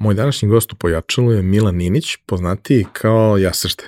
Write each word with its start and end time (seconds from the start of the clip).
Moj 0.00 0.14
današnji 0.14 0.48
gost 0.48 0.72
u 0.72 0.76
Pojačalu 0.76 1.32
je 1.32 1.42
Milan 1.42 1.76
Ninić, 1.76 2.16
poznatiji 2.26 2.86
kao 2.92 3.38
Jasršte. 3.38 3.84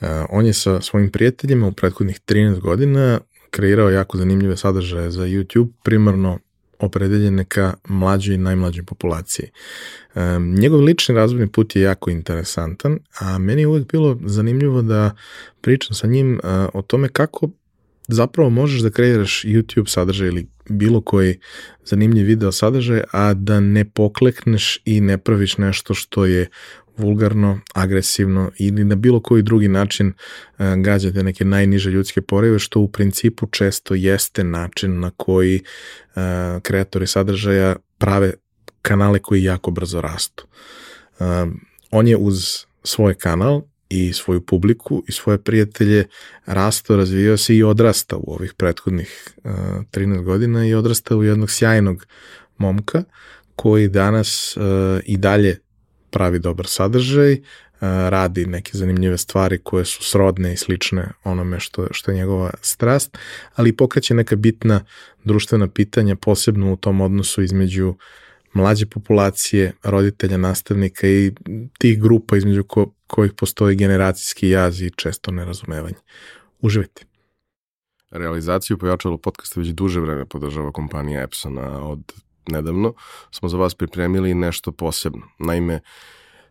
Uh, 0.00 0.08
on 0.30 0.46
je 0.46 0.52
sa 0.52 0.80
svojim 0.80 1.10
prijateljima 1.10 1.66
u 1.66 1.72
prethodnih 1.72 2.20
13 2.26 2.60
godina 2.60 3.20
kreirao 3.50 3.90
jako 3.90 4.18
zanimljive 4.18 4.56
sadržaje 4.56 5.10
za 5.10 5.22
YouTube, 5.22 5.68
primarno 5.82 6.38
opredeljene 6.78 7.44
ka 7.44 7.74
mlađoj 7.88 8.34
i 8.34 8.38
najmlađoj 8.38 8.84
populaciji. 8.84 9.50
Um, 10.14 10.54
njegov 10.54 10.80
lični 10.80 11.14
razvojni 11.14 11.48
put 11.48 11.76
je 11.76 11.82
jako 11.82 12.10
interesantan, 12.10 12.98
a 13.20 13.38
meni 13.38 13.62
je 13.62 13.66
uvek 13.66 13.92
bilo 13.92 14.18
zanimljivo 14.24 14.82
da 14.82 15.14
pričam 15.60 15.94
sa 15.94 16.06
njim 16.06 16.34
uh, 16.34 16.50
o 16.74 16.82
tome 16.82 17.08
kako 17.08 17.48
zapravo 18.12 18.50
možeš 18.50 18.80
da 18.80 18.90
kreiraš 18.90 19.44
YouTube 19.44 19.88
sadržaj 19.88 20.28
ili 20.28 20.48
bilo 20.68 21.00
koji 21.00 21.38
zanimljiv 21.84 22.26
video 22.26 22.52
sadržaj, 22.52 23.02
a 23.12 23.34
da 23.34 23.60
ne 23.60 23.84
poklekneš 23.84 24.78
i 24.84 25.00
ne 25.00 25.18
praviš 25.18 25.58
nešto 25.58 25.94
što 25.94 26.26
je 26.26 26.48
vulgarno, 26.96 27.60
agresivno 27.74 28.50
ili 28.58 28.84
na 28.84 28.94
bilo 28.94 29.20
koji 29.20 29.42
drugi 29.42 29.68
način 29.68 30.06
uh, 30.08 30.66
gađate 30.76 31.22
neke 31.22 31.44
najniže 31.44 31.90
ljudske 31.90 32.22
poreve, 32.22 32.58
što 32.58 32.80
u 32.80 32.88
principu 32.88 33.46
često 33.46 33.94
jeste 33.94 34.44
način 34.44 35.00
na 35.00 35.10
koji 35.16 35.60
uh, 35.60 36.22
kreatori 36.62 37.06
sadržaja 37.06 37.76
prave 37.98 38.32
kanale 38.82 39.18
koji 39.18 39.44
jako 39.44 39.70
brzo 39.70 40.00
rastu. 40.00 40.46
Uh, 41.18 41.26
on 41.90 42.08
je 42.08 42.16
uz 42.16 42.64
svoj 42.84 43.14
kanal 43.14 43.62
i 43.92 44.12
svoju 44.12 44.40
publiku 44.40 45.04
i 45.08 45.12
svoje 45.12 45.38
prijatelje 45.38 46.04
rasto, 46.46 46.96
razvijao 46.96 47.36
se 47.36 47.56
i 47.56 47.62
odrastao 47.62 48.18
u 48.18 48.34
ovih 48.34 48.54
prethodnih 48.54 49.28
uh, 49.44 49.52
13 49.92 50.22
godina 50.22 50.66
i 50.66 50.74
odrastao 50.74 51.18
u 51.18 51.24
jednog 51.24 51.50
sjajnog 51.50 52.06
momka 52.58 53.04
koji 53.56 53.88
danas 53.88 54.56
uh, 54.56 54.62
i 55.04 55.16
dalje 55.16 55.58
pravi 56.10 56.38
dobar 56.38 56.66
sadržaj, 56.66 57.32
uh, 57.32 57.38
radi 58.08 58.46
neke 58.46 58.70
zanimljive 58.74 59.18
stvari 59.18 59.58
koje 59.58 59.84
su 59.84 60.04
srodne 60.04 60.52
i 60.52 60.56
slične 60.56 61.08
onome 61.24 61.60
što, 61.60 61.86
što 61.90 62.10
je 62.10 62.16
njegova 62.16 62.50
strast, 62.60 63.18
ali 63.54 63.76
pokreće 63.76 64.14
neka 64.14 64.36
bitna 64.36 64.84
društvena 65.24 65.68
pitanja, 65.68 66.16
posebno 66.16 66.72
u 66.72 66.76
tom 66.76 67.00
odnosu 67.00 67.42
između 67.42 67.94
mlađe 68.52 68.86
populacije, 68.86 69.72
roditelja, 69.82 70.36
nastavnika 70.36 71.08
i 71.08 71.32
tih 71.78 72.00
grupa 72.00 72.36
između 72.36 72.64
ko, 72.64 72.92
kojih 73.12 73.32
postoji 73.32 73.76
generacijski 73.76 74.48
jaz 74.48 74.82
i 74.82 74.90
često 74.90 75.30
nerazumevanje. 75.30 76.00
Uživajte. 76.60 77.04
Realizaciju 78.10 78.78
pojačalo 78.78 79.18
podcasta 79.18 79.60
već 79.60 79.68
duže 79.68 80.00
vreme 80.00 80.24
podržava 80.26 80.72
kompanija 80.72 81.22
Epsona 81.22 81.88
od 81.88 82.12
nedavno. 82.48 82.94
Smo 83.30 83.48
za 83.48 83.56
vas 83.56 83.74
pripremili 83.74 84.34
nešto 84.34 84.72
posebno. 84.72 85.22
Naime, 85.38 85.80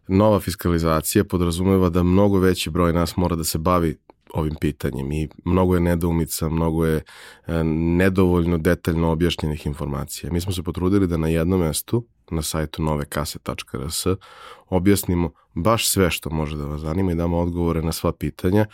nova 0.08 0.40
fiskalizacija 0.40 1.24
podrazumeva 1.24 1.90
da 1.90 2.04
mnogo 2.04 2.40
veći 2.40 2.70
broj 2.70 2.94
nas 2.94 3.16
mora 3.16 3.36
da 3.36 3.44
se 3.44 3.58
bavi 3.58 3.98
ovim 4.34 4.56
pitanjem 4.62 5.12
i 5.12 5.30
mnogo 5.46 5.76
je 5.76 5.82
nedoumica, 5.82 6.50
mnogo 6.50 6.86
je 6.86 6.96
e, 6.98 7.64
nedovoljno 7.64 8.58
detaljno 8.58 9.12
objašnjenih 9.12 9.66
informacija. 9.66 10.34
Mi 10.34 10.42
smo 10.42 10.52
se 10.52 10.64
potrudili 10.64 11.08
da 11.08 11.18
na 11.18 11.28
jednom 11.28 11.60
mestu, 11.60 12.08
na 12.32 12.42
sajtu 12.42 12.84
novekase.rs, 12.84 14.06
objasnimo 14.70 15.32
baš 15.54 15.90
sve 15.90 16.12
što 16.12 16.30
može 16.30 16.58
da 16.58 16.66
vas 16.66 16.82
zanima 16.82 17.12
i 17.12 17.16
damo 17.16 17.40
odgovore 17.40 17.82
na 17.82 17.92
sva 17.92 18.12
pitanja, 18.12 18.66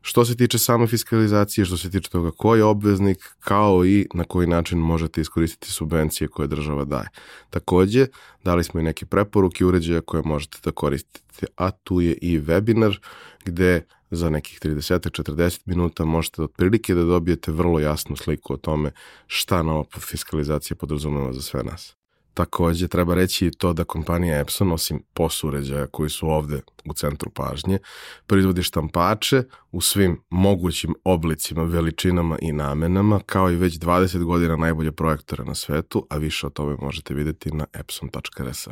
što 0.00 0.24
se 0.24 0.36
tiče 0.36 0.58
same 0.58 0.86
fiskalizacije, 0.86 1.64
što 1.64 1.76
se 1.76 1.90
tiče 1.90 2.10
toga 2.10 2.30
ko 2.30 2.54
je 2.54 2.64
obveznik, 2.64 3.18
kao 3.40 3.86
i 3.86 4.06
na 4.14 4.24
koji 4.24 4.46
način 4.46 4.78
možete 4.78 5.20
iskoristiti 5.20 5.72
subvencije 5.72 6.28
koje 6.28 6.48
država 6.48 6.84
daje. 6.84 7.08
Takođe, 7.50 8.06
dali 8.44 8.64
smo 8.64 8.80
i 8.80 8.82
neke 8.82 9.06
preporuke 9.06 9.64
uređaja 9.64 10.00
koje 10.00 10.22
možete 10.22 10.58
da 10.64 10.70
koristite, 10.70 11.46
a 11.56 11.70
tu 11.70 12.00
je 12.00 12.12
i 12.12 12.40
webinar 12.40 12.98
gde 13.44 13.86
za 14.10 14.30
nekih 14.30 14.60
30-40 14.60 15.60
minuta 15.64 16.04
možete 16.04 16.42
otprilike 16.42 16.94
da 16.94 17.04
dobijete 17.04 17.52
vrlo 17.52 17.80
jasnu 17.80 18.16
sliku 18.16 18.54
o 18.54 18.56
tome 18.56 18.90
šta 19.26 19.62
nova 19.62 19.84
fiskalizacija 20.00 20.76
podrazumeva 20.76 21.32
za 21.32 21.42
sve 21.42 21.62
nas. 21.62 21.97
Takođe, 22.38 22.88
treba 22.88 23.14
reći 23.14 23.46
i 23.46 23.50
to 23.50 23.72
da 23.72 23.84
kompanija 23.84 24.38
Epson, 24.38 24.72
osim 24.72 25.02
POS 25.14 25.44
uređaja 25.44 25.86
koji 25.86 26.10
su 26.10 26.28
ovde 26.28 26.60
u 26.84 26.94
centru 26.94 27.30
pažnje, 27.30 27.78
proizvodi 28.26 28.62
štampače 28.62 29.42
u 29.72 29.80
svim 29.80 30.20
mogućim 30.30 30.94
oblicima, 31.04 31.62
veličinama 31.62 32.38
i 32.42 32.52
namenama, 32.52 33.20
kao 33.26 33.50
i 33.50 33.56
već 33.56 33.78
20 33.78 34.24
godina 34.24 34.56
najbolje 34.56 34.92
projektore 34.92 35.44
na 35.44 35.54
svetu, 35.54 36.06
a 36.10 36.16
više 36.16 36.46
o 36.46 36.50
tome 36.50 36.76
možete 36.80 37.14
videti 37.14 37.50
na 37.50 37.66
epson.rs. 37.72 38.68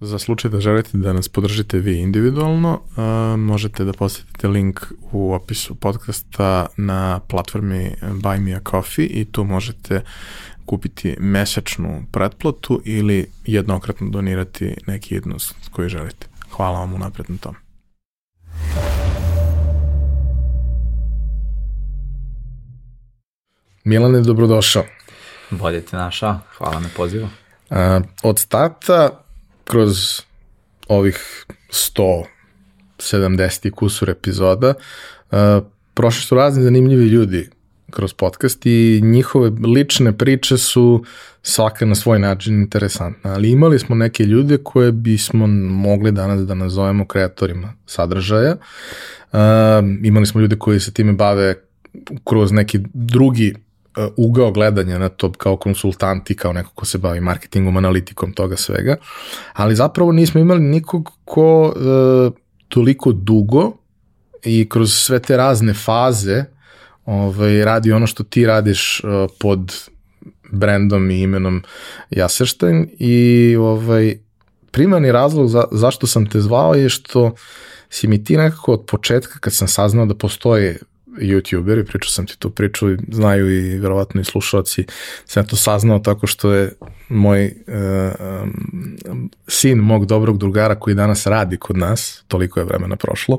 Za 0.00 0.18
slučaj 0.18 0.50
da 0.50 0.60
želite 0.60 0.98
da 0.98 1.12
nas 1.12 1.28
podržite 1.28 1.78
vi 1.78 1.98
individualno, 2.00 2.80
uh, 2.80 3.40
možete 3.40 3.84
da 3.84 3.92
posetite 3.92 4.48
link 4.48 4.80
u 5.12 5.32
opisu 5.32 5.74
podcasta 5.74 6.66
na 6.76 7.20
platformi 7.28 7.94
Buy 8.02 8.40
Me 8.40 8.54
A 8.54 8.60
Coffee 8.70 9.06
i 9.06 9.24
tu 9.24 9.44
možete 9.44 10.00
kupiti 10.66 11.16
mesečnu 11.20 12.02
pretplatu 12.12 12.82
ili 12.84 13.30
jednokratno 13.46 14.10
donirati 14.10 14.76
neki 14.86 15.14
jednost 15.14 15.54
koji 15.70 15.88
želite. 15.88 16.26
Hvala 16.50 16.78
vam 16.78 16.94
unapred 16.94 17.30
na 17.30 17.36
tom. 17.36 17.54
Milane, 23.84 24.20
dobrodošao. 24.20 24.84
Bolje 25.50 25.80
te 25.80 25.96
našao, 25.96 26.38
hvala 26.58 26.80
na 26.80 26.88
pozivu. 26.96 27.28
Uh, 27.70 27.76
od 28.22 28.38
starta 28.38 29.25
kroz 29.66 30.20
ovih 30.88 31.46
170 32.98 33.70
kusur 33.70 34.10
epizoda 34.10 34.74
uh, 35.30 35.38
prošli 35.94 36.22
su 36.22 36.34
razni 36.34 36.62
zanimljivi 36.62 37.06
ljudi 37.06 37.48
kroz 37.90 38.12
podcast 38.12 38.66
i 38.66 39.00
njihove 39.04 39.50
lične 39.74 40.18
priče 40.18 40.58
su 40.58 41.04
svaka 41.42 41.86
na 41.86 41.94
svoj 41.94 42.18
način 42.18 42.54
interesantna, 42.54 43.32
ali 43.32 43.50
imali 43.50 43.78
smo 43.78 43.96
neke 43.96 44.24
ljude 44.24 44.58
koje 44.62 44.92
bismo 44.92 45.46
mogli 45.46 46.12
danas 46.12 46.40
da 46.40 46.54
nazovemo 46.54 47.06
kreatorima 47.06 47.72
sadržaja. 47.86 48.56
Uh, 49.32 49.38
imali 50.02 50.26
smo 50.26 50.40
ljude 50.40 50.56
koji 50.56 50.80
se 50.80 50.92
time 50.92 51.12
bave 51.12 51.54
kroz 52.24 52.52
neki 52.52 52.78
drugi 52.94 53.54
ugao 54.16 54.52
gledanja 54.52 54.98
na 54.98 55.08
to 55.08 55.32
kao 55.32 55.56
konsultanti, 55.56 56.36
kao 56.36 56.52
neko 56.52 56.70
ko 56.74 56.86
se 56.86 56.98
bavi 56.98 57.20
marketingom, 57.20 57.76
analitikom 57.76 58.32
toga 58.32 58.56
svega, 58.56 58.96
ali 59.52 59.76
zapravo 59.76 60.12
nismo 60.12 60.40
imali 60.40 60.60
nikog 60.60 61.10
ko 61.24 61.66
uh, 61.66 62.32
toliko 62.68 63.12
dugo 63.12 63.72
i 64.44 64.68
kroz 64.68 64.92
sve 64.92 65.18
te 65.18 65.36
razne 65.36 65.74
faze 65.74 66.44
ovaj, 67.04 67.64
radi 67.64 67.92
ono 67.92 68.06
što 68.06 68.24
ti 68.24 68.46
radiš 68.46 69.00
uh, 69.04 69.10
pod 69.38 69.72
brendom 70.52 71.10
i 71.10 71.20
imenom 71.20 71.62
Jaserštajn 72.10 72.88
i 72.98 73.56
ovaj, 73.58 74.18
primarni 74.70 75.12
razlog 75.12 75.48
za, 75.48 75.64
zašto 75.72 76.06
sam 76.06 76.26
te 76.26 76.40
zvao 76.40 76.74
je 76.74 76.88
što 76.88 77.34
si 77.90 78.08
mi 78.08 78.24
ti 78.24 78.36
nekako 78.36 78.72
od 78.72 78.84
početka 78.86 79.38
kad 79.38 79.52
sam 79.52 79.68
saznao 79.68 80.06
da 80.06 80.14
postoje 80.14 80.78
youtuberi, 81.18 81.86
pričao 81.86 82.10
sam 82.10 82.26
ti 82.26 82.38
tu 82.38 82.50
priču 82.50 82.86
znaju 83.12 83.50
i 83.50 83.78
verovatno 83.78 84.20
i 84.20 84.24
slušalci, 84.24 84.84
sam 85.24 85.46
to 85.46 85.56
saznao 85.56 85.98
tako 85.98 86.26
što 86.26 86.52
je 86.52 86.72
moj 87.08 87.44
uh, 87.46 88.48
sin 89.48 89.78
mog 89.78 90.06
dobrog 90.06 90.38
drugara 90.38 90.74
koji 90.74 90.94
danas 90.94 91.26
radi 91.26 91.56
kod 91.56 91.76
nas, 91.76 92.24
toliko 92.28 92.60
je 92.60 92.66
vremena 92.66 92.96
prošlo, 92.96 93.38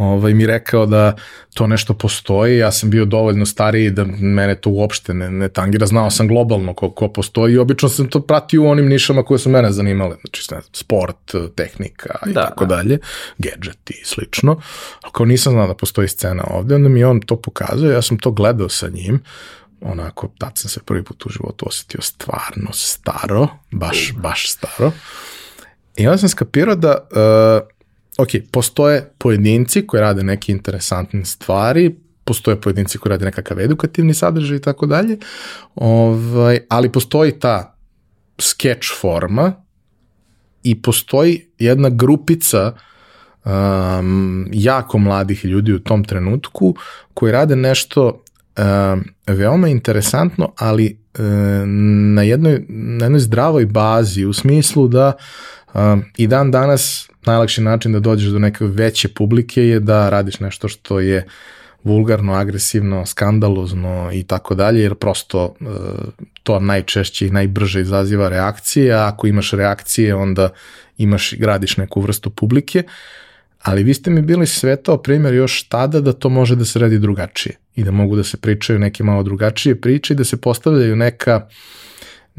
ovaj, 0.00 0.34
mi 0.34 0.46
rekao 0.46 0.86
da 0.86 1.16
to 1.54 1.66
nešto 1.66 1.94
postoji, 1.94 2.58
ja 2.58 2.72
sam 2.72 2.90
bio 2.90 3.04
dovoljno 3.04 3.46
stariji 3.46 3.90
da 3.90 4.04
mene 4.04 4.54
to 4.54 4.70
uopšte 4.70 5.14
ne, 5.14 5.30
ne 5.30 5.48
tangira, 5.48 5.86
znao 5.86 6.10
sam 6.10 6.28
globalno 6.28 6.74
ko, 6.74 6.90
ko 6.90 7.08
postoji 7.08 7.54
i 7.54 7.58
obično 7.58 7.88
sam 7.88 8.08
to 8.08 8.20
pratio 8.20 8.62
u 8.62 8.68
onim 8.68 8.88
nišama 8.88 9.22
koje 9.22 9.38
su 9.38 9.50
mene 9.50 9.72
zanimale, 9.72 10.16
znači 10.20 10.54
ne, 10.54 10.60
sport, 10.72 11.34
tehnika 11.54 12.18
i 12.26 12.32
da, 12.32 12.46
tako 12.46 12.66
da. 12.66 12.76
dalje, 12.76 12.98
gadgeti 13.38 14.00
i 14.02 14.04
slično, 14.04 14.60
ali 15.02 15.12
kao 15.12 15.26
nisam 15.26 15.52
znao 15.52 15.66
da 15.66 15.74
postoji 15.74 16.08
scena 16.08 16.44
ovde, 16.50 16.74
onda 16.74 16.88
mi 16.88 17.04
on 17.04 17.20
to 17.20 17.36
pokazuje, 17.36 17.94
ja 17.94 18.02
sam 18.02 18.18
to 18.18 18.30
gledao 18.30 18.68
sa 18.68 18.88
njim, 18.88 19.22
onako, 19.80 20.28
tad 20.38 20.58
sam 20.58 20.70
se 20.70 20.80
prvi 20.80 21.04
put 21.04 21.26
u 21.26 21.28
životu 21.28 21.66
osetio 21.68 22.00
stvarno 22.00 22.72
staro, 22.72 23.48
baš, 23.70 24.12
baš 24.16 24.50
staro. 24.50 24.92
I 25.96 26.06
onda 26.06 26.18
sam 26.18 26.28
skapirao 26.28 26.74
da 26.74 27.08
uh, 27.10 27.79
ok, 28.18 28.28
postoje 28.50 29.12
pojedinci 29.18 29.86
koji 29.86 30.00
rade 30.00 30.22
neke 30.22 30.52
interesantne 30.52 31.24
stvari, 31.24 31.96
postoje 32.24 32.60
pojedinci 32.60 32.98
koji 32.98 33.10
rade 33.10 33.24
nekakav 33.24 33.60
edukativni 33.60 34.14
sadržaj 34.14 34.56
i 34.56 34.60
tako 34.60 34.86
dalje, 34.86 35.18
ovaj, 35.74 36.58
ali 36.68 36.92
postoji 36.92 37.38
ta 37.38 37.76
sketch 38.38 38.88
forma 39.00 39.52
i 40.62 40.82
postoji 40.82 41.46
jedna 41.58 41.88
grupica 41.88 42.72
um, 43.44 44.48
jako 44.52 44.98
mladih 44.98 45.44
ljudi 45.44 45.72
u 45.72 45.78
tom 45.78 46.04
trenutku 46.04 46.74
koji 47.14 47.32
rade 47.32 47.56
nešto 47.56 48.22
veoma 49.26 49.68
interesantno, 49.68 50.52
ali 50.56 50.98
uh, 51.18 51.24
na, 52.14 52.22
jednoj, 52.22 52.64
na 52.68 53.04
jednoj 53.04 53.20
zdravoj 53.20 53.66
bazi, 53.66 54.24
u 54.24 54.32
smislu 54.32 54.88
da 54.88 55.12
uh, 55.74 55.80
i 56.16 56.26
dan 56.26 56.50
danas 56.50 57.09
najlakši 57.26 57.60
način 57.60 57.92
da 57.92 58.00
dođeš 58.00 58.28
do 58.28 58.38
neke 58.38 58.64
veće 58.64 59.08
publike 59.08 59.62
je 59.62 59.80
da 59.80 60.08
radiš 60.08 60.40
nešto 60.40 60.68
što 60.68 61.00
je 61.00 61.26
vulgarno, 61.84 62.34
agresivno, 62.34 63.06
skandalozno 63.06 64.10
i 64.12 64.22
tako 64.22 64.54
dalje, 64.54 64.82
jer 64.82 64.94
prosto 64.94 65.44
uh, 65.44 65.68
to 66.42 66.60
najčešće 66.60 67.26
i 67.26 67.30
najbrže 67.30 67.80
izaziva 67.80 68.28
reakcije, 68.28 68.92
a 68.94 69.08
ako 69.08 69.26
imaš 69.26 69.50
reakcije 69.50 70.14
onda 70.14 70.48
imaš, 70.98 71.34
gradiš 71.38 71.76
neku 71.76 72.00
vrstu 72.00 72.30
publike, 72.30 72.82
ali 73.62 73.82
vi 73.82 73.94
ste 73.94 74.10
mi 74.10 74.22
bili 74.22 74.46
svetao 74.46 75.02
primjer 75.02 75.34
još 75.34 75.62
tada 75.62 76.00
da 76.00 76.12
to 76.12 76.28
može 76.28 76.56
da 76.56 76.64
se 76.64 76.78
radi 76.78 76.98
drugačije 76.98 77.56
i 77.76 77.84
da 77.84 77.90
mogu 77.90 78.16
da 78.16 78.24
se 78.24 78.36
pričaju 78.36 78.78
neke 78.78 79.04
malo 79.04 79.22
drugačije 79.22 79.80
priče 79.80 80.14
i 80.14 80.16
da 80.16 80.24
se 80.24 80.36
postavljaju 80.36 80.96
neka 80.96 81.46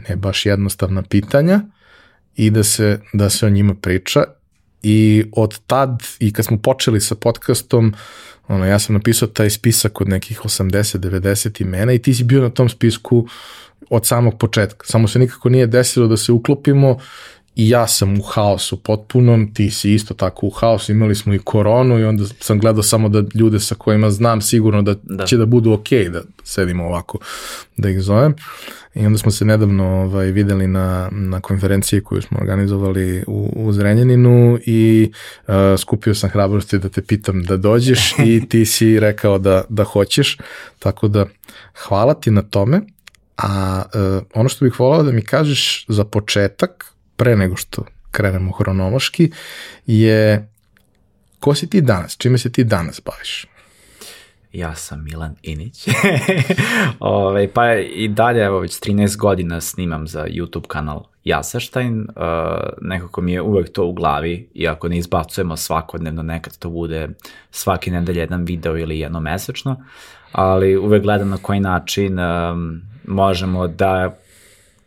ne 0.10 0.16
baš 0.16 0.46
jednostavna 0.46 1.02
pitanja 1.02 1.62
i 2.36 2.50
da 2.50 2.64
se, 2.64 3.00
da 3.14 3.30
se 3.30 3.46
o 3.46 3.50
njima 3.50 3.76
priča 3.82 4.24
i 4.84 5.24
od 5.32 5.60
tad 5.68 6.04
i 6.20 6.34
kad 6.34 6.46
smo 6.46 6.58
počeli 6.58 7.02
sa 7.02 7.16
podcastom 7.16 7.94
ono, 8.48 8.66
ja 8.66 8.80
sam 8.80 8.96
napisao 8.96 9.28
taj 9.28 9.50
spisak 9.50 10.02
od 10.02 10.10
nekih 10.10 10.42
80-90 10.42 11.62
imena 11.62 11.94
i 11.94 12.00
ti 12.00 12.14
si 12.14 12.24
bio 12.24 12.42
na 12.42 12.50
tom 12.50 12.70
spisku 12.70 13.28
od 13.90 14.06
samog 14.06 14.38
početka. 14.38 14.86
Samo 14.88 15.08
se 15.08 15.20
nikako 15.20 15.50
nije 15.50 15.68
desilo 15.68 16.08
da 16.08 16.18
se 16.18 16.32
uklopimo 16.32 16.98
i 17.56 17.70
ja 17.70 17.88
sam 17.88 18.20
u 18.20 18.22
haosu 18.22 18.78
potpunom, 18.78 19.54
ti 19.54 19.72
si 19.72 19.94
isto 19.94 20.14
tako 20.14 20.48
u 20.48 20.50
haosu, 20.50 20.92
imali 20.92 21.16
smo 21.16 21.34
i 21.34 21.40
koronu 21.40 22.00
i 22.00 22.04
onda 22.04 22.24
sam 22.40 22.60
gledao 22.60 22.84
samo 22.84 23.10
da 23.10 23.24
ljude 23.34 23.60
sa 23.60 23.76
kojima 23.76 24.12
znam 24.12 24.42
sigurno 24.42 24.82
da, 24.82 24.96
da. 25.04 25.26
će 25.26 25.38
da 25.38 25.46
budu 25.46 25.72
ok 25.72 25.90
da 26.12 26.22
sedimo 26.44 26.86
ovako, 26.86 27.18
da 27.78 27.90
ih 27.90 28.02
zovem. 28.02 28.36
I 28.96 29.06
onda 29.06 29.18
smo 29.18 29.32
se 29.32 29.46
nedavno 29.46 29.86
ovaj, 29.86 30.32
videli 30.32 30.68
na, 30.68 31.10
na 31.12 31.40
konferenciji 31.40 32.02
koju 32.02 32.22
smo 32.22 32.38
organizovali 32.42 33.24
u, 33.28 33.52
u 33.56 33.74
Zrenjaninu 33.74 34.60
i 34.66 35.12
uh, 35.48 35.54
skupio 35.78 36.16
sam 36.16 36.30
hrabrosti 36.30 36.80
da 36.80 36.90
te 36.90 37.02
pitam 37.02 37.44
da 37.44 37.58
dođeš 37.58 38.14
i 38.28 38.50
ti 38.50 38.66
si 38.66 39.00
rekao 39.00 39.38
da, 39.38 39.64
da 39.70 39.84
hoćeš, 39.84 40.38
tako 40.80 41.08
da 41.08 41.26
hvala 41.88 42.14
ti 42.14 42.32
na 42.32 42.42
tome. 42.42 42.82
A 43.38 43.84
uh, 43.94 44.24
ono 44.34 44.50
što 44.50 44.66
bih 44.66 44.80
volao 44.80 45.04
da 45.04 45.12
mi 45.12 45.22
kažeš 45.22 45.86
za 45.88 46.06
početak, 46.06 46.92
pre 47.22 47.36
nego 47.36 47.56
što 47.56 47.84
krenemo 48.12 48.52
hronološki, 48.52 49.32
je 49.86 50.50
ko 51.40 51.56
si 51.56 51.70
ti 51.70 51.82
danas, 51.82 52.18
čime 52.18 52.38
se 52.38 52.52
ti 52.52 52.64
danas 52.64 53.02
baviš? 53.06 53.46
Ja 54.54 54.76
sam 54.76 55.04
Milan 55.04 55.36
Inić. 55.42 55.88
Ove, 55.88 55.96
ovaj, 57.26 57.48
pa 57.48 57.74
i 57.76 58.08
dalje, 58.08 58.44
evo 58.44 58.60
već 58.60 58.80
13 58.80 59.18
godina 59.18 59.62
snimam 59.62 60.08
za 60.08 60.26
YouTube 60.28 60.68
kanal 60.68 61.04
Jasaštajn. 61.24 62.00
Uh, 62.00 62.06
nekako 62.82 63.22
mi 63.22 63.34
je 63.34 63.42
uvek 63.42 63.72
to 63.72 63.86
u 63.86 63.94
glavi, 63.94 64.50
iako 64.54 64.90
ne 64.90 64.98
izbacujemo 64.98 65.58
svakodnevno, 65.58 66.24
nekad 66.24 66.58
to 66.58 66.70
bude 66.70 67.10
svaki 67.52 67.92
nedelj 67.92 68.20
jedan 68.20 68.46
video 68.46 68.78
ili 68.78 69.00
jedno 69.00 69.20
mesečno, 69.20 69.84
ali 70.32 70.78
uvek 70.78 71.04
gledam 71.04 71.30
na 71.30 71.38
koji 71.38 71.60
način 71.60 72.20
um, 72.20 72.82
možemo 73.08 73.68
da 73.68 74.18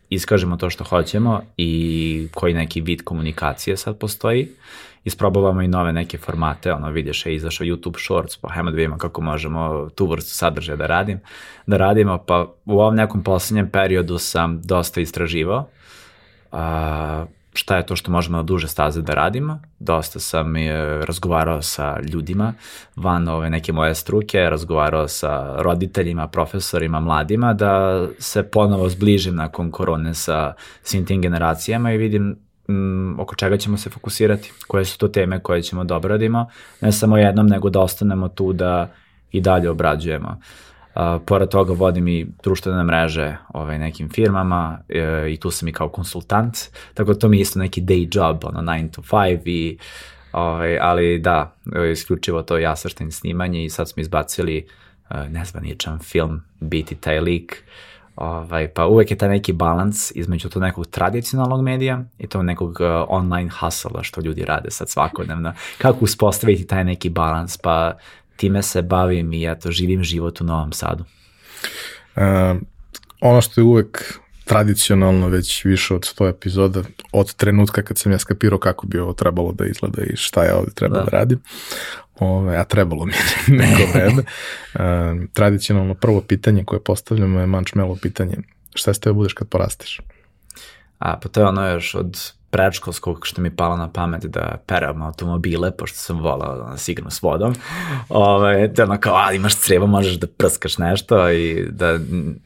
iskažemo 0.09 0.57
to 0.57 0.69
što 0.69 0.83
hoćemo 0.83 1.41
i 1.57 2.27
koji 2.33 2.53
neki 2.53 2.81
vid 2.81 3.03
komunikacije 3.03 3.77
sad 3.77 3.97
postoji. 3.97 4.47
Isprobavamo 5.03 5.61
i 5.61 5.67
nove 5.67 5.93
neke 5.93 6.17
formate, 6.17 6.73
ono 6.73 6.89
vidiš 6.89 7.25
je 7.25 7.35
izašao 7.35 7.67
YouTube 7.67 8.03
Shorts, 8.05 8.37
pa 8.37 8.49
hajmo 8.49 8.71
da 8.71 8.75
vidimo 8.75 8.97
kako 8.97 9.21
možemo 9.21 9.89
tu 9.95 10.05
vrstu 10.05 10.31
sadržaja 10.31 10.75
da 10.75 10.87
radim, 10.87 11.19
da 11.67 11.77
radimo, 11.77 12.17
pa 12.17 12.53
u 12.65 12.79
ovom 12.79 12.95
nekom 12.95 13.23
poslednjem 13.23 13.69
periodu 13.69 14.17
sam 14.17 14.61
dosta 14.61 15.01
istraživao, 15.01 15.67
a, 16.51 17.25
šta 17.57 17.77
je 17.77 17.85
to 17.85 17.95
što 17.95 18.11
možemo 18.11 18.37
na 18.37 18.43
duže 18.43 18.67
staze 18.67 19.01
da 19.01 19.13
radimo. 19.13 19.59
Dosta 19.79 20.19
sam 20.19 20.55
je 20.55 21.05
razgovarao 21.05 21.61
sa 21.61 21.99
ljudima 22.01 22.53
van 22.95 23.27
ove 23.27 23.49
neke 23.49 23.73
moje 23.73 23.95
struke, 23.95 24.39
razgovarao 24.39 25.07
sa 25.07 25.55
roditeljima, 25.61 26.27
profesorima, 26.27 26.99
mladima, 26.99 27.53
da 27.53 28.05
se 28.19 28.43
ponovo 28.43 28.89
zbližim 28.89 29.35
nakon 29.35 29.71
korone 29.71 30.13
sa 30.13 30.53
svim 30.83 31.05
tim 31.05 31.21
generacijama 31.21 31.91
i 31.91 31.97
vidim 31.97 32.39
m, 32.69 33.19
oko 33.19 33.35
čega 33.35 33.57
ćemo 33.57 33.77
se 33.77 33.89
fokusirati, 33.89 34.51
koje 34.67 34.85
su 34.85 34.97
to 34.97 35.07
teme 35.07 35.39
koje 35.39 35.61
ćemo 35.61 35.83
da 35.83 35.95
obradimo, 35.95 36.47
ne 36.81 36.91
samo 36.91 37.17
jednom, 37.17 37.47
nego 37.47 37.69
da 37.69 37.79
ostanemo 37.79 38.27
tu 38.27 38.53
da 38.53 38.91
i 39.31 39.41
dalje 39.41 39.69
obrađujemo. 39.69 40.27
Uh, 40.29 40.74
pored 41.25 41.49
toga 41.49 41.73
vodim 41.73 42.07
i 42.07 42.27
društvene 42.43 42.83
mreže 42.83 43.37
ovaj, 43.53 43.79
nekim 43.79 44.09
firmama 44.09 44.79
e, 44.89 45.25
i 45.33 45.37
tu 45.37 45.51
sam 45.51 45.67
i 45.67 45.73
kao 45.73 45.89
konsultant, 45.89 46.57
tako 46.93 47.13
da 47.13 47.19
to 47.19 47.27
mi 47.27 47.37
je 47.37 47.41
isto 47.41 47.59
neki 47.59 47.81
day 47.81 48.17
job, 48.17 48.45
ono 48.45 48.61
9 48.61 48.91
to 48.91 49.01
5 49.01 49.41
i 49.45 49.77
ovaj, 50.31 50.79
ali 50.79 51.19
da, 51.19 51.55
isključivo 51.91 52.41
to 52.41 52.57
jasrštenj 52.57 53.11
snimanje 53.11 53.65
i 53.65 53.69
sad 53.69 53.89
smo 53.89 54.01
izbacili 54.01 54.67
uh, 55.09 55.29
nezvaničan 55.29 55.99
film 55.99 56.41
Biti 56.59 56.95
taj 56.95 57.19
lik, 57.19 57.63
ovaj, 58.15 58.67
pa 58.67 58.85
uvek 58.85 59.11
je 59.11 59.17
taj 59.17 59.29
neki 59.29 59.53
balans 59.53 60.11
između 60.15 60.49
to 60.49 60.59
nekog 60.59 60.87
tradicionalnog 60.87 61.61
medija 61.61 62.03
i 62.17 62.27
to 62.27 62.43
nekog 62.43 62.69
uh, 62.69 62.87
online 63.07 63.49
hustle 63.59 64.03
što 64.03 64.21
ljudi 64.21 64.45
rade 64.45 64.71
sad 64.71 64.89
svakodnevno. 64.89 65.53
Kako 65.77 65.97
uspostaviti 66.01 66.67
taj 66.67 66.83
neki 66.83 67.09
balans, 67.09 67.57
pa 67.57 67.97
time 68.35 68.63
se 68.63 68.81
bavim 68.81 69.33
i 69.33 69.51
eto, 69.51 69.71
živim 69.71 70.03
život 70.03 70.41
u 70.41 70.43
Novom 70.43 70.73
Sadu. 70.73 71.03
Uh, 72.15 72.21
ono 73.21 73.41
što 73.41 73.61
je 73.61 73.65
uvek 73.65 74.19
tradicionalno 74.45 75.27
već 75.27 75.65
više 75.65 75.95
od 75.95 76.01
100 76.01 76.29
epizoda 76.29 76.83
od 77.11 77.33
trenutka 77.33 77.81
kad 77.81 77.97
sam 77.97 78.11
ja 78.11 78.19
skapirao 78.19 78.59
kako 78.59 78.87
bi 78.87 78.99
ovo 78.99 79.13
trebalo 79.13 79.51
da 79.51 79.65
izgleda 79.65 80.01
i 80.03 80.15
šta 80.15 80.43
ja 80.43 80.57
ovde 80.57 80.71
treba 80.71 80.97
da, 80.97 81.03
da 81.03 81.09
radim. 81.09 81.39
Ove, 82.19 82.57
a 82.57 82.63
trebalo 82.63 83.05
mi 83.05 83.13
neko 83.57 83.81
vreme. 83.93 84.23
Uh, 84.73 85.29
tradicionalno 85.33 85.93
prvo 85.93 86.21
pitanje 86.21 86.63
koje 86.63 86.83
postavljamo 86.83 87.39
je 87.39 87.45
mančmelo 87.45 87.97
pitanje. 88.01 88.37
Šta 88.75 88.93
ste 88.93 89.09
da 89.09 89.13
budeš 89.13 89.33
kad 89.33 89.47
porasteš? 89.47 90.01
A, 90.99 91.19
pa 91.19 91.29
to 91.29 91.39
je 91.39 91.47
ono 91.47 91.69
još 91.69 91.95
od 91.95 92.31
predškolskog 92.55 93.25
što 93.27 93.41
mi 93.41 93.47
je 93.47 93.55
palo 93.55 93.77
na 93.77 93.89
pamet 93.89 94.25
da 94.25 94.57
peram 94.65 95.01
automobile, 95.01 95.71
pošto 95.71 95.97
sam 95.97 96.19
volao 96.19 96.57
da 96.57 96.69
nas 96.69 96.87
igram 96.87 97.11
s 97.11 97.21
vodom. 97.21 97.55
Ove, 98.09 98.73
te 98.73 98.83
ono 98.83 98.97
kao, 98.97 99.15
a, 99.15 99.33
imaš 99.33 99.55
crevo, 99.55 99.87
možeš 99.87 100.13
da 100.13 100.27
prskaš 100.27 100.77
nešto 100.77 101.29
i 101.31 101.67
da 101.71 101.99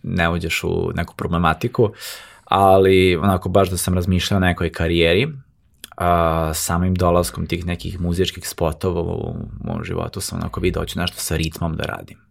ne 0.04 0.30
uđeš 0.30 0.64
u 0.64 0.92
neku 0.96 1.16
problematiku, 1.16 1.92
ali 2.46 3.16
onako 3.16 3.50
baš 3.50 3.70
da 3.70 3.78
sam 3.78 3.94
razmišljao 3.94 4.38
o 4.38 4.42
nekoj 4.42 4.72
karijeri, 4.72 5.28
a, 5.98 6.52
samim 6.54 6.96
dolaskom 6.96 7.46
tih 7.46 7.66
nekih 7.66 8.00
muzičkih 8.02 8.50
spotova 8.50 9.02
u 9.02 9.36
mom 9.64 9.84
životu 9.84 10.22
sam 10.22 10.40
onako 10.40 10.60
vidio, 10.60 10.82
hoću 10.82 11.00
nešto 11.00 11.18
sa 11.18 11.36
ritmom 11.36 11.76
da 11.76 11.84
radim 11.84 12.29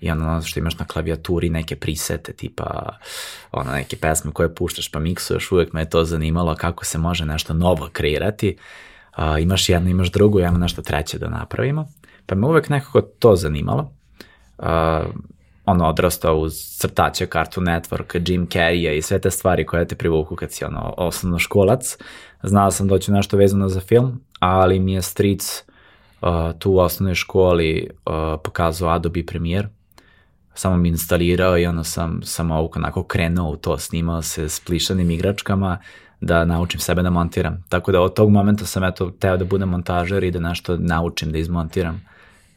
i 0.00 0.10
onda 0.10 0.26
ono 0.26 0.42
što 0.42 0.60
imaš 0.60 0.78
na 0.78 0.84
klavijaturi 0.84 1.50
neke 1.50 1.76
prisete, 1.76 2.32
tipa 2.32 2.98
ono 3.52 3.72
neke 3.72 3.96
pesme 3.96 4.32
koje 4.32 4.54
puštaš 4.54 4.88
pa 4.88 4.98
miksuješ, 4.98 5.52
uvek 5.52 5.72
me 5.72 5.80
je 5.80 5.90
to 5.90 6.04
zanimalo 6.04 6.54
kako 6.54 6.84
se 6.84 6.98
može 6.98 7.26
nešto 7.26 7.54
novo 7.54 7.88
kreirati. 7.92 8.56
Uh, 9.18 9.42
imaš 9.42 9.68
jedno, 9.68 9.90
imaš 9.90 10.10
drugo, 10.10 10.40
ja 10.40 10.50
nešto 10.50 10.82
treće 10.82 11.18
da 11.18 11.28
napravimo. 11.28 11.88
Pa 12.26 12.34
me 12.34 12.46
uvek 12.46 12.68
nekako 12.68 13.00
to 13.00 13.36
zanimalo. 13.36 13.92
Uh, 14.58 14.66
ono 15.64 15.88
odrastao 15.88 16.36
uz 16.36 16.52
crtače 16.78 17.26
Cartoon 17.26 17.66
Network, 17.66 18.30
Jim 18.30 18.46
Carrey 18.46 18.96
i 18.96 19.02
sve 19.02 19.18
te 19.18 19.30
stvari 19.30 19.66
koje 19.66 19.88
te 19.88 19.94
privuku 19.94 20.36
kad 20.36 20.52
si 20.52 20.64
ono 20.64 20.94
osnovno 20.96 21.38
školac. 21.38 21.96
Znao 22.42 22.70
sam 22.70 22.88
da 22.88 22.98
ću 22.98 23.12
nešto 23.12 23.36
vezano 23.36 23.68
za 23.68 23.80
film, 23.80 24.20
ali 24.38 24.78
mi 24.78 24.92
je 24.92 25.02
stric 25.02 25.64
uh, 26.20 26.28
tu 26.58 26.72
u 26.72 26.78
osnovnoj 26.78 27.14
školi 27.14 27.90
uh, 27.90 28.40
pokazao 28.44 28.88
Adobe 28.88 29.26
Premiere 29.26 29.68
samo 30.58 30.76
mi 30.76 30.88
instalirao 30.88 31.58
i 31.58 31.66
onda 31.66 31.84
sam, 31.84 32.20
sam 32.22 32.50
onako 32.50 33.02
krenuo 33.02 33.50
u 33.50 33.56
to, 33.56 33.78
snimao 33.78 34.22
se 34.22 34.48
s 34.48 34.60
plišanim 34.60 35.10
igračkama 35.10 35.78
da 36.20 36.44
naučim 36.44 36.80
sebe 36.80 37.02
da 37.02 37.10
montiram. 37.10 37.64
Tako 37.68 37.92
da 37.92 38.00
od 38.00 38.14
tog 38.14 38.30
momenta 38.30 38.64
sam 38.66 38.84
eto 38.84 39.10
teo 39.10 39.36
da 39.36 39.44
budem 39.44 39.68
montažer 39.68 40.24
i 40.24 40.30
da 40.30 40.40
nešto 40.40 40.76
naučim 40.76 41.32
da 41.32 41.38
izmontiram. 41.38 42.02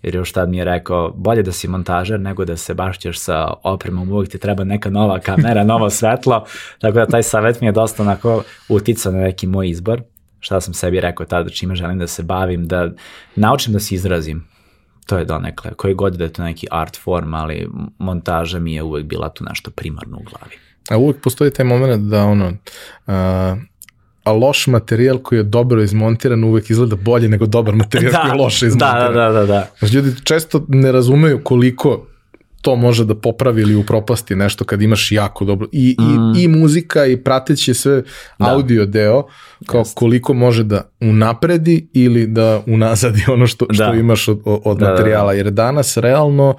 Jer 0.03 0.15
još 0.15 0.31
tad 0.31 0.49
mi 0.49 0.57
je 0.57 0.65
rekao, 0.65 1.11
bolje 1.11 1.43
da 1.43 1.51
si 1.51 1.67
montažer 1.67 2.19
nego 2.19 2.45
da 2.45 2.57
se 2.57 2.73
bašćeš 2.73 3.19
sa 3.19 3.53
opremom, 3.63 4.11
uvijek 4.11 4.31
ti 4.31 4.37
treba 4.37 4.63
neka 4.63 4.89
nova 4.89 5.19
kamera, 5.19 5.63
novo 5.63 5.89
svetlo, 5.89 6.45
tako 6.79 6.99
da 6.99 7.05
taj 7.05 7.23
savjet 7.23 7.61
mi 7.61 7.67
je 7.67 7.71
dosta 7.71 8.03
onako 8.03 8.43
uticao 8.69 9.11
na 9.11 9.19
neki 9.19 9.47
moj 9.47 9.69
izbor 9.69 10.01
šta 10.41 10.61
sam 10.61 10.73
sebi 10.73 10.99
rekao 10.99 11.25
tada 11.25 11.49
čime 11.49 11.75
želim 11.75 11.99
da 11.99 12.07
se 12.07 12.23
bavim, 12.23 12.67
da 12.67 12.89
naučim 13.35 13.73
da 13.73 13.79
se 13.79 13.95
izrazim, 13.95 14.47
to 15.11 15.17
je 15.17 15.25
donekle, 15.25 15.71
koji 15.73 15.93
god 15.93 16.13
da 16.13 16.23
je 16.23 16.33
to 16.33 16.43
neki 16.43 16.67
art 16.71 16.97
form, 16.97 17.33
ali 17.33 17.67
montaža 17.97 18.59
mi 18.59 18.73
je 18.73 18.83
uvek 18.83 19.05
bila 19.05 19.29
tu 19.29 19.43
nešto 19.43 19.71
primarno 19.71 20.17
u 20.17 20.23
glavi. 20.23 20.55
A 20.89 20.97
uvek 20.97 21.21
postoji 21.21 21.51
taj 21.51 21.65
moment 21.65 22.09
da 22.09 22.23
ono, 22.23 22.53
a, 23.07 23.55
a 24.23 24.31
loš 24.31 24.67
materijal 24.67 25.17
koji 25.17 25.39
je 25.39 25.43
dobro 25.43 25.81
izmontiran 25.81 26.43
uvek 26.43 26.69
izgleda 26.69 26.95
bolje 26.95 27.29
nego 27.29 27.45
dobar 27.45 27.75
materijal 27.75 28.11
da, 28.15 28.21
koji 28.21 28.31
je 28.31 28.43
loše 28.43 28.67
izmontiran. 28.67 29.13
Da, 29.13 29.19
da, 29.21 29.31
da, 29.31 29.45
da. 29.45 29.67
Znači, 29.79 29.95
ljudi 29.95 30.11
često 30.23 30.65
ne 30.67 30.91
razumeju 30.91 31.41
koliko 31.43 32.05
to 32.61 32.75
može 32.75 33.05
da 33.05 33.15
popravi 33.15 33.61
ili 33.61 33.75
upropasti 33.75 34.35
nešto 34.35 34.65
kad 34.65 34.81
imaš 34.81 35.11
jako 35.11 35.45
dobro 35.45 35.67
i, 35.71 35.95
mm. 35.99 36.39
i, 36.39 36.43
i 36.43 36.47
muzika 36.47 37.05
i 37.05 37.17
prateći 37.17 37.73
sve 37.73 38.03
da. 38.39 38.53
audio 38.53 38.85
deo 38.85 39.23
kao 39.65 39.79
Just. 39.79 39.95
koliko 39.95 40.33
može 40.33 40.63
da 40.63 40.89
unapredi 40.99 41.89
ili 41.93 42.27
da 42.27 42.61
unazadi 42.67 43.25
ono 43.33 43.47
što, 43.47 43.65
što 43.71 43.91
da. 43.91 43.93
imaš 43.93 44.27
od, 44.27 44.41
od 44.45 44.77
da, 44.77 44.89
materijala 44.89 45.31
da, 45.31 45.31
da. 45.31 45.37
jer 45.37 45.51
danas 45.51 45.97
realno 45.97 46.55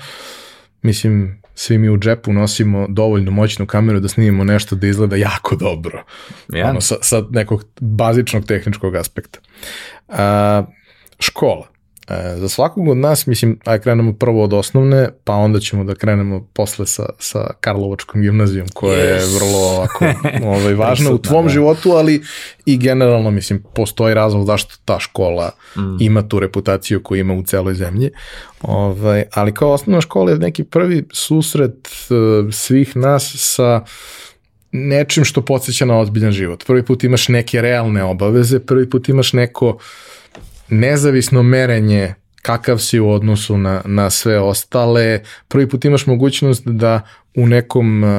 mislim 0.82 1.42
svi 1.54 1.78
mi 1.78 1.88
u 1.88 1.98
džepu 1.98 2.32
nosimo 2.32 2.86
dovoljno 2.88 3.30
moćnu 3.30 3.66
kameru 3.66 4.00
da 4.00 4.08
snimimo 4.08 4.44
nešto 4.44 4.76
da 4.76 4.86
izgleda 4.86 5.16
jako 5.16 5.56
dobro. 5.56 6.04
Ja. 6.52 6.70
Ono, 6.70 6.80
sa, 6.80 6.94
sa 7.00 7.24
nekog 7.30 7.64
bazičnog 7.80 8.46
tehničkog 8.46 8.96
aspekta. 8.96 9.38
A, 10.08 10.64
škola. 11.18 11.71
E, 12.08 12.36
za 12.36 12.48
svakog 12.48 12.88
od 12.88 12.96
nas, 12.96 13.26
mislim, 13.26 13.58
aj 13.64 13.78
krenemo 13.78 14.12
prvo 14.12 14.44
od 14.44 14.52
osnovne, 14.52 15.08
pa 15.24 15.32
onda 15.32 15.60
ćemo 15.60 15.84
da 15.84 15.94
krenemo 15.94 16.46
posle 16.52 16.86
sa, 16.86 17.06
sa 17.18 17.46
Karlovačkom 17.60 18.22
gimnazijom, 18.22 18.68
koja 18.74 18.98
yes. 18.98 19.20
je 19.20 19.34
vrlo 19.34 19.58
ovako, 19.58 20.04
ovaj, 20.56 20.74
važna 20.74 21.10
u 21.10 21.18
tvom 21.18 21.46
da. 21.46 21.52
životu, 21.52 21.90
ali 21.90 22.22
i 22.66 22.76
generalno, 22.76 23.30
mislim, 23.30 23.62
postoji 23.74 24.14
razlog 24.14 24.46
zašto 24.46 24.74
ta 24.84 24.98
škola 25.00 25.50
mm. 25.76 25.80
ima 26.00 26.28
tu 26.28 26.40
reputaciju 26.40 27.02
koju 27.02 27.20
ima 27.20 27.34
u 27.34 27.42
celoj 27.42 27.74
zemlji. 27.74 28.10
Ovaj, 28.62 29.24
ali 29.34 29.54
kao 29.54 29.72
osnovna 29.72 30.00
škola 30.00 30.30
je 30.30 30.38
neki 30.38 30.64
prvi 30.64 31.04
susret 31.12 31.88
uh, 32.10 32.52
svih 32.52 32.96
nas 32.96 33.34
sa 33.36 33.84
nečim 34.72 35.24
što 35.24 35.42
podsjeća 35.42 35.84
na 35.84 35.98
ozbiljan 35.98 36.32
život. 36.32 36.64
Prvi 36.66 36.84
put 36.84 37.04
imaš 37.04 37.28
neke 37.28 37.62
realne 37.62 38.04
obaveze, 38.04 38.60
prvi 38.60 38.90
put 38.90 39.08
imaš 39.08 39.32
neko 39.32 39.78
nezavisno 40.72 41.42
merenje 41.42 42.14
kakav 42.42 42.78
si 42.78 43.00
u 43.00 43.10
odnosu 43.10 43.58
na, 43.58 43.82
na 43.84 44.10
sve 44.10 44.40
ostale. 44.40 45.20
Prvi 45.48 45.68
put 45.68 45.84
imaš 45.84 46.06
mogućnost 46.06 46.66
da 46.66 47.00
u 47.36 47.46
nekom 47.46 48.04
uh, 48.04 48.10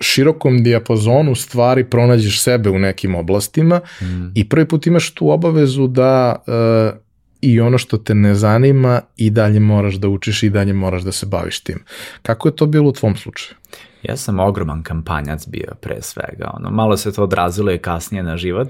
širokom 0.00 0.62
dijapazonu 0.62 1.34
stvari 1.34 1.84
pronađeš 1.84 2.42
sebe 2.42 2.70
u 2.70 2.78
nekim 2.78 3.14
oblastima 3.14 3.80
mm. 4.02 4.32
i 4.34 4.48
prvi 4.48 4.68
put 4.68 4.86
imaš 4.86 5.10
tu 5.14 5.30
obavezu 5.30 5.86
da 5.86 6.42
uh, 6.46 6.98
i 7.40 7.60
ono 7.60 7.78
što 7.78 7.98
te 7.98 8.14
ne 8.14 8.34
zanima 8.34 9.00
i 9.16 9.30
dalje 9.30 9.60
moraš 9.60 9.94
da 9.94 10.08
učiš 10.08 10.42
i 10.42 10.50
dalje 10.50 10.72
moraš 10.72 11.02
da 11.02 11.12
se 11.12 11.26
baviš 11.26 11.60
tim. 11.60 11.84
Kako 12.22 12.48
je 12.48 12.56
to 12.56 12.66
bilo 12.66 12.88
u 12.88 12.92
tvom 12.92 13.16
slučaju? 13.16 13.56
Ja 14.02 14.16
sam 14.16 14.40
ogroman 14.40 14.82
kampanjac 14.82 15.48
bio 15.48 15.72
pre 15.80 16.02
svega. 16.02 16.50
Ono, 16.54 16.70
malo 16.70 16.96
se 16.96 17.12
to 17.12 17.22
odrazilo 17.22 17.72
i 17.72 17.78
kasnije 17.78 18.22
na 18.22 18.36
život. 18.36 18.68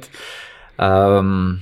Um, 0.79 1.61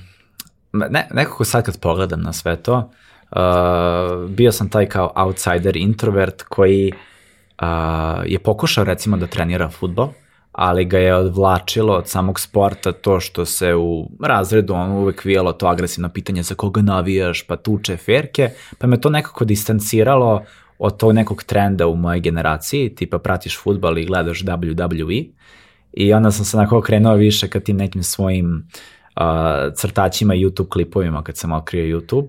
ne, 0.73 1.07
nekako 1.13 1.43
sad 1.43 1.65
kad 1.65 1.79
pogledam 1.79 2.21
na 2.21 2.33
sve 2.33 2.55
to, 2.55 2.91
uh, 3.31 4.29
bio 4.29 4.51
sam 4.51 4.69
taj 4.69 4.85
kao 4.85 5.13
outsider 5.15 5.77
introvert 5.77 6.43
koji 6.43 6.91
uh, 7.61 7.67
je 8.25 8.39
pokušao 8.39 8.83
recimo 8.83 9.17
da 9.17 9.27
trenira 9.27 9.69
futbol, 9.69 10.09
ali 10.51 10.85
ga 10.85 10.99
je 10.99 11.15
odvlačilo 11.15 11.93
od 11.93 12.07
samog 12.07 12.39
sporta 12.39 12.91
to 12.91 13.19
što 13.19 13.45
se 13.45 13.75
u 13.75 14.09
razredu 14.23 14.73
on 14.73 14.91
uvek 14.91 15.25
vijelo 15.25 15.53
to 15.53 15.67
agresivno 15.67 16.09
pitanje 16.09 16.43
za 16.43 16.55
koga 16.55 16.81
navijaš, 16.81 17.47
pa 17.47 17.55
tuče 17.55 17.97
ferke, 17.97 18.49
pa 18.77 18.87
me 18.87 19.01
to 19.01 19.09
nekako 19.09 19.45
distanciralo 19.45 20.43
od 20.79 20.97
tog 20.97 21.13
nekog 21.13 21.43
trenda 21.43 21.87
u 21.87 21.95
mojej 21.95 22.21
generaciji, 22.21 22.95
tipa 22.95 23.19
pratiš 23.19 23.59
futbal 23.59 23.97
i 23.97 24.05
gledaš 24.05 24.43
WWE 24.43 25.31
i 25.93 26.13
onda 26.13 26.31
sam 26.31 26.45
se 26.45 26.57
nekako 26.57 26.81
krenuo 26.81 27.15
više 27.15 27.47
ka 27.47 27.59
tim 27.59 27.77
nekim 27.77 28.03
svojim 28.03 28.55
uh, 28.55 29.00
crtačima 29.75 30.33
YouTube 30.33 30.69
klipovima 30.69 31.23
kad 31.23 31.37
sam 31.37 31.51
otkrio 31.51 31.99
YouTube. 31.99 32.27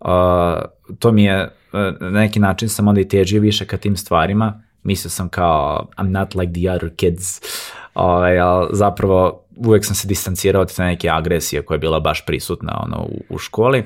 Uh, 0.00 0.64
to 0.98 1.12
mi 1.12 1.24
je, 1.24 1.44
uh, 1.72 1.80
na 2.00 2.10
neki 2.10 2.40
način 2.40 2.68
sam 2.68 2.88
onda 2.88 3.00
i 3.00 3.08
težio 3.08 3.40
više 3.40 3.66
ka 3.66 3.76
tim 3.76 3.96
stvarima. 3.96 4.62
Mislio 4.82 5.10
sam 5.10 5.28
kao, 5.28 5.88
I'm 5.96 6.10
not 6.10 6.34
like 6.34 6.52
the 6.52 6.70
other 6.70 6.90
kids. 6.96 7.40
Ali 7.94 8.38
zapravo 8.70 9.44
uvek 9.56 9.84
sam 9.84 9.94
se 9.94 10.08
distancirao 10.08 10.62
od 10.62 10.76
te 10.76 10.82
neke 10.82 11.10
agresije 11.10 11.62
koja 11.62 11.74
je 11.74 11.78
bila 11.78 12.00
baš 12.00 12.26
prisutna 12.26 12.82
ono, 12.84 13.02
u, 13.02 13.34
u 13.34 13.38
školi. 13.38 13.84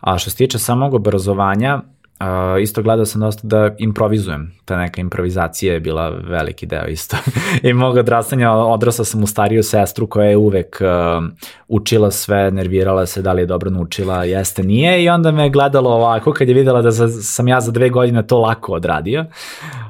A 0.00 0.18
što 0.18 0.30
se 0.30 0.36
tiče 0.36 0.58
samog 0.58 0.94
obrazovanja, 0.94 1.82
Uh, 2.20 2.62
isto 2.62 2.82
gledao 2.82 3.06
sam 3.06 3.20
dosta 3.20 3.46
da 3.46 3.74
improvizujem, 3.78 4.52
ta 4.64 4.76
neka 4.76 5.00
improvizacija 5.00 5.72
je 5.72 5.80
bila 5.80 6.08
veliki 6.08 6.66
deo 6.66 6.86
isto. 6.86 7.16
I 7.68 7.72
mog 7.72 7.96
odrastanja, 7.96 8.52
odrasla 8.52 9.04
sam 9.04 9.22
u 9.22 9.26
stariju 9.26 9.62
sestru 9.62 10.06
koja 10.06 10.30
je 10.30 10.36
uvek 10.36 10.80
uh, 10.80 11.24
učila 11.68 12.10
sve, 12.10 12.50
nervirala 12.50 13.06
se 13.06 13.22
da 13.22 13.32
li 13.32 13.42
je 13.42 13.46
dobro 13.46 13.70
naučila, 13.70 14.24
jeste, 14.24 14.62
nije 14.62 15.04
i 15.04 15.08
onda 15.08 15.32
me 15.32 15.50
gledalo 15.50 15.90
ovako 15.90 16.32
kad 16.32 16.48
je 16.48 16.54
videla 16.54 16.82
da 16.82 16.92
sam 17.08 17.48
ja 17.48 17.60
za 17.60 17.72
dve 17.72 17.88
godine 17.88 18.26
to 18.26 18.38
lako 18.38 18.72
odradio. 18.72 19.24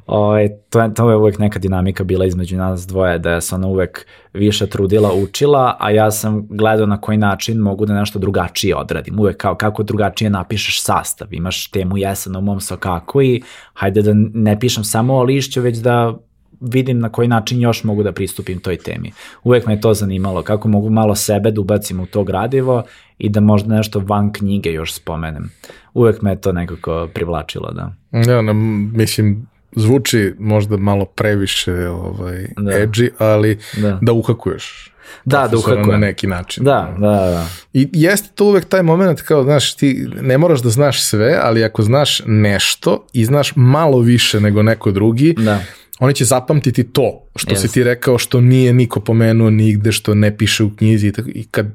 Ovaj, 0.08 0.48
to, 0.70 0.80
je, 0.80 0.94
to 0.94 1.10
je 1.10 1.16
uvek 1.16 1.38
neka 1.38 1.58
dinamika 1.58 2.04
bila 2.04 2.26
između 2.26 2.56
nas 2.56 2.86
dvoje, 2.86 3.18
da 3.18 3.40
se 3.40 3.54
ona 3.54 3.66
uvek 3.66 4.06
više 4.32 4.66
trudila, 4.66 5.12
učila, 5.14 5.76
a 5.80 5.90
ja 5.90 6.10
sam 6.10 6.46
gledao 6.50 6.86
na 6.86 7.00
koji 7.00 7.18
način 7.18 7.58
mogu 7.58 7.86
da 7.86 7.94
nešto 7.94 8.18
drugačije 8.18 8.76
odradim. 8.76 9.20
Uvek 9.20 9.36
kao 9.36 9.54
kako 9.54 9.82
drugačije 9.82 10.30
napišeš 10.30 10.82
sastav, 10.82 11.34
imaš 11.34 11.70
temu 11.70 11.98
jesen 11.98 12.36
u 12.36 12.40
mom 12.40 12.58
kako 12.78 13.22
i 13.22 13.42
hajde 13.74 14.02
da 14.02 14.12
ne 14.34 14.60
pišem 14.60 14.84
samo 14.84 15.14
o 15.14 15.22
lišću, 15.22 15.60
već 15.60 15.78
da 15.78 16.14
vidim 16.60 16.98
na 16.98 17.08
koji 17.08 17.28
način 17.28 17.60
još 17.60 17.84
mogu 17.84 18.02
da 18.02 18.12
pristupim 18.12 18.60
toj 18.60 18.76
temi. 18.76 19.12
Uvek 19.44 19.66
me 19.66 19.80
to 19.80 19.94
zanimalo, 19.94 20.42
kako 20.42 20.68
mogu 20.68 20.90
malo 20.90 21.14
sebe 21.14 21.50
da 21.50 21.60
ubacim 21.60 22.00
u 22.00 22.06
to 22.06 22.24
gradivo 22.24 22.82
i 23.18 23.28
da 23.28 23.40
možda 23.40 23.74
nešto 23.74 24.02
van 24.06 24.32
knjige 24.32 24.72
još 24.72 24.94
spomenem. 24.94 25.50
Uvek 25.94 26.22
me 26.22 26.40
to 26.40 26.52
nekako 26.52 27.08
privlačilo, 27.14 27.70
da. 27.70 27.92
Ja, 28.32 28.42
na, 28.42 28.52
mislim, 28.92 29.46
zvuči 29.76 30.34
možda 30.38 30.76
malo 30.76 31.04
previše 31.04 31.88
ovaj, 31.88 32.46
da. 32.56 32.72
edgy, 32.72 33.10
ali 33.18 33.58
da, 33.76 33.98
da 34.02 34.12
uhakuješ. 34.12 34.92
Da, 35.24 35.48
da 35.48 35.56
uhakuje. 35.56 35.86
Na 35.86 35.96
neki 35.96 36.26
način. 36.26 36.64
Da, 36.64 36.94
da, 36.98 37.08
da. 37.08 37.46
I 37.72 37.88
jeste 37.92 38.28
to 38.34 38.44
uvek 38.44 38.64
taj 38.64 38.82
moment 38.82 39.22
kao, 39.22 39.44
znaš, 39.44 39.74
ti 39.74 40.06
ne 40.20 40.38
moraš 40.38 40.62
da 40.62 40.70
znaš 40.70 41.02
sve, 41.02 41.38
ali 41.42 41.64
ako 41.64 41.82
znaš 41.82 42.22
nešto 42.26 43.06
i 43.12 43.24
znaš 43.24 43.52
malo 43.56 43.98
više 43.98 44.40
nego 44.40 44.62
neko 44.62 44.90
drugi, 44.90 45.34
da. 45.38 45.60
oni 45.98 46.14
će 46.14 46.24
zapamtiti 46.24 46.84
to 46.84 47.22
što 47.36 47.54
yes. 47.54 47.58
si 47.58 47.72
ti 47.72 47.84
rekao, 47.84 48.18
što 48.18 48.40
nije 48.40 48.72
niko 48.72 49.00
pomenuo 49.00 49.50
nigde, 49.50 49.92
što 49.92 50.14
ne 50.14 50.36
piše 50.36 50.64
u 50.64 50.70
knjizi 50.76 51.12
i 51.26 51.44
kad 51.44 51.66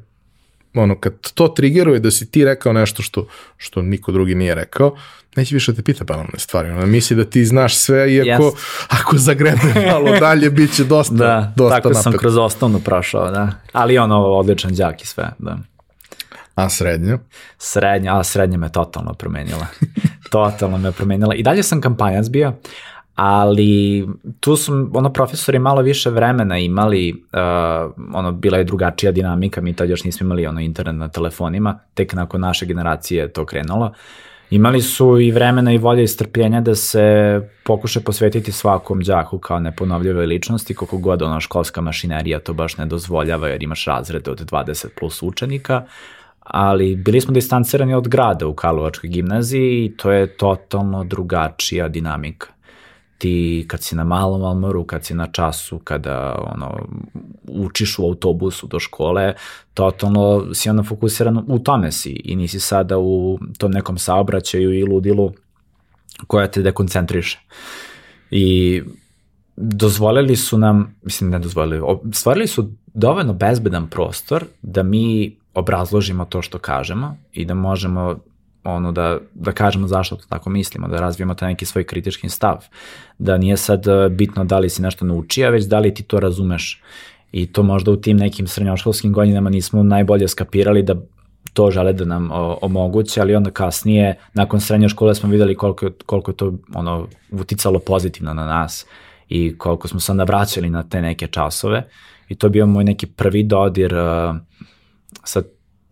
ono, 0.73 0.99
kad 0.99 1.31
to 1.33 1.47
trigeruje 1.47 1.99
da 1.99 2.11
si 2.11 2.31
ti 2.31 2.45
rekao 2.45 2.73
nešto 2.73 3.03
što, 3.03 3.27
što 3.57 3.81
niko 3.81 4.11
drugi 4.11 4.35
nije 4.35 4.55
rekao, 4.55 4.95
neće 5.35 5.55
više 5.55 5.71
da 5.71 5.75
te 5.75 5.83
pita 5.83 6.03
banalne 6.03 6.39
stvari. 6.39 6.69
Ona 6.69 6.85
misli 6.85 7.15
da 7.15 7.25
ti 7.25 7.45
znaš 7.45 7.77
sve, 7.77 8.13
iako 8.13 8.43
yes. 8.43 8.85
ako 9.01 9.17
zagrebe 9.17 9.87
malo 9.91 10.19
dalje, 10.19 10.49
bit 10.49 10.75
će 10.75 10.83
dosta, 10.83 11.13
da, 11.13 11.53
dosta 11.55 11.75
tako 11.75 11.89
napet. 11.89 12.03
sam 12.03 12.13
kroz 12.13 12.37
osnovnu 12.37 12.79
prošao, 12.79 13.31
da. 13.31 13.51
Ali 13.71 13.97
ono, 13.97 14.25
odličan 14.25 14.73
đak 14.73 15.01
i 15.01 15.07
sve, 15.07 15.29
da. 15.39 15.57
A 16.55 16.69
srednja? 16.69 17.17
Srednja, 17.57 18.19
a 18.19 18.23
srednja 18.23 18.57
me 18.57 18.71
totalno 18.71 19.13
promenila. 19.13 19.67
totalno 20.31 20.77
me 20.77 20.91
promenila. 20.91 21.35
I 21.35 21.43
dalje 21.43 21.63
sam 21.63 21.81
kampanjac 21.81 22.29
bio, 22.29 22.53
ali 23.15 24.07
tu 24.39 24.55
su 24.55 24.89
ono 24.93 25.13
profesori 25.13 25.59
malo 25.59 25.81
više 25.81 26.09
vremena 26.09 26.57
imali, 26.57 27.11
uh, 27.33 27.91
ono 28.13 28.31
bila 28.31 28.57
je 28.57 28.63
drugačija 28.63 29.11
dinamika, 29.11 29.61
mi 29.61 29.73
tad 29.73 29.89
još 29.89 30.03
nismo 30.03 30.25
imali 30.25 30.47
ono 30.47 30.59
internet 30.61 30.95
na 30.95 31.07
telefonima, 31.07 31.79
tek 31.93 32.13
nakon 32.13 32.41
naše 32.41 32.65
generacije 32.65 33.21
je 33.21 33.33
to 33.33 33.45
krenulo. 33.45 33.93
Imali 34.49 34.81
su 34.81 35.19
i 35.19 35.31
vremena 35.31 35.73
i 35.73 35.77
volje 35.77 36.03
i 36.03 36.07
strpljenja 36.07 36.61
da 36.61 36.75
se 36.75 37.39
pokuše 37.63 37.99
posvetiti 37.99 38.51
svakom 38.51 39.01
đaku 39.01 39.39
kao 39.39 39.59
neponovljivoj 39.59 40.25
ličnosti, 40.25 40.73
koliko 40.73 40.97
god 40.97 41.21
ona 41.21 41.39
školska 41.39 41.81
mašinerija 41.81 42.39
to 42.39 42.53
baš 42.53 42.77
ne 42.77 42.85
dozvoljava 42.85 43.47
jer 43.47 43.63
imaš 43.63 43.85
razrede 43.85 44.31
od 44.31 44.51
20 44.51 44.87
plus 44.99 45.23
učenika, 45.23 45.83
ali 46.39 46.95
bili 46.95 47.21
smo 47.21 47.33
distancirani 47.33 47.93
od 47.93 48.07
grada 48.07 48.47
u 48.47 48.53
Karlovačkoj 48.53 49.09
gimnaziji 49.09 49.85
i 49.85 49.97
to 49.97 50.11
je 50.11 50.37
totalno 50.37 51.03
drugačija 51.03 51.87
dinamika 51.87 52.47
ti 53.23 53.65
kad 53.67 53.83
si 53.83 53.95
na 53.95 54.03
malom 54.03 54.43
almoru, 54.43 54.83
kad 54.83 55.05
si 55.05 55.13
na 55.13 55.27
času, 55.31 55.79
kada 55.79 56.35
ono, 56.55 56.87
učiš 57.47 57.99
u 57.99 58.05
autobusu 58.05 58.67
do 58.67 58.79
škole, 58.79 59.33
totalno 59.73 60.53
si 60.53 60.69
ono 60.69 60.83
fokusiran 60.83 61.45
u 61.47 61.59
tome 61.59 61.91
si 61.91 62.11
i 62.11 62.35
nisi 62.35 62.59
sada 62.59 62.97
u 62.97 63.39
tom 63.57 63.71
nekom 63.71 63.97
saobraćaju 63.97 64.73
i 64.73 64.83
ludilu 64.83 65.31
koja 66.27 66.47
te 66.47 66.61
dekoncentriše. 66.61 67.39
I 68.31 68.81
dozvolili 69.55 70.35
su 70.35 70.57
nam, 70.57 70.95
mislim 71.03 71.29
ne 71.29 71.39
dozvolili, 71.39 71.81
stvarili 72.13 72.47
su 72.47 72.69
dovoljno 72.93 73.33
bezbedan 73.33 73.87
prostor 73.87 74.45
da 74.61 74.83
mi 74.83 75.35
obrazložimo 75.53 76.25
to 76.25 76.41
što 76.41 76.59
kažemo 76.59 77.17
i 77.33 77.45
da 77.45 77.53
možemo 77.53 78.19
ono 78.63 78.91
da, 78.91 79.17
da 79.33 79.51
kažemo 79.51 79.87
zašto 79.87 80.15
to 80.15 80.25
tako 80.29 80.49
mislimo, 80.49 80.87
da 80.87 80.99
razvijemo 80.99 81.33
taj 81.33 81.49
neki 81.49 81.65
svoj 81.65 81.83
kritički 81.83 82.29
stav, 82.29 82.65
da 83.17 83.37
nije 83.37 83.57
sad 83.57 83.87
e, 83.87 84.09
bitno 84.09 84.43
da 84.43 84.59
li 84.59 84.69
si 84.69 84.81
nešto 84.81 85.05
naučio, 85.05 85.51
već 85.51 85.65
da 85.65 85.79
li 85.79 85.93
ti 85.93 86.03
to 86.03 86.19
razumeš. 86.19 86.81
I 87.31 87.45
to 87.45 87.63
možda 87.63 87.91
u 87.91 87.95
tim 87.95 88.17
nekim 88.17 88.47
srednjoškolskim 88.47 89.13
godinama 89.13 89.49
nismo 89.49 89.83
najbolje 89.83 90.27
skapirali 90.27 90.83
da 90.83 90.95
to 91.53 91.71
žele 91.71 91.93
da 91.93 92.05
nam 92.05 92.29
omoguće, 92.61 93.21
ali 93.21 93.35
onda 93.35 93.51
kasnije, 93.51 94.15
nakon 94.33 94.61
srednje 94.61 94.89
škole 94.89 95.15
smo 95.15 95.29
videli 95.29 95.55
koliko, 95.55 95.89
koliko 96.05 96.31
je 96.31 96.37
to 96.37 96.53
ono, 96.73 97.07
uticalo 97.31 97.79
pozitivno 97.79 98.33
na 98.33 98.45
nas 98.45 98.85
i 99.29 99.57
koliko 99.57 99.87
smo 99.87 99.99
se 99.99 100.11
onda 100.11 100.23
vraćali 100.23 100.69
na 100.69 100.83
te 100.83 101.01
neke 101.01 101.27
časove 101.27 101.83
i 102.29 102.35
to 102.35 102.47
je 102.47 102.51
bio 102.51 102.65
moj 102.65 102.83
neki 102.83 103.05
prvi 103.05 103.43
dodir 103.43 103.93
uh, 103.95 104.35
sa 105.23 105.41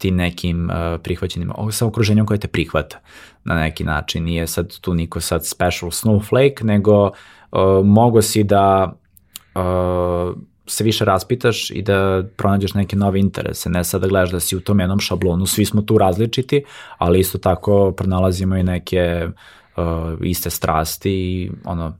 tim 0.01 0.15
nekim 0.15 0.69
uh, 0.69 1.01
prihvaćenim, 1.03 1.51
sa 1.71 1.85
okruženjem 1.85 2.25
koje 2.25 2.39
te 2.39 2.47
prihvata 2.47 2.99
na 3.43 3.55
neki 3.55 3.83
način. 3.83 4.23
Nije 4.23 4.47
sad 4.47 4.79
tu 4.79 4.93
niko 4.93 5.21
sad 5.21 5.45
special 5.45 5.91
snowflake, 5.91 6.63
nego 6.63 7.05
uh, 7.05 7.11
mogo 7.85 8.21
si 8.21 8.43
da 8.43 8.93
uh, 9.55 10.35
se 10.65 10.83
više 10.83 11.05
raspitaš 11.05 11.71
i 11.71 11.81
da 11.81 12.23
pronađeš 12.37 12.73
neke 12.73 12.95
nove 12.95 13.19
interese, 13.19 13.69
ne 13.69 13.83
sad 13.83 14.01
da 14.01 14.07
gledaš 14.07 14.31
da 14.31 14.39
si 14.39 14.55
u 14.55 14.61
tom 14.61 14.79
jednom 14.79 14.99
šablonu, 14.99 15.45
svi 15.45 15.65
smo 15.65 15.81
tu 15.81 15.97
različiti, 15.97 16.63
ali 16.97 17.19
isto 17.19 17.37
tako 17.37 17.91
pronalazimo 17.91 18.57
i 18.57 18.63
neke 18.63 19.27
uh, 19.77 19.83
iste 20.21 20.49
strasti 20.49 21.11
i 21.11 21.51
ono, 21.65 21.93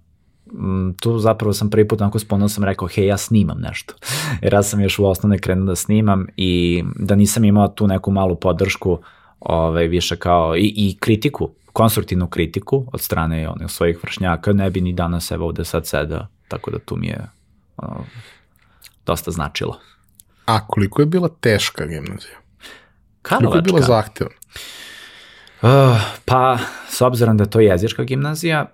tu 0.99 1.19
zapravo 1.19 1.53
sam 1.53 1.69
prvi 1.69 1.87
put 1.87 2.01
onako 2.01 2.19
spomenuo 2.19 2.49
sam 2.49 2.63
rekao, 2.63 2.87
hej, 2.87 3.05
ja 3.05 3.17
snimam 3.17 3.57
nešto. 3.59 3.93
Jer 4.41 4.53
ja 4.53 4.63
sam 4.63 4.81
još 4.81 4.99
u 4.99 5.05
osnovne 5.05 5.39
krenuo 5.39 5.65
da 5.65 5.75
snimam 5.75 6.27
i 6.37 6.83
da 6.95 7.15
nisam 7.15 7.43
imao 7.43 7.67
tu 7.67 7.87
neku 7.87 8.11
malu 8.11 8.35
podršku, 8.35 8.99
ovaj, 9.39 9.87
više 9.87 10.15
kao 10.15 10.55
i, 10.57 10.73
i 10.75 10.97
kritiku, 10.99 11.49
konstruktivnu 11.73 12.27
kritiku 12.27 12.85
od 12.93 13.01
strane 13.01 13.49
onih 13.49 13.71
svojih 13.71 14.03
vršnjaka, 14.03 14.53
ne 14.53 14.69
bi 14.69 14.81
ni 14.81 14.93
danas 14.93 15.31
evo 15.31 15.45
ovde 15.45 15.65
sad 15.65 15.87
sedao, 15.87 16.27
tako 16.47 16.71
da 16.71 16.79
tu 16.79 16.95
mi 16.95 17.07
je 17.07 17.29
ono, 17.77 18.05
dosta 19.05 19.31
značilo. 19.31 19.79
A 20.45 20.67
koliko 20.67 21.01
je 21.01 21.05
bila 21.05 21.29
teška 21.39 21.85
gimnazija? 21.85 22.37
Karlovačka. 23.21 23.51
Koliko 23.51 23.57
je 23.57 23.61
bila 23.61 23.81
zahtevna? 23.81 24.35
Uh, 25.61 26.01
pa, 26.25 26.57
s 26.89 27.01
obzirom 27.01 27.37
da 27.37 27.43
je 27.43 27.49
to 27.49 27.59
jezička 27.59 28.03
gimnazija, 28.03 28.65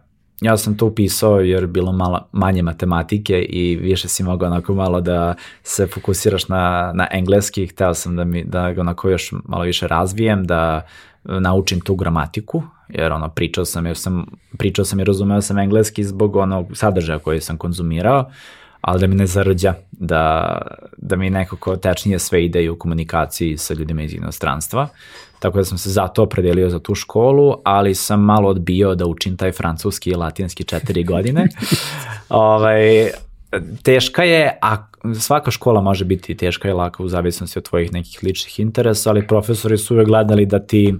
ja 0.41 0.58
sam 0.58 0.77
to 0.77 0.86
upisao 0.86 1.39
jer 1.39 1.63
je 1.63 1.67
bilo 1.67 1.91
malo 1.91 2.27
manje 2.32 2.62
matematike 2.62 3.41
i 3.41 3.75
više 3.75 4.08
si 4.08 4.24
mogao 4.24 4.48
onako 4.48 4.74
malo 4.74 5.01
da 5.01 5.36
se 5.63 5.88
fokusiraš 5.88 6.48
na, 6.48 6.91
na 6.96 7.08
engleski, 7.12 7.67
hteo 7.67 7.94
sam 7.94 8.15
da, 8.15 8.24
mi, 8.24 8.44
da 8.44 8.72
ga 8.72 8.82
onako 8.82 9.10
još 9.10 9.34
malo 9.46 9.63
više 9.63 9.88
razvijem, 9.88 10.44
da 10.44 10.88
naučim 11.24 11.79
tu 11.79 11.96
gramatiku, 11.96 12.63
jer 12.89 13.12
ono 13.12 13.29
pričao 13.29 13.65
sam, 13.65 13.86
jer 13.86 13.98
sam, 13.98 14.25
pričao 14.58 14.86
sam 14.86 15.00
i 15.00 15.03
razumeo 15.03 15.41
sam 15.41 15.58
engleski 15.58 16.03
zbog 16.03 16.36
onog 16.36 16.72
sadržaja 16.74 17.20
koji 17.20 17.41
sam 17.41 17.58
konzumirao, 17.58 18.32
ali 18.82 19.00
da 19.00 19.08
mi 19.08 19.15
ne 19.15 19.27
zarađa, 19.27 19.74
da, 19.91 20.58
da 20.98 21.15
mi 21.15 21.29
nekako 21.29 21.75
tečnije 21.75 22.20
sve 22.20 22.46
ide 22.46 22.70
u 22.70 22.79
komunikaciji 22.79 23.58
sa 23.58 23.74
ljudima 23.74 24.01
iz 24.01 24.13
inostranstva. 24.13 24.88
Tako 25.39 25.58
da 25.58 25.65
sam 25.65 25.77
se 25.77 25.89
zato 25.89 26.24
opredelio 26.24 26.70
za 26.70 26.79
tu 26.79 26.96
školu, 26.96 27.56
ali 27.63 27.96
sam 27.96 28.22
malo 28.22 28.50
odbio 28.50 28.96
da 28.96 29.06
učim 29.06 29.38
taj 29.38 29.51
francuski 29.51 30.10
i 30.10 30.15
latinski 30.15 30.63
četiri 30.63 31.03
godine. 31.03 31.48
ovaj, 32.29 33.10
teška 33.84 34.24
je, 34.24 34.60
a 34.62 34.88
svaka 35.20 35.51
škola 35.51 35.82
može 35.82 36.06
biti 36.06 36.38
teška 36.38 36.70
i 36.70 36.74
laka 36.74 37.03
u 37.03 37.08
zavisnosti 37.08 37.60
od 37.60 37.70
tvojih 37.70 37.94
nekih 37.94 38.20
ličnih 38.24 38.60
interesa, 38.60 39.10
ali 39.10 39.27
profesori 39.27 39.77
su 39.77 39.94
uvek 39.94 40.08
gledali 40.08 40.46
da 40.46 40.60
ti, 40.60 40.96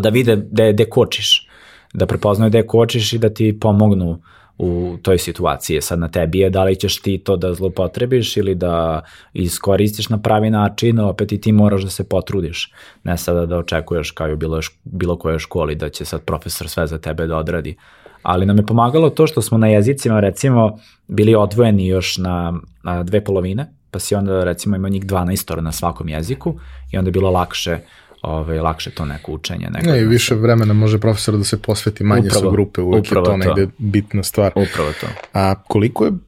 da 0.00 0.08
vide 0.08 0.36
gde 0.72 0.84
kočiš, 0.84 1.48
da 1.94 2.06
prepoznaju 2.06 2.50
gde 2.50 2.66
kočiš 2.66 3.12
i 3.12 3.18
da 3.18 3.34
ti 3.34 3.58
pomognu 3.60 4.10
uh, 4.10 4.18
u 4.58 4.96
toj 5.02 5.18
situaciji. 5.18 5.80
Sad 5.80 5.98
na 5.98 6.08
tebi 6.08 6.38
je 6.38 6.50
da 6.50 6.64
li 6.64 6.76
ćeš 6.76 7.02
ti 7.02 7.18
to 7.18 7.36
da 7.36 7.54
zlopotrebiš 7.54 8.36
ili 8.36 8.54
da 8.54 9.02
iskoristiš 9.32 10.08
na 10.08 10.18
pravi 10.18 10.50
način, 10.50 10.98
opet 10.98 11.32
i 11.32 11.40
ti 11.40 11.52
moraš 11.52 11.82
da 11.82 11.90
se 11.90 12.08
potrudiš. 12.08 12.72
Ne 13.04 13.18
sada 13.18 13.46
da 13.46 13.58
očekuješ 13.58 14.10
kao 14.10 14.28
i 14.28 14.32
u 14.32 14.36
bilo, 14.36 14.60
bilo 14.84 15.16
kojoj 15.16 15.38
školi 15.38 15.74
da 15.74 15.88
će 15.88 16.04
sad 16.04 16.24
profesor 16.24 16.68
sve 16.68 16.86
za 16.86 16.98
tebe 16.98 17.26
da 17.26 17.36
odradi. 17.36 17.76
Ali 18.22 18.46
nam 18.46 18.56
je 18.56 18.66
pomagalo 18.66 19.10
to 19.10 19.26
što 19.26 19.42
smo 19.42 19.58
na 19.58 19.66
jezicima 19.66 20.20
recimo 20.20 20.78
bili 21.06 21.34
odvojeni 21.34 21.86
još 21.86 22.18
na, 22.18 22.54
na 22.82 23.02
dve 23.02 23.24
polovine, 23.24 23.72
pa 23.90 23.98
si 23.98 24.14
onda 24.14 24.44
recimo 24.44 24.76
imao 24.76 24.88
njih 24.88 25.04
12 25.04 25.60
na 25.60 25.72
svakom 25.72 26.08
jeziku 26.08 26.54
i 26.92 26.98
onda 26.98 27.08
je 27.08 27.12
bilo 27.12 27.30
lakše 27.30 27.72
uh, 27.72 28.07
ovaj, 28.22 28.58
lakše 28.58 28.90
to 28.90 29.04
neko 29.04 29.32
učenje. 29.32 29.66
Neko 29.70 29.90
ne, 29.90 30.00
i 30.00 30.04
više 30.04 30.34
vremena 30.34 30.74
može 30.74 30.98
profesor 30.98 31.36
da 31.36 31.44
se 31.44 31.62
posveti 31.62 32.04
manje 32.04 32.26
upravo, 32.26 32.44
su 32.44 32.50
grupe, 32.50 32.80
uvek 32.80 33.04
je 33.04 33.14
to, 33.14 33.22
to 33.22 33.36
negde 33.36 33.66
bitna 33.78 34.22
stvar. 34.22 34.52
Upravo 34.54 34.92
to. 35.00 35.06
A 35.32 35.54
koliko 35.62 36.04
je 36.04 36.10
uh, 36.10 36.18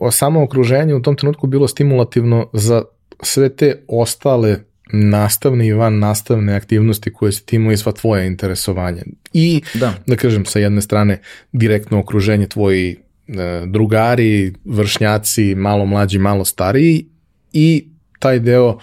o 0.00 0.10
samo 0.10 0.42
okruženje 0.42 0.94
u 0.94 1.02
tom 1.02 1.16
trenutku 1.16 1.46
bilo 1.46 1.68
stimulativno 1.68 2.48
za 2.52 2.82
sve 3.22 3.48
te 3.48 3.84
ostale 3.88 4.58
nastavne 4.92 5.66
i 5.66 5.72
van 5.72 5.98
nastavne 5.98 6.54
aktivnosti 6.54 7.12
koje 7.12 7.32
si 7.32 7.46
ti 7.46 7.56
imao 7.56 7.72
i 7.72 7.76
sva 7.76 7.92
tvoja 7.92 8.24
interesovanja. 8.24 9.02
I, 9.32 9.62
da. 9.74 9.94
da 10.06 10.16
kažem, 10.16 10.44
sa 10.44 10.58
jedne 10.58 10.80
strane, 10.80 11.20
direktno 11.52 11.98
okruženje 11.98 12.46
tvoji 12.46 12.96
uh, 13.28 13.34
drugari, 13.66 14.52
vršnjaci, 14.64 15.54
malo 15.54 15.86
mlađi, 15.86 16.18
malo 16.18 16.44
stariji 16.44 17.06
i 17.52 17.88
taj 18.18 18.38
deo, 18.40 18.78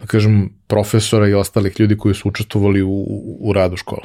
da 0.00 0.06
kažem, 0.06 0.50
profesora 0.74 1.28
i 1.28 1.34
ostalih 1.34 1.80
ljudi 1.80 1.98
koji 1.98 2.14
su 2.14 2.28
učestvovali 2.28 2.82
u, 2.82 3.04
u, 3.40 3.52
radu 3.52 3.76
škole? 3.76 4.02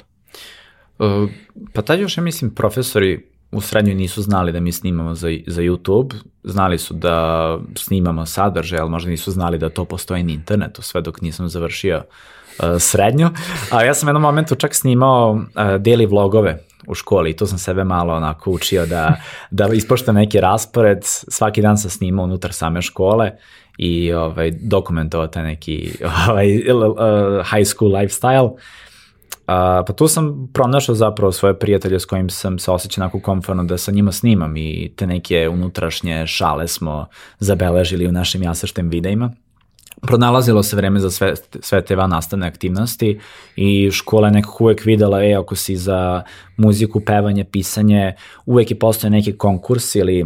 Uh, 0.99 1.29
pa 1.73 1.81
tad 1.81 1.99
još, 1.99 2.17
ja 2.17 2.23
mislim, 2.23 2.51
profesori 2.55 3.25
u 3.51 3.61
srednjoj 3.61 3.95
nisu 3.95 4.21
znali 4.21 4.51
da 4.51 4.59
mi 4.59 4.71
snimamo 4.71 5.15
za, 5.15 5.27
za 5.47 5.61
YouTube, 5.61 6.13
znali 6.43 6.77
su 6.77 6.93
da 6.93 7.57
snimamo 7.75 8.25
sadržaj, 8.25 8.79
ali 8.79 8.89
možda 8.89 9.09
nisu 9.09 9.31
znali 9.31 9.57
da 9.57 9.69
to 9.69 9.85
postoji 9.85 10.23
na 10.23 10.31
internetu, 10.31 10.81
sve 10.81 11.01
dok 11.01 11.21
nisam 11.21 11.49
završio 11.49 11.97
uh, 11.97 12.65
srednju. 12.79 13.29
A 13.71 13.83
ja 13.83 13.93
sam 13.93 14.07
u 14.07 14.09
jednom 14.09 14.21
momentu 14.21 14.55
čak 14.55 14.75
snimao 14.75 15.31
uh, 15.31 15.41
daily 15.55 16.09
vlogove 16.09 16.59
u 16.87 16.95
školi 16.95 17.29
i 17.29 17.35
to 17.35 17.47
sam 17.47 17.57
sebe 17.57 17.83
malo 17.83 18.13
onako 18.13 18.51
učio 18.51 18.85
da, 18.85 19.15
da 19.51 19.69
ispoštam 19.73 20.15
neki 20.15 20.41
raspored, 20.41 20.99
svaki 21.03 21.61
dan 21.61 21.77
sam 21.77 21.89
snimao 21.89 22.25
unutar 22.25 22.53
same 22.53 22.81
škole 22.81 23.31
i 23.79 24.13
ovaj, 24.13 24.51
dokumentovao 24.51 25.27
taj 25.27 25.43
neki 25.43 25.91
ovaj, 26.29 26.47
high 27.51 27.67
school 27.67 27.91
lifestyle. 27.91 28.49
Uh, 28.49 28.55
pa 29.87 29.93
tu 29.93 30.07
sam 30.07 30.49
pronašao 30.53 30.95
zapravo 30.95 31.31
svoje 31.31 31.59
prijatelje 31.59 31.99
s 31.99 32.05
kojim 32.05 32.29
sam 32.29 32.59
se 32.59 32.71
osjećao 32.71 33.03
onako 33.03 33.19
komfortno 33.19 33.63
da 33.63 33.77
sa 33.77 33.91
njima 33.91 34.11
snimam 34.11 34.57
i 34.57 34.91
te 34.95 35.07
neke 35.07 35.49
unutrašnje 35.49 36.27
šale 36.27 36.67
smo 36.67 37.07
zabeležili 37.39 38.07
u 38.07 38.11
našim 38.11 38.43
jasaštem 38.43 38.89
videima. 38.89 39.31
Pronalazilo 40.01 40.63
se 40.63 40.75
vreme 40.75 40.99
za 40.99 41.11
sve, 41.11 41.33
sve 41.59 41.85
te 41.85 41.95
van 41.95 42.09
nastavne 42.09 42.47
aktivnosti 42.47 43.19
i 43.55 43.91
škola 43.91 44.27
je 44.27 44.31
nekako 44.31 44.63
uvek 44.63 44.85
videla, 44.85 45.23
e, 45.23 45.33
ako 45.33 45.55
si 45.55 45.75
za 45.75 46.23
muziku, 46.57 46.99
pevanje, 46.99 47.43
pisanje, 47.43 48.13
uvek 48.45 48.71
je 48.71 48.79
postoje 48.79 49.11
neki 49.11 49.37
konkurs 49.37 49.95
ili 49.95 50.25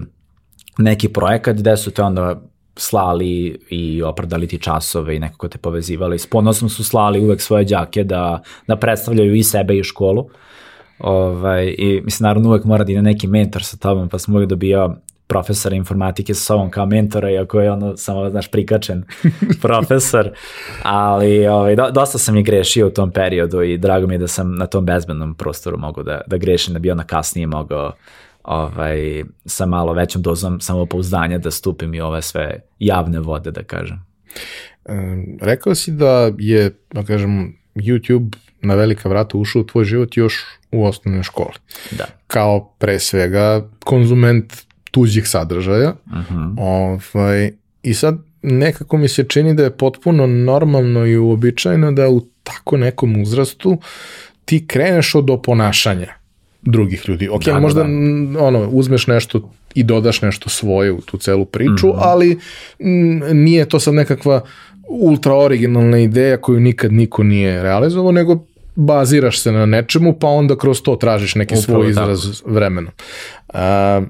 neki 0.78 1.10
projekat 1.10 1.58
gde 1.58 1.78
su 1.78 1.92
te 1.92 2.04
onda 2.04 2.42
slali 2.76 3.60
i 3.70 4.04
opravdali 4.04 4.48
ti 4.48 4.60
časove 4.60 5.16
i 5.16 5.20
nekako 5.20 5.48
te 5.48 5.58
povezivali. 5.58 6.20
S 6.20 6.28
ponosom 6.28 6.70
su 6.70 6.84
slali 6.84 7.20
uvek 7.20 7.42
svoje 7.42 7.66
đake 7.66 8.04
da, 8.04 8.42
da 8.68 8.76
predstavljaju 8.76 9.36
i 9.36 9.44
sebe 9.44 9.78
i 9.78 9.84
školu. 9.84 10.30
Ovaj, 11.00 11.76
I 11.78 12.02
mislim, 12.04 12.28
naravno 12.28 12.50
uvek 12.50 12.64
mora 12.64 12.84
da 12.84 12.92
ide 12.92 13.02
neki 13.02 13.28
mentor 13.28 13.64
sa 13.64 13.78
tobom, 13.78 14.10
pa 14.10 14.20
sam 14.20 14.36
uvek 14.36 14.50
dobio 14.50 14.96
profesora 15.28 15.76
informatike 15.76 16.34
sa 16.34 16.42
sobom 16.42 16.72
kao 16.72 16.86
mentora, 16.86 17.32
iako 17.32 17.60
je 17.60 17.72
ono 17.72 17.98
samo, 17.98 18.30
znaš, 18.30 18.52
prikačen 18.52 19.04
profesor, 19.62 20.30
ali 20.84 21.48
ovaj, 21.48 21.76
do, 21.76 21.92
dosta 21.92 22.18
sam 22.18 22.38
i 22.38 22.44
grešio 22.44 22.88
u 22.88 22.90
tom 22.90 23.12
periodu 23.12 23.62
i 23.62 23.78
drago 23.78 24.08
mi 24.08 24.14
je 24.14 24.18
da 24.18 24.28
sam 24.28 24.56
na 24.56 24.66
tom 24.66 24.86
bezbednom 24.86 25.36
prostoru 25.36 25.78
mogu 25.78 26.04
da, 26.04 26.22
da 26.28 26.38
grešim, 26.38 26.74
da 26.74 26.80
bi 26.80 26.92
ona 26.92 27.04
kasnije 27.04 27.48
mogao 27.48 27.92
ovaj, 28.44 29.24
sa 29.46 29.66
malo 29.66 29.94
većom 29.94 30.22
dozom 30.22 30.62
samopouzdanja 30.62 31.38
da 31.38 31.52
stupim 31.52 31.94
i 31.94 32.02
ove 32.02 32.22
sve 32.22 32.60
javne 32.80 33.20
vode, 33.20 33.52
da 33.52 33.64
kažem. 33.64 34.06
E, 34.86 34.94
rekao 35.42 35.76
si 35.76 35.92
da 35.92 36.32
je, 36.38 36.78
da 36.92 37.04
kažem, 37.04 37.58
YouTube 37.76 38.36
na 38.62 38.76
velika 38.76 39.10
vrata 39.10 39.38
ušao 39.38 39.62
u 39.62 39.66
tvoj 39.66 39.86
život 39.86 40.18
još 40.18 40.44
u 40.72 40.86
osnovnoj 40.86 41.24
školi. 41.24 41.56
Da. 41.92 42.06
Kao 42.28 42.76
pre 42.78 43.00
svega 43.00 43.70
konzument 43.84 44.54
tuđih 44.92 45.28
sadržaja. 45.28 45.94
Uh 46.06 46.18
mhm. 46.18 46.36
-huh. 46.36 46.56
ovaj, 46.58 47.52
I 47.84 47.94
sad 47.94 48.18
nekako 48.42 48.98
mi 48.98 49.08
se 49.08 49.24
čini 49.24 49.54
da 49.54 49.64
je 49.64 49.78
potpuno 49.78 50.28
normalno 50.28 51.06
i 51.06 51.18
uobičajeno 51.18 51.92
da 51.92 52.10
u 52.10 52.22
tako 52.44 52.78
nekom 52.78 53.22
uzrastu 53.22 53.78
ti 54.46 54.68
kreneš 54.68 55.16
od 55.16 55.30
oponašanja 55.30 56.23
drugih 56.66 57.04
ljudi. 57.08 57.30
Ok, 57.30 57.44
da, 57.44 57.54
da 57.54 57.60
možda 57.60 57.84
da, 57.84 57.88
da. 58.34 58.44
ono, 58.44 58.70
uzmeš 58.70 59.08
nešto 59.08 59.52
i 59.76 59.84
dodaš 59.84 60.22
nešto 60.22 60.50
svoje 60.50 60.92
u 60.92 61.02
tu 61.02 61.18
celu 61.18 61.46
priču, 61.46 61.88
mm 61.88 61.92
-hmm. 61.92 62.00
ali 62.02 62.40
nije 63.34 63.70
to 63.70 63.80
sad 63.80 63.94
nekakva 63.94 64.42
ultra 64.88 65.36
originalna 65.36 66.00
ideja 66.00 66.38
koju 66.38 66.60
nikad 66.60 66.94
niko 66.94 67.24
nije 67.24 67.64
realizovao, 67.64 68.12
nego 68.12 68.46
baziraš 68.76 69.40
se 69.40 69.52
na 69.52 69.66
nečemu, 69.66 70.14
pa 70.20 70.28
onda 70.28 70.58
kroz 70.58 70.82
to 70.82 70.96
tražiš 70.96 71.36
neki 71.36 71.56
Upravo 71.58 71.82
svoj 71.82 71.90
izraz 71.90 72.38
tako. 72.38 72.52
vremenom. 72.52 72.94
A, 73.54 74.02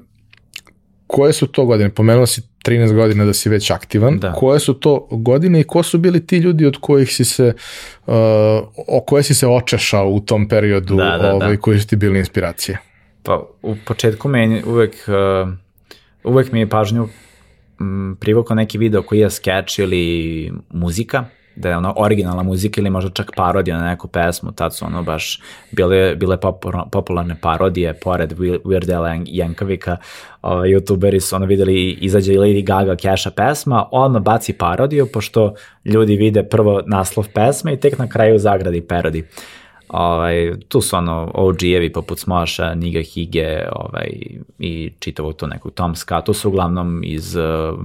koje 1.06 1.32
su 1.32 1.46
to 1.46 1.64
godine? 1.64 1.90
Pomenuo 1.90 2.26
si 2.26 2.42
13 2.64 2.94
godina 2.94 3.24
da 3.24 3.32
si 3.32 3.48
već 3.48 3.70
aktivan. 3.70 4.18
Da. 4.18 4.32
Koje 4.32 4.60
su 4.60 4.74
to 4.74 5.08
godine 5.10 5.60
i 5.60 5.64
ko 5.64 5.82
su 5.82 5.98
bili 5.98 6.26
ti 6.26 6.36
ljudi 6.36 6.66
od 6.66 6.76
kojih 6.80 7.12
si 7.14 7.24
se, 7.24 7.52
uh, 8.06 8.14
o 8.88 9.04
koje 9.06 9.22
si 9.22 9.34
se 9.34 9.46
očešao 9.46 10.08
u 10.08 10.20
tom 10.20 10.48
periodu 10.48 10.96
Da, 10.96 11.18
da, 11.22 11.34
ovaj, 11.34 11.56
da. 11.56 11.60
koji 11.60 11.80
su 11.80 11.86
ti 11.86 11.96
bili 11.96 12.18
inspiracije? 12.18 12.78
Pa 13.22 13.46
u 13.62 13.76
početku 13.84 14.28
meni 14.28 14.62
uvek, 14.66 14.94
uh, 15.08 15.52
uvek 16.24 16.52
mi 16.52 16.60
je 16.60 16.68
pažnju 16.68 17.08
m, 17.80 18.16
privukao 18.20 18.54
neki 18.54 18.78
video 18.78 19.02
koji 19.02 19.18
je 19.18 19.30
sketch 19.30 19.78
ili 19.78 20.52
muzika, 20.70 21.24
da 21.56 21.68
je 21.68 21.76
ono 21.76 21.94
originalna 21.96 22.42
muzika 22.42 22.80
ili 22.80 22.90
možda 22.90 23.10
čak 23.10 23.30
parodija 23.36 23.78
na 23.78 23.88
neku 23.88 24.08
pesmu, 24.08 24.52
tad 24.52 24.74
su 24.74 24.84
ono 24.84 25.02
baš 25.02 25.40
bile, 25.70 26.14
bile 26.14 26.38
popularne 26.92 27.36
parodije, 27.40 27.94
pored 27.94 28.32
Weird 28.38 28.96
Al 28.96 29.02
Yan- 29.02 29.26
Jankavika, 29.26 29.96
ovaj, 30.42 30.68
youtuberi 30.68 31.20
su 31.20 31.36
ono 31.36 31.46
videli 31.46 31.90
izađe 31.90 32.32
Lady 32.32 32.64
Gaga 32.64 32.96
keša 32.96 33.30
pesma, 33.30 33.88
odmah 33.92 34.22
baci 34.22 34.52
parodiju, 34.52 35.06
pošto 35.12 35.54
ljudi 35.84 36.16
vide 36.16 36.42
prvo 36.42 36.82
naslov 36.86 37.28
pesme 37.34 37.72
i 37.72 37.80
tek 37.80 37.98
na 37.98 38.08
kraju 38.08 38.38
zagradi 38.38 38.80
parodi. 38.80 39.24
Ovaj, 39.88 40.52
tu 40.68 40.80
su 40.80 40.96
ono 40.96 41.30
OG-evi 41.34 41.92
poput 41.92 42.18
Smoša, 42.18 42.74
Niga 42.74 43.02
Hige 43.02 43.66
ovaj, 43.72 44.08
i 44.58 44.92
čitavog 44.98 45.36
to 45.36 45.46
nekog 45.46 45.72
Tom 45.74 45.96
Scott, 45.96 46.26
to 46.26 46.34
su 46.34 46.48
uglavnom 46.48 47.00
iz 47.04 47.36
uh, 47.36 47.78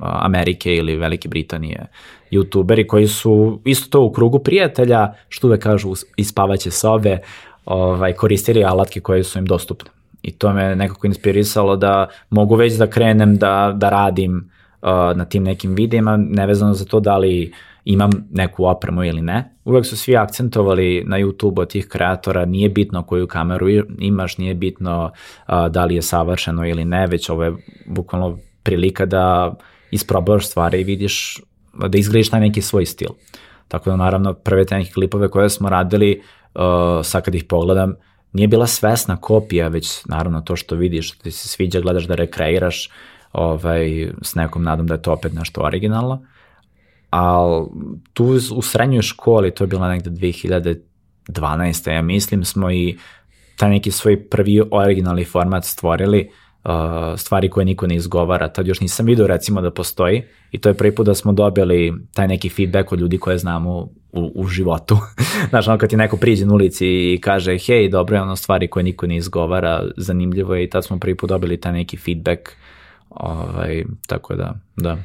Amerike 0.00 0.74
ili 0.74 0.96
Velike 0.96 1.28
Britanije 1.28 1.86
youtuberi 2.32 2.86
koji 2.86 3.06
su 3.06 3.60
isto 3.64 3.88
to 3.90 4.04
u 4.04 4.12
krugu 4.12 4.38
prijatelja, 4.38 5.12
što 5.28 5.46
uvek 5.46 5.62
kažu 5.62 5.92
ispavaće 6.16 6.70
sobe, 6.70 7.18
ovaj, 7.64 8.12
koristili 8.12 8.64
alatke 8.64 9.00
koje 9.00 9.24
su 9.24 9.38
im 9.38 9.46
dostupne. 9.46 9.90
I 10.22 10.32
to 10.32 10.52
me 10.52 10.76
nekako 10.76 11.06
inspirisalo 11.06 11.76
da 11.76 12.08
mogu 12.30 12.54
već 12.54 12.74
da 12.74 12.86
krenem 12.86 13.36
da, 13.36 13.72
da 13.76 13.90
radim 13.90 14.50
uh, 14.82 14.88
na 15.16 15.24
tim 15.24 15.42
nekim 15.42 15.74
videima, 15.74 16.16
nevezano 16.16 16.74
za 16.74 16.84
to 16.84 17.00
da 17.00 17.18
li 17.18 17.52
imam 17.84 18.10
neku 18.30 18.64
opremu 18.64 19.04
ili 19.04 19.22
ne. 19.22 19.54
Uvek 19.64 19.86
su 19.86 19.96
svi 19.96 20.16
akcentovali 20.16 21.04
na 21.06 21.18
YouTube 21.18 21.60
od 21.60 21.70
tih 21.70 21.88
kreatora, 21.88 22.44
nije 22.44 22.68
bitno 22.68 23.02
koju 23.02 23.26
kameru 23.26 23.68
imaš, 23.98 24.38
nije 24.38 24.54
bitno 24.54 25.10
uh, 25.48 25.68
da 25.68 25.84
li 25.84 25.94
je 25.94 26.02
savršeno 26.02 26.66
ili 26.66 26.84
ne, 26.84 27.06
već 27.06 27.30
ovo 27.30 27.44
je 27.44 27.52
bukvalno 27.86 28.38
prilika 28.62 29.06
da 29.06 29.54
isprobaš 29.90 30.46
stvari 30.46 30.80
i 30.80 30.84
vidiš 30.84 31.40
da 31.74 31.98
izgradiš 31.98 32.30
taj 32.30 32.40
neki 32.40 32.62
svoj 32.62 32.86
stil. 32.86 33.08
Tako 33.68 33.90
da 33.90 33.96
naravno 33.96 34.34
prve 34.34 34.64
te 34.64 34.76
neke 34.76 34.92
klipove 34.92 35.28
koje 35.28 35.50
smo 35.50 35.68
radili, 35.68 36.22
uh, 36.54 36.62
sad 37.04 37.24
kad 37.24 37.34
ih 37.34 37.44
pogledam, 37.44 37.94
nije 38.32 38.48
bila 38.48 38.66
svesna 38.66 39.16
kopija, 39.16 39.68
već 39.68 40.04
naravno 40.04 40.40
to 40.40 40.56
što 40.56 40.74
vidiš, 40.74 41.12
što 41.12 41.22
ti 41.22 41.30
se 41.30 41.48
sviđa, 41.48 41.80
gledaš 41.80 42.04
da 42.04 42.14
rekreiraš 42.14 42.90
ovaj, 43.32 44.10
s 44.22 44.34
nekom 44.34 44.62
nadom 44.62 44.86
da 44.86 44.94
je 44.94 45.02
to 45.02 45.12
opet 45.12 45.32
nešto 45.32 45.60
originalno. 45.60 46.22
Ali 47.10 47.66
tu 48.12 48.24
u 48.54 48.62
srednjoj 48.62 49.02
školi, 49.02 49.54
to 49.54 49.64
je 49.64 49.68
bila 49.68 49.88
negde 49.88 50.10
2012. 50.10 51.90
ja 51.90 52.02
mislim, 52.02 52.44
smo 52.44 52.70
i 52.70 52.98
taj 53.56 53.70
neki 53.70 53.90
svoj 53.90 54.28
prvi 54.28 54.62
originalni 54.70 55.24
format 55.24 55.64
stvorili, 55.64 56.30
stvari 57.16 57.48
koje 57.48 57.64
niko 57.64 57.86
ne 57.86 57.94
izgovara. 57.94 58.48
Tad 58.48 58.66
još 58.66 58.80
nisam 58.80 59.06
vidio 59.06 59.26
recimo 59.26 59.60
da 59.60 59.70
postoji 59.70 60.22
i 60.50 60.58
to 60.58 60.68
je 60.68 60.74
prvi 60.74 60.94
put 60.94 61.06
da 61.06 61.14
smo 61.14 61.32
dobili 61.32 61.92
taj 62.14 62.28
neki 62.28 62.48
feedback 62.48 62.92
od 62.92 63.00
ljudi 63.00 63.18
koje 63.18 63.38
znamo 63.38 63.88
u, 64.12 64.32
u 64.34 64.46
životu. 64.46 64.98
Znaš, 65.50 65.68
ono 65.68 65.78
kad 65.78 65.90
ti 65.90 65.96
neko 65.96 66.16
priđe 66.16 66.46
na 66.46 66.54
ulici 66.54 66.86
i 66.86 67.18
kaže, 67.20 67.58
hej, 67.58 67.88
dobro 67.88 68.16
je 68.16 68.22
ono 68.22 68.36
stvari 68.36 68.68
koje 68.68 68.82
niko 68.82 69.06
ne 69.06 69.16
izgovara, 69.16 69.84
zanimljivo 69.96 70.54
je 70.54 70.64
i 70.64 70.70
tad 70.70 70.84
smo 70.84 70.98
prvi 70.98 71.16
put 71.16 71.28
dobili 71.28 71.60
taj 71.60 71.72
neki 71.72 71.96
feedback. 71.96 72.40
Ovaj, 73.10 73.84
tako 74.06 74.34
da, 74.34 74.54
da. 74.76 74.96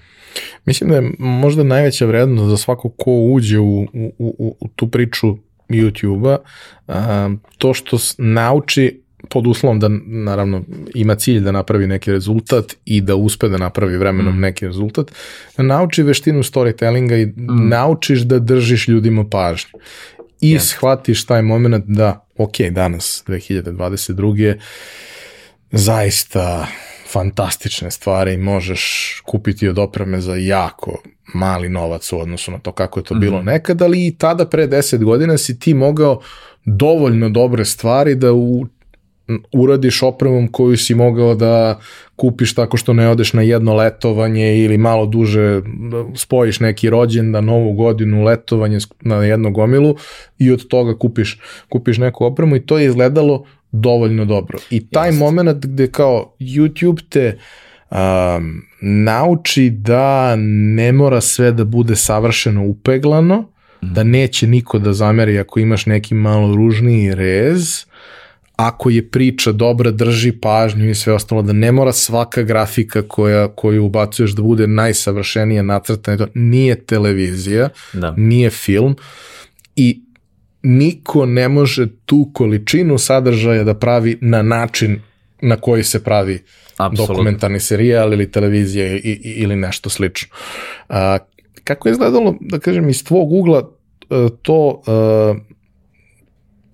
Mislim 0.65 0.89
da 0.89 0.95
je 0.95 1.11
možda 1.19 1.63
najveća 1.63 2.05
vrednost 2.05 2.49
za 2.49 2.57
svako 2.57 2.89
ko 2.89 3.11
uđe 3.11 3.59
u, 3.59 3.81
u, 3.81 4.11
u, 4.17 4.57
u 4.59 4.67
tu 4.75 4.87
priču 4.87 5.27
YouTube-a, 5.69 7.29
to 7.57 7.73
što 7.73 7.97
nauči 8.17 9.01
pod 9.29 9.47
uslovom 9.47 9.79
da 9.79 9.89
naravno 10.05 10.63
ima 10.95 11.15
cilj 11.15 11.39
da 11.39 11.51
napravi 11.51 11.87
neki 11.87 12.11
rezultat 12.11 12.75
i 12.85 13.01
da 13.01 13.15
uspe 13.15 13.47
da 13.47 13.57
napravi 13.57 13.97
vremenom 13.97 14.35
mm. 14.35 14.39
neki 14.39 14.65
rezultat, 14.67 15.11
da 15.57 15.63
nauči 15.63 16.03
veštinu 16.03 16.43
storytellinga 16.43 17.21
i 17.21 17.25
mm. 17.25 17.69
naučiš 17.69 18.19
da 18.19 18.39
držiš 18.39 18.87
ljudima 18.87 19.25
pažnju. 19.29 19.79
I 20.41 20.55
yes. 20.55 20.59
shvatiš 20.59 21.25
taj 21.25 21.41
moment 21.41 21.85
da, 21.87 22.25
ok, 22.37 22.61
danas, 22.71 23.23
2022 23.27 24.55
zaista 25.71 26.67
fantastične 27.11 27.91
stvari 27.91 28.37
možeš 28.37 29.13
kupiti 29.25 29.67
od 29.67 29.79
opreme 29.79 30.21
za 30.21 30.35
jako 30.35 31.01
mali 31.33 31.69
novac 31.69 32.13
u 32.13 32.19
odnosu 32.19 32.51
na 32.51 32.59
to 32.59 32.71
kako 32.71 32.99
je 32.99 33.03
to 33.03 33.15
bilo 33.15 33.41
nekad, 33.41 33.81
ali 33.81 34.07
i 34.07 34.15
tada 34.17 34.45
pre 34.45 34.67
10 34.67 35.03
godina 35.03 35.37
si 35.37 35.59
ti 35.59 35.73
mogao 35.73 36.21
dovoljno 36.65 37.29
dobre 37.29 37.65
stvari 37.65 38.15
da 38.15 38.33
u, 38.33 38.67
uradiš 39.53 40.03
opremom 40.03 40.47
koju 40.47 40.77
si 40.77 40.95
mogao 40.95 41.35
da 41.35 41.79
kupiš 42.15 42.55
tako 42.55 42.77
što 42.77 42.93
ne 42.93 43.09
odeš 43.09 43.33
na 43.33 43.41
jedno 43.41 43.75
letovanje 43.75 44.57
ili 44.57 44.77
malo 44.77 45.05
duže 45.05 45.61
spojiš 46.15 46.59
neki 46.59 46.89
rođendan, 46.89 47.45
novu 47.45 47.73
godinu, 47.73 48.23
letovanje 48.23 48.77
na 49.01 49.15
jednu 49.15 49.51
gomilu 49.51 49.95
i 50.37 50.51
od 50.51 50.67
toga 50.67 50.97
kupiš, 50.97 51.39
kupiš 51.69 51.97
neku 51.97 52.25
opremu 52.25 52.55
i 52.55 52.65
to 52.65 52.77
je 52.77 52.85
izgledalo 52.85 53.45
dovoljno 53.71 54.25
dobro. 54.25 54.57
I 54.69 54.87
taj 54.87 55.07
Jeste. 55.07 55.19
moment 55.19 55.65
gde 55.65 55.87
kao 55.91 56.33
YouTube 56.39 57.01
te 57.09 57.37
um, 57.91 58.61
nauči 58.81 59.69
da 59.69 60.35
ne 60.75 60.91
mora 60.91 61.21
sve 61.21 61.51
da 61.51 61.63
bude 61.63 61.95
savršeno 61.95 62.65
upeglano, 62.65 63.49
da 63.81 64.03
neće 64.03 64.47
niko 64.47 64.79
da 64.79 64.93
zameri 64.93 65.39
ako 65.39 65.59
imaš 65.59 65.85
neki 65.85 66.13
malo 66.13 66.55
ružniji 66.55 67.15
rez, 67.15 67.85
ako 68.57 68.89
je 68.89 69.09
priča 69.09 69.51
dobra, 69.51 69.91
drži 69.91 70.31
pažnju 70.31 70.89
i 70.89 70.95
sve 70.95 71.13
ostalo, 71.13 71.41
da 71.41 71.53
ne 71.53 71.71
mora 71.71 71.93
svaka 71.93 72.41
grafika 72.43 73.01
koja, 73.01 73.47
koju 73.47 73.85
ubacuješ 73.85 74.31
da 74.31 74.41
bude 74.41 74.67
najsavršenija 74.67 75.63
nacrtana, 75.63 76.17
to 76.17 76.27
nije 76.33 76.85
televizija, 76.85 77.69
Da. 77.93 78.13
nije 78.17 78.49
film 78.49 78.95
i 79.75 80.01
niko 80.63 81.25
ne 81.25 81.49
može 81.49 81.87
tu 82.05 82.29
količinu 82.33 82.97
sadržaja 82.97 83.63
da 83.63 83.73
pravi 83.73 84.17
na 84.21 84.41
način 84.41 84.99
na 85.41 85.55
koji 85.55 85.83
se 85.83 86.03
pravi 86.03 86.43
Apsolutno. 86.77 87.13
dokumentarni 87.15 87.59
serijal 87.59 88.13
ili 88.13 88.31
televizija 88.31 88.87
i, 88.87 88.97
i, 88.97 89.33
ili 89.35 89.55
nešto 89.55 89.89
slično. 89.89 90.35
A, 90.89 91.17
kako 91.63 91.87
je 91.87 91.91
izgledalo, 91.91 92.35
da 92.41 92.59
kažem, 92.59 92.89
iz 92.89 93.03
tvog 93.03 93.31
ugla 93.31 93.69
e, 94.09 94.27
to 94.41 94.81
e, 94.87 95.46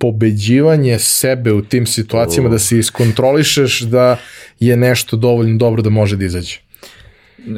pobeđivanje 0.04 1.00
sebe 1.00 1.54
u 1.54 1.62
tim 1.62 1.86
situacijama, 1.86 2.50
da 2.50 2.60
se 2.60 2.80
iskontrolišeš 2.80 3.80
da 3.82 4.18
je 4.60 4.78
nešto 4.78 5.18
dovoljno 5.18 5.58
dobro 5.58 5.82
da 5.82 5.90
može 5.90 6.18
da 6.18 6.26
izađe? 6.26 6.58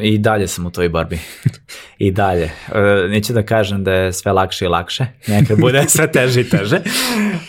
I 0.02 0.18
dalje 0.18 0.48
sam 0.48 0.66
u 0.66 0.72
toj 0.72 0.90
borbi. 0.90 1.20
I 1.98 2.12
dalje. 2.12 2.44
E, 2.44 3.08
neću 3.10 3.34
da 3.34 3.44
kažem 3.44 3.84
da 3.84 3.94
je 3.94 4.14
sve 4.14 4.32
lakše 4.32 4.66
i 4.66 4.68
lakše. 4.68 5.06
Nekad 5.28 5.60
bude 5.60 5.86
sve 5.96 6.12
teže 6.12 6.42
i 6.42 6.50
teže. 6.50 6.82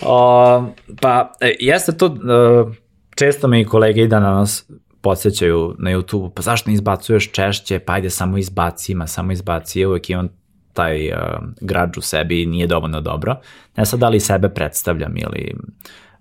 O, 0.01 0.65
pa, 1.01 1.33
e, 1.41 1.55
jeste 1.61 1.93
to, 1.93 2.07
e, 2.07 2.75
često 3.15 3.49
me 3.49 3.61
i 3.61 3.65
kolege 3.65 4.03
i 4.03 4.09
da 4.09 4.21
na 4.21 4.31
nas 4.31 4.71
podsjećaju 5.01 5.77
na 5.79 5.91
YouTube, 5.91 6.31
pa 6.35 6.43
zašto 6.43 6.71
ne 6.71 6.75
izbacuješ 6.75 7.31
češće, 7.33 7.79
pa 7.79 7.93
ajde 7.93 8.11
samo 8.11 8.39
izbaci, 8.39 8.93
ima 8.93 9.07
samo 9.07 9.33
izbaci, 9.33 9.85
uvek 9.85 10.11
imam 10.11 10.29
taj 10.77 11.09
uh, 11.09 11.19
građ 11.61 11.99
u 11.99 12.01
sebi 12.01 12.47
nije 12.47 12.67
dovoljno 12.67 13.01
dobro. 13.01 13.41
Ne 13.77 13.87
sad 13.87 14.01
da 14.01 14.09
li 14.09 14.21
sebe 14.21 14.49
predstavljam 14.49 15.17
ili 15.17 15.55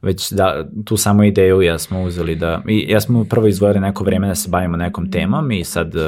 već 0.01 0.31
da 0.31 0.65
tu 0.85 0.97
samo 0.97 1.23
ideju 1.23 1.61
ja 1.61 1.79
smo 1.79 2.03
uzeli 2.03 2.35
da, 2.35 2.61
i 2.67 2.85
ja 2.89 3.01
smo 3.01 3.23
prvo 3.23 3.47
izvojili 3.47 3.79
neko 3.79 4.03
vreme 4.03 4.27
da 4.27 4.35
se 4.35 4.49
bavimo 4.49 4.77
nekom 4.77 5.11
temom 5.11 5.51
i 5.51 5.63
sad 5.63 5.95
uh, 5.95 6.01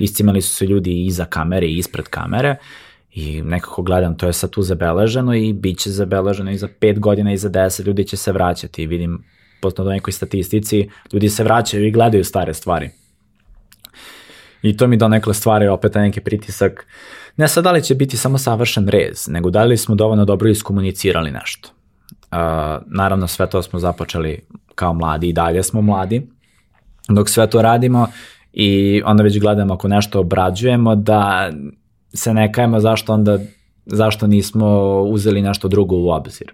iscimali 0.00 0.42
su 0.42 0.54
se 0.54 0.66
ljudi 0.66 1.06
iza 1.06 1.24
kamere 1.24 1.66
i 1.66 1.76
ispred 1.76 2.04
kamere 2.04 2.56
i 3.12 3.42
nekako 3.42 3.82
gledam, 3.82 4.16
to 4.16 4.26
je 4.26 4.32
sad 4.32 4.50
tu 4.50 4.62
zabeleženo 4.62 5.34
i 5.34 5.52
bit 5.52 5.78
će 5.78 5.90
zabeleženo 5.90 6.50
i 6.50 6.58
za 6.58 6.68
pet 6.80 6.98
godina 6.98 7.32
i 7.32 7.36
za 7.36 7.48
deset 7.48 7.86
ljudi 7.86 8.04
će 8.04 8.16
se 8.16 8.32
vraćati 8.32 8.82
i 8.82 8.86
vidim 8.86 9.24
po 9.60 9.70
nekoj 9.84 10.12
statistici, 10.12 10.88
ljudi 11.12 11.28
se 11.28 11.44
vraćaju 11.44 11.86
i 11.86 11.90
gledaju 11.90 12.24
stare 12.24 12.54
stvari. 12.54 12.90
I 14.62 14.76
to 14.76 14.86
mi 14.86 14.96
donekle 14.96 15.34
stvari 15.34 15.66
opet 15.68 15.94
neki 15.94 16.20
pritisak. 16.20 16.86
Ne 17.38 17.48
sad 17.48 17.64
da 17.64 17.72
li 17.72 17.82
će 17.82 17.94
biti 17.94 18.16
samo 18.16 18.38
savršen 18.38 18.88
rez, 18.88 19.28
nego 19.28 19.50
da 19.50 19.64
li 19.64 19.76
smo 19.76 19.94
dovoljno 19.94 20.24
dobro 20.24 20.48
iskomunicirali 20.48 21.30
nešto. 21.30 21.68
Uh, 22.12 22.38
naravno 22.86 23.28
sve 23.28 23.50
to 23.50 23.62
smo 23.62 23.78
započeli 23.78 24.40
kao 24.74 24.94
mladi 24.94 25.28
i 25.28 25.32
dalje 25.32 25.62
smo 25.62 25.82
mladi. 25.82 26.28
Dok 27.08 27.28
sve 27.28 27.50
to 27.50 27.62
radimo 27.62 28.06
i 28.52 29.02
onda 29.04 29.22
već 29.22 29.40
gledamo 29.40 29.74
ako 29.74 29.88
nešto 29.88 30.20
obrađujemo 30.20 30.94
da 30.94 31.50
se 32.14 32.34
ne 32.34 32.52
kajemo 32.52 32.80
zašto 32.80 33.12
onda 33.12 33.38
zašto 33.86 34.26
nismo 34.26 35.00
uzeli 35.02 35.42
nešto 35.42 35.68
drugo 35.68 35.96
u 35.96 36.08
obzir. 36.08 36.52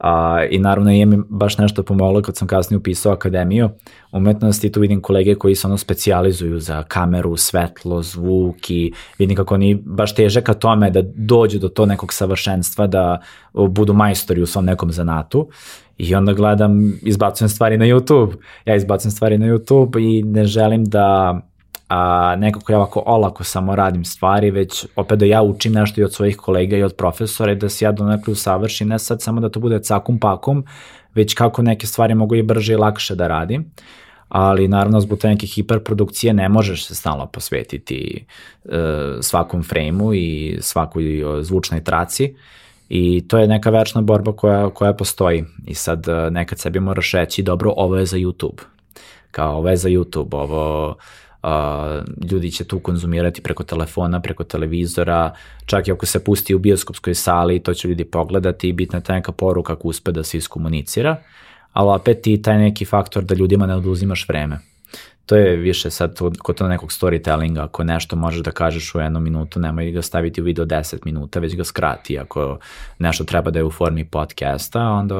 A, 0.00 0.44
I 0.50 0.58
naravno 0.58 0.90
je 0.90 1.06
mi 1.06 1.18
baš 1.28 1.58
nešto 1.58 1.82
pomoglo 1.82 2.22
kad 2.22 2.36
sam 2.36 2.48
kasnije 2.48 2.78
upisao 2.78 3.12
akademiju 3.12 3.70
umetnosti, 4.12 4.72
tu 4.72 4.80
vidim 4.80 5.00
kolege 5.00 5.34
koji 5.34 5.54
se 5.54 5.66
ono 5.66 5.78
specializuju 5.78 6.60
za 6.60 6.82
kameru, 6.82 7.36
svetlo, 7.36 8.02
zvuk 8.02 8.70
i 8.70 8.92
vidim 9.18 9.36
kako 9.36 9.54
oni 9.54 9.74
baš 9.74 10.14
teže 10.14 10.40
ka 10.40 10.54
tome 10.54 10.90
da 10.90 11.02
dođu 11.02 11.58
do 11.58 11.68
to 11.68 11.86
nekog 11.86 12.12
savršenstva, 12.12 12.86
da 12.86 13.20
budu 13.52 13.92
majstori 13.92 14.42
u 14.42 14.46
svom 14.46 14.64
nekom 14.64 14.92
zanatu 14.92 15.48
I 16.00 16.14
onda 16.14 16.32
gledam, 16.32 16.98
izbacujem 17.02 17.48
stvari 17.48 17.78
na 17.78 17.84
YouTube. 17.84 18.34
Ja 18.64 18.76
izbacujem 18.76 19.10
stvari 19.10 19.38
na 19.38 19.46
YouTube 19.46 19.98
i 20.00 20.22
ne 20.22 20.44
želim 20.44 20.84
da 20.84 21.40
a, 21.90 22.36
nekako 22.36 22.72
ja 22.72 22.78
ovako 22.78 23.02
olako 23.06 23.44
samo 23.44 23.76
radim 23.76 24.04
stvari, 24.04 24.50
već 24.50 24.86
opet 24.96 25.18
da 25.18 25.24
ja 25.24 25.42
učim 25.42 25.72
nešto 25.72 26.00
i 26.00 26.04
od 26.04 26.14
svojih 26.14 26.36
kolega 26.36 26.76
i 26.76 26.82
od 26.82 26.94
profesora 26.94 27.52
i 27.52 27.56
da 27.56 27.68
se 27.68 27.84
ja 27.84 27.92
donekle 27.92 28.32
usavršim, 28.32 28.88
ne 28.88 28.98
sad 28.98 29.22
samo 29.22 29.40
da 29.40 29.48
to 29.48 29.60
bude 29.60 29.82
cakum 29.82 30.18
pakum, 30.18 30.64
već 31.14 31.34
kako 31.34 31.62
neke 31.62 31.86
stvari 31.86 32.14
mogu 32.14 32.34
i 32.34 32.42
brže 32.42 32.72
i 32.72 32.76
lakše 32.76 33.14
da 33.14 33.28
radim. 33.28 33.70
Ali 34.28 34.68
naravno 34.68 35.00
zbog 35.00 35.18
te 35.18 35.28
neke 35.28 35.46
hiperprodukcije 35.46 36.32
ne 36.32 36.48
možeš 36.48 36.86
se 36.86 36.94
stalno 36.94 37.26
posvetiti 37.26 38.26
e, 38.64 38.68
svakom 39.20 39.62
frejmu 39.62 40.14
i 40.14 40.58
svakoj 40.60 41.04
zvučnoj 41.40 41.84
traci. 41.84 42.34
I 42.88 43.28
to 43.28 43.38
je 43.38 43.48
neka 43.48 43.70
večna 43.70 44.00
borba 44.00 44.32
koja, 44.32 44.70
koja 44.70 44.92
postoji. 44.92 45.44
I 45.66 45.74
sad 45.74 46.08
e, 46.08 46.30
nekad 46.30 46.58
sebi 46.58 46.80
moraš 46.80 47.12
reći 47.12 47.42
dobro 47.42 47.72
ovo 47.76 47.96
je 47.96 48.06
za 48.06 48.16
YouTube. 48.16 48.62
Kao 49.30 49.56
ovo 49.56 49.68
je 49.68 49.76
za 49.76 49.88
YouTube 49.88 50.36
ovo 50.36 50.96
ljudi 52.30 52.50
će 52.50 52.64
tu 52.64 52.78
konzumirati 52.78 53.42
preko 53.42 53.62
telefona, 53.64 54.20
preko 54.20 54.44
televizora, 54.44 55.34
čak 55.66 55.88
i 55.88 55.92
ako 55.92 56.06
se 56.06 56.24
pusti 56.24 56.54
u 56.54 56.58
bioskopskoj 56.58 57.14
sali, 57.14 57.62
to 57.62 57.74
će 57.74 57.88
ljudi 57.88 58.04
pogledati 58.04 58.68
i 58.68 58.72
bitna 58.72 58.98
je 58.98 59.02
ta 59.02 59.12
neka 59.12 59.32
poruka 59.32 59.74
kako 59.74 59.88
uspe 59.88 60.12
da 60.12 60.24
se 60.24 60.38
iskomunicira, 60.38 61.16
ali 61.72 61.90
opet 62.00 62.26
i 62.26 62.42
taj 62.42 62.58
neki 62.58 62.84
faktor 62.84 63.24
da 63.24 63.34
ljudima 63.34 63.66
ne 63.66 63.74
oduzimaš 63.74 64.28
vreme 64.28 64.69
to 65.30 65.36
je 65.36 65.56
više 65.56 65.90
sad 65.90 66.18
kod 66.38 66.56
to 66.56 66.68
nekog 66.68 66.90
storytellinga, 66.90 67.64
ako 67.64 67.84
nešto 67.84 68.16
možeš 68.16 68.42
da 68.42 68.50
kažeš 68.50 68.94
u 68.94 68.98
jednu 68.98 69.20
minutu, 69.20 69.60
nemoj 69.60 69.90
ga 69.90 70.02
staviti 70.02 70.40
u 70.40 70.44
video 70.44 70.64
10 70.64 70.96
minuta, 71.04 71.40
već 71.40 71.56
ga 71.56 71.64
skrati. 71.64 72.18
Ako 72.18 72.58
nešto 72.98 73.24
treba 73.24 73.50
da 73.50 73.58
je 73.58 73.64
u 73.64 73.70
formi 73.70 74.04
podcasta, 74.04 74.80
onda 74.80 75.14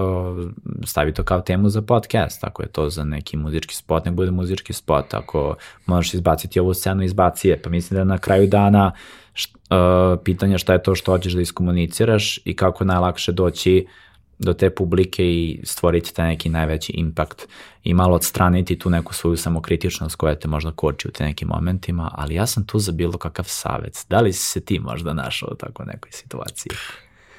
stavi 0.85 1.15
to 1.15 1.23
kao 1.23 1.41
temu 1.41 1.69
za 1.69 1.83
podcast. 1.83 2.45
Ako 2.45 2.63
je 2.63 2.69
to 2.69 2.89
za 2.91 3.05
neki 3.05 3.37
muzički 3.37 3.75
spot, 3.75 4.05
nek 4.05 4.15
bude 4.15 4.31
muzički 4.31 4.73
spot. 4.73 5.15
Ako 5.15 5.55
možeš 5.87 6.15
izbaciti 6.15 6.61
ovu 6.61 6.75
scenu, 6.75 7.03
izbaci 7.03 7.49
je. 7.49 7.63
Pa 7.63 7.71
mislim 7.71 7.99
da 7.99 8.05
na 8.05 8.19
kraju 8.19 8.47
dana 8.47 8.93
št, 9.35 9.55
uh, 9.55 10.21
pitanje 10.25 10.59
šta 10.59 10.73
je 10.73 10.83
to 10.83 10.95
što 10.95 11.13
hoćeš 11.13 11.33
da 11.33 11.41
iskomuniciraš 11.41 12.39
i 12.45 12.57
kako 12.57 12.85
najlakše 12.85 13.33
doći 13.33 13.87
uh, 13.87 14.10
do 14.41 14.53
te 14.53 14.71
publike 14.71 15.25
i 15.25 15.61
stvoriti 15.65 16.15
taj 16.15 16.29
neki 16.29 16.49
najveći 16.49 16.93
impact 16.93 17.49
i 17.85 17.95
malo 17.95 18.17
odstraniti 18.17 18.79
tu 18.79 18.91
neku 18.91 19.15
svoju 19.15 19.37
samokritičnost 19.37 20.17
koja 20.17 20.35
te 20.35 20.49
možda 20.49 20.71
koči 20.71 21.09
u 21.09 21.11
te 21.11 21.25
nekim 21.25 21.49
momentima, 21.49 22.11
ali 22.15 22.35
ja 22.35 22.47
sam 22.47 22.67
tu 22.67 22.79
za 22.79 22.93
bilo 22.93 23.19
kakav 23.19 23.45
savjet. 23.49 24.07
Da 24.09 24.21
li 24.21 24.33
si 24.33 24.47
se 24.47 24.61
ti 24.61 24.79
možda 24.79 25.13
našao 25.13 25.49
u 25.53 25.55
tako 25.55 25.85
nekoj 25.85 26.13
situaciji? 26.13 26.73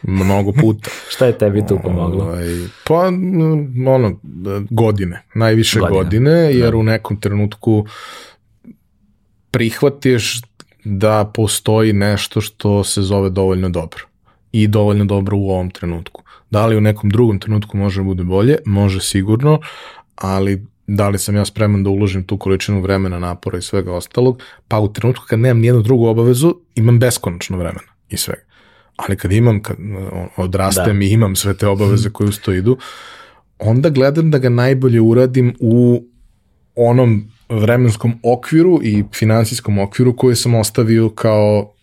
Mnogo 0.02 0.52
puta. 0.52 0.90
Šta 1.14 1.26
je 1.26 1.38
tebi 1.38 1.68
tu 1.68 1.80
pomoglo? 1.84 2.24
Ovaj, 2.24 2.48
pa, 2.88 3.00
ono, 3.88 4.20
godine. 4.70 5.24
Najviše 5.36 5.80
godine, 5.80 5.94
godine 5.94 6.32
jer 6.32 6.72
da. 6.72 6.78
u 6.78 6.84
nekom 6.84 7.20
trenutku 7.20 7.86
prihvatiš 9.52 10.42
da 10.84 11.32
postoji 11.34 11.94
nešto 11.94 12.42
što 12.42 12.84
se 12.84 13.02
zove 13.02 13.30
dovoljno 13.30 13.70
dobro 13.70 14.06
i 14.52 14.68
dovoljno 14.68 15.06
dobro 15.06 15.38
u 15.38 15.50
ovom 15.50 15.70
trenutku. 15.70 16.24
Da 16.52 16.66
li 16.66 16.78
u 16.78 16.82
nekom 16.82 17.10
drugom 17.10 17.40
trenutku 17.40 17.78
može 17.78 18.00
da 18.00 18.04
bude 18.04 18.24
bolje? 18.24 18.58
Može 18.66 19.02
sigurno, 19.02 19.60
ali 20.16 20.66
da 20.88 21.10
li 21.10 21.20
sam 21.20 21.36
ja 21.36 21.46
spreman 21.46 21.84
da 21.84 21.90
uložim 21.90 22.24
tu 22.24 22.38
količinu 22.38 22.82
vremena, 22.82 23.20
napora 23.20 23.58
i 23.58 23.62
svega 23.62 23.94
ostalog, 23.94 24.42
pa 24.68 24.80
u 24.80 24.94
trenutku 24.94 25.26
kad 25.28 25.40
nemam 25.40 25.62
nijednu 25.62 25.82
drugu 25.82 26.08
obavezu, 26.08 26.56
imam 26.76 27.00
beskonačno 27.00 27.58
vremena 27.58 27.92
i 28.10 28.18
svega. 28.18 28.42
Ali 28.96 29.18
kad 29.18 29.32
imam, 29.32 29.62
kad 29.64 29.78
odrastem 30.38 31.00
da. 31.00 31.06
i 31.06 31.10
imam 31.10 31.36
sve 31.36 31.54
te 31.58 31.68
obaveze 31.68 32.10
koje 32.10 32.28
uz 32.28 32.40
to 32.40 32.54
idu, 32.54 32.78
onda 33.60 33.90
gledam 33.90 34.32
da 34.32 34.38
ga 34.38 34.50
najbolje 34.50 35.02
uradim 35.02 35.56
u 35.60 36.04
onom 36.76 37.32
vremenskom 37.50 38.14
okviru 38.24 38.80
i 38.84 39.04
finansijskom 39.14 39.80
okviru 39.80 40.16
koji 40.16 40.36
sam 40.36 40.56
ostavio 40.56 41.10
kao 41.10 41.74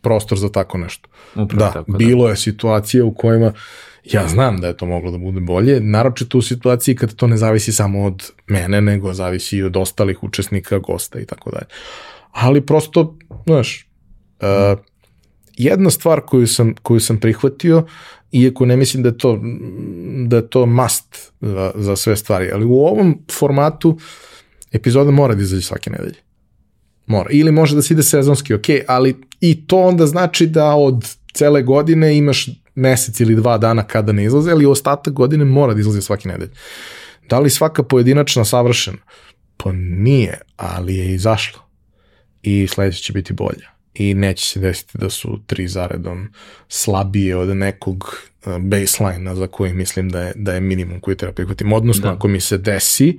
prostor 0.00 0.38
za 0.38 0.48
tako 0.48 0.78
nešto. 0.78 1.08
Upravo 1.34 1.58
da, 1.58 1.72
tako, 1.72 1.92
da. 1.92 1.98
bilo 1.98 2.28
je 2.28 2.36
situacija 2.36 3.04
u 3.04 3.14
kojima 3.14 3.52
ja 4.12 4.28
znam 4.28 4.60
da 4.60 4.66
je 4.66 4.76
to 4.76 4.86
moglo 4.86 5.10
da 5.10 5.18
bude 5.18 5.40
bolje, 5.40 5.80
naročito 5.80 6.38
u 6.38 6.42
situaciji 6.42 6.96
kad 6.96 7.14
to 7.14 7.26
ne 7.26 7.36
zavisi 7.36 7.72
samo 7.72 8.04
od 8.04 8.30
mene, 8.46 8.80
nego 8.80 9.12
zavisi 9.12 9.56
i 9.56 9.62
od 9.62 9.76
ostalih 9.76 10.22
učesnika, 10.22 10.78
gosta 10.78 11.20
i 11.20 11.26
tako 11.26 11.50
dalje. 11.50 11.66
Ali 12.32 12.60
prosto, 12.60 13.18
znaš, 13.46 13.88
uh, 14.40 14.78
jedna 15.56 15.90
stvar 15.90 16.20
koju 16.20 16.46
sam, 16.46 16.74
koju 16.82 17.00
sam 17.00 17.20
prihvatio, 17.20 17.86
iako 18.32 18.66
ne 18.66 18.76
mislim 18.76 19.02
da 19.02 19.08
je 19.08 19.18
to, 19.18 19.40
da 20.26 20.36
je 20.36 20.48
to 20.48 20.66
must 20.66 21.32
za, 21.40 21.72
za 21.74 21.96
sve 21.96 22.16
stvari, 22.16 22.50
ali 22.52 22.64
u 22.64 22.74
ovom 22.74 23.18
formatu 23.32 23.98
epizoda 24.72 25.10
mora 25.10 25.34
da 25.34 25.42
izađe 25.42 25.62
svake 25.62 25.90
nedelje. 25.90 26.24
Mora. 27.06 27.30
Ili 27.30 27.52
može 27.52 27.76
da 27.76 27.82
se 27.82 27.94
ide 27.94 28.02
sezonski, 28.02 28.54
ok, 28.54 28.64
ali 28.86 29.14
i 29.40 29.66
to 29.66 29.80
onda 29.80 30.06
znači 30.06 30.46
da 30.46 30.74
od 30.74 31.16
cele 31.34 31.62
godine 31.62 32.16
imaš 32.16 32.48
mesec 32.74 33.20
ili 33.20 33.34
dva 33.34 33.58
dana 33.58 33.86
kada 33.86 34.12
ne 34.12 34.24
izlaze, 34.24 34.50
ali 34.50 34.66
ostatak 34.66 35.14
godine 35.14 35.44
mora 35.44 35.74
da 35.74 35.80
izlaze 35.80 36.02
svaki 36.02 36.28
nedelj. 36.28 36.50
Da 37.28 37.38
li 37.38 37.50
svaka 37.50 37.82
pojedinačna 37.82 38.44
savršena? 38.44 38.98
Pa 39.56 39.72
nije, 39.72 40.40
ali 40.56 40.96
je 40.96 41.14
izašlo. 41.14 41.60
I 42.42 42.66
sledeće 42.66 43.02
će 43.02 43.12
biti 43.12 43.32
bolja. 43.32 43.74
I 43.94 44.14
neće 44.14 44.46
se 44.46 44.60
desiti 44.60 44.98
da 44.98 45.10
su 45.10 45.40
tri 45.46 45.68
zaredom 45.68 46.28
slabije 46.68 47.36
od 47.36 47.56
nekog 47.56 48.16
uh, 48.46 48.58
baseline-a 48.58 49.34
za 49.34 49.46
koji 49.46 49.72
mislim 49.72 50.08
da 50.08 50.20
je, 50.20 50.32
da 50.36 50.54
je 50.54 50.60
minimum 50.60 51.00
koji 51.00 51.16
treba 51.16 51.32
prihvatim. 51.32 51.72
Odnosno, 51.72 52.02
da. 52.02 52.12
ako 52.12 52.28
mi 52.28 52.40
se 52.40 52.58
desi, 52.58 53.18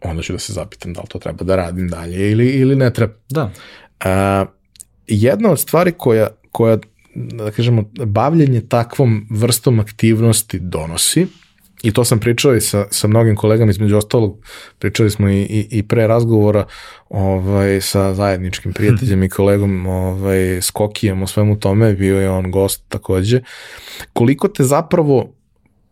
onda 0.00 0.22
ću 0.22 0.32
da 0.32 0.38
se 0.38 0.52
zapitam 0.52 0.92
da 0.92 1.00
li 1.00 1.06
to 1.08 1.18
treba 1.18 1.44
da 1.44 1.56
radim 1.56 1.88
dalje 1.88 2.30
ili, 2.30 2.48
ili 2.48 2.76
ne 2.76 2.92
treba. 2.92 3.14
Da. 3.30 3.44
Uh, 4.04 4.48
jedna 5.06 5.50
od 5.50 5.60
stvari 5.60 5.92
koja, 5.92 6.28
koja 6.52 6.78
da 7.14 7.50
kažemo, 7.50 7.84
bavljenje 8.06 8.60
takvom 8.60 9.26
vrstom 9.30 9.80
aktivnosti 9.80 10.58
donosi, 10.58 11.26
i 11.84 11.92
to 11.92 12.04
sam 12.04 12.20
pričao 12.20 12.54
i 12.54 12.60
sa, 12.60 12.86
sa 12.90 13.08
mnogim 13.08 13.36
kolegama, 13.36 13.70
između 13.70 13.96
ostalog, 13.96 14.38
pričali 14.78 15.10
smo 15.10 15.28
i, 15.28 15.40
i, 15.42 15.68
i 15.70 15.82
pre 15.82 16.06
razgovora 16.06 16.66
ovaj, 17.08 17.80
sa 17.80 18.14
zajedničkim 18.14 18.72
prijateljem 18.72 19.22
i 19.22 19.28
kolegom 19.28 19.86
ovaj, 19.86 20.60
Skokijem 20.62 21.22
o 21.22 21.26
svemu 21.26 21.60
tome, 21.60 21.92
bio 21.94 22.20
je 22.20 22.30
on 22.30 22.50
gost 22.50 22.84
takođe, 22.88 23.40
koliko 24.12 24.48
te 24.48 24.64
zapravo 24.64 25.34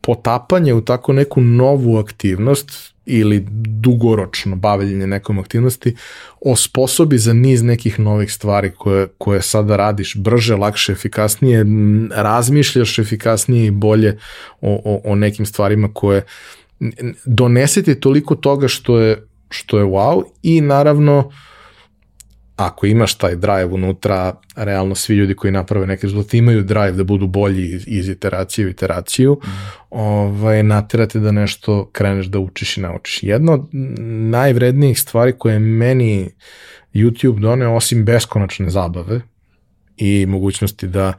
potapanje 0.03 0.75
u 0.75 0.81
tako 0.81 1.13
neku 1.13 1.41
novu 1.41 1.99
aktivnost 1.99 2.93
ili 3.07 3.47
dugoročno 3.81 4.57
bavljenje 4.57 5.07
nekom 5.07 5.39
aktivnosti 5.39 5.97
osposobi 6.41 7.19
za 7.19 7.33
niz 7.33 7.63
nekih 7.63 8.01
novih 8.01 8.33
stvari 8.33 8.71
koje, 8.79 9.09
koje 9.19 9.43
sada 9.43 9.77
radiš 9.77 10.17
brže, 10.17 10.57
lakše, 10.57 10.93
efikasnije, 10.93 11.65
razmišljaš 12.11 12.99
efikasnije 12.99 13.67
i 13.67 13.71
bolje 13.71 14.19
o, 14.61 14.81
o, 14.85 15.13
o 15.13 15.15
nekim 15.15 15.47
stvarima 15.47 15.89
koje 15.95 16.23
donesete 17.25 17.95
toliko 17.95 18.35
toga 18.35 18.69
što 18.69 18.99
je, 18.99 19.27
što 19.51 19.79
je 19.79 19.85
wow 19.85 20.23
i 20.43 20.61
naravno 20.61 21.19
uh, 21.19 21.33
ako 22.57 22.87
imaš 22.87 23.15
taj 23.15 23.37
drive 23.37 23.65
unutra, 23.65 24.35
realno 24.57 24.95
svi 24.95 25.15
ljudi 25.15 25.35
koji 25.35 25.53
naprave 25.53 25.87
neke 25.87 26.07
rezultate 26.07 26.39
imaju 26.39 26.63
drive 26.63 26.93
da 26.93 27.05
budu 27.05 27.27
bolji 27.27 27.81
iz 27.87 28.09
iteracije 28.09 28.67
u 28.67 28.71
iteraciju, 28.71 29.41
mm. 29.45 29.49
ovaj, 29.91 30.63
natirate 30.63 31.21
da 31.21 31.33
nešto 31.33 31.91
kreneš 31.93 32.27
da 32.27 32.39
učiš 32.39 32.77
i 32.77 32.81
naučiš. 32.81 33.23
Jedna 33.23 33.53
od 33.53 33.69
najvrednijih 34.31 35.01
stvari 35.01 35.33
koje 35.39 35.59
meni 35.59 36.31
YouTube 36.95 37.41
doneo, 37.41 37.75
osim 37.75 38.05
beskonačne 38.05 38.71
zabave 38.71 39.21
i 39.97 40.27
mogućnosti 40.27 40.87
da 40.87 41.13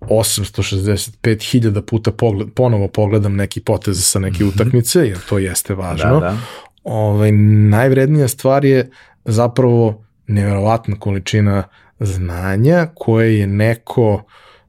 865.000 0.00 1.80
puta 1.80 2.12
pogled, 2.12 2.48
ponovo 2.54 2.88
pogledam 2.88 3.36
neki 3.36 3.60
potez 3.60 4.10
sa 4.10 4.18
neke 4.18 4.44
mhm. 4.44 4.48
utakmice, 4.48 4.98
jer 4.98 5.18
to 5.28 5.38
jeste 5.38 5.74
važno. 5.74 6.20
Da, 6.20 6.20
da. 6.20 6.36
Ovaj, 6.84 7.32
najvrednija 7.32 8.28
stvar 8.28 8.64
je 8.64 8.90
zapravo 9.24 10.04
nevjerovatna 10.30 10.96
količina 10.98 11.62
znanja 12.00 12.86
koje 12.94 13.38
je 13.38 13.46
neko 13.46 14.22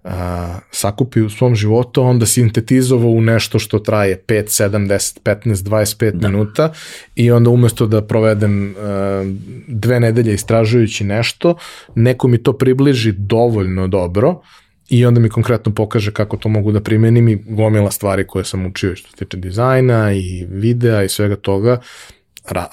a, 0.04 0.60
sakupi 0.72 1.22
u 1.22 1.30
svom 1.30 1.56
životu, 1.56 2.04
onda 2.04 2.26
sintetizovao 2.26 3.10
u 3.10 3.22
nešto 3.22 3.60
što 3.60 3.80
traje 3.80 4.24
5, 4.28 4.44
7, 4.44 4.88
10, 4.88 5.20
15, 5.24 5.56
25 5.56 6.12
da. 6.12 6.28
minuta 6.28 6.74
i 7.16 7.32
onda 7.32 7.50
umesto 7.50 7.86
da 7.86 8.02
provedem 8.02 8.76
a, 8.78 9.24
dve 9.68 10.00
nedelje 10.00 10.34
istražujući 10.34 11.04
nešto, 11.04 11.56
neko 11.96 12.28
mi 12.28 12.44
to 12.44 12.54
približi 12.54 13.12
dovoljno 13.12 13.88
dobro 13.88 14.42
i 14.90 15.06
onda 15.06 15.20
mi 15.20 15.30
konkretno 15.30 15.74
pokaže 15.74 16.12
kako 16.12 16.38
to 16.38 16.50
mogu 16.50 16.72
da 16.72 16.82
primenim 16.82 17.30
i 17.30 17.36
gomila 17.36 17.92
stvari 17.92 18.28
koje 18.28 18.46
sam 18.46 18.66
učio 18.66 18.96
što 18.96 19.10
se 19.10 19.16
tiče 19.16 19.38
dizajna 19.38 20.14
i 20.14 20.46
videa 20.50 21.04
i 21.04 21.10
svega 21.10 21.36
toga, 21.36 21.80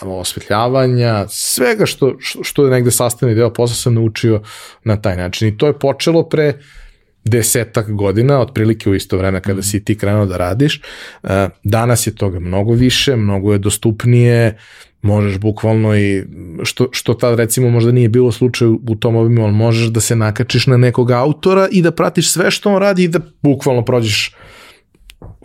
osvetljavanja, 0.03 1.29
svega 1.29 1.87
što, 1.87 2.17
što 2.21 2.65
je 2.65 2.71
negde 2.71 2.91
sastavni 2.91 3.35
deo 3.35 3.53
posla 3.53 3.75
sam 3.75 3.95
naučio 3.95 4.43
na 4.85 4.97
taj 4.97 5.17
način. 5.17 5.49
I 5.49 5.57
to 5.59 5.67
je 5.67 5.79
počelo 5.79 6.29
pre 6.29 6.53
desetak 7.25 7.91
godina, 7.93 8.41
otprilike 8.41 8.91
u 8.91 8.95
isto 8.95 9.17
vreme 9.17 9.41
kada 9.41 9.63
si 9.63 9.85
ti 9.85 9.99
krenuo 9.99 10.27
da 10.27 10.37
radiš. 10.37 10.81
E, 11.23 11.49
danas 11.65 12.07
je 12.07 12.15
toga 12.15 12.41
mnogo 12.41 12.73
više, 12.73 13.17
mnogo 13.17 13.53
je 13.53 13.59
dostupnije, 13.59 14.59
možeš 15.03 15.39
bukvalno 15.39 15.97
i, 15.97 16.25
što, 16.63 16.89
što 16.93 17.15
tad 17.15 17.39
recimo 17.39 17.71
možda 17.71 17.93
nije 17.93 18.09
bilo 18.09 18.33
slučaj 18.33 18.69
u 18.69 18.97
tom 19.01 19.17
obimu, 19.17 19.45
ali 19.45 19.53
možeš 19.53 19.87
da 19.87 20.01
se 20.01 20.17
nakačiš 20.17 20.67
na 20.67 20.77
nekog 20.77 21.11
autora 21.11 21.69
i 21.73 21.83
da 21.83 21.91
pratiš 21.91 22.33
sve 22.33 22.51
što 22.51 22.73
on 22.73 22.81
radi 22.81 23.05
i 23.05 23.09
da 23.09 23.21
bukvalno 23.43 23.85
prođeš 23.85 24.35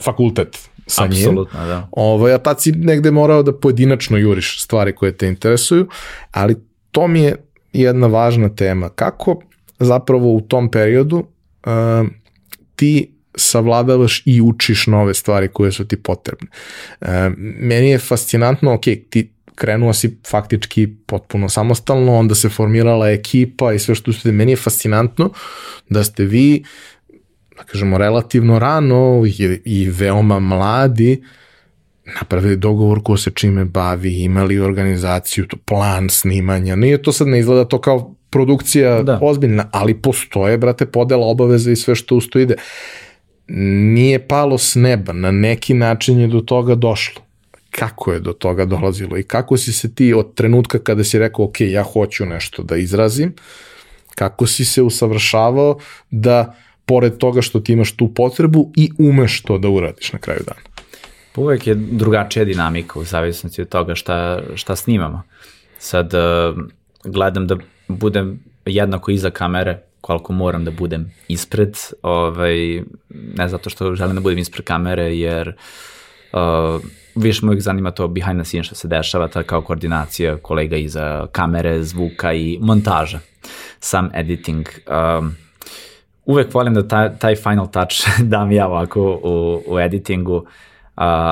fakultet 0.01 0.69
sa 0.87 1.07
njim. 1.07 1.19
Apsolutno, 1.19 1.65
da. 1.65 1.87
Ovaj, 1.91 2.33
a 2.33 2.37
tad 2.37 2.61
si 2.61 2.71
negde 2.71 3.11
morao 3.11 3.43
da 3.43 3.59
pojedinačno 3.59 4.17
juriš 4.17 4.61
stvari 4.63 4.95
koje 4.95 5.17
te 5.17 5.27
interesuju, 5.27 5.87
ali 6.31 6.55
to 6.91 7.07
mi 7.07 7.21
je 7.21 7.35
jedna 7.73 8.07
važna 8.07 8.49
tema. 8.49 8.89
Kako 8.89 9.41
zapravo 9.79 10.33
u 10.33 10.41
tom 10.41 10.71
periodu 10.71 11.17
uh, 11.17 12.07
ti 12.75 13.13
savladavaš 13.35 14.23
i 14.25 14.41
učiš 14.41 14.87
nove 14.87 15.13
stvari 15.13 15.47
koje 15.47 15.71
su 15.71 15.87
ti 15.87 15.97
potrebne. 16.03 16.47
Uh, 17.01 17.07
meni 17.37 17.89
je 17.89 17.99
fascinantno, 17.99 18.73
ok, 18.73 18.83
ti 19.09 19.33
krenuo 19.55 19.93
si 19.93 20.17
faktički 20.27 20.87
potpuno 21.05 21.49
samostalno, 21.49 22.15
onda 22.15 22.35
se 22.35 22.49
formirala 22.49 23.09
ekipa 23.09 23.73
i 23.73 23.79
sve 23.79 23.95
što 23.95 24.13
ste, 24.13 24.31
meni 24.31 24.51
je 24.51 24.55
fascinantno 24.55 25.29
da 25.89 26.03
ste 26.03 26.25
vi 26.25 26.63
da 27.57 27.63
kažemo, 27.63 27.97
relativno 27.97 28.59
rano 28.59 29.23
i, 29.25 29.59
i 29.65 29.89
veoma 29.89 30.39
mladi 30.39 31.23
napravili 32.05 32.55
dogovor 32.55 33.03
ko 33.03 33.17
se 33.17 33.31
čime 33.31 33.65
bavi, 33.65 34.23
imali 34.23 34.59
organizaciju, 34.59 35.47
to 35.47 35.57
plan 35.65 36.09
snimanja. 36.09 36.75
Nije 36.75 37.01
to 37.01 37.11
sad 37.11 37.27
ne 37.27 37.39
izgleda 37.39 37.65
to 37.65 37.81
kao 37.81 38.15
produkcija 38.29 39.03
da. 39.03 39.19
ozbiljna, 39.21 39.69
ali 39.71 39.93
postoje, 39.93 40.57
brate, 40.57 40.85
podela 40.85 41.25
obaveza 41.25 41.71
i 41.71 41.75
sve 41.75 41.95
što 41.95 42.15
usto 42.15 42.39
ide. 42.39 42.55
Nije 43.47 44.27
palo 44.27 44.57
s 44.57 44.75
neba, 44.75 45.13
na 45.13 45.31
neki 45.31 45.73
način 45.73 46.19
je 46.19 46.27
do 46.27 46.39
toga 46.39 46.75
došlo. 46.75 47.21
Kako 47.71 48.13
je 48.13 48.19
do 48.19 48.33
toga 48.33 48.65
dolazilo 48.65 49.17
i 49.17 49.23
kako 49.23 49.57
si 49.57 49.73
se 49.73 49.95
ti 49.95 50.13
od 50.13 50.33
trenutka 50.33 50.79
kada 50.79 51.03
si 51.03 51.19
rekao, 51.19 51.45
ok, 51.45 51.61
ja 51.61 51.83
hoću 51.83 52.25
nešto 52.25 52.63
da 52.63 52.77
izrazim, 52.77 53.33
kako 54.15 54.47
si 54.47 54.65
se 54.65 54.81
usavršavao 54.81 55.77
da 56.11 56.55
pored 56.85 57.17
toga 57.17 57.41
što 57.41 57.59
ti 57.59 57.73
imaš 57.73 57.91
tu 57.91 58.13
potrebu 58.13 58.71
i 58.75 58.89
umeš 58.97 59.41
to 59.41 59.57
da 59.57 59.69
uradiš 59.69 60.13
na 60.13 60.19
kraju 60.19 60.39
dana. 60.47 60.61
Pa 61.35 61.41
uvek 61.41 61.67
je 61.67 61.75
drugačija 61.75 62.45
dinamika 62.45 62.99
u 62.99 63.03
zavisnosti 63.03 63.61
od 63.61 63.69
toga 63.69 63.95
šta, 63.95 64.41
šta 64.55 64.75
snimamo. 64.75 65.21
Sad 65.77 66.13
uh, 66.13 66.57
gledam 67.03 67.47
da 67.47 67.57
budem 67.87 68.39
jednako 68.65 69.11
iza 69.11 69.29
kamere 69.29 69.81
koliko 70.01 70.33
moram 70.33 70.65
da 70.65 70.71
budem 70.71 71.11
ispred, 71.27 71.77
ovaj, 72.01 72.83
ne 73.09 73.47
zato 73.47 73.69
što 73.69 73.95
želim 73.95 74.15
da 74.15 74.21
budem 74.21 74.39
ispred 74.39 74.65
kamere, 74.65 75.17
jer 75.17 75.55
uh, 76.33 76.81
više 77.15 77.45
me 77.45 77.59
zanima 77.59 77.91
to 77.91 78.07
behind 78.07 78.39
the 78.39 78.45
scenes 78.45 78.65
što 78.65 78.75
se 78.75 78.87
dešava, 78.87 79.27
ta 79.27 79.43
kao 79.43 79.61
koordinacija 79.61 80.37
kolega 80.37 80.77
iza 80.77 81.27
kamere, 81.31 81.83
zvuka 81.83 82.33
i 82.33 82.57
montaža, 82.61 83.19
sam 83.79 84.09
editing. 84.13 84.67
Um, 85.19 85.35
uvek 86.25 86.53
volim 86.53 86.73
da 86.73 86.87
taj, 86.87 87.17
taj 87.19 87.35
final 87.35 87.71
touch 87.71 87.95
dam 88.33 88.51
ja 88.51 88.67
ovako 88.67 89.19
u, 89.23 89.61
u 89.67 89.79
editingu, 89.79 90.35
uh, 90.35 90.43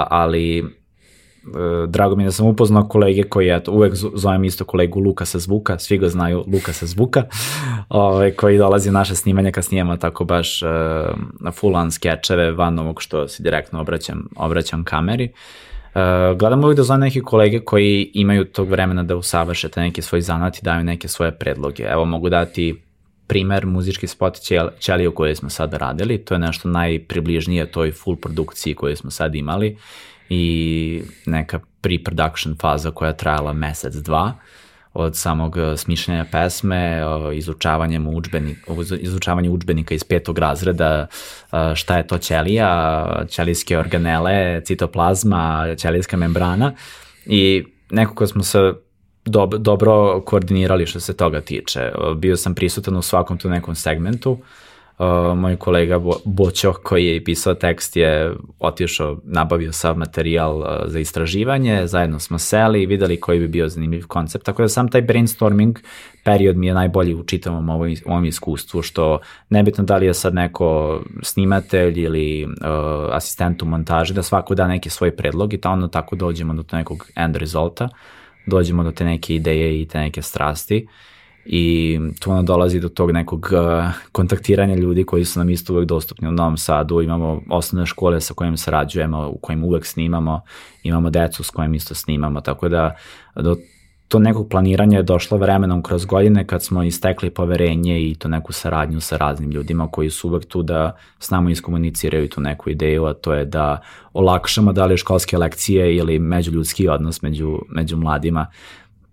ali 0.10 0.63
uh, 0.63 1.89
drago 1.89 2.15
mi 2.15 2.23
je 2.23 2.25
da 2.25 2.32
sam 2.32 2.47
upoznao 2.47 2.88
kolege 2.88 3.23
koji, 3.23 3.49
eto, 3.49 3.71
uvek 3.71 3.93
zovem 3.95 4.43
isto 4.43 4.65
kolegu 4.65 4.99
Lukasa 4.99 5.39
Zvuka, 5.39 5.80
svi 5.80 5.97
ga 5.97 6.08
znaju 6.08 6.43
Lukasa 6.54 6.86
Zvuka, 6.86 7.23
ovaj, 7.89 8.32
koji 8.32 8.58
dolazi 8.58 8.89
u 8.89 8.93
naše 8.93 9.15
snimanje 9.15 9.51
kad 9.51 9.65
snijemo 9.65 9.97
tako 9.97 10.23
baš 10.23 10.62
uh, 10.62 10.69
full 11.54 11.75
on 11.75 11.91
skečeve 11.91 12.51
van 12.51 12.80
ovog 12.80 13.01
što 13.01 13.27
se 13.27 13.43
direktno 13.43 13.82
obraćam, 13.82 14.27
obraćam 14.36 14.84
kameri. 14.84 15.32
Uh, 15.95 16.38
gledam 16.38 16.63
uvijek 16.63 16.77
da 16.77 16.84
zovem 16.84 17.01
neke 17.01 17.21
kolege 17.21 17.60
koji 17.60 18.12
imaju 18.13 18.45
tog 18.45 18.69
vremena 18.69 19.04
da 19.04 19.15
usavršete 19.15 19.82
neki 19.82 20.01
svoj 20.01 20.21
zanat 20.21 20.58
i 20.58 20.62
daju 20.63 20.84
neke 20.84 21.08
svoje 21.08 21.32
predloge. 21.32 21.84
Evo 21.84 22.06
mogu 22.06 22.30
dati 22.30 22.82
primer 23.32 23.65
muzički 23.65 24.08
spot 24.08 24.38
Ćeliju 24.80 25.12
koje 25.12 25.36
smo 25.36 25.50
sad 25.50 25.74
radili, 25.74 26.17
to 26.17 26.34
je 26.34 26.39
nešto 26.39 26.70
najpribližnije 26.70 27.72
toj 27.72 27.91
full 27.91 28.17
produkciji 28.17 28.76
koju 28.76 28.96
smo 28.96 29.12
sad 29.12 29.36
imali 29.36 29.78
i 30.30 31.04
neka 31.26 31.60
pre-production 31.82 32.60
faza 32.60 32.91
koja 32.91 33.08
je 33.08 33.17
trajala 33.17 33.54
mesec, 33.54 33.96
dva, 33.96 34.34
od 34.94 35.17
samog 35.17 35.58
e, 35.58 35.78
smišljanja 35.78 36.26
pesme, 36.32 37.02
izučavanjem 37.34 38.08
učbenika, 38.08 38.74
izučavanje 39.00 39.50
učbenika 39.50 39.96
iz 39.96 40.04
petog 40.04 40.38
razreda, 40.38 41.08
e, 41.52 41.76
šta 41.76 41.98
je 41.98 42.08
to 42.08 42.17
ćelija, 42.17 43.06
ćelijske 43.30 43.78
organele, 43.78 44.62
citoplazma, 44.65 45.76
ćelijska 45.78 46.17
membrana 46.17 46.74
i 47.26 47.63
nekako 47.91 48.28
smo 48.28 48.44
se 48.44 48.74
dob, 49.25 49.53
dobro 49.53 50.21
koordinirali 50.25 50.86
što 50.86 50.99
se 50.99 51.17
toga 51.17 51.41
tiče. 51.41 51.91
Bio 52.15 52.38
sam 52.38 52.55
prisutan 52.55 52.97
u 52.97 53.01
svakom 53.01 53.38
tu 53.38 53.49
nekom 53.49 53.75
segmentu. 53.75 54.38
Uh, 54.99 55.38
moj 55.38 55.55
kolega 55.55 55.99
Bo, 55.99 56.13
Boćo 56.25 56.73
koji 56.73 57.05
je 57.05 57.23
pisao 57.23 57.53
tekst 57.53 57.95
je 57.95 58.34
otišao, 58.60 59.17
nabavio 59.23 59.71
sav 59.71 59.97
materijal 59.97 60.60
uh, 60.60 60.65
za 60.86 60.99
istraživanje, 60.99 61.88
zajedno 61.88 62.19
smo 62.19 62.39
seli 62.39 62.84
i 62.84 62.86
videli 62.86 63.19
koji 63.19 63.39
bi 63.39 63.47
bio 63.47 63.69
zanimljiv 63.69 64.07
koncept, 64.07 64.45
tako 64.45 64.62
da 64.62 64.69
sam 64.69 64.89
taj 64.89 65.01
brainstorming 65.01 65.79
period 66.23 66.57
mi 66.57 66.67
je 66.67 66.73
najbolji 66.73 67.13
u 67.13 67.23
čitavom 67.23 67.69
ovom, 67.69 67.95
ovom 68.05 68.25
iskustvu, 68.25 68.81
što 68.81 69.19
nebitno 69.49 69.84
da 69.84 69.97
li 69.97 70.05
je 70.05 70.13
sad 70.13 70.34
neko 70.34 71.01
snimatelj 71.21 71.99
ili 71.99 72.45
uh, 72.45 72.51
asistent 73.12 73.63
u 73.63 73.65
montaži, 73.65 74.13
da 74.13 74.23
svako 74.23 74.55
da 74.55 74.67
neki 74.67 74.89
svoj 74.89 75.15
predlog 75.15 75.53
i 75.53 75.57
da 75.57 75.69
onda 75.69 75.88
tako 75.88 76.15
dođemo 76.15 76.53
do 76.53 76.63
nekog 76.71 77.07
end 77.15 77.36
rezulta. 77.36 77.86
Uh, 77.86 77.91
dođemo 78.45 78.84
do 78.84 78.91
te 78.91 79.06
neke 79.06 79.36
ideje 79.36 79.82
i 79.82 79.86
te 79.86 79.99
neke 79.99 80.21
strasti 80.21 80.88
i 81.45 81.99
tu 82.19 82.32
onda 82.32 82.41
dolazi 82.41 82.80
do 82.80 82.89
tog 82.89 83.12
nekog 83.12 83.49
uh, 83.51 83.91
kontaktiranja 84.12 84.75
ljudi 84.75 85.04
koji 85.04 85.25
su 85.25 85.39
nam 85.39 85.49
isto 85.49 85.73
uvek 85.73 85.88
dostupni 85.88 86.27
u 86.27 86.32
Novom 86.32 86.58
Sadu, 86.58 87.01
imamo 87.01 87.41
osnovne 87.49 87.86
škole 87.86 88.21
sa 88.21 88.34
kojim 88.34 88.58
sarađujemo, 88.58 89.30
u 89.30 89.38
kojim 89.38 89.63
uvek 89.63 89.86
snimamo, 89.86 90.41
imamo 90.84 91.10
decu 91.10 91.43
s 91.43 91.49
kojim 91.49 91.73
isto 91.73 91.95
snimamo, 91.95 92.41
tako 92.41 92.69
da 92.69 92.95
do 93.36 93.58
to 94.12 94.19
nekog 94.19 94.50
planiranja 94.50 94.97
je 94.97 95.04
došlo 95.04 95.38
vremenom 95.38 95.84
kroz 95.84 96.06
godine 96.06 96.47
kad 96.47 96.63
smo 96.63 96.84
istekli 96.84 97.30
poverenje 97.30 98.02
i 98.10 98.15
to 98.15 98.28
neku 98.28 98.54
saradnju 98.54 99.02
sa 99.02 99.17
raznim 99.17 99.52
ljudima 99.52 99.88
koji 99.88 100.10
su 100.10 100.28
uvek 100.28 100.45
tu 100.45 100.63
da 100.63 100.97
s 101.19 101.30
nama 101.30 101.52
iskomuniciraju 101.52 102.30
tu 102.30 102.41
neku 102.41 102.69
ideju, 102.69 103.06
a 103.06 103.13
to 103.13 103.34
je 103.34 103.45
da 103.45 103.82
olakšamo 104.13 104.74
da 104.74 104.86
li 104.86 104.97
školske 104.97 105.38
lekcije 105.38 105.95
ili 105.95 106.19
međuljudski 106.19 106.88
odnos 106.88 107.21
među, 107.21 107.60
među 107.69 107.97
mladima. 107.97 108.47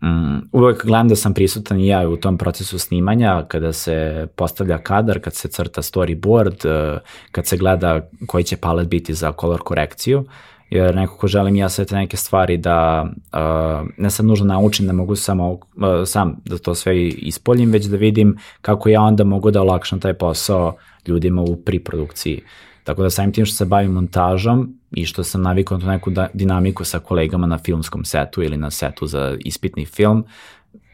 Um, 0.02 0.48
uvek 0.52 0.84
gledam 0.86 1.08
da 1.08 1.16
sam 1.16 1.34
prisutan 1.34 1.80
i 1.80 1.86
ja 1.86 2.08
u 2.08 2.16
tom 2.16 2.38
procesu 2.38 2.78
snimanja, 2.78 3.44
kada 3.48 3.72
se 3.72 4.26
postavlja 4.36 4.78
kadar, 4.78 5.20
kad 5.20 5.34
se 5.34 5.48
crta 5.48 5.82
storyboard, 5.82 6.66
uh, 6.66 7.00
kad 7.32 7.46
se 7.46 7.56
gleda 7.56 8.08
koji 8.26 8.44
će 8.44 8.56
palet 8.56 8.88
biti 8.88 9.14
za 9.14 9.32
color 9.40 9.60
korekciju, 9.60 10.24
jer 10.70 10.94
nekako 10.94 11.26
želim 11.26 11.56
ja 11.56 11.68
sve 11.68 11.84
te 11.84 11.94
neke 11.94 12.16
stvari 12.16 12.56
da 12.56 13.06
uh, 13.32 13.88
ne 13.96 14.10
sam 14.10 14.26
nužno 14.26 14.46
naučim 14.46 14.86
da 14.86 14.92
mogu 14.92 15.16
samo, 15.16 15.50
uh, 15.52 15.60
sam 16.06 16.36
da 16.44 16.58
to 16.58 16.74
sve 16.74 17.08
ispoljim, 17.08 17.70
već 17.70 17.84
da 17.84 17.96
vidim 17.96 18.38
kako 18.60 18.88
ja 18.88 19.02
onda 19.02 19.24
mogu 19.24 19.50
da 19.50 19.62
olakšam 19.62 20.00
taj 20.00 20.14
posao 20.14 20.76
ljudima 21.06 21.42
u 21.42 21.56
priprodukciji. 21.56 22.42
Tako 22.84 23.02
da 23.02 23.10
samim 23.10 23.32
tim 23.32 23.46
što 23.46 23.56
se 23.56 23.64
bavim 23.64 23.92
montažom 23.92 24.74
i 24.90 25.04
što 25.04 25.24
sam 25.24 25.42
navikao 25.42 25.78
na 25.78 25.92
neku 25.92 26.10
da, 26.10 26.28
dinamiku 26.34 26.84
sa 26.84 26.98
kolegama 26.98 27.46
na 27.46 27.58
filmskom 27.58 28.04
setu 28.04 28.42
ili 28.42 28.56
na 28.56 28.70
setu 28.70 29.06
za 29.06 29.36
ispitni 29.40 29.86
film, 29.86 30.24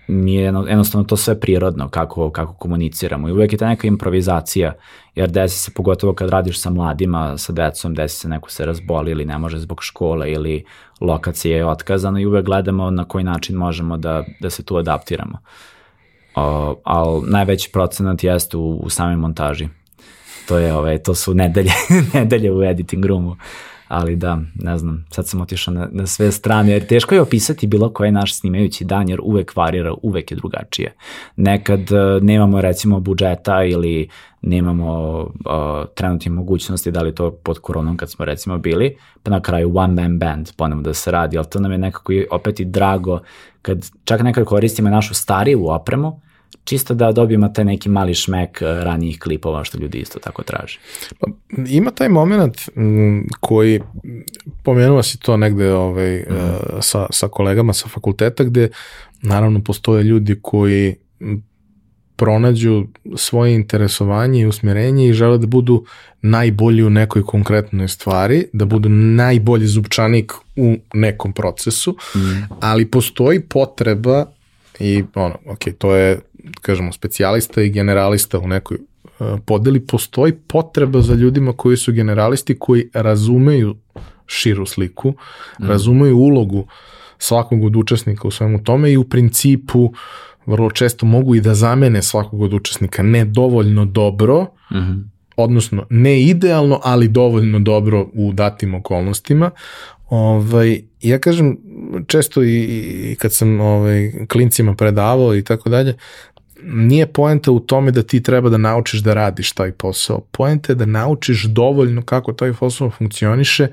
mi 0.06 0.34
je 0.34 0.44
jednostavno 0.44 1.04
to 1.04 1.16
sve 1.16 1.40
prirodno 1.40 1.88
kako, 1.88 2.30
kako 2.30 2.52
komuniciramo 2.52 3.28
i 3.28 3.32
uvek 3.32 3.52
je 3.52 3.58
ta 3.58 3.68
neka 3.68 3.86
improvizacija 3.86 4.72
jer 5.14 5.30
desi 5.30 5.58
se 5.58 5.70
pogotovo 5.74 6.12
kad 6.12 6.30
radiš 6.30 6.60
sa 6.60 6.70
mladima, 6.70 7.38
sa 7.38 7.52
decom, 7.52 7.94
desi 7.94 8.16
se 8.16 8.28
neko 8.28 8.50
se 8.50 8.66
razboli 8.66 9.10
ili 9.10 9.24
ne 9.24 9.38
može 9.38 9.58
zbog 9.58 9.82
škole 9.82 10.32
ili 10.32 10.64
lokacija 11.00 11.56
je 11.56 11.66
otkazana 11.66 12.20
i 12.20 12.26
uvek 12.26 12.44
gledamo 12.44 12.90
na 12.90 13.04
koji 13.04 13.24
način 13.24 13.56
možemo 13.56 13.96
da, 13.96 14.24
da 14.40 14.50
se 14.50 14.62
tu 14.62 14.76
adaptiramo. 14.76 15.38
O, 16.34 16.76
ali 16.84 17.22
najveći 17.30 17.70
procenat 17.72 18.24
jeste 18.24 18.56
u, 18.56 18.76
u 18.76 18.90
samoj 18.90 19.16
montaži. 19.16 19.68
To 20.48 20.58
je 20.58 20.74
ove, 20.74 21.02
to 21.02 21.14
su 21.14 21.34
nedelje, 21.34 21.72
nedelje 22.14 22.52
u 22.52 22.62
editing 22.62 23.04
roomu. 23.04 23.36
Ali 23.88 24.16
da, 24.16 24.38
ne 24.54 24.78
znam, 24.78 25.04
sad 25.10 25.28
sam 25.28 25.40
otišao 25.40 25.74
na, 25.74 25.88
na 25.92 26.06
sve 26.06 26.32
strane, 26.32 26.72
jer 26.72 26.86
teško 26.86 27.14
je 27.14 27.20
opisati 27.20 27.66
bilo 27.66 27.92
koji 27.92 28.12
naš 28.12 28.38
snimajući 28.38 28.84
dan, 28.84 29.08
jer 29.08 29.20
uvek 29.22 29.56
varira, 29.56 29.94
uvek 30.02 30.30
je 30.30 30.36
drugačije. 30.36 30.94
Nekad 31.36 31.80
uh, 31.80 32.22
nemamo 32.22 32.60
recimo 32.60 33.00
budžeta 33.00 33.64
ili 33.64 34.08
nemamo 34.42 35.18
uh, 35.20 35.30
trenutne 35.94 36.30
mogućnosti, 36.30 36.90
da 36.90 37.02
li 37.02 37.14
to 37.14 37.30
pod 37.30 37.58
koronom 37.58 37.96
kad 37.96 38.10
smo 38.10 38.24
recimo 38.24 38.58
bili, 38.58 38.96
pa 39.22 39.30
na 39.30 39.40
kraju 39.40 39.72
one 39.76 40.02
man 40.02 40.18
band 40.18 40.48
ponovno 40.56 40.82
da 40.82 40.94
se 40.94 41.10
radi, 41.10 41.38
ali 41.38 41.46
to 41.50 41.60
nam 41.60 41.72
je 41.72 41.78
nekako 41.78 42.12
i 42.12 42.26
opet 42.30 42.60
i 42.60 42.64
drago 42.64 43.20
kad 43.62 43.90
čak 44.04 44.22
nekad 44.22 44.44
koristimo 44.44 44.90
našu 44.90 45.14
stariju 45.14 45.68
opremu, 45.68 46.20
čisto 46.64 46.94
da 46.94 47.12
dobijemo 47.12 47.48
taj 47.48 47.64
neki 47.64 47.88
mali 47.88 48.14
šmek 48.14 48.62
uh, 48.62 48.82
ranijih 48.82 49.18
klipova 49.18 49.64
što 49.64 49.78
ljudi 49.78 49.98
isto 49.98 50.18
tako 50.18 50.42
traže. 50.42 50.78
Pa, 51.18 51.26
ima 51.68 51.90
taj 51.90 52.08
moment 52.08 52.56
m, 52.76 53.26
koji, 53.40 53.80
pomenuo 54.62 55.02
si 55.02 55.18
to 55.18 55.36
negde 55.36 55.72
ovaj, 55.72 56.16
mm. 56.16 56.24
sa, 56.80 57.06
sa 57.10 57.28
kolegama 57.28 57.72
sa 57.72 57.88
fakulteta, 57.88 58.44
gde 58.44 58.68
naravno 59.22 59.64
postoje 59.64 60.02
ljudi 60.02 60.38
koji 60.42 60.94
pronađu 62.16 62.86
svoje 63.16 63.54
interesovanje 63.54 64.40
i 64.40 64.46
usmjerenje 64.46 65.08
i 65.08 65.12
žele 65.12 65.38
da 65.38 65.46
budu 65.46 65.84
najbolji 66.22 66.82
u 66.82 66.90
nekoj 66.90 67.22
konkretnoj 67.22 67.88
stvari, 67.88 68.44
da 68.52 68.64
budu 68.64 68.88
najbolji 68.88 69.66
zupčanik 69.66 70.32
u 70.56 70.76
nekom 70.94 71.32
procesu, 71.32 71.96
mm. 72.16 72.20
ali 72.60 72.90
postoji 72.90 73.40
potreba 73.40 74.26
i 74.80 75.04
ono, 75.14 75.34
ok, 75.46 75.60
to 75.78 75.94
je, 75.94 76.20
kažemo, 76.60 76.92
specijalista 76.92 77.62
i 77.62 77.70
generalista 77.70 78.38
u 78.38 78.48
nekoj 78.48 78.78
uh, 79.18 79.26
podeli, 79.46 79.80
postoji 79.80 80.32
potreba 80.32 81.00
za 81.00 81.14
ljudima 81.14 81.52
koji 81.52 81.76
su 81.76 81.92
generalisti, 81.92 82.58
koji 82.58 82.88
razumeju 82.94 83.76
širu 84.26 84.66
sliku, 84.66 85.10
mm. 85.60 85.68
razumeju 85.68 86.18
ulogu 86.18 86.66
svakog 87.18 87.64
od 87.64 87.76
učesnika 87.76 88.28
u 88.28 88.30
svemu 88.30 88.64
tome 88.64 88.92
i 88.92 88.96
u 88.96 89.04
principu 89.04 89.92
vrlo 90.46 90.70
često 90.70 91.06
mogu 91.06 91.34
i 91.34 91.40
da 91.40 91.54
zamene 91.54 92.02
svakog 92.02 92.42
od 92.42 92.52
učesnika 92.52 93.02
ne 93.02 93.24
dovoljno 93.24 93.84
dobro, 93.84 94.42
mm 94.42 94.76
-hmm. 94.76 95.13
Odnosno 95.36 95.86
ne 95.90 96.22
idealno, 96.22 96.80
ali 96.82 97.08
dovoljno 97.08 97.58
dobro 97.58 98.08
u 98.12 98.32
datim 98.32 98.74
okolnostima. 98.74 99.50
Ovaj, 100.08 100.82
ja 101.02 101.18
kažem 101.18 101.58
često 102.06 102.42
i, 102.42 102.62
i 103.12 103.16
kad 103.18 103.32
sam 103.32 103.60
ovaj, 103.60 104.12
klincima 104.28 104.74
predavao 104.74 105.36
i 105.36 105.44
tako 105.44 105.68
dalje, 105.68 105.96
nije 106.66 107.06
poenta 107.06 107.50
u 107.50 107.60
tome 107.60 107.90
da 107.90 108.02
ti 108.02 108.22
treba 108.22 108.48
da 108.48 108.58
naučiš 108.58 109.00
da 109.00 109.14
radiš 109.14 109.52
taj 109.52 109.72
posao. 109.72 110.20
Poenta 110.20 110.72
je 110.72 110.76
da 110.76 110.86
naučiš 110.86 111.44
dovoljno 111.44 112.02
kako 112.02 112.32
taj 112.32 112.52
posao 112.52 112.90
funkcioniše 112.90 113.68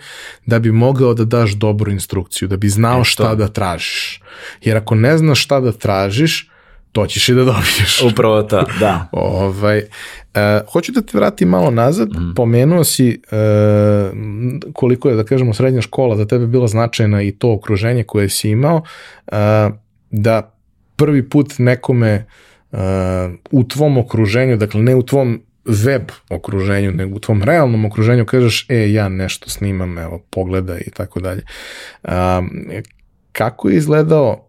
da 0.46 0.60
bi 0.60 0.72
mogao 0.72 1.14
da 1.14 1.26
daš 1.26 1.52
dobru 1.52 1.92
instrukciju, 1.92 2.48
da 2.48 2.58
bi 2.58 2.70
znao 2.70 3.02
e, 3.02 3.04
šta 3.04 3.36
da 3.36 3.48
tražiš. 3.48 4.22
Jer 4.62 4.78
ako 4.78 4.96
ne 4.96 5.18
znaš 5.18 5.44
šta 5.44 5.60
da 5.60 5.72
tražiš, 5.72 6.50
to 6.92 7.06
ćeš 7.06 7.30
i 7.30 7.34
da 7.34 7.44
dobiješ. 7.44 8.02
Upravo 8.12 8.44
to, 8.44 8.64
da. 8.80 9.08
ovaj, 9.12 9.78
uh, 9.80 10.72
hoću 10.72 10.92
da 10.92 11.02
te 11.02 11.18
vratim 11.18 11.50
malo 11.50 11.72
nazad, 11.72 12.10
mm. 12.10 12.34
pomenuo 12.36 12.84
si 12.84 13.22
uh, 13.32 14.18
koliko 14.74 15.10
je, 15.10 15.16
da 15.16 15.24
kažemo, 15.24 15.54
srednja 15.54 15.82
škola 15.82 16.16
za 16.16 16.26
tebe 16.26 16.48
bila 16.48 16.68
značajna 16.68 17.22
i 17.22 17.32
to 17.32 17.54
okruženje 17.54 18.04
koje 18.04 18.30
si 18.30 18.50
imao, 18.50 18.76
uh, 18.76 19.38
da 20.12 20.56
prvi 20.96 21.30
put 21.30 21.54
nekome 21.58 22.26
uh, 22.72 22.80
u 23.52 23.64
tvom 23.64 23.98
okruženju, 23.98 24.58
dakle 24.58 24.82
ne 24.82 24.96
u 24.96 25.04
tvom 25.04 25.42
web 25.66 26.02
okruženju, 26.30 26.92
nego 26.92 27.16
u 27.16 27.20
tvom 27.20 27.44
realnom 27.44 27.86
okruženju 27.86 28.26
kažeš, 28.26 28.66
e, 28.70 28.92
ja 28.92 29.10
nešto 29.10 29.50
snimam, 29.50 29.98
evo, 29.98 30.22
pogledaj 30.30 30.82
i 30.88 30.90
tako 30.90 31.20
dalje. 31.20 31.42
Kako 33.32 33.70
je 33.70 33.78
izgledao 33.78 34.48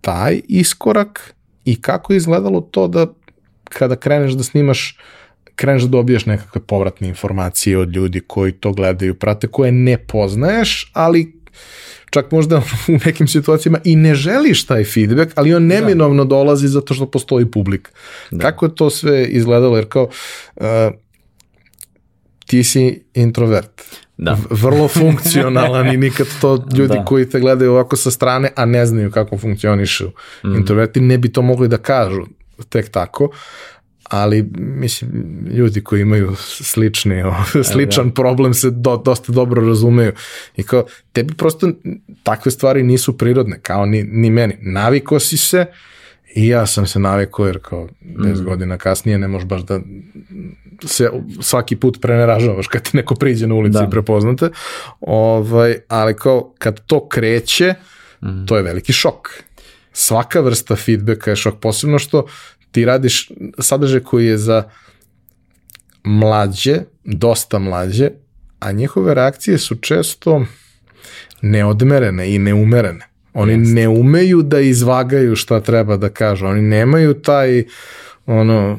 taj 0.00 0.40
iskorak 0.48 1.34
i 1.64 1.80
kako 1.80 2.12
je 2.12 2.16
izgledalo 2.16 2.60
to 2.60 2.88
da 2.88 3.06
kada 3.64 3.96
kreneš 3.96 4.32
da 4.32 4.42
snimaš 4.42 4.98
kreneš 5.54 5.82
da 5.82 5.88
dobijaš 5.88 6.26
nekakve 6.26 6.60
povratne 6.60 7.08
informacije 7.08 7.78
od 7.78 7.96
ljudi 7.96 8.20
koji 8.26 8.52
to 8.52 8.72
gledaju, 8.72 9.14
prate, 9.14 9.46
koje 9.46 9.72
ne 9.72 9.98
poznaješ, 9.98 10.90
ali 10.92 11.40
čak 12.10 12.30
možda 12.32 12.62
u 12.88 12.98
nekim 13.06 13.28
situacijama 13.28 13.78
i 13.84 13.96
ne 13.96 14.14
želiš 14.14 14.66
taj 14.66 14.84
feedback, 14.84 15.32
ali 15.34 15.54
on 15.54 15.68
da. 15.68 15.74
neminovno 15.74 16.24
da. 16.24 16.28
dolazi 16.28 16.68
zato 16.68 16.94
što 16.94 17.10
postoji 17.10 17.50
publik. 17.50 17.92
Da. 18.30 18.38
Kako 18.38 18.66
je 18.66 18.74
to 18.74 18.90
sve 18.90 19.26
izgledalo? 19.26 19.76
Jer 19.76 19.88
kao, 19.88 20.08
uh, 20.56 20.64
ti 22.46 22.64
si 22.64 23.02
introvert 23.14 23.82
da. 24.20 24.36
vrlo 24.50 24.88
funkcionalan 24.88 25.94
i 25.94 25.96
nikad 25.96 26.26
to 26.40 26.64
ljudi 26.76 26.94
da. 26.94 27.04
koji 27.04 27.28
te 27.28 27.40
gledaju 27.40 27.72
ovako 27.72 27.96
sa 27.96 28.10
strane, 28.10 28.50
a 28.56 28.64
ne 28.64 28.86
znaju 28.86 29.10
kako 29.10 29.38
funkcionišu 29.38 30.08
mm. 30.44 30.54
introverti, 30.54 31.00
ne 31.00 31.18
bi 31.18 31.32
to 31.32 31.42
mogli 31.42 31.68
da 31.68 31.78
kažu 31.78 32.22
tek 32.68 32.88
tako, 32.88 33.30
ali 34.10 34.50
mislim 34.54 35.10
ljudi 35.50 35.80
koji 35.80 36.00
imaju 36.00 36.34
slični 36.38 37.14
e, 37.14 37.64
sličan 37.72 38.08
da. 38.08 38.14
problem 38.14 38.54
se 38.54 38.70
do, 38.70 39.02
dosta 39.04 39.32
dobro 39.32 39.66
razumeju 39.66 40.12
i 40.56 40.62
kao 40.62 40.84
tebi 41.12 41.34
prosto 41.34 41.70
takve 42.22 42.50
stvari 42.50 42.82
nisu 42.82 43.18
prirodne 43.18 43.58
kao 43.62 43.86
ni, 43.86 44.02
ni 44.02 44.30
meni 44.30 44.56
naviko 44.60 45.18
si 45.18 45.36
se 45.36 45.66
I 46.34 46.48
ja 46.48 46.66
sam 46.66 46.86
se 46.86 46.98
navikao 46.98 47.46
jer 47.46 47.58
kao 47.62 47.88
10 48.02 48.40
mm. 48.40 48.44
godina 48.44 48.78
kasnije 48.78 49.18
ne 49.18 49.28
možeš 49.28 49.48
baš 49.48 49.62
da 49.62 49.80
se 50.84 51.10
svaki 51.40 51.76
put 51.76 51.98
preneražavaš 52.00 52.66
kad 52.66 52.82
ti 52.82 52.96
neko 52.96 53.14
priđe 53.14 53.46
na 53.46 53.54
ulici 53.54 53.78
da. 53.78 53.84
i 53.84 53.90
prepoznate. 53.90 54.50
Ovaj, 55.00 55.78
ali 55.88 56.16
kao 56.16 56.54
kad 56.58 56.80
to 56.86 57.08
kreće, 57.08 57.74
mm. 58.22 58.46
to 58.46 58.56
je 58.56 58.62
veliki 58.62 58.92
šok. 58.92 59.28
Svaka 59.92 60.40
vrsta 60.40 60.76
feedbacka 60.76 61.30
je 61.30 61.36
šok, 61.36 61.60
posebno 61.60 61.98
što 61.98 62.26
ti 62.70 62.84
radiš 62.84 63.30
sadržaj 63.58 64.00
koji 64.00 64.26
je 64.26 64.38
za 64.38 64.64
mlađe, 66.04 66.80
dosta 67.04 67.58
mlađe, 67.58 68.10
a 68.60 68.72
njihove 68.72 69.14
reakcije 69.14 69.58
su 69.58 69.74
često 69.74 70.44
neodmerene 71.42 72.34
i 72.34 72.38
neumerene. 72.38 73.09
Oni 73.40 73.52
Jeste. 73.52 73.74
ne 73.74 73.88
umeju 73.88 74.42
da 74.42 74.60
izvagaju 74.60 75.36
šta 75.36 75.60
treba 75.60 75.96
da 75.96 76.08
kažu. 76.08 76.46
Oni 76.46 76.62
nemaju 76.62 77.14
taj 77.14 77.64
ono 78.26 78.78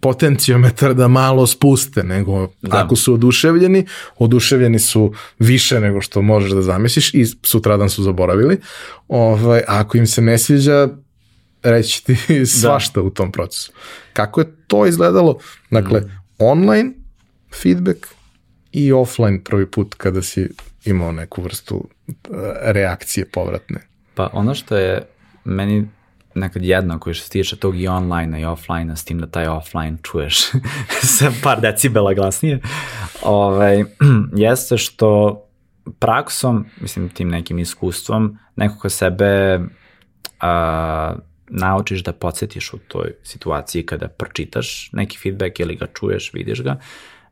potencijometar 0.00 0.94
da 0.94 1.08
malo 1.08 1.46
spuste, 1.46 2.02
nego 2.02 2.48
da. 2.62 2.84
ako 2.84 2.96
su 2.96 3.14
oduševljeni, 3.14 3.86
oduševljeni 4.18 4.78
su 4.78 5.14
više 5.38 5.80
nego 5.80 6.00
što 6.00 6.22
možeš 6.22 6.50
da 6.50 6.62
zamisliš 6.62 7.14
i 7.14 7.26
sutradan 7.42 7.90
su 7.90 8.02
zaboravili. 8.02 8.60
Ovaj, 9.08 9.62
ako 9.68 9.98
im 9.98 10.06
se 10.06 10.22
ne 10.22 10.38
sviđa, 10.38 10.88
reći 11.62 12.04
ti 12.04 12.16
da. 12.38 12.46
svašta 12.46 13.00
da. 13.00 13.06
u 13.06 13.10
tom 13.10 13.32
procesu. 13.32 13.72
Kako 14.12 14.40
je 14.40 14.46
to 14.66 14.86
izgledalo? 14.86 15.38
Dakle, 15.70 16.00
mm. 16.00 16.10
online 16.38 16.92
feedback 17.62 18.06
i 18.72 18.92
offline 18.92 19.44
prvi 19.44 19.66
put 19.66 19.94
kada 19.94 20.22
si 20.22 20.48
imao 20.84 21.12
neku 21.12 21.42
vrstu 21.42 21.88
eh, 22.08 22.14
reakcije 22.62 23.26
povratne. 23.32 23.89
Pa 24.20 24.30
ono 24.32 24.54
što 24.54 24.76
je 24.76 25.06
meni 25.44 25.88
nekad 26.34 26.62
jedno 26.62 26.98
koji 26.98 27.14
što 27.14 27.24
se 27.24 27.30
tiče 27.30 27.56
tog 27.56 27.80
i 27.80 27.88
online 27.88 28.40
i 28.40 28.44
offline 28.44 28.96
s 28.96 29.04
tim 29.04 29.18
da 29.18 29.26
taj 29.26 29.46
offline 29.46 29.96
čuješ 30.02 30.36
sa 31.18 31.32
par 31.42 31.60
decibela 31.60 32.14
glasnije, 32.14 32.60
ovaj, 33.22 33.84
jeste 34.46 34.78
što 34.78 35.40
praksom, 35.98 36.66
mislim 36.80 37.08
tim 37.08 37.28
nekim 37.28 37.58
iskustvom, 37.58 38.38
nekako 38.56 38.88
sebe 38.88 39.60
a, 40.40 41.14
naučiš 41.48 42.04
da 42.04 42.12
podsjetiš 42.12 42.72
u 42.72 42.78
toj 42.78 43.14
situaciji 43.22 43.86
kada 43.86 44.08
pročitaš 44.08 44.90
neki 44.92 45.18
feedback 45.18 45.60
ili 45.60 45.76
ga 45.76 45.86
čuješ, 45.86 46.32
vidiš 46.34 46.62
ga, 46.62 46.80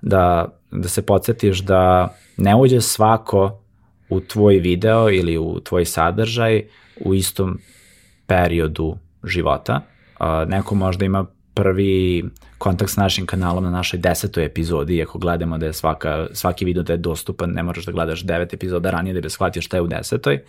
da, 0.03 0.53
da 0.71 0.89
se 0.89 1.07
podsjetiš 1.07 1.59
da 1.59 2.15
ne 2.37 2.57
uđe 2.57 2.81
svako 2.81 3.61
u 4.09 4.21
tvoj 4.21 4.59
video 4.59 5.11
ili 5.11 5.39
u 5.39 5.61
tvoj 5.61 5.85
sadržaj 5.85 6.63
u 7.01 7.15
istom 7.15 7.59
periodu 8.27 8.97
života. 9.25 9.81
Uh, 10.21 10.27
neko 10.49 10.75
možda 10.75 11.05
ima 11.05 11.27
prvi 11.55 12.25
kontakt 12.59 12.91
s 12.91 12.97
našim 12.97 13.27
kanalom 13.27 13.65
na 13.65 13.71
našoj 13.71 14.01
desetoj 14.01 14.45
epizodi, 14.45 14.97
iako 14.97 15.19
gledamo 15.19 15.59
da 15.59 15.67
je 15.67 15.73
svaka, 15.73 16.27
svaki 16.33 16.65
video 16.65 16.83
da 16.83 16.93
je 16.93 16.97
dostupan, 16.97 17.51
ne 17.51 17.63
moraš 17.63 17.85
da 17.85 17.93
gledaš 17.93 18.23
devet 18.23 18.55
epizoda 18.55 18.91
ranije 18.91 19.15
da 19.15 19.21
bi 19.21 19.31
shvatio 19.31 19.63
šta 19.63 19.77
je 19.77 19.83
u 19.83 19.87
desetoj. 19.87 20.41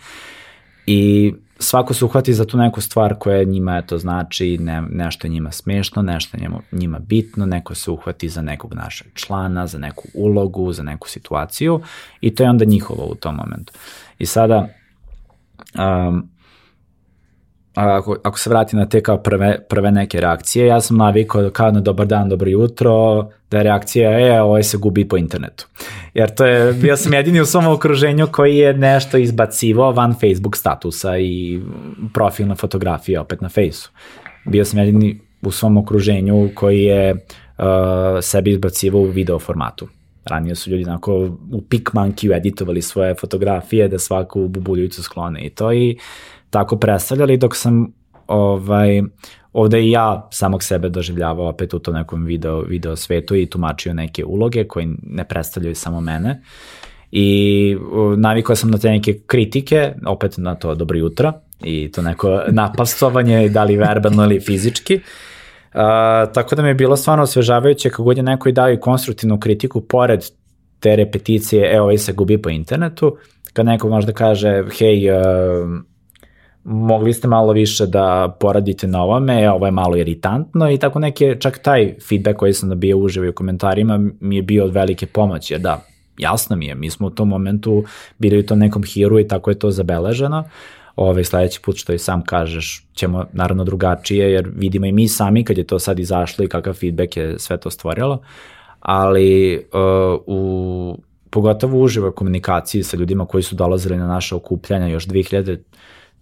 I 0.86 1.32
svako 1.58 1.94
se 1.94 2.04
uhvati 2.04 2.34
za 2.34 2.44
tu 2.44 2.58
neku 2.58 2.80
stvar 2.80 3.14
koja 3.18 3.44
njima 3.44 3.78
eto 3.78 3.98
znači, 3.98 4.58
ne, 4.58 4.82
nešto 4.90 5.26
je 5.26 5.30
njima 5.30 5.52
smešno, 5.52 6.02
nešto 6.02 6.36
je 6.36 6.40
njima, 6.40 6.60
njima 6.72 6.98
bitno, 6.98 7.46
neko 7.46 7.74
se 7.74 7.90
uhvati 7.90 8.28
za 8.28 8.42
nekog 8.42 8.74
našeg 8.74 9.06
člana, 9.14 9.66
za 9.66 9.78
neku 9.78 10.08
ulogu, 10.14 10.72
za 10.72 10.82
neku 10.82 11.08
situaciju 11.08 11.80
i 12.20 12.34
to 12.34 12.42
je 12.42 12.50
onda 12.50 12.64
njihovo 12.64 13.04
u 13.04 13.14
tom 13.14 13.34
momentu. 13.34 13.72
I 14.18 14.26
sada 14.26 14.68
um, 16.08 16.28
ako, 17.74 18.16
ako 18.22 18.38
se 18.38 18.50
vrati 18.50 18.76
na 18.76 18.88
te 18.88 19.02
kao 19.02 19.18
prve, 19.18 19.58
prve 19.68 19.92
neke 19.92 20.20
reakcije, 20.20 20.66
ja 20.66 20.80
sam 20.80 20.96
navikao 20.96 21.50
kao 21.50 21.70
na 21.70 21.80
dobar 21.80 22.06
dan, 22.06 22.28
dobro 22.28 22.50
jutro, 22.50 23.28
da 23.50 23.56
je 23.56 23.62
reakcija, 23.64 24.20
e, 24.20 24.42
ovo 24.42 24.62
se 24.62 24.76
gubi 24.76 25.08
po 25.08 25.16
internetu. 25.16 25.66
Jer 26.14 26.34
to 26.34 26.46
je, 26.46 26.72
bio 26.72 26.96
sam 26.96 27.14
jedini 27.14 27.40
u 27.40 27.46
svom 27.46 27.66
okruženju 27.66 28.26
koji 28.32 28.56
je 28.56 28.74
nešto 28.74 29.18
izbacivao 29.18 29.92
van 29.92 30.14
Facebook 30.14 30.56
statusa 30.56 31.18
i 31.18 31.60
profilna 32.14 32.54
fotografija 32.54 33.20
opet 33.20 33.40
na 33.40 33.48
fejsu. 33.48 33.90
Bio 34.44 34.64
sam 34.64 34.78
jedini 34.78 35.20
u 35.42 35.50
svom 35.50 35.76
okruženju 35.76 36.50
koji 36.54 36.82
je 36.82 37.12
uh, 37.12 37.64
sebi 38.22 38.50
izbacivao 38.50 39.00
u 39.00 39.10
video 39.10 39.38
formatu. 39.38 39.88
Ranije 40.24 40.54
su 40.54 40.70
ljudi 40.70 40.84
onako 40.84 41.14
u 41.52 41.62
PicMonkey 41.68 42.36
editovali 42.36 42.82
svoje 42.82 43.14
fotografije 43.14 43.88
da 43.88 43.98
svaku 43.98 44.48
bubuljicu 44.48 45.02
sklone 45.02 45.46
i 45.46 45.50
to 45.50 45.72
i 45.72 45.96
tako 46.50 46.76
predstavljali 46.76 47.36
dok 47.36 47.56
sam 47.56 47.92
ovaj, 48.26 49.02
ovde 49.52 49.82
i 49.82 49.90
ja 49.90 50.28
samog 50.32 50.62
sebe 50.62 50.88
doživljavao 50.88 51.48
opet 51.48 51.74
u 51.74 51.78
to 51.78 51.92
nekom 51.92 52.24
video, 52.24 52.60
video 52.60 52.96
svetu 52.96 53.36
i 53.36 53.46
tumačio 53.46 53.94
neke 53.94 54.24
uloge 54.24 54.64
koje 54.64 54.88
ne 55.02 55.24
predstavljaju 55.24 55.74
samo 55.74 56.00
mene. 56.00 56.42
I 57.12 57.76
navikao 58.16 58.56
sam 58.56 58.70
na 58.70 58.78
te 58.78 58.90
neke 58.90 59.18
kritike, 59.26 59.92
opet 60.06 60.34
na 60.38 60.54
to 60.54 60.74
dobro 60.74 60.98
jutra 60.98 61.32
i 61.62 61.92
to 61.92 62.02
neko 62.02 62.42
napastovanje, 62.62 63.48
da 63.48 63.64
li 63.64 63.76
verbalno 63.76 64.24
ili 64.24 64.40
fizički. 64.40 64.94
Uh, 64.94 65.80
tako 66.34 66.54
da 66.54 66.62
mi 66.62 66.68
je 66.68 66.74
bilo 66.74 66.96
stvarno 66.96 67.22
osvežavajuće 67.22 67.90
kako 67.90 68.02
god 68.02 68.16
je 68.16 68.22
neko 68.22 68.48
i 68.48 68.52
dao 68.52 68.72
i 68.72 68.80
konstruktivnu 68.80 69.40
kritiku 69.40 69.80
pored 69.80 70.24
te 70.80 70.96
repeticije, 70.96 71.74
e, 71.74 71.80
ovaj 71.80 71.98
se 71.98 72.12
gubi 72.12 72.42
po 72.42 72.50
internetu, 72.50 73.16
kad 73.52 73.66
neko 73.66 73.88
možda 73.88 74.12
kaže, 74.12 74.64
hej, 74.78 75.10
uh, 75.10 75.16
mogli 76.64 77.12
ste 77.12 77.28
malo 77.28 77.52
više 77.52 77.86
da 77.86 78.36
poradite 78.40 78.86
na 78.86 79.02
ovome, 79.02 79.50
ovo 79.50 79.66
je 79.66 79.72
malo 79.72 79.96
iritantno 79.96 80.70
i 80.70 80.78
tako 80.78 80.98
neke, 80.98 81.36
čak 81.40 81.58
taj 81.58 81.94
feedback 82.08 82.38
koji 82.38 82.52
sam 82.52 82.68
dobio 82.68 82.98
uživo 82.98 83.28
u 83.30 83.32
komentarima 83.32 84.00
mi 84.20 84.36
je 84.36 84.42
bio 84.42 84.64
od 84.64 84.72
velike 84.72 85.06
pomoći, 85.06 85.54
jer 85.54 85.60
da, 85.60 85.84
jasno 86.18 86.56
mi 86.56 86.66
je, 86.66 86.74
mi 86.74 86.90
smo 86.90 87.06
u 87.06 87.10
tom 87.10 87.28
momentu 87.28 87.84
bili 88.18 88.38
u 88.38 88.46
tom 88.46 88.58
nekom 88.58 88.82
hiru 88.82 89.20
i 89.20 89.28
tako 89.28 89.50
je 89.50 89.58
to 89.58 89.70
zabeleženo, 89.70 90.44
ovaj, 90.96 91.24
sledeći 91.24 91.60
put 91.62 91.76
što 91.76 91.92
i 91.92 91.98
sam 91.98 92.24
kažeš 92.24 92.86
ćemo 92.94 93.24
naravno 93.32 93.64
drugačije, 93.64 94.32
jer 94.32 94.50
vidimo 94.56 94.86
i 94.86 94.92
mi 94.92 95.08
sami 95.08 95.44
kad 95.44 95.58
je 95.58 95.66
to 95.66 95.78
sad 95.78 95.98
izašlo 95.98 96.44
i 96.44 96.48
kakav 96.48 96.74
feedback 96.74 97.16
je 97.16 97.38
sve 97.38 97.56
to 97.56 97.70
stvorilo, 97.70 98.22
ali 98.80 99.56
uh, 99.56 100.20
u 100.26 100.98
pogotovo 101.30 101.82
uživo 101.82 102.10
komunikaciji 102.10 102.82
sa 102.82 102.96
ljudima 102.96 103.26
koji 103.26 103.42
su 103.42 103.54
dolazili 103.54 103.96
na 103.96 104.06
naše 104.06 104.34
okupljanja 104.34 104.86
još 104.86 105.06
2000 105.06 105.58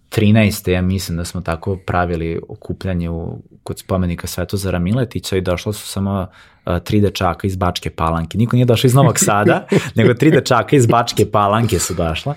13. 0.09 0.69
ja 0.69 0.81
mislim 0.81 1.17
da 1.17 1.25
smo 1.25 1.41
tako 1.41 1.77
pravili 1.85 2.39
okupljanje 2.49 3.09
u, 3.09 3.41
kod 3.63 3.79
spomenika 3.79 4.27
Svetozara 4.27 4.79
Miletića 4.79 5.37
i 5.37 5.41
došlo 5.41 5.73
su 5.73 5.87
samo 5.87 6.27
uh, 6.65 6.77
tri 6.83 7.01
dečaka 7.01 7.47
iz 7.47 7.55
Bačke 7.55 7.89
Palanke. 7.89 8.37
Niko 8.37 8.55
nije 8.55 8.65
došao 8.65 8.87
iz 8.87 8.93
Novog 8.93 9.19
Sada, 9.19 9.67
nego 9.95 10.13
tri 10.13 10.31
dečaka 10.31 10.75
iz 10.75 10.87
Bačke 10.87 11.31
Palanke 11.31 11.79
su 11.79 11.93
došla. 11.93 12.35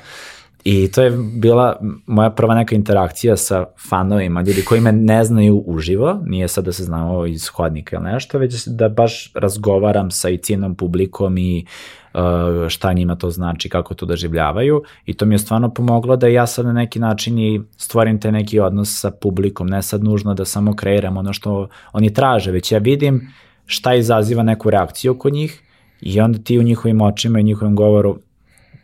I 0.64 0.90
to 0.90 1.02
je 1.02 1.10
bila 1.34 1.76
moja 2.06 2.30
prva 2.30 2.54
neka 2.54 2.74
interakcija 2.74 3.36
sa 3.36 3.64
fanovima, 3.88 4.42
ljudi 4.42 4.64
koji 4.64 4.80
me 4.80 4.92
ne 4.92 5.24
znaju 5.24 5.62
uživo, 5.66 6.20
nije 6.26 6.48
sad 6.48 6.64
da 6.64 6.72
se 6.72 6.84
znamo 6.84 7.26
iz 7.26 7.48
hodnika 7.48 7.96
ili 7.96 8.04
nešto, 8.04 8.38
već 8.38 8.66
da 8.66 8.88
baš 8.88 9.32
razgovaram 9.34 10.10
sa 10.10 10.28
i 10.28 10.38
cijenom 10.38 10.74
publikom 10.74 11.38
i 11.38 11.66
uh, 12.14 12.68
šta 12.68 12.92
njima 12.92 13.16
to 13.16 13.30
znači, 13.30 13.68
kako 13.68 13.94
to 13.94 14.06
doživljavaju. 14.06 14.82
I 15.06 15.14
to 15.14 15.26
mi 15.26 15.34
je 15.34 15.38
stvarno 15.38 15.74
pomoglo 15.74 16.16
da 16.16 16.26
ja 16.26 16.46
sad 16.46 16.66
na 16.66 16.72
neki 16.72 16.98
način 16.98 17.38
i 17.38 17.60
stvorim 17.76 18.20
te 18.20 18.32
neki 18.32 18.60
odnos 18.60 19.00
sa 19.00 19.10
publikom, 19.10 19.66
ne 19.66 19.82
sad 19.82 20.04
nužno 20.04 20.34
da 20.34 20.44
samo 20.44 20.76
kreiram 20.76 21.16
ono 21.16 21.32
što 21.32 21.68
oni 21.92 22.14
traže, 22.14 22.50
već 22.50 22.72
ja 22.72 22.78
vidim 22.78 23.32
šta 23.66 23.94
izaziva 23.94 24.42
neku 24.42 24.70
reakciju 24.70 25.18
kod 25.18 25.32
njih 25.32 25.62
i 26.00 26.20
onda 26.20 26.38
ti 26.38 26.58
u 26.58 26.62
njihovim 26.62 27.00
očima 27.00 27.40
i 27.40 27.44
njihovim 27.44 27.76
govoru 27.76 28.18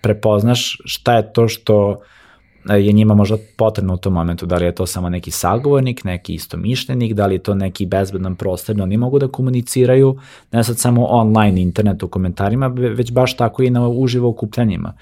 prepoznaš 0.01 0.79
šta 0.85 1.17
je 1.17 1.33
to 1.33 1.49
što 1.49 2.01
e, 2.71 2.75
je 2.75 2.93
njima 2.93 3.15
možda 3.15 3.37
potrebno 3.57 3.95
u 3.95 3.97
tom 3.97 4.13
momentu, 4.13 4.47
da 4.47 4.57
li 4.57 4.65
je 4.65 4.75
to 4.75 4.87
samo 4.87 5.09
neki 5.09 5.31
sagovornik, 5.31 6.05
neki 6.05 6.35
istomišljenik, 6.35 7.13
da 7.13 7.27
li 7.27 7.35
je 7.35 7.39
to 7.39 7.55
neki 7.55 7.87
bezbedan 7.87 8.37
prostor 8.37 8.77
da 8.77 8.83
oni 8.83 8.97
mogu 8.97 9.19
da 9.19 9.29
komuniciraju, 9.29 10.19
ne 10.53 10.65
sad 10.65 10.79
samo 10.79 11.05
online 11.05 11.61
internet 11.61 12.03
u 12.03 12.09
komentarima, 12.09 12.67
već 12.67 13.13
baš 13.13 13.37
tako 13.37 13.63
i 13.63 13.71
na 13.71 13.89
uživo 13.89 14.29
okupljanjima. 14.29 14.93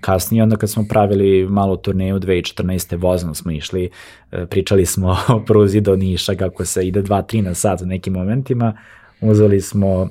Kasnije, 0.00 0.42
onda 0.42 0.56
kad 0.56 0.70
smo 0.70 0.84
pravili 0.88 1.48
malo 1.48 1.76
turneju 1.76 2.20
2014. 2.20 3.00
vozno 3.00 3.34
smo 3.34 3.50
išli, 3.50 3.90
e, 4.32 4.46
pričali 4.46 4.86
smo 4.86 5.10
o 5.34 5.44
pruzi 5.46 5.80
do 5.80 5.96
Niša, 5.96 6.34
kako 6.34 6.64
se 6.64 6.86
ide 6.86 7.02
2-3 7.02 7.42
na 7.42 7.54
sat 7.54 7.82
u 7.82 7.86
nekim 7.86 8.12
momentima, 8.12 8.76
uzeli 9.20 9.60
smo 9.60 10.08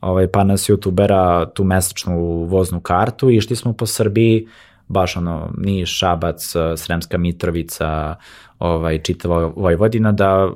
ovaj, 0.00 0.26
pa 0.26 0.44
nas 0.44 0.70
youtubera 0.70 1.46
tu 1.54 1.64
mesečnu 1.64 2.44
voznu 2.44 2.80
kartu 2.80 3.30
išli 3.30 3.56
smo 3.56 3.72
po 3.72 3.86
Srbiji, 3.86 4.46
baš 4.88 5.16
ono, 5.16 5.50
Niš, 5.58 5.98
Šabac, 5.98 6.54
Sremska 6.76 7.18
Mitrovica, 7.18 8.16
ovaj, 8.58 8.98
čitava 8.98 9.52
Vojvodina, 9.56 10.12
da 10.12 10.50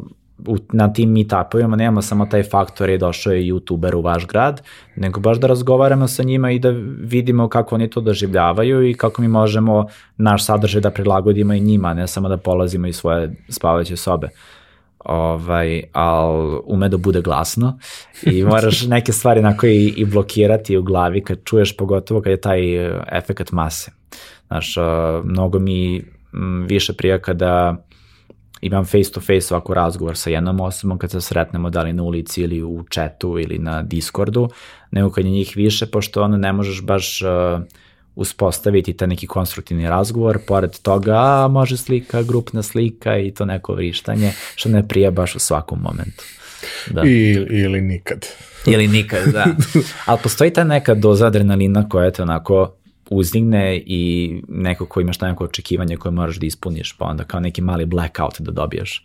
u, 0.46 0.56
na 0.72 0.92
tim 0.92 1.12
meetupovima 1.12 1.76
nemamo 1.76 2.02
samo 2.02 2.26
taj 2.26 2.42
faktor 2.42 2.90
je 2.90 2.98
došao 2.98 3.32
je 3.32 3.42
youtuber 3.42 3.94
u 3.94 4.00
vaš 4.00 4.26
grad, 4.26 4.62
nego 4.96 5.20
baš 5.20 5.38
da 5.38 5.46
razgovaramo 5.46 6.08
sa 6.08 6.22
njima 6.22 6.50
i 6.50 6.58
da 6.58 6.70
vidimo 7.00 7.48
kako 7.48 7.74
oni 7.74 7.90
to 7.90 8.00
doživljavaju 8.00 8.88
i 8.88 8.94
kako 8.94 9.22
mi 9.22 9.28
možemo 9.28 9.86
naš 10.16 10.44
sadržaj 10.44 10.80
da 10.80 10.90
prilagodimo 10.90 11.54
i 11.54 11.60
njima, 11.60 11.94
ne 11.94 12.08
samo 12.08 12.28
da 12.28 12.36
polazimo 12.36 12.86
iz 12.86 12.96
svoje 12.96 13.34
spavaće 13.48 13.96
sobe 13.96 14.28
ovaj, 15.04 15.82
ali 15.92 16.58
ume 16.64 16.88
da 16.88 16.96
bude 16.96 17.20
glasno 17.20 17.78
i 18.22 18.44
moraš 18.44 18.82
neke 18.96 19.12
stvari 19.12 19.40
onako 19.40 19.66
i, 19.66 19.86
i 19.96 20.04
blokirati 20.04 20.76
u 20.76 20.82
glavi 20.82 21.24
kad 21.24 21.44
čuješ, 21.44 21.76
pogotovo 21.76 22.22
kad 22.22 22.30
je 22.30 22.40
taj 22.40 22.86
e, 22.86 23.00
efekt 23.12 23.52
mase. 23.52 23.90
Znaš, 24.46 24.76
uh, 24.76 24.84
mnogo 25.24 25.58
mi 25.58 26.04
m, 26.34 26.66
više 26.68 26.92
prija 26.92 27.18
kada 27.18 27.84
imam 28.60 28.84
face 28.84 29.12
to 29.12 29.20
face 29.20 29.54
ovako 29.54 29.74
razgovor 29.74 30.16
sa 30.16 30.30
jednom 30.30 30.60
osobom 30.60 30.98
kad 30.98 31.10
se 31.10 31.20
sretnemo 31.20 31.70
da 31.70 31.82
li 31.82 31.92
na 31.92 32.02
ulici 32.02 32.42
ili 32.42 32.62
u 32.62 32.84
chatu 32.94 33.38
ili 33.38 33.58
na 33.58 33.82
Discordu, 33.82 34.48
nego 34.90 35.10
kad 35.10 35.24
je 35.24 35.30
njih 35.30 35.52
više, 35.56 35.86
pošto 35.86 36.22
ono 36.22 36.36
ne 36.36 36.52
možeš 36.52 36.82
baš 36.82 37.22
uh, 37.22 37.62
uspostaviti 38.14 38.92
ta 38.92 39.06
neki 39.06 39.26
konstruktivni 39.26 39.88
razgovor, 39.88 40.38
pored 40.46 40.78
toga 40.78 41.14
a, 41.16 41.48
može 41.48 41.76
slika, 41.76 42.22
grupna 42.22 42.62
slika 42.62 43.18
i 43.18 43.30
to 43.30 43.44
neko 43.44 43.74
vrištanje, 43.74 44.32
što 44.54 44.68
ne 44.68 44.88
prija 44.88 45.10
baš 45.10 45.36
u 45.36 45.38
svakom 45.38 45.80
momentu. 45.80 46.24
Da. 46.90 47.02
I, 47.06 47.32
ili 47.50 47.80
nikad. 47.80 48.26
Ili 48.72 48.88
nikad, 48.88 49.32
da. 49.32 49.46
Ali 50.06 50.18
postoji 50.22 50.52
ta 50.52 50.64
neka 50.64 50.94
doza 50.94 51.26
adrenalina 51.26 51.88
koja 51.88 52.10
te 52.10 52.22
onako 52.22 52.74
uzdigne 53.10 53.82
i 53.86 54.32
neko 54.48 54.86
ko 54.86 55.00
imaš 55.00 55.20
neko 55.20 55.44
očekivanje 55.44 55.96
koje 55.96 56.12
moraš 56.12 56.36
da 56.36 56.46
ispuniš, 56.46 56.92
pa 56.98 57.04
onda 57.04 57.24
kao 57.24 57.40
neki 57.40 57.62
mali 57.62 57.86
blackout 57.86 58.40
da 58.40 58.52
dobiješ. 58.52 59.04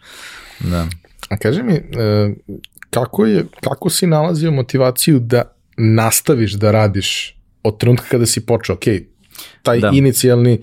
Da. 0.59 0.87
A 1.29 1.37
kaži 1.37 1.63
mi, 1.63 1.73
e, 1.73 2.33
kako, 2.89 3.25
je, 3.25 3.45
kako 3.61 3.89
si 3.89 4.07
nalazio 4.07 4.51
motivaciju 4.51 5.19
da 5.19 5.51
nastaviš 5.77 6.53
da 6.53 6.71
radiš 6.71 7.36
od 7.67 7.79
trenutka 7.79 8.07
kada 8.09 8.25
si 8.25 8.45
počeo, 8.45 8.75
ok, 8.75 8.85
taj 9.63 9.79
da. 9.79 9.91
inicijalni 9.93 10.59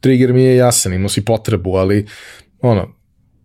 trigger 0.00 0.32
mi 0.32 0.42
je 0.42 0.56
jasan, 0.56 0.94
imao 0.94 1.08
si 1.08 1.24
potrebu, 1.24 1.76
ali 1.76 2.06
ono, 2.60 2.94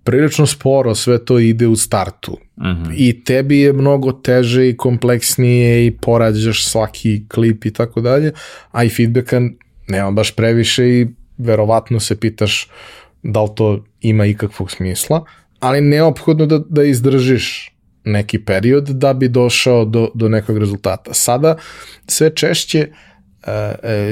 prilično 0.04 0.46
sporo 0.46 0.96
sve 0.96 1.26
to 1.26 1.40
ide 1.40 1.68
u 1.68 1.76
startu. 1.76 2.32
Uh 2.32 2.64
mhm. 2.68 2.84
-huh. 2.84 2.94
I 2.98 3.24
tebi 3.24 3.60
je 3.60 3.74
mnogo 3.74 4.12
teže 4.12 4.70
i 4.70 4.78
kompleksnije 4.78 5.86
i 5.86 5.92
porađaš 5.92 6.66
svaki 6.66 7.28
klip 7.28 7.66
i 7.66 7.74
tako 7.74 8.02
dalje, 8.02 8.32
a 8.72 8.84
i 8.84 8.90
feedbacka 8.90 9.42
nema 9.88 10.12
baš 10.12 10.36
previše 10.36 10.90
i 10.90 11.08
verovatno 11.38 12.00
se 12.00 12.20
pitaš 12.20 12.70
da 13.24 13.44
li 13.44 13.50
to 13.56 13.86
ima 14.02 14.26
ikakvog 14.26 14.72
smisla, 14.72 15.26
ali 15.60 15.82
neophodno 15.82 16.46
da, 16.46 16.60
da 16.70 16.84
izdržiš 16.84 17.73
neki 18.06 18.40
period 18.40 18.88
da 18.88 19.14
bi 19.14 19.28
došao 19.28 19.86
do, 19.86 20.10
do 20.14 20.30
nekog 20.30 20.58
rezultata. 20.58 21.14
Sada 21.14 21.58
sve 22.08 22.36
češće 22.36 22.88
uh, 22.88 23.48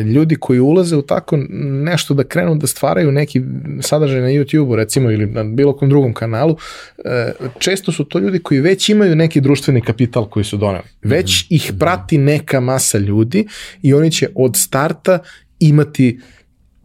ljudi 0.05 0.35
koji 0.35 0.59
ulaze 0.59 0.95
u 0.95 1.01
tako 1.01 1.37
nešto 1.83 2.13
da 2.13 2.23
krenu 2.23 2.55
da 2.55 2.67
stvaraju 2.67 3.11
neki 3.11 3.41
sadržaj 3.81 4.21
na 4.21 4.27
YouTube-u 4.27 4.75
recimo 4.75 5.11
ili 5.11 5.25
na 5.25 5.43
bilo 5.43 5.77
kom 5.77 5.89
drugom 5.89 6.13
kanalu, 6.13 6.51
uh, 6.51 7.47
često 7.59 7.91
su 7.91 8.03
to 8.03 8.19
ljudi 8.19 8.39
koji 8.39 8.61
već 8.61 8.89
imaju 8.89 9.15
neki 9.15 9.41
društveni 9.41 9.81
kapital 9.81 10.29
koji 10.29 10.43
su 10.43 10.57
doneli. 10.57 10.85
Već 11.01 11.29
-hmm. 11.31 11.47
ih 11.49 11.71
prati 11.79 12.17
neka 12.17 12.59
masa 12.59 12.97
ljudi 12.97 13.47
i 13.81 13.93
oni 13.93 14.11
će 14.11 14.27
od 14.35 14.55
starta 14.55 15.19
imati 15.59 16.19
uh, 16.19 16.40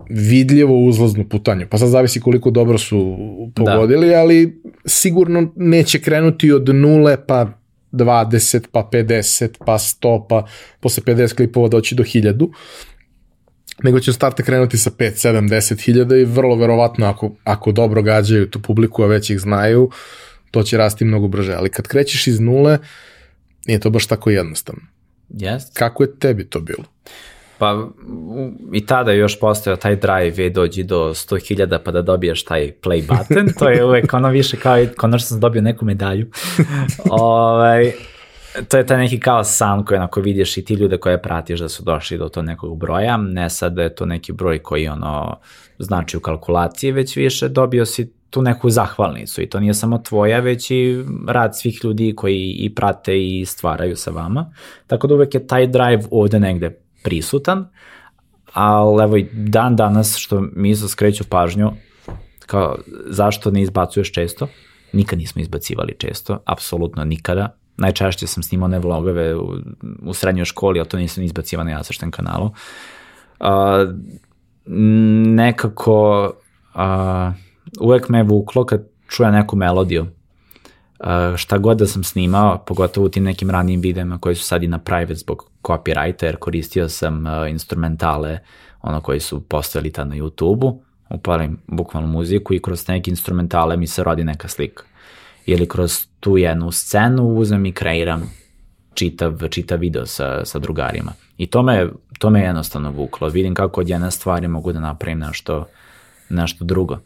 vidljivo 0.08 0.84
uzlaznu 0.84 1.28
putanju. 1.28 1.66
Pa 1.70 1.78
sad 1.78 1.88
zavisi 1.88 2.20
koliko 2.20 2.50
dobro 2.50 2.78
su 2.78 3.16
pogodili, 3.54 4.08
da. 4.08 4.20
ali 4.20 4.62
sigurno 4.84 5.52
neće 5.56 6.00
krenuti 6.00 6.52
od 6.52 6.74
nule 6.74 7.26
pa 7.26 7.58
20, 7.92 8.66
pa 8.72 8.88
50, 8.92 9.48
pa 9.66 9.72
100, 9.78 10.26
pa 10.28 10.46
posle 10.80 11.02
50 11.02 11.34
klipova 11.34 11.68
doći 11.68 11.94
do 11.94 12.02
1000. 12.02 12.52
nego 13.82 14.00
će 14.00 14.12
starte 14.12 14.42
krenuti 14.42 14.78
sa 14.78 14.90
5, 14.90 15.28
7, 15.28 15.48
10 15.48 15.84
hiljada 15.84 16.16
i 16.16 16.24
vrlo 16.24 16.56
verovatno 16.56 17.06
ako, 17.06 17.36
ako 17.44 17.72
dobro 17.72 18.02
gađaju 18.02 18.50
tu 18.50 18.62
publiku, 18.62 19.02
a 19.02 19.06
već 19.06 19.30
ih 19.30 19.40
znaju, 19.40 19.90
to 20.50 20.62
će 20.62 20.76
rasti 20.76 21.04
mnogo 21.04 21.28
brže. 21.28 21.54
Ali 21.54 21.70
kad 21.70 21.86
krećeš 21.86 22.26
iz 22.26 22.40
nule, 22.40 22.78
nije 23.66 23.80
to 23.80 23.90
baš 23.90 24.06
tako 24.06 24.30
jednostavno. 24.30 24.82
Yes. 25.30 25.60
Kako 25.72 26.02
je 26.02 26.18
tebi 26.18 26.44
to 26.44 26.60
bilo? 26.60 26.84
Pa 27.58 27.88
i 28.72 28.86
tada 28.86 29.12
je 29.12 29.18
još 29.18 29.40
postojao 29.40 29.76
taj 29.76 29.96
drive 29.96 30.44
je 30.44 30.50
dođi 30.50 30.82
do 30.82 31.10
100.000 31.14 31.78
pa 31.84 31.90
da 31.90 32.02
dobiješ 32.02 32.44
taj 32.44 32.72
play 32.82 33.06
button, 33.08 33.48
to 33.58 33.68
je 33.68 33.84
uvek 33.84 34.12
ono 34.12 34.28
više 34.28 34.56
kao 34.56 34.82
i 34.82 34.86
konačno 34.86 35.26
sam 35.26 35.40
dobio 35.40 35.62
neku 35.62 35.84
medalju. 35.84 36.26
ovaj, 37.10 37.92
to 38.68 38.76
je 38.76 38.86
taj 38.86 38.98
neki 38.98 39.20
kao 39.20 39.44
san 39.44 39.84
koji 39.84 39.98
onako 39.98 40.20
vidiš 40.20 40.56
i 40.56 40.64
ti 40.64 40.74
ljude 40.74 40.98
koje 40.98 41.22
pratiš 41.22 41.60
da 41.60 41.68
su 41.68 41.82
došli 41.82 42.18
do 42.18 42.28
to 42.28 42.42
nekog 42.42 42.78
broja, 42.78 43.16
ne 43.16 43.50
sad 43.50 43.72
da 43.72 43.82
je 43.82 43.94
to 43.94 44.06
neki 44.06 44.32
broj 44.32 44.58
koji 44.58 44.88
ono 44.88 45.36
znači 45.78 46.16
u 46.16 46.20
kalkulaciji, 46.20 46.92
već 46.92 47.16
više 47.16 47.48
dobio 47.48 47.86
si 47.86 48.12
tu 48.30 48.42
neku 48.42 48.70
zahvalnicu 48.70 49.42
i 49.42 49.48
to 49.48 49.60
nije 49.60 49.74
samo 49.74 49.98
tvoja, 49.98 50.40
već 50.40 50.70
i 50.70 51.04
rad 51.28 51.58
svih 51.58 51.80
ljudi 51.84 52.12
koji 52.16 52.56
i 52.58 52.74
prate 52.74 53.26
i 53.26 53.44
stvaraju 53.46 53.96
sa 53.96 54.10
vama. 54.10 54.52
Tako 54.86 55.06
da 55.06 55.14
uvek 55.14 55.34
je 55.34 55.46
taj 55.46 55.66
drive 55.66 56.02
ovde 56.10 56.40
negde 56.40 56.85
prisutan, 57.06 57.68
ali 58.52 59.02
evo 59.02 59.16
i 59.16 59.28
dan 59.32 59.76
danas 59.76 60.16
što 60.16 60.40
mi 60.40 60.70
isto 60.70 60.88
skreću 60.88 61.24
pažnju, 61.30 61.70
kao 62.46 62.76
zašto 63.06 63.50
ne 63.50 63.62
izbacuješ 63.62 64.12
često, 64.12 64.48
nikad 64.92 65.18
nismo 65.18 65.42
izbacivali 65.42 65.94
često, 65.98 66.38
apsolutno 66.44 67.04
nikada, 67.04 67.56
najčešće 67.76 68.26
sam 68.26 68.42
snimao 68.42 68.68
ne 68.68 68.78
vlogove 68.78 69.36
u, 69.36 69.54
u 70.02 70.14
srednjoj 70.14 70.44
školi, 70.44 70.80
ali 70.80 70.88
to 70.88 70.96
nisam 70.96 71.24
izbacivao 71.24 71.64
na 71.64 71.70
jasašten 71.70 72.10
kanalu. 72.10 72.50
Uh, 73.40 73.46
nekako 75.36 76.32
uh, 76.74 76.80
uvek 77.80 78.08
me 78.08 78.22
vuklo 78.22 78.64
kad 78.64 78.88
čujem 79.08 79.32
neku 79.32 79.56
melodiju. 79.56 80.06
Šta 81.36 81.58
god 81.58 81.78
da 81.78 81.86
sam 81.86 82.04
snimao, 82.04 82.64
pogotovo 82.66 83.06
u 83.06 83.08
tim 83.08 83.24
nekim 83.24 83.50
ranijim 83.50 83.80
videima 83.80 84.18
koji 84.18 84.34
su 84.34 84.44
sad 84.44 84.62
i 84.62 84.68
na 84.68 84.78
private 84.78 85.14
zbog 85.14 85.50
copyrighta, 85.62 86.24
jer 86.24 86.36
koristio 86.36 86.88
sam 86.88 87.26
uh, 87.26 87.50
instrumentale, 87.50 88.38
ono 88.82 89.00
koji 89.00 89.20
su 89.20 89.40
postavili 89.40 89.92
tad 89.92 90.08
na 90.08 90.16
YouTube-u, 90.16 90.82
upalim 91.10 91.58
bukvalno 91.66 92.08
muziku 92.08 92.54
i 92.54 92.62
kroz 92.62 92.88
neke 92.88 93.10
instrumentale 93.10 93.76
mi 93.76 93.86
se 93.86 94.04
rodi 94.04 94.24
neka 94.24 94.48
slika 94.48 94.84
ili 95.46 95.68
kroz 95.68 96.06
tu 96.20 96.38
jednu 96.38 96.72
scenu 96.72 97.28
uzem 97.28 97.66
i 97.66 97.72
kreiram 97.72 98.30
čitav, 98.94 99.48
čitav 99.50 99.78
video 99.78 100.06
sa, 100.06 100.44
sa 100.44 100.58
drugarima. 100.58 101.12
I 101.38 101.46
to 101.46 101.62
me, 101.62 101.88
to 102.18 102.30
me 102.30 102.40
jednostavno 102.40 102.90
vuklo. 102.90 103.28
Vidim 103.28 103.54
kako 103.54 103.80
od 103.80 103.88
jedne 103.88 104.10
stvari 104.10 104.48
mogu 104.48 104.72
da 104.72 104.80
napravim 104.80 105.18
nešto, 105.18 105.66
nešto 106.28 106.64
drugo. 106.64 106.98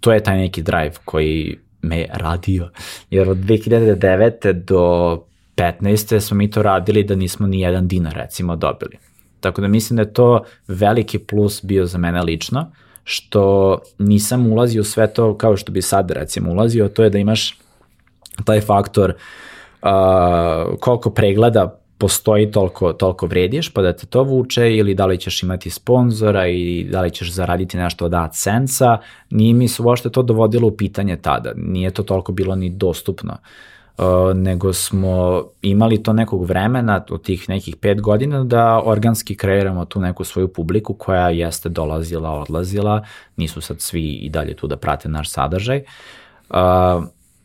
To 0.00 0.12
je 0.12 0.22
taj 0.22 0.38
neki 0.38 0.62
drive 0.62 0.92
koji 1.04 1.58
me 1.82 2.06
radio. 2.12 2.70
Jer 3.10 3.28
od 3.30 3.36
2009. 3.36 4.52
do 4.52 5.24
15. 5.56 6.20
smo 6.20 6.36
mi 6.36 6.50
to 6.50 6.62
radili 6.62 7.04
da 7.04 7.14
nismo 7.14 7.46
ni 7.46 7.60
jedan 7.60 7.88
dinar 7.88 8.14
recimo 8.14 8.56
dobili. 8.56 8.98
Tako 9.40 9.60
da 9.60 9.68
mislim 9.68 9.96
da 9.96 10.02
je 10.02 10.12
to 10.12 10.44
veliki 10.68 11.18
plus 11.18 11.64
bio 11.64 11.86
za 11.86 11.98
mene 11.98 12.22
lično, 12.22 12.72
što 13.04 13.78
nisam 13.98 14.52
ulazio 14.52 14.80
u 14.80 14.84
sve 14.84 15.12
to 15.12 15.36
kao 15.36 15.56
što 15.56 15.72
bi 15.72 15.82
sad 15.82 16.10
recimo 16.10 16.50
ulazio, 16.50 16.88
to 16.88 17.04
je 17.04 17.10
da 17.10 17.18
imaš 17.18 17.58
taj 18.44 18.60
faktor 18.60 19.14
uh, 19.82 19.88
koliko 20.80 21.10
pregleda 21.10 21.80
postoji, 21.98 22.50
toliko, 22.50 22.92
toliko 22.92 23.26
vrediš, 23.26 23.68
pa 23.68 23.82
da 23.82 23.92
te 23.92 24.06
to 24.06 24.22
vuče 24.22 24.76
ili 24.76 24.94
da 24.94 25.06
li 25.06 25.18
ćeš 25.18 25.42
imati 25.42 25.70
sponzora 25.70 26.46
i 26.46 26.88
da 26.90 27.00
li 27.00 27.10
ćeš 27.10 27.32
zaraditi 27.32 27.76
nešto 27.76 28.04
od 28.04 28.14
AdSense-a, 28.14 28.98
nije 29.30 29.54
mi 29.54 29.68
se 29.68 29.82
uopšte 29.82 30.10
to 30.10 30.22
dovodilo 30.22 30.68
u 30.68 30.76
pitanje 30.76 31.16
tada, 31.16 31.52
nije 31.56 31.90
to 31.90 32.02
toliko 32.02 32.32
bilo 32.32 32.54
ni 32.54 32.70
dostupno. 32.70 33.36
Uh, 33.98 34.04
nego 34.34 34.72
smo 34.72 35.44
imali 35.62 36.02
to 36.02 36.12
nekog 36.12 36.44
vremena 36.44 37.04
od 37.10 37.22
tih 37.22 37.48
nekih 37.48 37.76
pet 37.76 38.00
godina 38.00 38.44
da 38.44 38.82
organski 38.84 39.36
kreiramo 39.36 39.84
tu 39.84 40.00
neku 40.00 40.24
svoju 40.24 40.48
publiku 40.48 40.94
koja 40.94 41.28
jeste 41.28 41.68
dolazila, 41.68 42.30
odlazila, 42.30 43.04
nisu 43.36 43.60
sad 43.60 43.80
svi 43.80 44.12
i 44.12 44.30
dalje 44.30 44.54
tu 44.54 44.66
da 44.66 44.76
prate 44.76 45.08
naš 45.08 45.30
sadržaj. 45.30 45.82
Uh, 46.50 46.56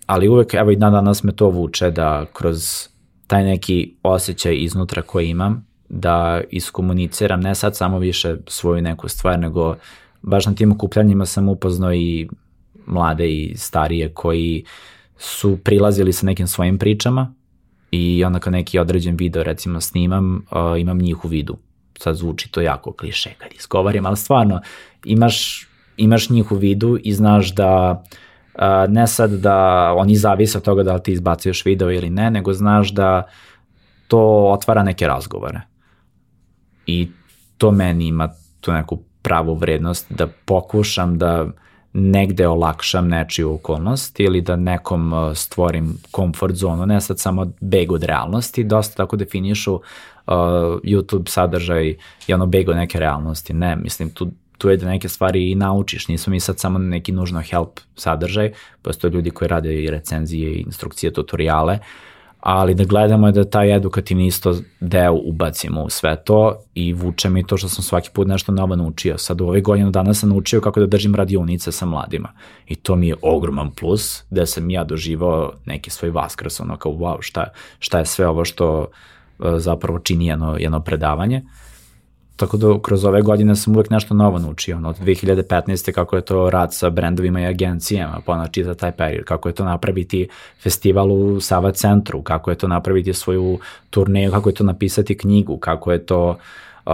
ali 0.05 0.27
uvek, 0.27 0.53
evo 0.53 0.71
i 0.71 0.75
dan 0.75 0.93
danas 0.93 1.23
me 1.23 1.31
to 1.31 1.49
vuče 1.49 1.91
da 1.91 2.25
kroz 2.33 2.92
taj 3.27 3.43
neki 3.43 3.93
osjećaj 4.03 4.55
iznutra 4.55 5.01
koji 5.01 5.29
imam, 5.29 5.67
da 5.89 6.41
iskomuniciram 6.49 7.41
ne 7.41 7.55
sad 7.55 7.75
samo 7.75 7.99
više 7.99 8.35
svoju 8.47 8.81
neku 8.81 9.09
stvar, 9.09 9.39
nego 9.39 9.75
baš 10.21 10.45
na 10.45 10.55
tim 10.55 10.71
okupljanjima 10.71 11.25
sam 11.25 11.49
upoznao 11.49 11.93
i 11.93 12.27
mlade 12.85 13.29
i 13.29 13.53
starije 13.57 14.13
koji 14.13 14.63
su 15.17 15.57
prilazili 15.63 16.13
sa 16.13 16.25
nekim 16.25 16.47
svojim 16.47 16.77
pričama 16.77 17.33
i 17.91 18.23
onda 18.23 18.39
kad 18.39 18.53
neki 18.53 18.79
određen 18.79 19.15
video 19.15 19.43
recimo 19.43 19.81
snimam, 19.81 20.35
uh, 20.35 20.79
imam 20.79 20.97
njih 20.97 21.25
u 21.25 21.27
vidu. 21.27 21.57
Sad 21.97 22.15
zvuči 22.15 22.51
to 22.51 22.61
jako 22.61 22.91
kliše 22.91 23.29
kad 23.37 23.51
izgovarim, 23.59 24.05
ali 24.05 24.17
stvarno 24.17 24.61
imaš, 25.05 25.67
imaš 25.97 26.29
njih 26.29 26.51
u 26.51 26.55
vidu 26.55 26.97
i 27.03 27.13
znaš 27.13 27.55
da 27.55 28.03
uh, 28.03 28.17
ne 28.89 29.07
sad 29.07 29.31
da 29.31 29.89
oni 29.97 30.15
zavise 30.15 30.57
od 30.57 30.63
toga 30.63 30.83
da 30.83 30.93
li 30.93 31.03
ti 31.03 31.11
izbacuješ 31.11 31.65
video 31.65 31.91
ili 31.91 32.09
ne, 32.09 32.31
nego 32.31 32.53
znaš 32.53 32.91
da 32.91 33.23
to 34.07 34.49
otvara 34.51 34.83
neke 34.83 35.07
razgovore. 35.07 35.61
I 36.85 37.09
to 37.57 37.71
meni 37.71 38.07
ima 38.07 38.29
tu 38.61 38.71
neku 38.71 38.99
pravu 39.21 39.55
vrednost 39.55 40.11
da 40.11 40.27
pokušam 40.45 41.17
da 41.17 41.47
negde 41.93 42.47
olakšam 42.47 43.07
nečiju 43.07 43.53
okolnost 43.53 44.19
ili 44.19 44.41
da 44.41 44.55
nekom 44.55 45.13
stvorim 45.35 45.97
komfort 46.11 46.55
zonu, 46.55 46.85
ne 46.85 47.01
sad 47.01 47.19
samo 47.19 47.51
beg 47.61 47.91
od 47.91 48.03
realnosti, 48.03 48.63
dosta 48.63 48.95
tako 48.95 49.15
definišu 49.15 49.73
uh, 49.73 49.81
YouTube 50.83 51.29
sadržaj 51.29 51.95
i 52.27 52.33
ono 52.33 52.45
beg 52.45 52.69
od 52.69 52.75
neke 52.75 52.99
realnosti, 52.99 53.53
ne, 53.53 53.75
mislim 53.75 54.09
tu 54.09 54.31
tu 54.63 54.69
je 54.69 54.77
da 54.77 54.87
neke 54.87 55.09
stvari 55.09 55.51
i 55.51 55.55
naučiš, 55.55 56.07
nismo 56.07 56.31
mi 56.31 56.39
sad 56.39 56.59
samo 56.59 56.79
neki 56.79 57.11
nužno 57.11 57.41
help 57.41 57.79
sadržaj, 57.95 58.51
postoje 58.81 59.11
ljudi 59.11 59.29
koji 59.29 59.47
rade 59.47 59.73
i 59.83 59.89
recenzije, 59.91 60.51
i 60.51 60.61
instrukcije, 60.61 61.13
tutoriale, 61.13 61.79
ali 62.39 62.75
da 62.75 62.83
gledamo 62.83 63.31
da 63.31 63.43
taj 63.43 63.75
edukativni 63.75 64.27
isto 64.27 64.55
deo 64.79 65.13
ubacimo 65.13 65.83
u 65.83 65.89
sve 65.89 66.15
to 66.23 66.55
i 66.75 66.93
vuče 66.93 67.29
mi 67.29 67.47
to 67.47 67.57
što 67.57 67.69
sam 67.69 67.83
svaki 67.83 68.09
put 68.13 68.27
nešto 68.27 68.51
novo 68.51 68.75
naučio. 68.75 69.17
Sad 69.17 69.41
u 69.41 69.43
ovoj 69.43 69.61
godinu 69.61 69.91
dana 69.91 70.13
sam 70.13 70.29
naučio 70.29 70.61
kako 70.61 70.79
da 70.79 70.85
držim 70.85 71.15
radionice 71.15 71.71
sa 71.71 71.85
mladima 71.85 72.29
i 72.67 72.75
to 72.75 72.95
mi 72.95 73.07
je 73.07 73.15
ogroman 73.21 73.71
plus 73.71 74.23
da 74.29 74.45
sam 74.45 74.69
ja 74.69 74.83
doživao 74.83 75.51
neki 75.65 75.89
svoj 75.89 76.11
vaskrs, 76.11 76.59
ono 76.59 76.77
kao 76.77 76.91
wow 76.91 77.17
šta, 77.19 77.47
šta 77.79 77.99
je 77.99 78.05
sve 78.05 78.27
ovo 78.27 78.45
što 78.45 78.85
e, 78.85 79.59
zapravo 79.59 79.99
čini 79.99 80.27
jedno, 80.27 80.57
jedno 80.59 80.79
predavanje. 80.79 81.41
Uh, 81.43 81.62
Tako 82.35 82.57
da 82.57 82.79
kroz 82.81 83.05
ove 83.05 83.21
godine 83.21 83.55
sam 83.55 83.75
uvek 83.75 83.89
nešto 83.89 84.13
novo 84.13 84.39
naučio, 84.39 84.77
ono, 84.77 84.89
od 84.89 84.99
2015. 84.99 85.91
kako 85.91 86.15
je 86.15 86.21
to 86.21 86.49
rad 86.49 86.73
sa 86.73 86.89
brendovima 86.89 87.41
i 87.41 87.45
agencijama, 87.45 88.21
pa 88.25 88.33
znači 88.33 88.63
za 88.63 88.73
taj 88.73 88.91
period, 88.91 89.25
kako 89.25 89.49
je 89.49 89.55
to 89.55 89.65
napraviti 89.65 90.27
festival 90.63 91.11
u 91.11 91.39
Sava 91.39 91.71
centru, 91.71 92.21
kako 92.21 92.49
je 92.51 92.55
to 92.55 92.67
napraviti 92.67 93.13
svoju 93.13 93.59
turneju, 93.89 94.31
kako 94.31 94.49
je 94.49 94.53
to 94.53 94.63
napisati 94.63 95.17
knjigu, 95.17 95.57
kako 95.57 95.91
je 95.91 96.05
to 96.05 96.37
uh, 96.85 96.93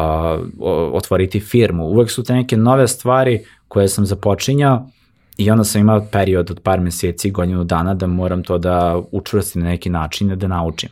otvoriti 0.94 1.40
firmu. 1.40 1.84
Uvek 1.86 2.12
su 2.12 2.24
te 2.24 2.34
neke 2.34 2.58
nove 2.58 2.88
stvari 2.88 3.46
koje 3.68 3.88
sam 3.88 4.06
započinjao 4.06 4.90
i 5.38 5.52
onda 5.52 5.64
sam 5.64 5.82
imao 5.82 6.06
period 6.12 6.52
od 6.52 6.60
par 6.64 6.80
meseci, 6.80 7.32
godinu 7.32 7.64
dana 7.64 7.94
da 7.94 8.08
moram 8.08 8.44
to 8.44 8.58
da 8.58 9.02
učvrstim 9.12 9.62
na 9.62 9.70
neki 9.70 9.90
način 9.90 10.40
da 10.40 10.48
naučim. 10.48 10.90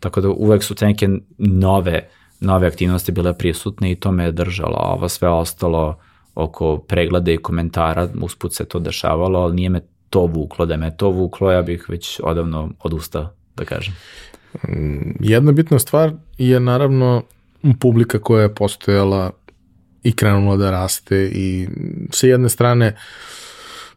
Tako 0.00 0.20
da 0.20 0.28
uvek 0.28 0.62
su 0.62 0.74
te 0.74 0.86
neke 0.86 1.08
nove 1.38 2.08
uh, 2.08 2.19
nove 2.40 2.66
aktivnosti 2.66 3.12
bile 3.12 3.38
prisutne 3.38 3.92
i 3.92 3.94
to 3.94 4.12
me 4.12 4.24
je 4.24 4.32
držalo, 4.32 4.76
a 4.76 4.92
ovo 4.92 5.08
sve 5.08 5.28
ostalo 5.28 5.98
oko 6.34 6.78
pregleda 6.78 7.32
i 7.32 7.36
komentara, 7.36 8.08
usput 8.22 8.54
se 8.54 8.64
to 8.64 8.78
dešavalo, 8.78 9.38
ali 9.38 9.54
nije 9.54 9.68
me 9.68 9.80
to 10.10 10.20
vuklo, 10.20 10.66
da 10.66 10.76
me 10.76 10.96
to 10.96 11.10
vuklo, 11.10 11.52
ja 11.52 11.62
bih 11.62 11.84
već 11.88 12.20
odavno 12.22 12.70
odustao, 12.82 13.30
da 13.56 13.64
kažem. 13.64 13.94
Jedna 15.20 15.52
bitna 15.52 15.78
stvar 15.78 16.12
je 16.38 16.60
naravno 16.60 17.22
publika 17.80 18.18
koja 18.18 18.42
je 18.42 18.54
postojala 18.54 19.30
i 20.02 20.12
krenula 20.12 20.56
da 20.56 20.70
raste 20.70 21.30
i 21.34 21.68
sa 22.10 22.26
jedne 22.26 22.48
strane 22.48 22.86
uh, 22.86 23.00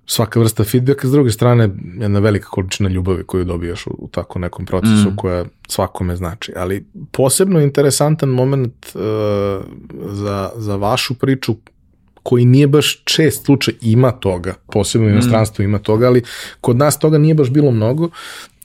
svaka 0.06 0.40
vrsta 0.40 0.64
feedbacka, 0.64 1.08
s 1.08 1.12
druge 1.12 1.32
strane 1.32 1.70
jedna 2.00 2.20
velika 2.20 2.48
količina 2.48 2.90
ljubavi 2.90 3.24
koju 3.24 3.46
dobijaš 3.46 3.88
u, 3.88 3.96
u 3.98 4.08
tako 4.08 4.40
nekom 4.40 4.66
procesu 4.66 5.10
mm. 5.10 5.16
koja 5.16 5.46
svakome 5.68 6.16
znači. 6.16 6.54
Ali 6.56 6.86
posebno 7.12 7.62
interesantan 7.62 8.30
moment 8.30 8.74
uh, 8.96 9.02
za, 10.12 10.52
za 10.56 10.76
vašu 10.76 11.14
priču 11.14 11.56
koji 12.24 12.46
nije 12.46 12.68
baš 12.68 13.04
čest 13.04 13.46
slučaj 13.46 13.74
ima 13.82 14.12
toga, 14.12 14.54
posebno 14.72 15.08
u 15.08 15.10
mm. 15.10 15.14
inostranstvu 15.14 15.64
ima 15.64 15.80
toga, 15.80 16.08
ali 16.08 16.24
kod 16.62 16.78
nas 16.78 17.00
toga 17.00 17.18
nije 17.18 17.36
baš 17.36 17.50
bilo 17.50 17.72
mnogo, 17.72 18.10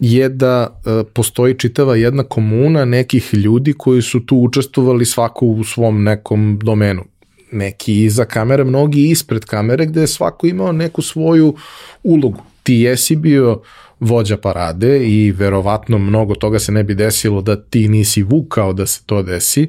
je 0.01 0.28
da 0.28 0.68
uh, 0.68 1.07
postoji 1.12 1.55
čitava 1.55 1.97
jedna 1.97 2.22
komuna 2.22 2.84
nekih 2.84 3.34
ljudi 3.34 3.72
koji 3.72 4.03
su 4.03 4.26
tu 4.26 4.36
učestvovali 4.36 5.05
svako 5.05 5.47
u 5.47 5.64
svom 5.64 6.03
nekom 6.03 6.59
domenu 6.62 7.05
neki 7.53 8.05
iza 8.05 8.24
kamere, 8.24 8.64
mnogi 8.64 9.11
ispred 9.11 9.44
kamere, 9.44 9.86
gde 9.86 10.01
je 10.01 10.07
svako 10.07 10.46
imao 10.46 10.72
neku 10.72 11.03
svoju 11.03 11.55
ulogu. 12.03 12.42
Ti 12.62 12.74
jesi 12.74 13.16
bio 13.16 13.61
vođa 14.01 14.36
parade 14.36 15.09
i 15.09 15.32
verovatno 15.32 15.99
mnogo 15.99 16.34
toga 16.34 16.59
se 16.59 16.72
ne 16.72 16.84
bi 16.84 16.94
desilo 16.94 17.42
da 17.42 17.62
ti 17.62 17.88
nisi 17.88 18.22
vukao 18.22 18.72
da 18.72 18.86
se 18.86 19.03
to 19.07 19.22
desi, 19.22 19.68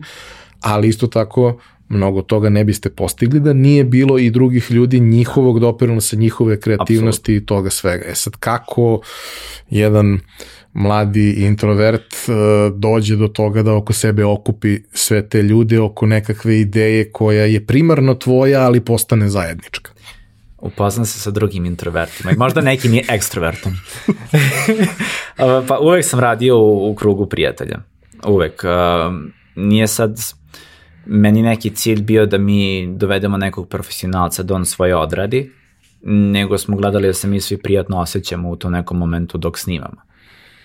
ali 0.61 0.87
isto 0.87 1.07
tako 1.07 1.59
mnogo 1.89 2.21
toga 2.21 2.49
ne 2.49 2.63
biste 2.63 2.89
postigli 2.89 3.39
da 3.39 3.53
nije 3.53 3.83
bilo 3.83 4.19
i 4.19 4.29
drugih 4.29 4.71
ljudi 4.71 4.99
njihovog 4.99 5.59
doprinosa, 5.59 6.15
njihove 6.15 6.59
kreativnosti 6.59 7.31
Absolut. 7.31 7.43
i 7.43 7.45
toga 7.45 7.69
svega. 7.69 8.05
E 8.05 8.15
sad 8.15 8.33
kako 8.35 9.01
jedan 9.69 10.19
mladi 10.73 11.31
introvert 11.31 12.13
uh, 12.13 12.35
dođe 12.75 13.15
do 13.15 13.27
toga 13.27 13.63
da 13.63 13.73
oko 13.73 13.93
sebe 13.93 14.25
okupi 14.25 14.79
sve 14.93 15.29
te 15.29 15.41
ljude 15.43 15.79
oko 15.79 16.05
nekakve 16.05 16.59
ideje 16.59 17.11
koja 17.11 17.43
je 17.43 17.65
primarno 17.65 18.15
tvoja, 18.15 18.61
ali 18.61 18.81
postane 18.81 19.29
zajednička. 19.29 19.91
Upoznam 20.57 21.05
se 21.05 21.19
sa 21.19 21.31
drugim 21.31 21.65
introvertima 21.65 22.31
i 22.31 22.35
možda 22.35 22.61
nekim 22.61 22.93
je 22.93 23.05
ekstrovertom. 23.09 23.73
pa 25.67 25.79
uvek 25.79 26.05
sam 26.05 26.19
radio 26.19 26.57
u, 26.57 26.91
u 26.91 26.95
krugu 26.95 27.25
prijatelja. 27.25 27.79
Uvek. 28.27 28.63
Nije 29.55 29.87
sad 29.87 30.19
meni 31.05 31.41
neki 31.41 31.69
cilj 31.69 32.01
bio 32.01 32.25
da 32.25 32.37
mi 32.37 32.93
dovedemo 32.95 33.37
nekog 33.37 33.69
profesionalca 33.69 34.43
da 34.43 34.55
on 34.55 34.65
svoje 34.65 34.95
odradi, 34.95 35.51
nego 36.01 36.57
smo 36.57 36.77
gledali 36.77 37.07
da 37.07 37.13
se 37.13 37.27
mi 37.27 37.41
svi 37.41 37.57
prijatno 37.57 37.99
osjećamo 37.99 38.49
u 38.49 38.55
tom 38.55 38.71
nekom 38.71 38.97
momentu 38.97 39.37
dok 39.37 39.59
snimamo. 39.59 40.08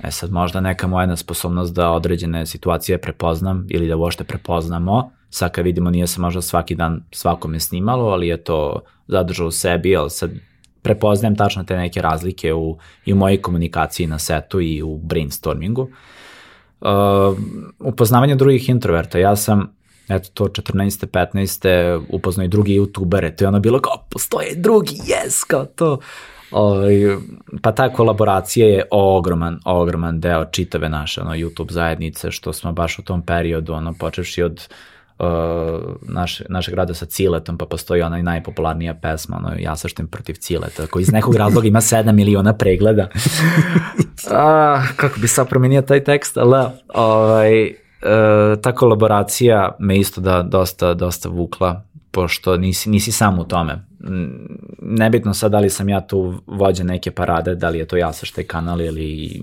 E 0.03 0.11
sad, 0.11 0.33
možda 0.33 0.61
neka 0.61 0.87
moja 0.87 1.07
nesposobnost 1.07 1.75
da 1.75 1.91
određene 1.91 2.47
situacije 2.47 2.99
prepoznam 2.99 3.67
ili 3.71 3.89
da 3.89 3.97
uošte 3.97 4.25
prepoznamo, 4.25 5.11
sad 5.31 5.53
kad 5.53 5.65
vidimo 5.65 5.91
nije 5.91 6.07
se 6.07 6.21
možda 6.21 6.43
svaki 6.43 6.75
dan 6.75 7.03
svakome 7.11 7.61
snimalo, 7.61 8.11
ali 8.11 8.29
je 8.29 8.45
to 8.45 8.81
zadržao 9.07 9.47
u 9.47 9.51
sebi, 9.51 9.97
ali 9.97 10.11
sad 10.11 10.31
prepoznajem 10.83 11.37
tačno 11.37 11.65
te 11.65 11.77
neke 11.77 12.03
razlike 12.03 12.55
u, 12.55 12.79
i 13.05 13.13
u 13.13 13.17
mojej 13.17 13.43
komunikaciji 13.43 14.07
na 14.07 14.19
setu 14.19 14.61
i 14.61 14.83
u 14.83 14.99
brainstormingu. 14.99 15.89
Uh, 16.81 16.89
upoznavanje 17.79 18.35
drugih 18.35 18.69
introverta, 18.69 19.19
ja 19.19 19.37
sam 19.37 19.75
eto 20.09 20.29
to 20.35 20.45
14. 20.45 21.07
15. 21.07 22.05
upoznao 22.09 22.45
i 22.45 22.49
drugi 22.49 22.81
youtubere, 22.81 23.37
to 23.37 23.45
je 23.45 23.49
ono 23.49 23.61
bilo 23.61 23.81
kao 23.81 24.07
postoje 24.11 24.55
drugi, 24.57 24.95
yes, 24.95 25.47
kao 25.47 25.65
to. 25.65 25.99
Ovaj, 26.55 26.95
pa 27.63 27.73
ta 27.73 27.93
kolaboracija 27.93 28.67
je 28.67 28.85
ogroman, 28.91 29.61
ogroman 29.65 30.21
deo 30.21 30.45
čitave 30.45 30.89
naše 30.89 31.21
ono, 31.21 31.31
YouTube 31.31 31.73
zajednice, 31.73 32.31
što 32.31 32.53
smo 32.53 32.73
baš 32.73 32.99
u 32.99 33.03
tom 33.03 33.23
periodu, 33.23 33.73
ono, 33.73 33.95
počevši 33.99 34.43
od 34.43 34.69
uh, 35.19 35.27
naše, 36.03 36.45
našeg 36.49 36.75
rada 36.75 36.95
sa 36.95 37.07
Ciletom, 37.07 37.59
pa 37.59 37.67
postoji 37.67 38.03
ona 38.03 38.19
i 38.19 38.23
najpopularnija 38.23 38.95
pesma, 38.95 39.37
ono, 39.37 39.57
Ja 39.59 39.77
saštem 39.77 40.07
protiv 40.07 40.35
Cileta, 40.35 40.87
koji 40.87 41.03
iz 41.03 41.13
nekog 41.13 41.35
razloga 41.35 41.69
ima 41.69 41.81
7 41.81 42.13
miliona 42.13 42.53
pregleda. 42.53 43.09
A, 44.31 44.83
kako 44.97 45.21
bi 45.21 45.29
sad 45.29 45.49
promenio 45.49 45.83
taj 45.83 46.05
tekst, 46.05 46.37
ali 46.37 46.67
ovaj, 46.95 47.67
uh, 47.67 48.61
ta 48.63 48.75
kolaboracija 48.75 49.77
me 49.79 49.99
isto 49.99 50.21
da 50.21 50.43
dosta, 50.43 50.95
dosta 50.95 51.29
vukla, 51.29 51.83
pošto 52.15 52.57
nisi, 52.57 52.91
nisi 52.91 53.13
sam 53.13 53.39
u 53.39 53.45
tome. 53.45 53.85
Nebitno 54.83 55.35
sad 55.35 55.53
da 55.53 55.59
li 55.59 55.71
sam 55.71 55.89
ja 55.89 56.07
tu 56.07 56.35
vođa 56.47 56.85
neke 56.85 57.11
parade, 57.11 57.55
da 57.55 57.69
li 57.69 57.79
je 57.79 57.87
to 57.87 57.97
ja 57.97 58.13
sa 58.13 58.27
štaj 58.27 58.45
kanal 58.45 58.81
ili 58.81 59.43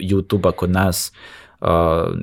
YouTube-a 0.00 0.52
kod 0.52 0.70
nas, 0.70 1.12
uh, 1.60 1.68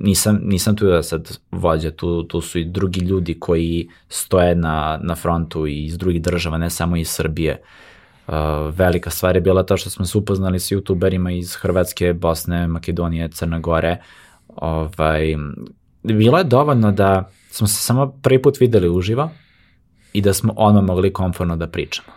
nisam, 0.02 0.40
nisam 0.44 0.76
tu 0.76 0.86
da 0.86 1.04
sad 1.04 1.38
vođa, 1.52 1.92
tu, 1.92 2.24
tu 2.24 2.42
su 2.42 2.60
i 2.60 2.66
drugi 2.66 3.00
ljudi 3.00 3.40
koji 3.40 3.90
stoje 4.10 4.56
na, 4.56 5.00
na 5.04 5.16
frontu 5.16 5.68
iz 5.68 5.98
drugih 5.98 6.22
država, 6.22 6.58
ne 6.58 6.70
samo 6.70 6.96
iz 6.96 7.10
Srbije. 7.10 7.62
Uh, 8.28 8.34
velika 8.76 9.10
stvar 9.10 9.36
je 9.36 9.42
bila 9.42 9.64
to 9.64 9.78
što 9.78 9.90
smo 9.90 10.06
se 10.06 10.18
upoznali 10.18 10.60
s 10.60 10.72
youtuberima 10.72 11.38
iz 11.38 11.56
Hrvatske, 11.56 12.14
Bosne, 12.14 12.68
Makedonije, 12.68 13.30
Crne 13.30 13.60
Gore, 13.60 13.98
ovaj, 14.56 15.36
bilo 16.04 16.38
je 16.38 16.44
dovoljno 16.44 16.92
da 16.92 17.30
smo 17.50 17.68
se 17.68 17.76
samo 17.76 18.14
prvi 18.22 18.42
put 18.42 18.60
videli 18.60 18.90
uživo 18.90 19.30
i 20.14 20.22
da 20.22 20.34
smo 20.34 20.54
odmah 20.58 20.84
mogli 20.84 21.14
komfortno 21.14 21.56
da 21.56 21.68
pričamo. 21.68 22.08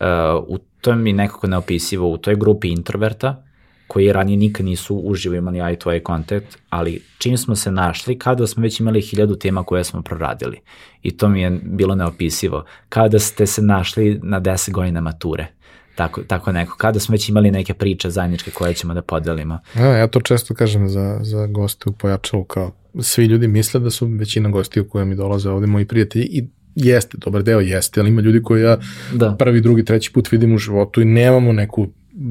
Uh, 0.00 0.06
u 0.48 0.58
to 0.80 0.94
mi 0.94 1.12
nekako 1.12 1.46
neopisivo, 1.46 2.08
u 2.08 2.18
toj 2.18 2.36
grupi 2.36 2.68
introverta, 2.68 3.44
koji 3.86 4.12
ranije 4.12 4.36
nikad 4.36 4.66
nisu 4.66 4.96
uživo 4.96 5.34
imali 5.34 5.58
eye 5.58 5.78
to 5.78 5.90
eye 5.90 6.02
kontakt, 6.02 6.58
ali 6.70 7.02
čim 7.18 7.36
smo 7.36 7.56
se 7.56 7.70
našli, 7.70 8.18
kada 8.18 8.46
smo 8.46 8.62
već 8.62 8.80
imali 8.80 9.00
hiljadu 9.00 9.36
tema 9.36 9.64
koje 9.64 9.84
smo 9.84 10.02
proradili. 10.02 10.60
I 11.02 11.16
to 11.16 11.28
mi 11.28 11.42
je 11.42 11.60
bilo 11.62 11.94
neopisivo. 11.94 12.64
Kada 12.88 13.18
ste 13.18 13.46
se 13.46 13.62
našli 13.62 14.20
na 14.22 14.40
10 14.40 14.72
godina 14.72 15.00
mature 15.00 15.46
tako, 15.94 16.22
tako 16.22 16.52
neko. 16.52 16.76
Kada 16.76 17.00
smo 17.00 17.12
već 17.12 17.28
imali 17.28 17.50
neke 17.50 17.74
priče 17.74 18.10
zajedničke 18.10 18.50
koje 18.50 18.74
ćemo 18.74 18.94
da 18.94 19.02
podelimo. 19.02 19.58
Ja, 19.76 19.86
ja 19.86 20.06
to 20.06 20.20
često 20.20 20.54
kažem 20.54 20.88
za, 20.88 21.18
za 21.22 21.46
goste 21.46 21.90
u 21.90 21.92
Pojačalu, 21.92 22.44
kao 22.44 22.72
svi 23.00 23.24
ljudi 23.24 23.48
misle 23.48 23.80
da 23.80 23.90
su 23.90 24.06
većina 24.06 24.50
gosti 24.50 24.80
u 24.80 24.88
koje 24.88 25.04
mi 25.04 25.16
dolaze 25.16 25.50
ovde 25.50 25.66
moji 25.66 25.86
prijatelji 25.86 26.24
i 26.24 26.48
jeste, 26.74 27.18
dobar 27.18 27.42
deo 27.42 27.60
jeste, 27.60 28.00
ali 28.00 28.08
ima 28.08 28.20
ljudi 28.20 28.42
koji 28.42 28.62
ja 28.62 28.78
da. 29.12 29.36
prvi, 29.38 29.60
drugi, 29.60 29.84
treći 29.84 30.12
put 30.12 30.32
vidim 30.32 30.54
u 30.54 30.58
životu 30.58 31.00
i 31.02 31.04
nemamo 31.04 31.52
neku 31.52 31.88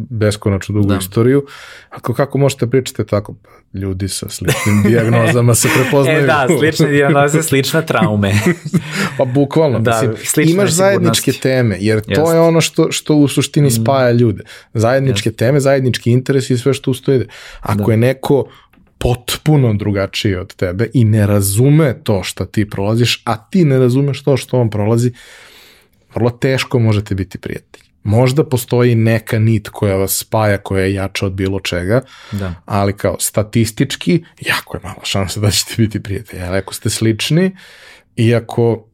beskonačno 0.10 0.74
dugu 0.74 0.88
da. 0.88 0.98
istoriju. 0.98 1.46
Ako 1.90 2.14
kako 2.14 2.38
možete 2.38 2.68
pričati 2.68 3.06
tako? 3.06 3.34
Pa, 3.34 3.80
ljudi 3.80 4.08
sa 4.08 4.30
sličnim 4.30 4.84
dijagnozama 4.88 5.56
se 5.56 5.68
prepoznaju. 5.76 6.20
e 6.20 6.22
da, 6.22 6.48
slične 6.60 6.88
dijagnoze, 6.88 7.44
slične 7.44 7.86
traume. 7.86 8.34
pa 9.18 9.26
bukvalno, 9.26 9.80
da, 9.80 10.02
mislim, 10.20 10.50
imaš 10.50 10.72
zajedničke 10.72 11.32
teme, 11.32 11.78
jer 11.80 12.02
to 12.02 12.22
Just. 12.22 12.34
je 12.34 12.40
ono 12.40 12.62
što, 12.62 12.92
što 12.92 13.16
u 13.16 13.28
suštini 13.28 13.68
mm. 13.68 13.72
spaja 13.72 14.12
ljude. 14.12 14.44
Zajedničke 14.74 15.30
Just. 15.30 15.40
teme, 15.40 15.60
zajednički 15.60 16.12
interes 16.12 16.50
i 16.50 16.58
sve 16.58 16.74
što 16.74 16.92
ustoji. 16.92 17.26
Ako 17.62 17.84
da. 17.84 17.92
je 17.92 17.98
neko 17.98 18.46
potpuno 19.02 19.74
drugačiji 19.74 20.36
od 20.36 20.56
tebe 20.56 20.88
i 20.94 21.06
ne 21.06 21.28
razume 21.28 21.96
to 22.04 22.24
što 22.24 22.46
ti 22.46 22.70
prolaziš, 22.70 23.22
a 23.26 23.38
ti 23.50 23.66
ne 23.66 23.80
razumeš 23.80 24.24
to 24.24 24.38
što 24.38 24.62
on 24.62 24.70
prolazi, 24.70 25.12
vrlo 26.16 26.30
teško 26.30 26.80
možete 26.80 27.16
biti 27.16 27.38
prijatelji. 27.38 27.84
Možda 28.04 28.44
postoji 28.44 28.96
neka 28.96 29.40
nit 29.40 29.70
koja 29.70 29.96
vas 29.96 30.18
spaja, 30.18 30.58
koja 30.58 30.84
je 30.84 30.94
jača 30.94 31.26
od 31.26 31.34
bilo 31.34 31.60
čega, 31.60 32.02
da. 32.32 32.54
ali 32.66 32.94
kao 32.98 33.16
statistički, 33.20 34.24
jako 34.42 34.78
je 34.78 34.82
mala 34.84 35.04
šansa 35.04 35.40
da 35.40 35.52
ćete 35.52 35.74
biti 35.78 36.04
prijatelji. 36.04 36.44
Ali 36.44 36.58
ako 36.58 36.74
ste 36.74 36.90
slični, 36.90 37.52
iako, 38.16 38.88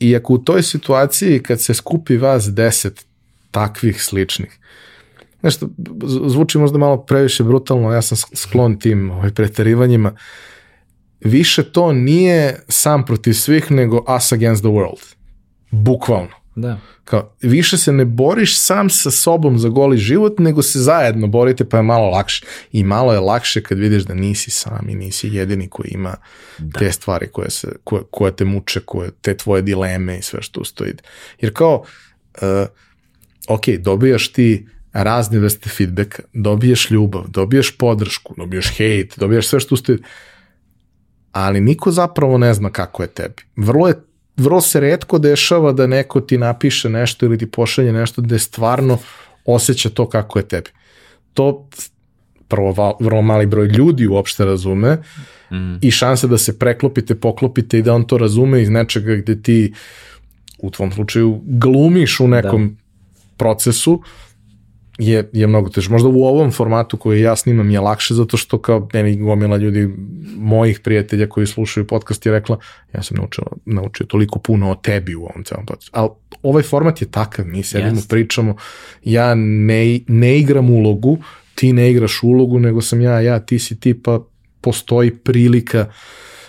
iako 0.00 0.32
u 0.32 0.38
toj 0.38 0.62
situaciji 0.62 1.42
kad 1.42 1.60
se 1.60 1.74
skupi 1.74 2.16
vas 2.16 2.54
deset 2.54 3.06
takvih 3.50 4.02
sličnih, 4.02 4.58
nešto, 5.42 5.68
zvuči 6.26 6.58
možda 6.58 6.78
malo 6.78 7.04
previše 7.04 7.44
brutalno, 7.44 7.92
ja 7.92 8.02
sam 8.02 8.18
sklon 8.34 8.78
tim 8.78 9.10
ovaj, 9.10 9.30
preterivanjima, 9.30 10.12
više 11.20 11.62
to 11.62 11.92
nije 11.92 12.60
sam 12.68 13.04
protiv 13.04 13.32
svih, 13.32 13.70
nego 13.70 14.04
us 14.16 14.32
against 14.32 14.62
the 14.62 14.70
world. 14.70 15.14
Bukvalno. 15.70 16.42
Da. 16.54 16.78
Kao, 17.04 17.34
više 17.42 17.78
se 17.78 17.92
ne 17.92 18.04
boriš 18.04 18.58
sam 18.58 18.90
sa 18.90 19.10
sobom 19.10 19.58
za 19.58 19.68
goli 19.68 19.98
život, 19.98 20.38
nego 20.38 20.62
se 20.62 20.78
zajedno 20.78 21.26
borite, 21.26 21.64
pa 21.64 21.76
je 21.76 21.82
malo 21.82 22.10
lakše. 22.10 22.46
I 22.72 22.84
malo 22.84 23.12
je 23.12 23.20
lakše 23.20 23.62
kad 23.62 23.78
vidiš 23.78 24.02
da 24.02 24.14
nisi 24.14 24.50
sam 24.50 24.88
i 24.88 24.94
nisi 24.94 25.28
jedini 25.28 25.68
koji 25.68 25.90
ima 25.90 26.16
da. 26.58 26.78
te 26.78 26.92
stvari 26.92 27.28
koje, 27.32 27.50
se, 27.50 27.68
koje, 27.84 28.02
koje 28.10 28.36
te 28.36 28.44
muče, 28.44 28.80
koje, 28.80 29.10
te 29.20 29.36
tvoje 29.36 29.62
dileme 29.62 30.18
i 30.18 30.22
sve 30.22 30.42
što 30.42 30.60
ustoji. 30.60 30.92
Jer 31.40 31.52
kao, 31.52 31.84
uh, 32.42 32.66
ok, 33.48 33.68
dobijaš 33.68 34.32
ti 34.32 34.66
razne 34.92 35.38
vrste 35.38 35.68
feedbacka, 35.68 36.22
dobiješ 36.32 36.90
ljubav, 36.90 37.24
dobiješ 37.28 37.76
podršku, 37.76 38.34
dobiješ 38.36 38.76
hejt, 38.76 39.18
dobiješ 39.18 39.48
sve 39.48 39.60
što 39.60 39.74
ustoji, 39.74 39.98
ali 41.32 41.60
niko 41.60 41.90
zapravo 41.90 42.38
ne 42.38 42.54
zna 42.54 42.70
kako 42.70 43.02
je 43.02 43.06
tebi. 43.06 43.42
Vrlo 43.56 43.88
je 43.88 43.94
vrlo 44.36 44.60
se 44.60 44.80
redko 44.80 45.18
dešava 45.18 45.72
da 45.72 45.86
neko 45.86 46.20
ti 46.20 46.38
napiše 46.38 46.88
nešto 46.88 47.26
ili 47.26 47.38
ti 47.38 47.50
pošalje 47.50 47.92
nešto 47.92 48.22
da 48.22 48.34
je 48.34 48.38
stvarno 48.38 48.98
osjeća 49.44 49.90
to 49.90 50.08
kako 50.08 50.38
je 50.38 50.48
tebi. 50.48 50.70
To 51.34 51.68
prvo 52.48 52.96
vrlo 53.00 53.22
mali 53.22 53.46
broj 53.46 53.66
ljudi 53.66 54.06
uopšte 54.06 54.44
razume 54.44 54.98
mm. 55.50 55.76
i 55.80 55.90
šanse 55.90 56.28
da 56.28 56.38
se 56.38 56.58
preklopite, 56.58 57.14
poklopite 57.14 57.78
i 57.78 57.82
da 57.82 57.94
on 57.94 58.04
to 58.04 58.18
razume 58.18 58.62
iz 58.62 58.70
nečega 58.70 59.16
gde 59.16 59.42
ti 59.42 59.72
u 60.58 60.70
tvom 60.70 60.92
slučaju 60.92 61.40
glumiš 61.44 62.20
u 62.20 62.28
nekom 62.28 62.68
da. 62.68 62.74
procesu, 63.36 64.02
je, 65.06 65.30
je 65.32 65.46
mnogo 65.46 65.68
teže. 65.68 65.90
Možda 65.90 66.08
u 66.08 66.24
ovom 66.24 66.52
formatu 66.52 66.96
koji 66.96 67.20
ja 67.20 67.36
snimam 67.36 67.70
je 67.70 67.80
lakše 67.80 68.14
zato 68.14 68.36
što 68.36 68.58
kao 68.58 68.88
meni 68.92 69.16
gomila 69.16 69.56
ljudi 69.56 69.88
mojih 70.36 70.80
prijatelja 70.80 71.28
koji 71.28 71.46
slušaju 71.46 71.86
podcast 71.86 72.26
je 72.26 72.32
rekla 72.32 72.58
ja 72.94 73.02
sam 73.02 73.16
naučio, 73.16 73.44
naučio 73.64 74.06
toliko 74.06 74.38
puno 74.38 74.70
o 74.70 74.74
tebi 74.74 75.14
u 75.14 75.22
ovom 75.22 75.44
celom 75.44 75.66
podcastu. 75.66 75.90
Ali 75.94 76.10
ovaj 76.42 76.62
format 76.62 77.00
je 77.02 77.10
takav, 77.10 77.46
mi 77.46 77.62
sedimo, 77.62 78.00
yes. 78.00 78.08
pričamo, 78.08 78.56
ja 79.04 79.34
ne, 79.34 80.00
ne 80.08 80.38
igram 80.38 80.70
ulogu, 80.70 81.18
ti 81.54 81.72
ne 81.72 81.90
igraš 81.90 82.22
ulogu, 82.22 82.58
nego 82.58 82.82
sam 82.82 83.00
ja, 83.00 83.20
ja, 83.20 83.40
ti 83.40 83.58
si 83.58 83.80
ti, 83.80 84.02
pa 84.02 84.20
postoji 84.60 85.10
prilika 85.10 85.86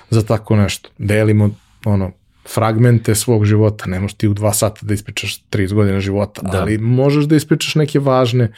za 0.09 0.21
tako 0.21 0.55
nešto. 0.55 0.89
Delimo 0.97 1.49
ono, 1.85 2.11
fragmente 2.49 3.15
svog 3.15 3.45
života, 3.45 3.85
ne 3.87 3.99
možeš 3.99 4.17
ti 4.17 4.27
u 4.27 4.33
dva 4.33 4.53
sata 4.53 4.79
da 4.85 4.93
ispričaš 4.93 5.43
30 5.51 5.73
godina 5.73 5.99
života, 5.99 6.41
Da. 6.41 6.61
ali 6.61 6.77
možeš 6.77 7.25
da 7.25 7.35
ispričaš 7.35 7.75
neke 7.75 7.99
važne, 7.99 8.51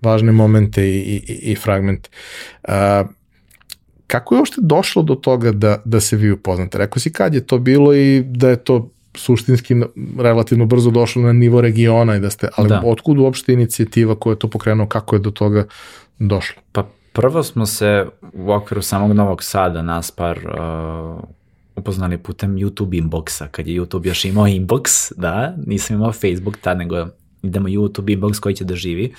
važne 0.00 0.32
momente 0.32 0.88
i, 0.88 0.98
i, 0.98 1.52
i 1.52 1.56
fragmente. 1.56 2.10
A, 2.68 3.04
kako 4.06 4.34
je 4.34 4.38
uopšte 4.38 4.60
došlo 4.60 5.02
do 5.02 5.14
toga 5.14 5.52
da, 5.52 5.82
da 5.84 6.00
se 6.00 6.16
vi 6.16 6.30
upoznate? 6.32 6.78
Rekao 6.78 6.98
si 7.00 7.12
kad 7.12 7.34
je 7.34 7.46
to 7.46 7.58
bilo 7.58 7.94
i 7.94 8.22
da 8.26 8.48
je 8.48 8.56
to 8.56 8.90
suštinski 9.14 9.74
relativno 10.18 10.66
brzo 10.66 10.90
došlo 10.90 11.22
na 11.22 11.32
nivo 11.32 11.60
regiona 11.60 12.16
i 12.16 12.20
da 12.20 12.30
ste, 12.30 12.48
ali 12.56 12.68
Da. 12.68 12.82
otkud 12.84 13.18
uopšte 13.18 13.52
inicijativa 13.52 14.14
koja 14.14 14.32
je 14.32 14.38
to 14.38 14.48
pokrenuo, 14.50 14.86
kako 14.86 15.16
je 15.16 15.20
do 15.20 15.30
toga 15.30 15.64
došlo? 16.18 16.62
Pa 16.72 16.86
prvo 17.12 17.42
smo 17.42 17.66
se 17.66 18.06
u 18.32 18.52
okviru 18.52 18.82
samog 18.82 19.12
Novog 19.12 19.42
Sada 19.42 19.82
nas 19.82 20.10
par 20.10 20.38
uh, 20.38 21.24
upoznali 21.82 22.18
putem 22.18 22.54
YouTube 22.54 23.02
inboxa, 23.02 23.48
kad 23.50 23.66
je 23.66 23.80
YouTube 23.80 24.06
još 24.06 24.24
imao 24.24 24.46
inbox, 24.46 25.12
da, 25.16 25.54
nisam 25.66 25.96
imao 25.96 26.12
Facebook 26.12 26.58
tad, 26.60 26.78
nego 26.78 27.06
idemo 27.42 27.68
YouTube 27.68 28.18
inbox 28.18 28.40
koji 28.40 28.54
će 28.54 28.64
da 28.64 28.74
živi, 28.74 29.14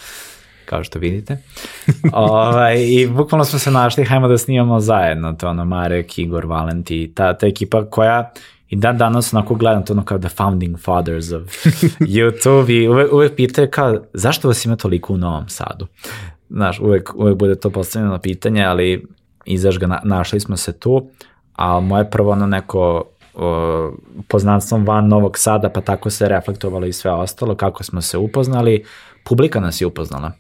kao 0.66 0.84
što 0.84 0.99
vidite. 0.99 1.38
ovaj, 2.14 2.84
I 2.88 3.07
bukvalno 3.07 3.45
smo 3.45 3.59
se 3.59 3.72
našli, 3.72 4.05
hajmo 4.05 4.28
da 4.28 4.38
snimamo 4.38 4.80
zajedno, 4.80 5.34
to 5.34 5.49
ono 5.49 5.66
Marek, 5.66 6.18
Igor, 6.18 6.45
Valenti, 6.45 7.11
ta, 7.16 7.38
ta 7.38 7.47
ekipa 7.47 7.86
koja 7.86 8.32
i 8.70 8.76
dan 8.76 8.97
danas 8.97 9.34
onako 9.34 9.55
gledam 9.55 9.86
to 9.86 9.93
ono 9.93 10.05
kao 10.05 10.20
the 10.20 10.30
founding 10.30 10.80
fathers 10.80 11.32
of 11.32 11.41
YouTube 12.16 12.72
i 12.72 12.88
uvek, 12.88 13.14
uvek 13.14 13.36
pitaju 13.36 13.68
kao 13.72 13.97
zašto 14.14 14.47
vas 14.47 14.66
ima 14.66 14.76
toliko 14.76 15.14
u 15.14 15.18
Novom 15.18 15.49
Sadu? 15.49 15.88
Znaš, 16.49 16.80
uvek, 16.80 17.16
uvek 17.16 17.38
bude 17.38 17.55
to 17.55 17.70
postavljeno 17.70 18.20
pitanje, 18.20 18.64
ali 18.64 19.05
izaš 19.45 19.80
ga, 19.80 19.88
na, 19.88 20.01
našli 20.03 20.39
smo 20.39 20.57
se 20.57 20.80
tu, 20.80 21.09
a 21.56 21.80
moje 21.80 22.10
prvo 22.10 22.32
ono 22.32 22.45
neko 22.47 23.04
o, 23.34 23.91
poznanstvom 24.28 24.86
van 24.86 25.08
Novog 25.08 25.38
Sada, 25.38 25.70
pa 25.70 25.82
tako 25.82 26.10
se 26.10 26.28
reflektovalo 26.28 26.86
i 26.86 26.93
sve 26.93 27.12
ostalo, 27.12 27.56
kako 27.56 27.84
smo 27.84 28.01
se 28.01 28.18
upoznali, 28.18 28.84
publika 29.24 29.60
nas 29.60 29.82
je 29.82 29.88
upoznala. 29.88 30.32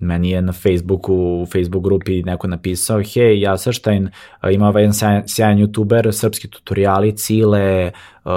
Meni 0.00 0.30
je 0.30 0.42
na 0.42 0.52
Facebooku, 0.52 1.14
u 1.14 1.46
Facebook 1.52 1.84
grupi 1.84 2.22
neko 2.22 2.46
napisao, 2.46 3.02
hej, 3.14 3.40
ja 3.40 3.58
Saštajn, 3.58 4.10
ima 4.50 4.68
ovaj 4.68 4.92
sjajan, 4.92 5.22
sjajan 5.26 5.58
youtuber, 5.58 6.12
srpski 6.12 6.48
tutoriali, 6.48 7.16
cile, 7.16 7.92
uh, 8.24 8.32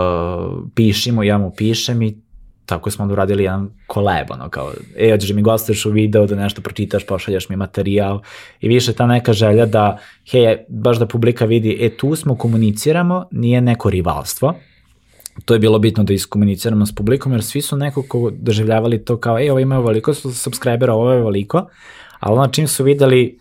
pišimo, 0.76 1.24
ja 1.24 1.38
mu 1.38 1.52
pišem 1.52 2.02
i 2.02 2.18
tako 2.72 2.92
smo 2.92 3.04
onda 3.04 3.14
uradili 3.14 3.44
jedan 3.44 3.70
koleb, 3.88 4.28
ono 4.32 4.50
kao, 4.50 4.72
e, 4.96 5.12
hoćeš 5.12 5.30
da 5.30 5.36
mi 5.36 5.42
gostuješ 5.42 5.86
u 5.86 5.92
video, 5.92 6.26
da 6.26 6.36
nešto 6.36 6.62
pročitaš, 6.62 7.06
pošalješ 7.06 7.50
mi 7.50 7.56
materijal. 7.56 8.22
I 8.62 8.68
više 8.68 8.94
ta 8.94 9.08
neka 9.08 9.34
želja 9.34 9.66
da, 9.66 9.98
hej, 10.32 10.64
baš 10.70 11.00
da 11.00 11.06
publika 11.06 11.46
vidi, 11.46 11.78
e, 11.82 11.90
tu 11.98 12.16
smo, 12.16 12.36
komuniciramo, 12.36 13.26
nije 13.32 13.62
neko 13.62 13.90
rivalstvo, 13.90 14.54
to 15.46 15.54
je 15.54 15.60
bilo 15.60 15.80
bitno 15.80 16.04
da 16.04 16.14
iskomuniciramo 16.14 16.86
s 16.86 16.96
publikom, 16.96 17.32
jer 17.32 17.44
svi 17.44 17.62
su 17.62 17.78
nekako 17.78 18.32
doživljavali 18.40 19.04
to 19.06 19.18
kao, 19.18 19.40
e, 19.40 19.52
ovo 19.52 19.60
ima 19.60 19.78
ovoliko 19.78 20.14
subscribera, 20.14 20.94
ovo 20.94 21.12
je 21.12 21.20
ovoliko, 21.20 21.68
ali 22.20 22.38
ono 22.38 22.48
čim 22.48 22.68
su 22.68 22.84
videli, 22.84 23.40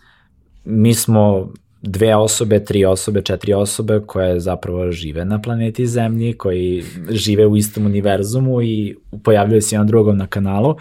mi 0.65 0.93
smo 0.93 1.51
dve 1.81 2.15
osobe, 2.15 2.65
tri 2.65 2.85
osobe, 2.85 3.21
četiri 3.21 3.53
osobe 3.53 3.99
koje 4.07 4.39
zapravo 4.39 4.91
žive 4.91 5.25
na 5.25 5.41
planeti 5.41 5.87
Zemlji, 5.87 6.33
koji 6.33 6.83
žive 7.09 7.45
u 7.45 7.57
istom 7.57 7.85
univerzumu 7.85 8.61
i 8.61 8.95
pojavljaju 9.23 9.61
se 9.61 9.75
jedan 9.75 9.87
drugom 9.87 10.17
na 10.17 10.27
kanalu, 10.27 10.75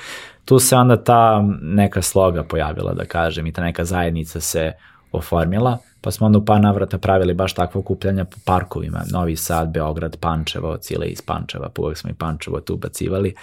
tu 0.45 0.59
se 0.59 0.77
onda 0.77 1.05
ta 1.05 1.45
neka 1.63 2.03
sloga 2.03 2.43
pojavila, 2.45 2.95
da 2.95 3.05
kažem, 3.05 3.47
i 3.47 3.53
ta 3.53 3.63
neka 3.63 3.85
zajednica 3.85 4.41
se 4.41 4.73
oformila, 5.13 5.79
pa 6.01 6.11
smo 6.11 6.27
onda 6.27 6.39
u 6.39 6.45
par 6.45 6.61
navrata 6.61 6.99
pravili 6.99 7.35
baš 7.35 7.55
takvo 7.55 7.79
okupljanja 7.79 8.25
po 8.25 8.37
parkovima, 8.45 9.03
Novi 9.13 9.37
Sad, 9.37 9.73
Beograd, 9.73 10.17
Pančevo, 10.17 10.77
Cile 10.77 11.07
iz 11.07 11.23
Pančeva, 11.23 11.69
pa 11.75 11.83
uvek 11.83 11.99
smo 11.99 12.11
i 12.11 12.15
Pančevo 12.15 12.61
tu 12.61 12.77
bacivali, 12.77 13.35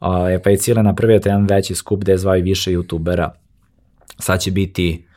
o, 0.00 0.38
pa 0.44 0.50
je 0.50 0.56
Cile 0.56 0.82
napravio 0.82 1.14
jedan 1.14 1.46
veći 1.46 1.74
skup 1.74 2.00
gde 2.00 2.12
je 2.12 2.18
zvao 2.18 2.36
i 2.36 2.42
više 2.42 2.70
youtubera, 2.70 3.28
sad 4.18 4.40
će 4.40 4.50
biti 4.50 5.09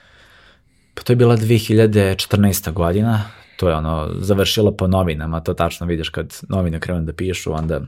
Pa 0.93 1.01
to 1.01 1.13
je 1.13 1.17
bila 1.17 1.37
2014. 1.37 2.71
godina, 2.71 3.23
to 3.57 3.69
je 3.69 3.75
ono, 3.75 4.09
završilo 4.15 4.71
po 4.71 4.87
novinama, 4.87 5.39
to 5.39 5.53
tačno 5.53 5.87
vidiš 5.87 6.09
kad 6.09 6.39
novine 6.49 6.79
krenu 6.79 7.01
da 7.01 7.13
pišu, 7.13 7.53
onda 7.53 7.81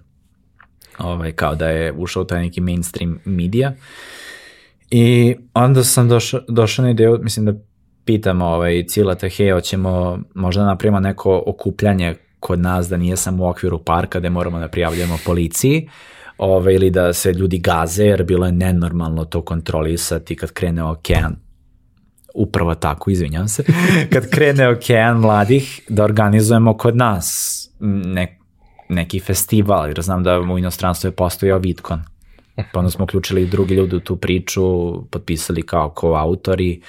ovaj, 0.97 1.31
kao 1.31 1.55
da 1.55 1.69
je 1.69 1.93
ušao 1.93 2.23
u 2.23 2.25
taj 2.25 2.41
neki 2.41 2.61
mainstream 2.61 3.19
media. 3.25 3.73
I 4.91 5.35
onda 5.53 5.83
sam 5.83 6.09
došao, 6.09 6.41
došao 6.47 6.85
na 6.85 6.91
ideju, 6.91 7.19
mislim 7.21 7.45
da 7.45 7.53
pitam 8.05 8.41
ovaj, 8.41 8.83
Cilata, 8.87 9.27
hej, 9.27 9.51
hoćemo 9.51 10.19
možda 10.33 10.61
da 10.61 10.67
napravimo 10.67 10.99
neko 10.99 11.43
okupljanje 11.45 12.15
kod 12.39 12.59
nas 12.59 12.89
da 12.89 12.97
nije 12.97 13.17
samo 13.17 13.43
u 13.43 13.47
okviru 13.47 13.83
parka 13.83 14.19
gde 14.19 14.29
moramo 14.29 14.59
da 14.59 14.67
prijavljamo 14.67 15.17
policiji, 15.25 15.89
ovaj, 16.37 16.73
ili 16.73 16.89
da 16.89 17.13
se 17.13 17.33
ljudi 17.33 17.57
gaze, 17.57 18.05
jer 18.05 18.23
bilo 18.23 18.45
je 18.45 18.51
nenormalno 18.51 19.25
to 19.25 19.41
kontrolisati 19.41 20.35
kad 20.35 20.51
krene 20.51 20.83
okean 20.83 21.44
upravo 22.35 22.75
tako, 22.75 23.11
izvinjam 23.11 23.47
se, 23.47 23.63
kad 24.13 24.29
krene 24.29 24.69
okean 24.69 25.17
mladih, 25.17 25.81
da 25.89 26.03
organizujemo 26.03 26.77
kod 26.77 26.95
nas 26.95 27.59
ne, 27.79 28.39
neki 28.89 29.19
festival, 29.19 29.87
jer 29.87 30.01
znam 30.01 30.23
da 30.23 30.39
u 30.39 30.57
inostranstvu 30.57 31.07
je 31.07 31.11
postojao 31.11 31.59
Vitkon. 31.59 32.01
Pa 32.73 32.79
onda 32.79 32.91
smo 32.91 33.03
uključili 33.03 33.41
i 33.41 33.47
drugi 33.47 33.75
ljudi 33.75 33.95
u 33.95 33.99
tu 33.99 34.15
priču, 34.15 34.61
potpisali 35.11 35.61
kao 35.61 35.89
ko-autori, 35.89 36.81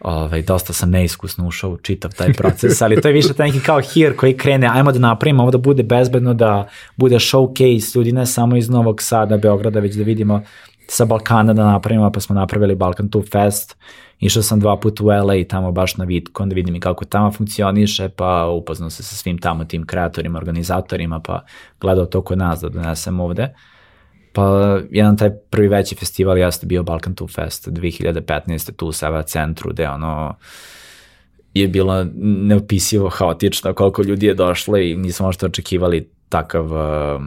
ovaj, 0.00 0.42
dosta 0.42 0.72
sam 0.72 0.90
neiskusno 0.90 1.46
ušao 1.46 1.70
u 1.70 1.76
čitav 1.76 2.14
taj 2.14 2.32
proces, 2.32 2.82
ali 2.82 3.00
to 3.00 3.08
je 3.08 3.14
više 3.14 3.34
taj 3.34 3.46
neki 3.46 3.60
kao 3.60 3.80
hir 3.80 4.16
koji 4.16 4.36
krene, 4.36 4.68
ajmo 4.72 4.92
da 4.92 4.98
napravimo 4.98 5.42
ovo 5.42 5.50
da 5.50 5.58
bude 5.58 5.82
bezbedno, 5.82 6.34
da 6.34 6.68
bude 6.96 7.16
showcase 7.16 7.96
ljudi 7.96 8.12
ne 8.12 8.26
samo 8.26 8.56
iz 8.56 8.68
Novog 8.68 9.02
Sada, 9.02 9.36
Beograda, 9.36 9.80
već 9.80 9.94
da 9.94 10.02
vidimo 10.02 10.42
sa 10.88 11.04
Balkana 11.04 11.52
da 11.52 11.64
napravimo, 11.64 12.12
pa 12.12 12.20
smo 12.20 12.34
napravili 12.34 12.74
Balkan 12.74 13.08
2 13.08 13.32
Fest, 13.32 13.76
išao 14.20 14.42
sam 14.42 14.60
dva 14.60 14.76
puta 14.76 15.04
u 15.04 15.06
LA 15.06 15.36
i 15.36 15.48
tamo 15.48 15.72
baš 15.72 15.96
na 15.96 16.04
Vitkon 16.04 16.48
da 16.48 16.54
vidim 16.54 16.74
i 16.74 16.80
kako 16.80 17.04
tamo 17.04 17.32
funkcioniše, 17.32 18.08
pa 18.08 18.46
upoznao 18.46 18.90
se 18.90 19.02
sa 19.02 19.16
svim 19.16 19.38
tamo 19.38 19.64
tim 19.64 19.86
kreatorima, 19.86 20.38
organizatorima, 20.38 21.20
pa 21.20 21.44
gledao 21.80 22.06
to 22.06 22.22
kod 22.22 22.38
nas 22.38 22.60
da 22.60 22.68
donesem 22.68 23.20
ovde. 23.20 23.54
Pa 24.32 24.78
jedan 24.90 25.16
taj 25.16 25.30
prvi 25.50 25.68
veći 25.68 25.94
festival 25.94 26.38
jeste 26.38 26.66
bio 26.66 26.82
Balkan 26.82 27.14
2 27.14 27.34
Fest 27.34 27.68
2015. 27.68 28.72
tu 28.76 28.86
u 28.86 28.92
Seva 28.92 29.22
centru, 29.22 29.70
gde 29.70 29.88
ono 29.88 30.34
je 31.54 31.68
bilo 31.68 32.06
neopisivo 32.22 33.08
haotično 33.08 33.74
koliko 33.74 34.02
ljudi 34.02 34.26
je 34.26 34.34
došlo 34.34 34.78
i 34.78 34.96
nismo 34.96 35.26
možda 35.26 35.46
očekivali 35.46 36.10
takav 36.28 36.64
uh, 36.64 37.22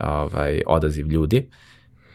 ovaj, 0.00 0.62
odaziv 0.66 1.06
ljudi. 1.06 1.48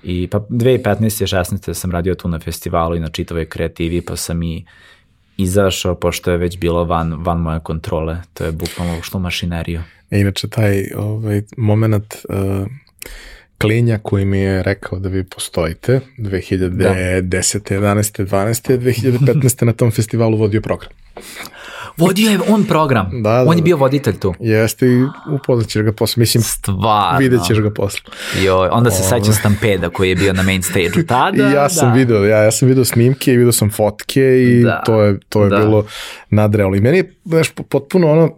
I 0.04 0.28
pa 0.28 0.40
2015. 0.40 1.24
i 1.24 1.28
16. 1.28 1.74
sam 1.74 1.92
radio 1.92 2.16
tu 2.16 2.28
na 2.28 2.40
festivalu 2.40 2.96
i 2.96 3.00
na 3.00 3.10
čitavoj 3.10 3.46
kreativi, 3.46 4.02
pa 4.02 4.16
sam 4.16 4.44
i 4.44 4.66
izašao, 5.38 5.96
pošto 5.96 6.32
je 6.32 6.38
već 6.38 6.58
bilo 6.58 6.84
van, 6.84 7.14
van 7.24 7.40
moje 7.42 7.60
kontrole. 7.60 8.18
To 8.34 8.46
je 8.46 8.52
bukvalno 8.52 9.00
ušlo 9.00 9.20
mašineriju. 9.20 9.82
E, 10.12 10.20
inače, 10.20 10.48
taj 10.48 10.86
ovaj, 10.96 11.42
moment 11.58 12.16
uh, 12.30 12.68
klinja 13.58 14.00
koji 14.04 14.26
mi 14.26 14.40
je 14.40 14.64
rekao 14.64 15.00
da 15.00 15.10
vi 15.10 15.24
postojite 15.24 16.00
2010. 16.18 16.70
Da. 16.70 16.94
11. 16.94 18.26
12. 18.26 18.78
2015. 18.78 19.66
na 19.66 19.74
tom 19.74 19.92
festivalu 19.92 20.38
vodio 20.38 20.62
program. 20.62 20.92
Vodio 21.98 22.30
je 22.32 22.40
on 22.48 22.64
program. 22.64 23.10
Da, 23.24 23.30
da, 23.30 23.42
on 23.48 23.58
je 23.58 23.62
da. 23.62 23.64
bio 23.64 23.78
voditelj 23.78 24.20
tu. 24.20 24.34
Jeste 24.40 24.88
i 24.88 25.04
upoznat 25.36 25.68
ćeš 25.68 25.82
ga 25.82 25.92
posle. 25.92 26.22
Mislim, 26.22 26.44
Stvarno. 26.44 27.20
vidjet 27.20 27.42
ćeš 27.48 27.60
ga 27.60 27.72
posle. 27.74 28.00
Joj, 28.44 28.68
onda 28.72 28.92
se 28.92 29.04
sećam 29.04 29.34
Stampeda 29.34 29.90
koji 29.90 30.10
je 30.10 30.16
bio 30.16 30.34
na 30.34 30.44
main 30.44 30.64
stage-u 30.64 31.04
tada. 31.08 31.44
I 31.50 31.54
ja 31.54 31.70
sam 31.70 31.90
da. 31.90 31.96
video, 31.96 32.26
ja, 32.26 32.38
ja 32.38 32.52
sam 32.52 32.68
video 32.68 32.86
snimke 32.86 33.34
i 33.34 33.38
video 33.38 33.52
sam 33.52 33.70
fotke 33.72 34.22
i 34.42 34.64
Da, 34.64 34.82
to 34.86 35.02
je, 35.02 35.20
to 35.30 35.44
je 35.44 35.50
da. 35.50 35.58
bilo 35.58 35.86
nadrealno. 36.30 36.76
I 36.76 36.82
meni 36.82 36.98
je, 36.98 37.14
znaš, 37.26 37.50
potpuno 37.70 38.12
ono, 38.12 38.36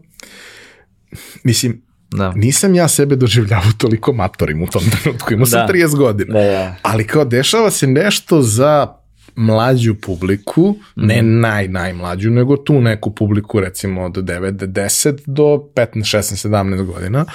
mislim, 1.44 1.82
Da. 2.12 2.32
nisam 2.32 2.76
ja 2.76 2.88
sebe 2.88 3.16
doživljavao 3.16 3.72
toliko 3.78 4.14
matorim 4.14 4.64
u 4.64 4.68
tom 4.68 4.82
trenutku, 4.92 5.34
imao 5.34 5.46
sam 5.46 5.68
Da. 5.68 5.74
30 5.74 5.98
godina. 5.98 6.34
Da, 6.34 6.46
da. 6.46 6.76
Ali 6.82 7.08
kao 7.08 7.26
dešava 7.26 7.72
se 7.72 7.88
nešto 7.88 8.42
za 8.42 8.88
mlađu 9.36 9.96
publiku, 9.96 10.76
ne 10.96 11.16
Mhm. 11.18 11.40
naj, 11.40 11.68
najmlađu, 11.68 12.30
nego 12.30 12.58
tu 12.58 12.82
neku 12.82 13.12
publiku 13.12 13.60
recimo 13.60 14.04
od 14.04 14.14
9 14.14 14.52
do 14.52 14.66
10 14.66 15.22
do 15.26 15.44
15, 15.76 15.86
16, 16.08 16.22
17 16.40 16.86
godina 16.86 17.26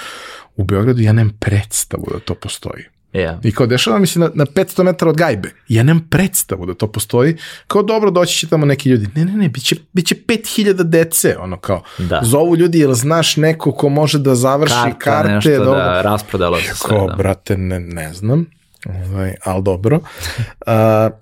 u 0.55 0.63
Beogradu 0.63 1.01
ja 1.01 1.13
nemam 1.13 1.37
predstavu 1.39 2.07
da 2.13 2.19
to 2.19 2.35
postoji. 2.35 2.83
Yeah. 3.13 3.37
I 3.43 3.51
kao 3.51 3.67
dešava 3.67 3.99
mi 3.99 4.07
se 4.07 4.19
na, 4.19 4.31
na 4.33 4.45
500 4.45 4.83
metara 4.83 5.09
od 5.09 5.17
gajbe. 5.17 5.51
Ja 5.67 5.83
nemam 5.83 6.07
predstavu 6.09 6.65
da 6.65 6.73
to 6.73 6.87
postoji. 6.87 7.35
Kao 7.67 7.83
dobro, 7.83 8.11
doći 8.11 8.37
će 8.37 8.47
tamo 8.47 8.65
neki 8.65 8.89
ljudi. 8.89 9.07
Ne, 9.15 9.25
ne, 9.25 9.31
ne, 9.33 9.49
bit 9.49 9.63
će, 9.63 9.75
bit 9.93 10.05
će 10.05 10.15
5000 10.17 10.83
dece. 10.83 11.37
Ono 11.37 11.57
kao, 11.57 11.83
Da. 11.99 12.19
zovu 12.23 12.55
ljudi, 12.55 12.79
jel 12.79 12.93
znaš 12.93 13.37
neko 13.37 13.71
ko 13.71 13.89
može 13.89 14.19
da 14.19 14.35
završi 14.35 14.73
Karta, 14.75 14.97
karte? 14.99 15.31
nešto, 15.31 15.51
dobro. 15.55 15.71
da, 15.73 16.01
rasprodalo 16.01 16.57
se 16.57 16.75
sve. 16.75 16.89
Kao, 16.89 17.07
Da. 17.07 17.15
brate, 17.15 17.57
ne, 17.57 17.79
ne 17.79 18.13
znam. 18.13 18.45
Ovaj, 18.87 19.33
ali 19.43 19.63
dobro. 19.63 19.95
Uh, 19.97 20.71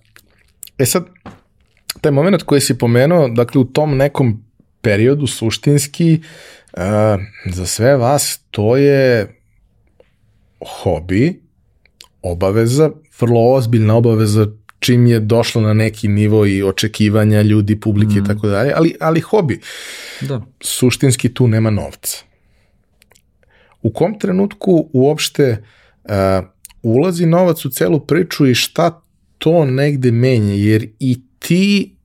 e 0.80 0.86
sad, 0.86 1.05
taj 2.01 2.11
moment 2.11 2.43
koji 2.43 2.61
si 2.61 2.77
pomenuo, 2.77 3.27
dakle 3.27 3.61
u 3.61 3.65
tom 3.65 3.97
nekom 3.97 4.43
periodu 4.82 5.27
suštinski, 5.27 6.21
uh, 6.73 6.82
za 7.45 7.65
sve 7.65 7.97
vas 7.97 8.39
to 8.51 8.77
je 8.77 9.36
hobi, 10.82 11.41
obaveza, 12.21 12.91
vrlo 13.19 13.53
ozbiljna 13.53 13.95
obaveza 13.95 14.47
čim 14.80 15.07
je 15.07 15.19
došla 15.19 15.61
na 15.61 15.73
neki 15.73 16.07
nivo 16.07 16.45
i 16.45 16.63
očekivanja 16.63 17.41
ljudi, 17.41 17.80
publike 17.80 18.13
i 18.17 18.21
mm. 18.21 18.25
tako 18.25 18.47
dalje, 18.47 18.73
ali, 18.75 18.95
ali 18.99 19.21
hobi. 19.21 19.59
Da. 20.21 20.41
Suštinski 20.61 21.34
tu 21.34 21.47
nema 21.47 21.69
novca. 21.69 22.17
U 23.82 23.93
kom 23.93 24.19
trenutku 24.19 24.89
uopšte 24.93 25.63
uh, 26.03 26.11
ulazi 26.84 27.25
novac 27.25 27.65
u 27.65 27.69
celu 27.69 27.99
priču 27.99 28.47
i 28.47 28.55
šta 28.55 29.01
to 29.39 29.65
negde 29.65 30.11
menja, 30.11 30.53
jer 30.53 30.87
i 30.99 31.21
ti 31.39 31.95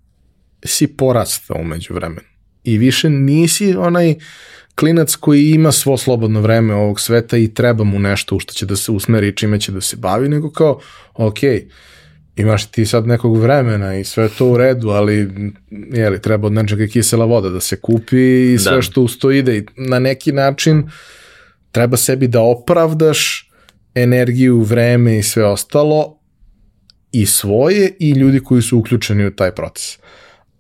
si 0.65 0.87
porastao 0.87 1.57
umeđu 1.61 1.95
vremenu. 1.95 2.29
I 2.65 2.79
više 2.79 3.11
nisi 3.11 3.75
onaj 3.75 4.15
klinac 4.75 5.15
koji 5.15 5.51
ima 5.51 5.73
svo 5.73 5.97
slobodno 5.97 6.41
vreme 6.41 6.75
ovog 6.75 7.01
sveta 7.01 7.37
i 7.37 7.55
treba 7.55 7.85
mu 7.85 7.99
nešto 7.99 8.37
u 8.37 8.41
što 8.41 8.53
će 8.53 8.67
da 8.67 8.77
se 8.77 8.93
usmeri 8.93 9.29
i 9.29 9.37
čime 9.37 9.61
će 9.61 9.73
da 9.73 9.81
se 9.81 9.97
bavi, 9.97 10.29
nego 10.29 10.51
kao, 10.51 10.81
ok, 11.15 11.39
imaš 12.37 12.67
ti 12.67 12.87
sad 12.87 13.07
nekog 13.07 13.39
vremena 13.39 13.97
i 13.97 14.05
sve 14.05 14.29
to 14.29 14.47
u 14.47 14.57
redu, 14.57 14.89
ali 14.89 15.31
jeli, 15.93 16.23
treba 16.23 16.47
od 16.47 16.53
nečega 16.53 16.87
kisela 16.87 17.25
voda 17.25 17.49
da 17.49 17.61
se 17.61 17.77
kupi 17.77 18.53
i 18.55 18.59
sve 18.59 18.77
da. 18.77 18.83
što 18.83 19.03
uz 19.03 19.19
to 19.19 19.31
ide 19.31 19.57
i 19.57 19.67
na 19.77 19.99
neki 19.99 20.33
način 20.33 20.91
treba 21.73 21.97
sebi 21.97 22.29
da 22.29 22.41
opravdaš 22.41 23.51
energiju, 23.95 24.61
vreme 24.61 25.19
i 25.19 25.23
sve 25.23 25.45
ostalo 25.45 26.19
i 27.15 27.27
svoje 27.27 27.97
i 27.99 28.11
ljudi 28.11 28.41
koji 28.41 28.63
su 28.63 28.79
uključeni 28.79 29.27
u 29.27 29.37
taj 29.37 29.55
proces. 29.55 29.99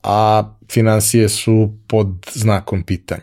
A 0.02 0.54
financije 0.70 1.28
su 1.28 1.74
pod 1.86 2.08
znakom 2.32 2.82
pitanja. 2.82 3.22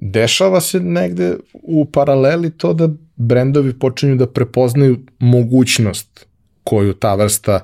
Dešava 0.00 0.60
se 0.60 0.80
negde 0.80 1.36
u 1.52 1.84
paraleli 1.84 2.50
to 2.50 2.72
da 2.72 2.88
brendovi 3.16 3.78
počinju 3.78 4.16
da 4.16 4.26
prepoznaju 4.26 4.98
mogućnost 5.18 6.26
koju 6.64 6.92
ta 6.92 7.14
vrsta 7.14 7.60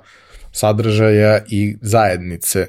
sadržaja 0.52 1.40
i 1.50 1.76
zajednice 1.80 2.66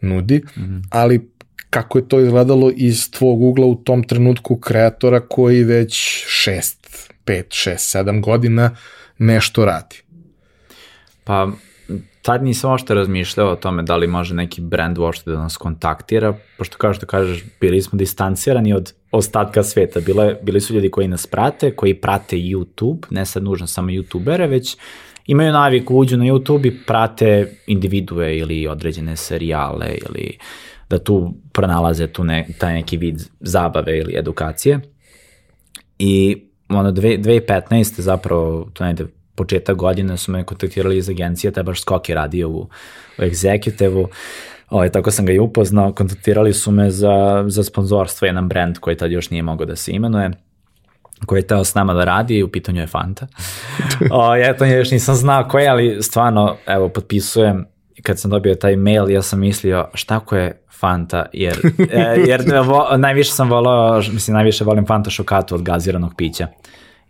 nudi, 0.00 0.38
mm 0.38 0.60
-hmm. 0.60 0.82
ali 0.90 1.30
kako 1.70 1.98
je 1.98 2.08
to 2.08 2.20
izgledalo 2.20 2.72
iz 2.76 3.10
tvog 3.10 3.42
ugla 3.42 3.66
u 3.66 3.74
tom 3.74 4.04
trenutku 4.04 4.56
kreatora 4.56 5.20
koji 5.20 5.64
već 5.64 6.24
6, 6.46 6.76
5, 7.26 7.42
6, 7.48 7.98
7 8.04 8.20
godina 8.20 8.76
nešto 9.18 9.64
radi? 9.64 9.96
Pa 11.24 11.50
tad 12.22 12.44
nisam 12.44 12.72
ošte 12.72 12.94
razmišljao 12.94 13.52
o 13.52 13.56
tome 13.56 13.82
da 13.82 13.96
li 13.96 14.06
može 14.06 14.34
neki 14.34 14.60
brand 14.60 14.98
uopšte 14.98 15.30
da 15.30 15.38
nas 15.38 15.56
kontaktira, 15.56 16.34
pošto 16.58 16.76
kao 16.78 16.94
što 16.94 17.06
kažeš, 17.06 17.44
bili 17.60 17.82
smo 17.82 17.96
distancirani 17.96 18.72
od 18.72 18.92
ostatka 19.10 19.62
sveta. 19.62 20.00
Bile, 20.00 20.36
bili 20.42 20.60
su 20.60 20.74
ljudi 20.74 20.90
koji 20.90 21.08
nas 21.08 21.26
prate, 21.26 21.76
koji 21.76 21.94
prate 21.94 22.36
YouTube, 22.36 23.06
ne 23.10 23.26
sad 23.26 23.42
nužno 23.42 23.66
samo 23.66 23.88
YouTubere, 23.88 24.48
već 24.48 24.76
imaju 25.26 25.52
naviku, 25.52 25.96
uđu 25.96 26.16
na 26.16 26.24
YouTube 26.24 26.66
i 26.66 26.76
prate 26.86 27.56
individue 27.66 28.36
ili 28.38 28.66
određene 28.66 29.16
serijale 29.16 29.94
ili 30.08 30.38
da 30.90 30.98
tu 30.98 31.34
pronalaze 31.52 32.06
tu 32.06 32.24
ne, 32.24 32.46
taj 32.58 32.74
neki 32.74 32.96
vid 32.96 33.20
zabave 33.40 33.98
ili 33.98 34.18
edukacije. 34.18 34.80
I 35.98 36.42
ono, 36.68 36.92
2015. 36.92 38.00
zapravo, 38.00 38.70
to 38.72 38.84
najde 38.84 39.06
početak 39.40 39.76
godine 39.76 40.16
su 40.16 40.32
me 40.32 40.44
kontaktirali 40.44 40.98
iz 40.98 41.08
agencije, 41.08 41.50
taj 41.50 41.62
baš 41.62 41.80
Skok 41.80 42.08
je 42.08 42.14
radio 42.14 42.48
u, 42.48 42.60
u 43.18 43.22
Executive-u, 43.22 44.08
Ovaj, 44.70 44.90
tako 44.92 45.10
sam 45.10 45.26
ga 45.26 45.32
i 45.32 45.38
upoznao, 45.38 45.92
kontaktirali 45.92 46.52
su 46.52 46.70
me 46.70 46.90
za, 46.90 47.44
za 47.46 47.64
sponzorstvo, 47.64 48.26
jedan 48.26 48.48
brand 48.48 48.78
koji 48.78 48.96
tad 48.96 49.12
još 49.12 49.30
nije 49.30 49.42
mogao 49.42 49.66
da 49.66 49.76
se 49.76 49.92
imenuje, 49.92 50.30
koji 51.26 51.38
je 51.38 51.46
teo 51.46 51.64
s 51.64 51.74
nama 51.74 51.94
da 51.94 52.04
radi 52.04 52.36
i 52.36 52.42
u 52.42 52.48
pitanju 52.48 52.80
je 52.80 52.86
Fanta. 52.86 53.26
o, 54.12 54.36
ja 54.36 54.56
to 54.56 54.64
još 54.64 54.90
nisam 54.90 55.14
znao 55.14 55.48
koje, 55.48 55.68
ali 55.68 56.02
stvarno, 56.02 56.56
evo, 56.66 56.88
potpisujem, 56.88 57.66
kad 58.02 58.20
sam 58.20 58.30
dobio 58.30 58.54
taj 58.54 58.76
mail, 58.76 59.10
ja 59.10 59.22
sam 59.22 59.40
mislio 59.40 59.88
šta 59.94 60.20
ko 60.20 60.36
je 60.36 60.62
Fanta, 60.80 61.26
jer, 61.32 61.58
e, 61.90 62.22
jer 62.26 62.44
vo, 62.64 62.88
najviše 62.96 63.32
sam 63.32 63.50
volao, 63.50 63.98
mislim, 63.98 64.34
najviše 64.34 64.64
volim 64.64 64.86
Fanta 64.86 65.10
šokatu 65.10 65.54
od 65.54 65.62
gaziranog 65.62 66.14
pića 66.16 66.46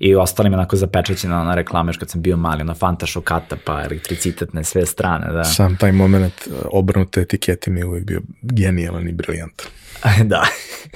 i 0.01 0.15
ostali 0.15 0.51
mi 0.51 0.55
onako 0.55 0.77
zapečećeno 0.77 1.45
na 1.45 1.55
reklame 1.55 1.89
još 1.89 1.97
kad 1.97 2.11
sam 2.11 2.23
bio 2.23 2.37
mali, 2.37 2.63
ono 2.63 2.75
Fanta 2.75 3.07
šokata, 3.07 3.57
pa 3.65 3.83
elektricitet 3.83 4.55
na 4.55 4.65
sve 4.65 4.87
strane, 4.87 5.33
da. 5.33 5.45
Sam 5.45 5.77
taj 5.77 5.93
moment 5.93 6.33
e, 6.47 6.51
obrnute 6.65 7.21
etikete 7.21 7.71
mi 7.71 7.81
je 7.81 7.87
uvijek 7.87 8.05
bio 8.05 8.21
genijalan 8.43 9.09
i 9.09 9.13
briljantan. 9.13 9.67
da. 10.33 10.47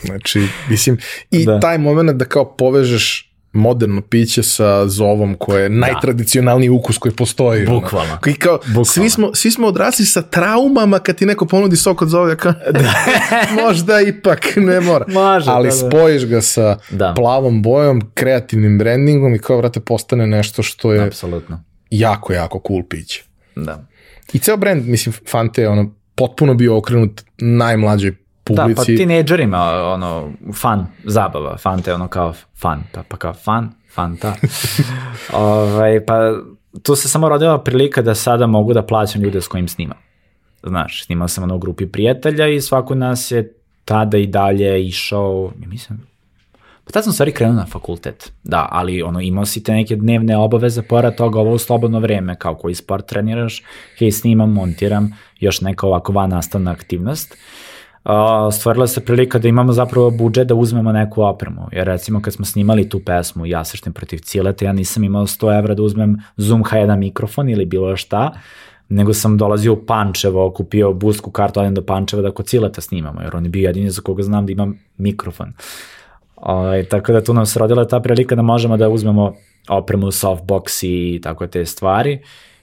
znači, 0.02 0.48
mislim, 0.68 0.98
i 1.30 1.44
da. 1.44 1.60
taj 1.60 1.78
moment 1.78 2.10
da 2.10 2.24
kao 2.24 2.56
povežeš 2.56 3.33
moderno 3.54 4.00
piće 4.00 4.42
sa 4.42 4.88
zovom 4.88 5.34
koje 5.38 5.62
je 5.62 5.68
da. 5.68 5.74
najtradicionalniji 5.74 6.68
ukus 6.68 6.98
koji 6.98 7.14
postoji. 7.14 7.66
Bukvalno. 7.66 8.18
I 8.26 8.34
kao, 8.34 8.58
Bukvalno. 8.58 8.84
Svi, 8.84 9.10
smo, 9.10 9.34
svi 9.34 9.50
smo 9.50 9.66
odrasli 9.66 10.04
sa 10.04 10.22
traumama 10.22 10.98
kad 10.98 11.16
ti 11.16 11.26
neko 11.26 11.46
ponudi 11.46 11.76
sok 11.76 12.02
od 12.02 12.08
zove, 12.08 12.36
kao, 12.36 12.52
da. 12.72 12.94
možda 13.64 14.00
ipak 14.00 14.56
ne 14.56 14.80
mora. 14.80 15.04
Može, 15.08 15.50
Ali 15.50 15.68
da, 15.68 15.74
da. 15.74 15.88
spojiš 15.88 16.26
ga 16.26 16.40
sa 16.40 16.78
da. 16.90 17.14
plavom 17.16 17.62
bojom, 17.62 18.02
kreativnim 18.14 18.78
brandingom 18.78 19.34
i 19.34 19.38
kao, 19.38 19.56
vrate, 19.56 19.80
postane 19.80 20.26
nešto 20.26 20.62
što 20.62 20.92
je 20.92 21.06
Apsolutno. 21.06 21.62
jako, 21.90 22.32
jako 22.32 22.62
cool 22.68 22.82
piće. 22.88 23.24
Da. 23.56 23.86
I 24.32 24.38
ceo 24.38 24.56
brand, 24.56 24.86
mislim, 24.86 25.12
Fante 25.30 25.62
je 25.62 25.68
ono, 25.68 25.94
potpuno 26.14 26.54
bio 26.54 26.76
okrenut 26.76 27.22
najmlađoj 27.38 28.14
publici. 28.44 28.68
Da, 28.68 28.74
pa 28.74 28.84
tinejdžerima, 28.84 29.62
ono, 29.92 30.32
fan, 30.54 30.86
zabava, 31.04 31.56
fan 31.56 31.82
te 31.82 31.94
ono 31.94 32.08
kao 32.08 32.32
fan, 32.54 32.82
pa, 32.92 33.02
pa 33.08 33.16
kao 33.16 33.32
fan, 33.32 33.70
fanta. 33.94 34.34
ovaj, 35.32 36.04
pa 36.06 36.14
tu 36.82 36.96
se 36.96 37.08
samo 37.08 37.28
rodila 37.28 37.62
prilika 37.62 38.02
da 38.02 38.14
sada 38.14 38.46
mogu 38.46 38.72
da 38.72 38.82
plaćam 38.82 39.22
ljude 39.22 39.40
s 39.40 39.48
kojim 39.48 39.68
snimam. 39.68 39.98
Znaš, 40.62 41.04
snimao 41.04 41.28
sam 41.28 41.44
ono 41.44 41.54
u 41.54 41.58
grupi 41.58 41.86
prijatelja 41.86 42.48
i 42.48 42.60
svako 42.60 42.94
nas 42.94 43.30
je 43.30 43.52
tada 43.84 44.18
i 44.18 44.26
dalje 44.26 44.86
išao, 44.86 45.52
ja 45.62 45.68
mislim, 45.68 46.00
Pa 46.84 46.92
tad 46.92 47.04
sam 47.04 47.12
stvari 47.12 47.32
krenuo 47.32 47.54
na 47.54 47.66
fakultet, 47.66 48.32
da, 48.42 48.68
ali 48.70 49.02
ono, 49.02 49.20
imao 49.20 49.46
si 49.46 49.62
te 49.62 49.72
neke 49.72 49.96
dnevne 49.96 50.36
obaveze, 50.36 50.82
pored 50.82 51.16
toga 51.16 51.40
ovo 51.40 51.52
u 51.52 51.58
slobodno 51.58 52.00
vreme, 52.00 52.36
kao 52.38 52.54
koji 52.54 52.74
sport 52.74 53.06
treniraš, 53.06 53.62
hej, 53.98 54.10
snimam, 54.10 54.52
montiram, 54.52 55.16
još 55.40 55.60
neka 55.60 55.86
ovako 55.86 56.12
van 56.12 56.30
nastavna 56.30 56.70
aktivnost 56.70 57.36
stvorila 58.52 58.86
se 58.86 59.04
prilika 59.04 59.38
da 59.38 59.48
imamo 59.48 59.72
zapravo 59.72 60.10
budžet 60.10 60.46
da 60.46 60.54
uzmemo 60.54 60.92
neku 60.92 61.22
opremu. 61.22 61.68
Jer 61.72 61.86
recimo 61.86 62.22
kad 62.22 62.32
smo 62.32 62.44
snimali 62.44 62.88
tu 62.88 63.00
pesmu 63.00 63.46
Ja 63.46 63.64
srštim 63.64 63.92
protiv 63.92 64.18
Cileta, 64.18 64.64
ja 64.64 64.72
nisam 64.72 65.04
imao 65.04 65.26
100 65.26 65.58
evra 65.58 65.74
da 65.74 65.82
uzmem 65.82 66.16
Zoom 66.36 66.62
H1 66.64 66.96
mikrofon 66.96 67.48
ili 67.48 67.64
bilo 67.64 67.96
šta, 67.96 68.32
nego 68.88 69.14
sam 69.14 69.38
dolazio 69.38 69.72
u 69.72 69.86
Pančevo, 69.86 70.50
kupio 70.50 70.92
busku 70.92 71.30
kartu, 71.30 71.60
odem 71.60 71.74
do 71.74 71.82
Pančeva 71.82 72.22
da 72.22 72.30
kod 72.30 72.46
Cileta 72.46 72.80
snimamo, 72.80 73.20
jer 73.20 73.36
on 73.36 73.44
je 73.44 73.50
bio 73.50 73.66
jedini 73.66 73.90
za 73.90 74.02
koga 74.02 74.22
znam 74.22 74.46
da 74.46 74.52
imam 74.52 74.78
mikrofon. 74.98 75.52
O, 76.36 76.52
ovaj, 76.52 76.84
tako 76.84 77.12
da 77.12 77.24
tu 77.24 77.34
nam 77.34 77.46
se 77.46 77.58
rodila 77.58 77.88
ta 77.88 78.00
prilika 78.00 78.34
da 78.34 78.42
možemo 78.42 78.76
da 78.76 78.88
uzmemo 78.88 79.34
opremu, 79.68 80.06
softbox 80.06 80.86
i 80.86 81.20
tako 81.20 81.46
te 81.46 81.66
stvari 81.66 82.20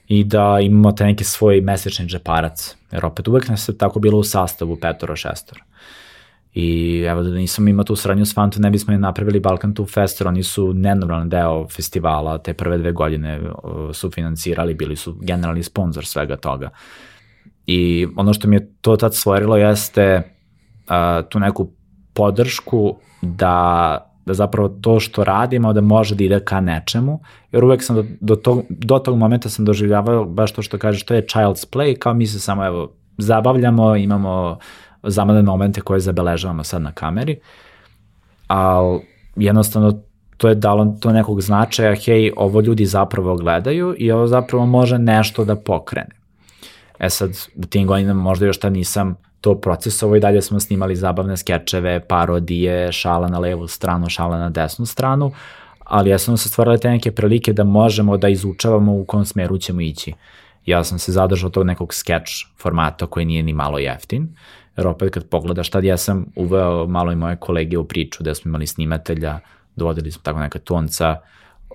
i 0.08 0.24
da 0.24 0.58
imamo 0.62 0.92
te 0.92 1.04
neki 1.04 1.24
svoj 1.24 1.60
mesečni 1.60 2.06
džeparac. 2.06 2.76
Jer 2.92 3.06
opet 3.06 3.28
uvek 3.28 3.48
nas 3.48 3.68
je 3.68 3.78
tako 3.78 4.00
bilo 4.00 4.18
u 4.18 4.24
sastavu 4.24 4.76
petoro, 4.76 5.16
šestor. 5.16 5.62
I 6.54 6.98
evo 7.08 7.22
da 7.22 7.30
nisam 7.30 7.68
imao 7.68 7.84
tu 7.84 7.96
sradnju 7.96 8.26
s 8.26 8.34
Fantom, 8.34 8.62
ne 8.62 8.70
bismo 8.70 8.96
napravili 8.96 9.40
Balkan 9.40 9.74
Two 9.74 9.92
Fest, 9.94 10.20
oni 10.20 10.42
su 10.42 10.72
nenormalan 10.74 11.28
deo 11.28 11.68
festivala, 11.68 12.38
te 12.38 12.54
prve 12.54 12.78
dve 12.78 12.92
godine 12.92 13.40
su 13.92 14.10
financirali, 14.10 14.74
bili 14.74 14.96
su 14.96 15.16
generalni 15.20 15.62
sponsor 15.62 16.04
svega 16.06 16.36
toga. 16.36 16.70
I 17.66 18.06
ono 18.16 18.32
što 18.32 18.48
mi 18.48 18.56
je 18.56 18.74
to 18.80 18.96
tad 18.96 19.14
stvorilo 19.14 19.56
jeste 19.56 20.22
uh, 20.88 21.28
tu 21.28 21.38
neku 21.38 21.70
podršku 22.14 22.96
da 23.22 24.11
da 24.26 24.34
zapravo 24.34 24.68
to 24.68 25.00
što 25.00 25.24
radimo 25.24 25.72
da 25.72 25.80
može 25.80 26.14
da 26.14 26.24
ide 26.24 26.40
ka 26.40 26.60
nečemu, 26.60 27.20
jer 27.52 27.64
uvek 27.64 27.82
sam 27.82 27.96
do, 27.96 28.04
do, 28.20 28.36
tog, 28.36 28.62
do 28.68 28.98
tog 28.98 29.18
momenta 29.18 29.48
sam 29.48 29.64
doživljavao 29.64 30.24
baš 30.24 30.52
to 30.52 30.62
što 30.62 30.78
kažeš, 30.78 31.04
to 31.04 31.14
je 31.14 31.26
child's 31.26 31.66
play, 31.72 31.98
kao 31.98 32.14
mi 32.14 32.26
se 32.26 32.40
samo 32.40 32.66
evo 32.66 32.92
zabavljamo, 33.18 33.96
imamo 33.96 34.58
zamane 35.02 35.42
momente 35.42 35.80
koje 35.80 36.00
zabeležavamo 36.00 36.64
sad 36.64 36.82
na 36.82 36.92
kameri, 36.92 37.40
ali 38.46 39.00
jednostavno 39.36 40.02
to 40.36 40.48
je 40.48 40.54
dalo 40.54 40.96
to 41.00 41.12
nekog 41.12 41.40
značaja, 41.40 41.94
hej, 41.94 42.32
ovo 42.36 42.60
ljudi 42.60 42.86
zapravo 42.86 43.36
gledaju 43.36 43.94
i 43.98 44.10
ovo 44.10 44.26
zapravo 44.26 44.66
može 44.66 44.98
nešto 44.98 45.44
da 45.44 45.56
pokrene. 45.56 46.10
E 46.98 47.10
sad, 47.10 47.30
u 47.54 47.66
tim 47.66 47.86
godinama 47.86 48.22
možda 48.22 48.46
još 48.46 48.58
tad 48.58 48.72
nisam 48.72 49.16
to 49.42 49.54
procesovo 49.60 50.16
i 50.16 50.20
dalje 50.20 50.42
smo 50.42 50.60
snimali 50.60 50.96
zabavne 50.96 51.36
skečeve, 51.36 52.00
parodije, 52.00 52.92
šala 52.92 53.28
na 53.28 53.38
levu 53.38 53.66
stranu, 53.68 54.08
šala 54.08 54.38
na 54.38 54.50
desnu 54.50 54.86
stranu, 54.86 55.32
ali 55.78 56.10
ja 56.10 56.18
sam 56.18 56.36
se 56.36 56.48
stvarali 56.48 56.80
te 56.80 56.90
neke 56.90 57.12
prilike 57.12 57.52
da 57.52 57.64
možemo 57.64 58.16
da 58.16 58.28
izučavamo 58.28 58.94
u 58.94 59.04
kom 59.04 59.24
smeru 59.24 59.58
ćemo 59.58 59.80
ići. 59.80 60.12
Ja 60.66 60.84
sam 60.84 60.98
se 60.98 61.12
zadržao 61.12 61.50
tog 61.50 61.66
nekog 61.66 61.94
skeč 61.94 62.46
formata 62.58 63.06
koji 63.06 63.26
nije 63.26 63.42
ni 63.42 63.52
malo 63.52 63.78
jeftin, 63.78 64.28
jer 64.76 64.86
opet 64.86 65.14
kad 65.14 65.28
pogledaš, 65.28 65.70
tad 65.70 65.84
ja 65.84 65.96
sam 65.96 66.26
uveo 66.36 66.86
malo 66.86 67.12
i 67.12 67.16
moje 67.16 67.36
kolege 67.36 67.78
u 67.78 67.84
priču 67.84 68.22
da 68.22 68.34
smo 68.34 68.48
imali 68.48 68.66
snimatelja, 68.66 69.40
dovodili 69.76 70.12
smo 70.12 70.22
tako 70.22 70.38
neka 70.38 70.58
tonca, 70.58 71.16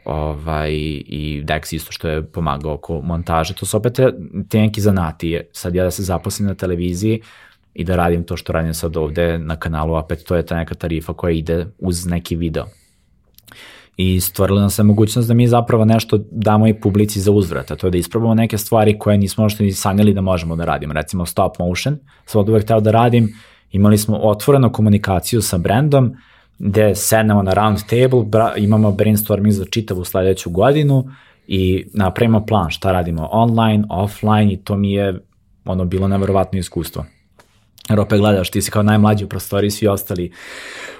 ovaj, 0.05 0.71
i 0.71 1.43
Dex 1.45 1.75
isto 1.75 1.91
što 1.91 2.07
je 2.07 2.23
pomagao 2.23 2.73
oko 2.73 3.01
montaže. 3.01 3.53
To 3.53 3.65
su 3.65 3.77
opet 3.77 3.93
te, 3.93 4.13
te 4.49 4.59
neki 4.59 4.81
zanati. 4.81 5.41
Sad 5.51 5.75
ja 5.75 5.83
da 5.83 5.91
se 5.91 6.03
zaposlim 6.03 6.47
na 6.47 6.55
televiziji 6.55 7.21
i 7.77 7.83
da 7.83 7.95
radim 7.95 8.23
to 8.23 8.37
što 8.37 8.53
radim 8.53 8.73
sad 8.73 8.97
ovde 8.97 9.37
na 9.37 9.55
kanalu, 9.55 9.95
opet 9.95 10.23
to 10.27 10.35
je 10.35 10.45
ta 10.45 10.55
neka 10.55 10.75
tarifa 10.75 11.13
koja 11.13 11.31
ide 11.31 11.65
uz 11.79 12.05
neki 12.05 12.35
video 12.35 12.65
i 13.97 14.19
stvorila 14.19 14.61
nam 14.61 14.69
se 14.69 14.83
mogućnost 14.83 15.27
da 15.27 15.33
mi 15.33 15.47
zapravo 15.47 15.85
nešto 15.85 16.19
damo 16.31 16.67
i 16.67 16.79
publici 16.79 17.19
za 17.19 17.31
uzvrat, 17.31 17.71
a 17.71 17.75
to 17.75 17.87
je 17.87 17.91
da 17.91 17.97
isprobamo 17.97 18.33
neke 18.33 18.57
stvari 18.57 18.99
koje 18.99 19.17
nismo 19.17 19.43
možda 19.43 19.63
ni 19.63 19.71
sanjali 19.71 20.13
da 20.13 20.21
možemo 20.21 20.55
da 20.55 20.65
radimo. 20.65 20.93
Recimo 20.93 21.25
stop 21.25 21.59
motion, 21.59 21.97
sam 22.25 22.41
od 22.41 22.49
uvek 22.49 22.65
teo 22.65 22.79
da 22.79 22.91
radim, 22.91 23.33
imali 23.71 23.97
smo 23.97 24.17
otvorenu 24.17 24.71
komunikaciju 24.71 25.41
sa 25.41 25.57
brendom, 25.57 26.15
gde 26.59 26.95
sednemo 26.95 27.43
na 27.43 27.53
round 27.53 27.79
table, 27.89 28.23
bra, 28.25 28.53
imamo 28.57 28.91
brainstorming 28.91 29.53
za 29.53 29.65
čitavu 29.65 30.05
sledeću 30.05 30.49
godinu 30.49 31.09
i 31.47 31.85
napravimo 31.93 32.45
plan 32.45 32.69
šta 32.69 32.91
radimo 32.91 33.29
online, 33.31 33.83
offline 33.89 34.53
i 34.53 34.57
to 34.57 34.77
mi 34.77 34.91
je 34.91 35.19
ono 35.65 35.85
bilo 35.85 36.07
neverovatno 36.07 36.59
iskustvo. 36.59 37.05
Jer 37.89 37.99
opet 37.99 38.19
gledaš, 38.19 38.51
ti 38.51 38.61
si 38.61 38.71
kao 38.71 38.83
najmlađi 38.83 39.25
u 39.25 39.29
prostoriji, 39.29 39.71
svi 39.71 39.87
ostali 39.87 40.31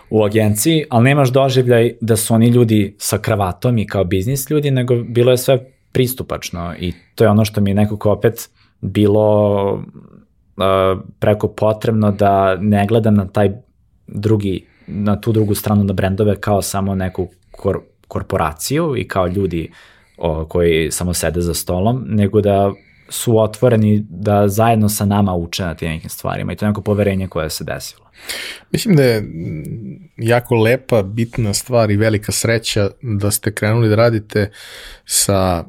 u 0.09 0.23
agenciji, 0.23 0.85
ali 0.89 1.03
nemaš 1.03 1.29
doživljaj 1.29 1.93
da 2.01 2.15
su 2.15 2.33
oni 2.33 2.47
ljudi 2.47 2.95
sa 2.97 3.17
kravatom 3.17 3.77
i 3.77 3.87
kao 3.87 4.03
biznis 4.03 4.49
ljudi, 4.49 4.71
nego 4.71 4.95
bilo 4.95 5.31
je 5.31 5.37
sve 5.37 5.71
pristupačno 5.91 6.75
i 6.79 6.93
to 7.15 7.23
je 7.23 7.29
ono 7.29 7.45
što 7.45 7.61
mi 7.61 7.69
je 7.69 7.75
nekako 7.75 8.11
opet 8.11 8.49
bilo 8.81 9.73
uh, 9.73 9.83
preko 11.19 11.47
potrebno 11.47 12.11
da 12.11 12.55
ne 12.55 12.85
gledam 12.87 13.15
na 13.15 13.27
taj 13.27 13.51
drugi, 14.07 14.65
na 14.87 15.21
tu 15.21 15.31
drugu 15.31 15.55
stranu 15.55 15.83
na 15.83 15.93
brendove 15.93 16.35
kao 16.35 16.61
samo 16.61 16.95
neku 16.95 17.27
kor 17.51 17.79
korporaciju 18.07 18.93
i 18.97 19.07
kao 19.07 19.27
ljudi 19.27 19.71
o, 20.17 20.45
koji 20.45 20.91
samo 20.91 21.13
sede 21.13 21.41
za 21.41 21.53
stolom, 21.53 22.03
nego 22.07 22.41
da 22.41 22.71
su 23.09 23.39
otvoreni 23.39 24.05
da 24.09 24.47
zajedno 24.47 24.89
sa 24.89 25.05
nama 25.05 25.35
uče 25.35 25.63
na 25.63 25.75
tim 25.75 25.89
nekim 25.89 26.09
stvarima 26.09 26.53
i 26.53 26.55
to 26.55 26.65
je 26.65 26.69
neko 26.69 26.81
poverenje 26.81 27.27
koje 27.27 27.49
se 27.49 27.63
desilo. 27.63 28.07
Mislim 28.71 28.95
da 28.95 29.03
je 29.03 29.23
jako 30.17 30.55
lepa, 30.55 31.03
bitna 31.03 31.53
stvar 31.53 31.91
i 31.91 31.97
velika 31.97 32.31
sreća 32.31 32.89
da 33.01 33.31
ste 33.31 33.51
krenuli 33.51 33.89
da 33.89 33.95
radite 33.95 34.51
sa 35.05 35.63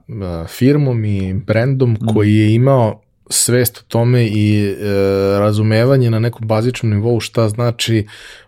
firmom 0.49 1.05
i 1.05 1.35
brendom 1.35 1.91
mm. 1.93 2.15
koji 2.15 2.35
je 2.35 2.55
imao 2.55 3.03
svest 3.31 3.79
o 3.79 3.83
tome 3.89 4.27
i 4.27 4.65
e, 4.65 4.75
razumevanje 5.39 6.11
na 6.11 6.19
nekom 6.19 6.49
bazičnom 6.49 6.93
nivou 6.93 7.21
šta 7.21 7.49
znači 7.49 8.07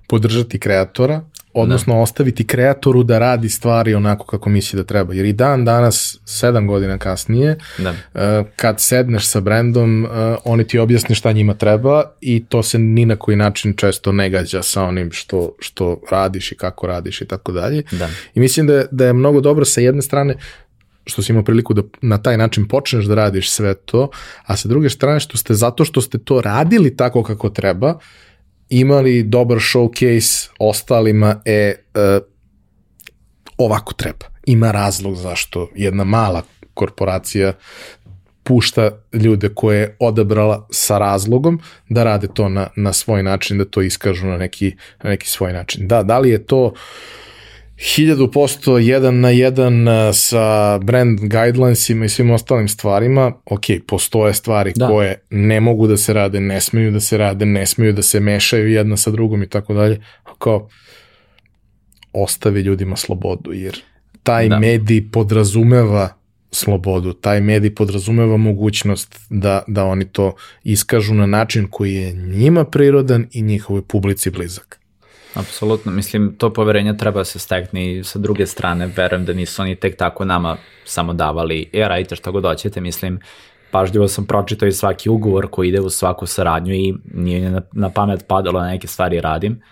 podržati 0.09 0.59
kreatora, 0.59 1.21
odnosno 1.53 1.95
da. 1.95 2.01
ostaviti 2.01 2.47
kreatoru 2.47 3.03
da 3.03 3.19
radi 3.19 3.49
stvari 3.49 3.95
onako 3.95 4.27
kako 4.27 4.51
misli 4.51 4.77
da 4.77 4.85
treba. 4.85 5.15
Jer 5.15 5.27
i 5.27 5.33
dan 5.33 5.65
danas, 5.65 6.19
sedam 6.25 6.67
godina 6.67 6.99
kasnije, 6.99 7.59
da. 7.79 7.91
Uh, 7.91 8.47
kad 8.57 8.81
sedneš 8.81 9.27
sa 9.27 9.41
brendom, 9.41 10.05
uh, 10.05 10.11
oni 10.45 10.67
ti 10.67 10.79
objasne 10.79 11.15
šta 11.15 11.33
njima 11.33 11.55
treba 11.55 12.03
i 12.21 12.45
to 12.49 12.63
se 12.63 12.79
ni 12.79 13.05
na 13.05 13.17
koji 13.17 13.37
način 13.37 13.75
često 13.77 14.13
ne 14.13 14.31
gađa 14.31 14.63
sa 14.63 14.83
onim 14.83 15.13
što, 15.13 15.57
što 15.59 16.01
radiš 16.11 16.53
i 16.53 16.57
kako 16.57 16.87
radiš 16.87 17.21
i 17.21 17.27
tako 17.27 17.53
dalje. 17.53 17.83
Da. 17.91 18.09
I 18.35 18.41
mislim 18.41 18.67
da 18.67 18.75
je, 18.75 18.87
da 18.91 19.07
je 19.07 19.13
mnogo 19.13 19.41
dobro 19.41 19.65
sa 19.65 19.81
jedne 19.81 20.03
strane 20.03 20.37
što 21.07 21.23
si 21.23 21.33
imao 21.33 21.45
priliku 21.45 21.75
da 21.75 21.83
na 22.01 22.19
taj 22.19 22.37
način 22.37 22.69
počneš 22.69 23.05
da 23.05 23.15
radiš 23.15 23.51
sve 23.51 23.75
to, 23.75 24.11
a 24.45 24.57
sa 24.57 24.69
druge 24.69 24.91
strane 24.91 25.21
što 25.21 25.37
ste 25.37 25.55
zato 25.55 25.85
što 25.85 26.01
ste 26.01 26.19
to 26.19 26.41
radili 26.41 26.97
tako 26.97 27.23
kako 27.23 27.51
treba, 27.51 27.89
uh, 27.89 28.01
imali 28.71 29.23
dobar 29.23 29.59
showcase 29.59 30.49
ostalima, 30.59 31.43
e, 31.45 31.53
e 31.53 31.75
ovako 33.59 33.93
treba. 33.93 34.27
Ima 34.47 34.71
razlog 34.71 35.15
zašto 35.15 35.69
jedna 35.75 36.05
mala 36.05 36.43
korporacija 36.75 37.53
pušta 38.43 38.91
ljude 39.13 39.49
koje 39.55 39.81
je 39.81 39.97
odabrala 39.99 40.67
sa 40.71 40.99
razlogom 40.99 41.61
da 41.89 42.05
rade 42.05 42.29
to 42.35 42.49
na, 42.49 42.69
na 42.77 42.93
svoj 42.93 43.23
način, 43.23 43.59
da 43.59 43.65
to 43.65 43.83
iskažu 43.83 44.27
na 44.27 44.37
neki, 44.37 44.77
na 45.03 45.11
neki 45.11 45.29
svoj 45.29 45.53
način. 45.53 45.89
Da, 45.89 46.03
da 46.03 46.19
li 46.19 46.31
je 46.31 46.47
to 46.47 46.65
uh, 46.65 46.73
hiljadu 47.81 48.31
posto 48.31 48.79
jedan 48.79 49.21
na 49.21 49.31
jedan 49.31 49.89
uh, 49.89 49.95
sa 50.13 50.79
brand 50.79 51.21
guidelinesima 51.21 52.05
i 52.05 52.09
svim 52.09 52.31
ostalim 52.31 52.69
stvarima, 52.69 53.33
ok, 53.45 53.65
postoje 53.87 54.35
stvari 54.35 54.73
da. 54.77 54.87
koje 54.87 55.21
ne 55.31 55.61
mogu 55.61 55.87
da 55.87 55.97
se 55.97 56.13
rade, 56.13 56.41
ne 56.41 56.61
smeju 56.61 56.91
da 56.91 57.01
se 57.01 57.19
rade, 57.19 57.47
ne 57.47 57.67
smeju 57.67 57.93
da 57.93 58.03
se 58.03 58.21
mešaju 58.21 58.69
jedna 58.69 58.97
sa 58.97 59.11
drugom 59.11 59.43
i 59.43 59.49
tako 59.49 59.75
dalje, 59.75 60.01
kao 60.39 60.69
ostavi 62.13 62.61
ljudima 62.61 62.97
slobodu, 62.97 63.53
jer 63.53 63.83
taj 64.23 64.49
da. 64.49 64.59
medij 64.59 65.11
podrazumeva 65.13 66.09
slobodu, 66.51 67.13
taj 67.13 67.41
medij 67.41 67.75
podrazumeva 67.75 68.37
mogućnost 68.37 69.21
da, 69.31 69.63
da 69.67 69.85
oni 69.85 70.05
to 70.05 70.35
iskažu 70.65 71.15
na 71.15 71.27
način 71.27 71.67
koji 71.71 71.95
je 71.95 72.13
njima 72.13 72.65
prirodan 72.65 73.27
i 73.33 73.43
njihovoj 73.43 73.83
publici 73.83 74.31
blizak. 74.31 74.80
Apsolutno, 75.35 75.93
mislim, 75.93 76.35
to 76.39 76.53
poverenje 76.53 76.97
treba 76.97 77.25
se 77.25 77.39
stekne 77.39 77.93
i 77.93 78.05
sa 78.05 78.19
druge 78.19 78.47
strane, 78.47 78.87
verujem 78.97 79.25
da 79.25 79.33
nisu 79.33 79.63
oni 79.63 79.77
tek 79.77 79.97
tako 79.97 80.25
nama 80.25 80.57
samo 80.85 81.13
davali, 81.13 81.71
e, 81.73 81.89
radite 81.89 82.17
šta 82.17 82.31
god 82.31 82.45
hoćete, 82.45 82.81
mislim, 82.81 83.21
pažljivo 83.71 84.09
sam 84.09 84.27
pročitao 84.27 84.69
i 84.69 84.73
svaki 84.73 85.09
ugovor 85.09 85.49
koji 85.51 85.69
ide 85.69 85.81
u 85.81 85.91
svaku 85.91 86.27
saradnju 86.27 86.75
i 86.75 86.95
nije 87.15 87.51
na, 87.51 87.63
na 87.73 87.91
pamet 87.91 88.25
padalo 88.29 88.61
na 88.61 88.67
neke 88.67 88.87
stvari 88.87 89.21
radim. 89.21 89.63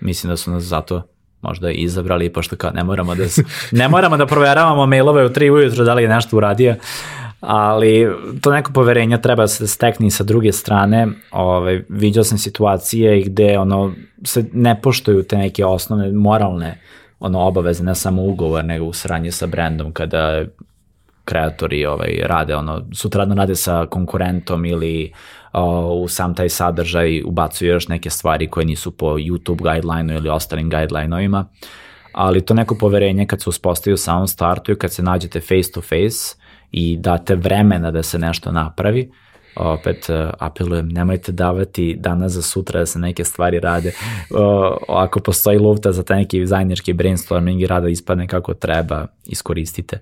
Mislim 0.00 0.30
da 0.30 0.36
su 0.36 0.50
nas 0.50 0.62
zato 0.62 1.02
možda 1.40 1.70
izabrali, 1.70 2.32
pošto 2.32 2.56
kao 2.56 2.70
ne 2.70 2.84
moramo 2.84 3.14
da, 3.14 3.24
ne 3.80 3.88
moramo 3.88 4.16
da 4.16 4.26
proveravamo 4.26 4.86
mailove 4.86 5.24
u 5.24 5.32
tri 5.32 5.50
ujutro 5.50 5.84
da 5.84 5.94
li 5.94 6.02
je 6.02 6.08
nešto 6.08 6.36
uradio, 6.36 6.74
ali 7.40 8.06
to 8.40 8.52
neko 8.52 8.72
poverenje 8.72 9.20
treba 9.22 9.42
da 9.42 9.48
se 9.48 9.66
stekne 9.66 10.10
sa 10.10 10.24
druge 10.24 10.52
strane. 10.52 11.08
Ovaj, 11.30 11.82
vidio 11.88 12.24
sam 12.24 12.38
situacije 12.38 13.22
gde 13.22 13.58
ono, 13.58 13.92
se 14.24 14.44
ne 14.52 14.80
poštuju 14.82 15.22
te 15.22 15.36
neke 15.36 15.64
osnovne 15.64 16.12
moralne 16.12 16.80
ono, 17.20 17.40
obaveze, 17.40 17.84
ne 17.84 17.94
samo 17.94 18.22
ugovor, 18.22 18.64
nego 18.64 18.84
u 18.84 18.92
sranje 18.92 19.32
sa 19.32 19.46
brendom, 19.46 19.92
kada 19.92 20.44
kreatori 21.24 21.86
ovaj, 21.86 22.20
rade, 22.22 22.56
ono, 22.56 22.82
sutradno 22.92 23.34
rade 23.34 23.54
sa 23.54 23.86
konkurentom 23.90 24.64
ili 24.64 25.12
o, 25.52 25.94
u 25.94 26.08
sam 26.08 26.34
taj 26.34 26.48
sadržaj 26.48 27.22
ubacuju 27.24 27.68
još 27.68 27.88
neke 27.88 28.10
stvari 28.10 28.50
koje 28.50 28.66
nisu 28.66 28.90
po 28.90 29.06
YouTube 29.06 29.62
guideline-u 29.62 30.16
ili 30.16 30.28
ostalim 30.28 30.70
guideline-ovima, 30.70 31.44
ali 32.12 32.44
to 32.44 32.54
neko 32.54 32.76
poverenje 32.80 33.26
kad 33.26 33.42
se 33.42 33.50
uspostavi 33.50 33.94
u 33.94 33.96
samom 33.96 34.28
startu 34.28 34.72
i 34.72 34.78
kad 34.78 34.92
se 34.92 35.02
nađete 35.02 35.40
face 35.40 35.72
to 35.74 35.80
face, 35.80 36.36
i 36.76 36.96
date 36.96 37.34
vremena 37.34 37.90
da 37.90 38.02
se 38.02 38.18
nešto 38.18 38.52
napravi, 38.52 39.10
opet 39.56 40.06
apelujem, 40.38 40.88
nemojte 40.88 41.32
davati 41.32 41.96
danas 41.98 42.32
za 42.32 42.42
sutra 42.42 42.80
da 42.80 42.86
se 42.86 42.98
neke 42.98 43.24
stvari 43.24 43.60
rade. 43.60 43.92
Ako 44.88 45.20
postoji 45.20 45.58
lufta 45.58 45.92
za 45.92 46.02
taj 46.02 46.18
neki 46.18 46.46
zajednički 46.46 46.92
brainstorming 46.92 47.62
i 47.62 47.66
rada 47.66 47.88
ispadne 47.88 48.26
kako 48.26 48.54
treba, 48.54 49.06
iskoristite. 49.26 49.98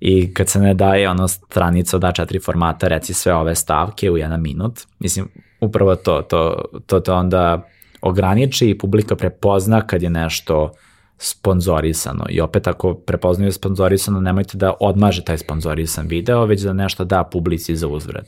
I 0.00 0.34
kad 0.34 0.48
se 0.48 0.60
ne 0.60 0.74
daje 0.74 1.10
ono 1.10 1.28
stranica 1.28 1.96
od 1.96 2.02
A4 2.02 2.44
formata, 2.44 2.88
reci 2.88 3.14
sve 3.14 3.34
ove 3.34 3.54
stavke 3.54 4.10
u 4.10 4.16
jedan 4.16 4.42
minut, 4.42 4.80
mislim, 4.98 5.28
upravo 5.60 5.96
to, 5.96 6.22
to, 6.22 6.64
to, 6.86 7.00
to 7.00 7.14
onda 7.14 7.68
ograniči 8.02 8.70
i 8.70 8.78
publika 8.78 9.16
prepozna 9.16 9.86
kad 9.86 10.02
je 10.02 10.10
nešto 10.10 10.62
uh, 10.62 10.70
sponzorisano 11.18 12.26
i 12.28 12.40
opet 12.40 12.66
ako 12.66 12.94
prepoznaju 12.94 13.52
sponzorisano 13.52 14.20
nemojte 14.20 14.58
da 14.58 14.74
odmaže 14.80 15.24
taj 15.24 15.38
sponzorisan 15.38 16.06
video, 16.06 16.44
već 16.44 16.60
da 16.60 16.72
nešto 16.72 17.04
da 17.04 17.24
publici 17.24 17.76
za 17.76 17.88
uzvrat 17.88 18.26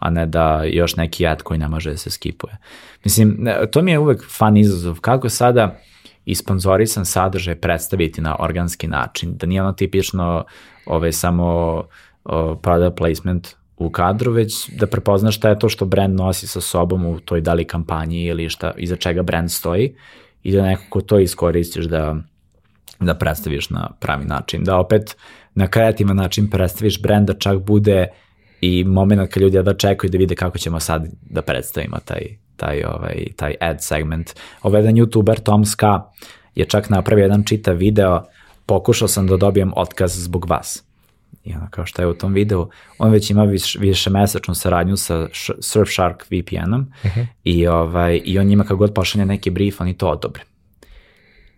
a 0.00 0.10
ne 0.10 0.26
da 0.26 0.62
još 0.64 0.96
neki 0.96 1.26
ad 1.26 1.42
koji 1.42 1.58
ne 1.58 1.68
može 1.68 1.90
da 1.90 1.96
se 1.96 2.10
skipuje. 2.10 2.56
Mislim, 3.04 3.48
to 3.70 3.82
mi 3.82 3.90
je 3.90 3.98
uvek 3.98 4.24
fan 4.38 4.56
izazov, 4.56 5.00
kako 5.00 5.28
sada 5.28 5.78
i 6.24 6.34
sponzorisan 6.34 7.06
sadržaj 7.06 7.54
predstaviti 7.54 8.20
na 8.20 8.36
organski 8.38 8.88
način, 8.88 9.36
da 9.36 9.46
nije 9.46 9.62
ono 9.62 9.72
tipično 9.72 10.44
ove, 10.86 11.12
samo 11.12 11.44
o, 12.24 12.56
product 12.62 12.96
placement 12.96 13.56
u 13.76 13.90
kadru, 13.90 14.32
već 14.32 14.68
da 14.68 14.86
prepoznaš 14.86 15.36
šta 15.36 15.48
je 15.48 15.58
to 15.58 15.68
što 15.68 15.84
brand 15.84 16.16
nosi 16.16 16.46
sa 16.46 16.60
sobom 16.60 17.06
u 17.06 17.20
toj 17.20 17.40
dali 17.40 17.64
kampanji 17.64 18.24
ili 18.24 18.48
šta, 18.48 18.72
iza 18.76 18.96
čega 18.96 19.22
brand 19.22 19.50
stoji 19.50 19.94
i 20.42 20.52
da 20.52 20.62
nekako 20.62 21.00
to 21.00 21.18
iskoristiš 21.18 21.84
da, 21.84 22.16
da 23.00 23.14
predstaviš 23.14 23.70
na 23.70 23.90
pravi 24.00 24.24
način. 24.24 24.64
Da 24.64 24.76
opet 24.76 25.16
na 25.54 25.66
kreativan 25.66 26.16
način 26.16 26.50
predstaviš 26.50 27.02
brend 27.02 27.26
da 27.26 27.34
čak 27.34 27.58
bude 27.58 28.06
i 28.60 28.84
moment 28.84 29.32
kad 29.32 29.42
ljudi 29.42 29.62
da 29.62 29.74
čekaju 29.74 30.10
da 30.10 30.18
vide 30.18 30.34
kako 30.34 30.58
ćemo 30.58 30.80
sad 30.80 31.08
da 31.22 31.42
predstavimo 31.42 31.96
taj, 32.04 32.22
taj, 32.56 32.82
ovaj, 32.84 33.26
taj 33.36 33.54
ad 33.60 33.84
segment. 33.84 34.30
Ovaj 34.62 34.80
jedan 34.80 34.94
youtuber 34.94 35.42
Tom 35.42 35.64
Ska 35.64 36.02
je 36.54 36.64
čak 36.64 36.90
napravio 36.90 37.22
jedan 37.22 37.44
čitav 37.44 37.76
video, 37.76 38.22
pokušao 38.66 39.08
sam 39.08 39.26
da 39.26 39.36
dobijem 39.36 39.72
otkaz 39.76 40.22
zbog 40.22 40.46
vas. 40.48 40.89
I 41.44 41.54
ono 41.54 41.66
kao 41.70 41.86
što 41.86 42.02
je 42.02 42.08
u 42.08 42.14
tom 42.14 42.32
videu, 42.32 42.68
on 42.98 43.10
već 43.10 43.30
ima 43.30 43.44
viš, 43.44 43.76
više 43.76 44.10
mesečnu 44.10 44.54
saradnju 44.54 44.96
sa 44.96 45.28
Surfshark 45.60 46.24
VPN-om 46.30 46.80
uh 47.04 47.10
mhm. 47.10 47.20
-huh. 47.20 47.26
i, 47.44 47.66
ovaj, 47.66 48.20
i 48.24 48.38
on 48.38 48.46
njima 48.46 48.64
kad 48.64 48.76
god 48.76 48.94
pošalje 48.94 49.26
neki 49.26 49.50
brief, 49.50 49.80
oni 49.80 49.98
to 49.98 50.08
odobre. 50.08 50.42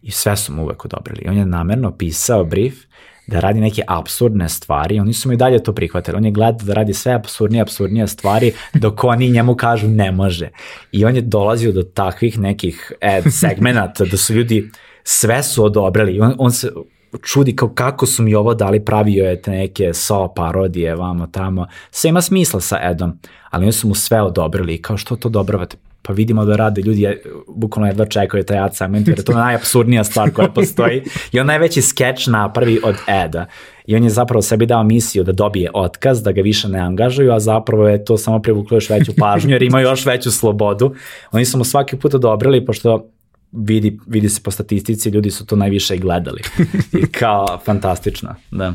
I 0.03 0.11
sve 0.11 0.37
su 0.37 0.53
mu 0.53 0.63
uvek 0.63 0.85
odobrili. 0.85 1.23
I 1.25 1.29
on 1.29 1.37
je 1.37 1.47
namerno 1.47 1.97
pisao 1.97 2.45
brief 2.45 2.75
da 3.27 3.41
radi 3.41 3.61
neke 3.61 3.83
absurdne 3.89 4.49
stvari, 4.49 5.01
oni 5.01 5.13
su 5.13 5.29
mu 5.29 5.33
i 5.33 5.37
dalje 5.37 5.63
to 5.63 5.75
prihvatili. 5.75 6.17
On 6.17 6.25
je 6.25 6.31
gledao 6.31 6.67
da 6.67 6.75
radi 6.75 6.95
sve 6.95 7.13
absurdnije, 7.13 7.63
absurdnije 7.63 8.09
stvari, 8.09 8.53
dok 8.75 9.05
oni 9.05 9.31
njemu 9.31 9.55
kažu 9.55 9.89
ne 9.89 10.13
može. 10.13 10.49
I 10.93 11.05
on 11.05 11.17
je 11.17 11.23
dolazio 11.23 11.73
do 11.73 11.83
takvih 11.83 12.39
nekih 12.39 12.93
ad 13.01 13.25
segmenata 13.41 14.05
da 14.05 14.17
su 14.17 14.35
ljudi 14.35 14.71
sve 15.05 15.43
su 15.43 15.65
odobrili. 15.65 16.21
On, 16.21 16.35
on 16.39 16.53
se 16.53 16.71
čudi 17.23 17.57
kao 17.57 17.69
kako 17.69 18.07
su 18.07 18.23
mi 18.23 18.35
ovo 18.35 18.55
dali, 18.55 18.85
pravio 18.85 19.25
je 19.25 19.43
te 19.43 19.51
neke 19.51 19.95
so 19.95 20.29
parodije 20.37 20.97
vamo 20.97 21.27
tamo. 21.27 21.67
Sve 21.91 22.09
ima 22.09 22.21
smisla 22.23 22.61
sa 22.61 22.79
Edom, 22.91 23.19
ali 23.51 23.65
oni 23.65 23.73
su 23.73 23.89
mu 23.89 23.95
sve 23.95 24.23
odobrili 24.23 24.83
kao 24.83 24.97
što 24.97 25.17
to 25.17 25.29
odobravate? 25.29 25.77
pa 26.03 26.13
vidimo 26.13 26.45
da 26.45 26.57
rade 26.57 26.83
ljudi, 26.83 27.17
bukvalno 27.49 27.89
jedva 27.89 28.07
čekaju 28.07 28.45
taj 28.45 28.59
ad 28.59 28.77
segment, 28.77 29.09
jer 29.09 29.19
je 29.19 29.25
to 29.25 29.33
najabsurdnija 29.33 30.05
stvar 30.05 30.31
koja 30.31 30.49
postoji. 30.49 31.03
I 31.33 31.41
on 31.41 31.47
najveći 31.47 31.83
skeč 31.83 32.27
napravi 32.27 32.81
od 32.85 32.95
Eda. 33.25 33.47
I 33.87 33.97
on 33.97 34.05
je 34.05 34.11
zapravo 34.11 34.43
sebi 34.43 34.67
dao 34.67 34.85
misiju 34.85 35.25
da 35.25 35.33
dobije 35.33 35.71
otkaz, 35.75 36.23
da 36.23 36.33
ga 36.33 36.41
više 36.41 36.69
ne 36.69 36.79
angažuju, 36.79 37.33
a 37.33 37.41
zapravo 37.41 37.89
je 37.89 38.05
to 38.05 38.17
samo 38.17 38.43
privuklo 38.43 38.77
još 38.77 38.91
veću 38.91 39.13
pažnju, 39.19 39.51
jer 39.51 39.63
ima 39.63 39.81
još 39.81 40.07
veću 40.07 40.31
slobodu. 40.31 40.95
Oni 41.33 41.45
su 41.45 41.59
mu 41.59 41.65
svaki 41.65 41.97
put 41.97 42.15
odobrili, 42.15 42.65
pošto 42.65 43.09
vidi, 43.53 43.99
vidi 44.07 44.29
se 44.29 44.41
po 44.43 44.51
statistici, 44.51 45.11
ljudi 45.11 45.31
su 45.31 45.47
to 45.47 45.57
najviše 45.57 45.97
i 45.97 45.99
gledali. 45.99 46.43
I 47.03 47.07
kao, 47.19 47.61
fantastično, 47.65 48.35
da. 48.51 48.75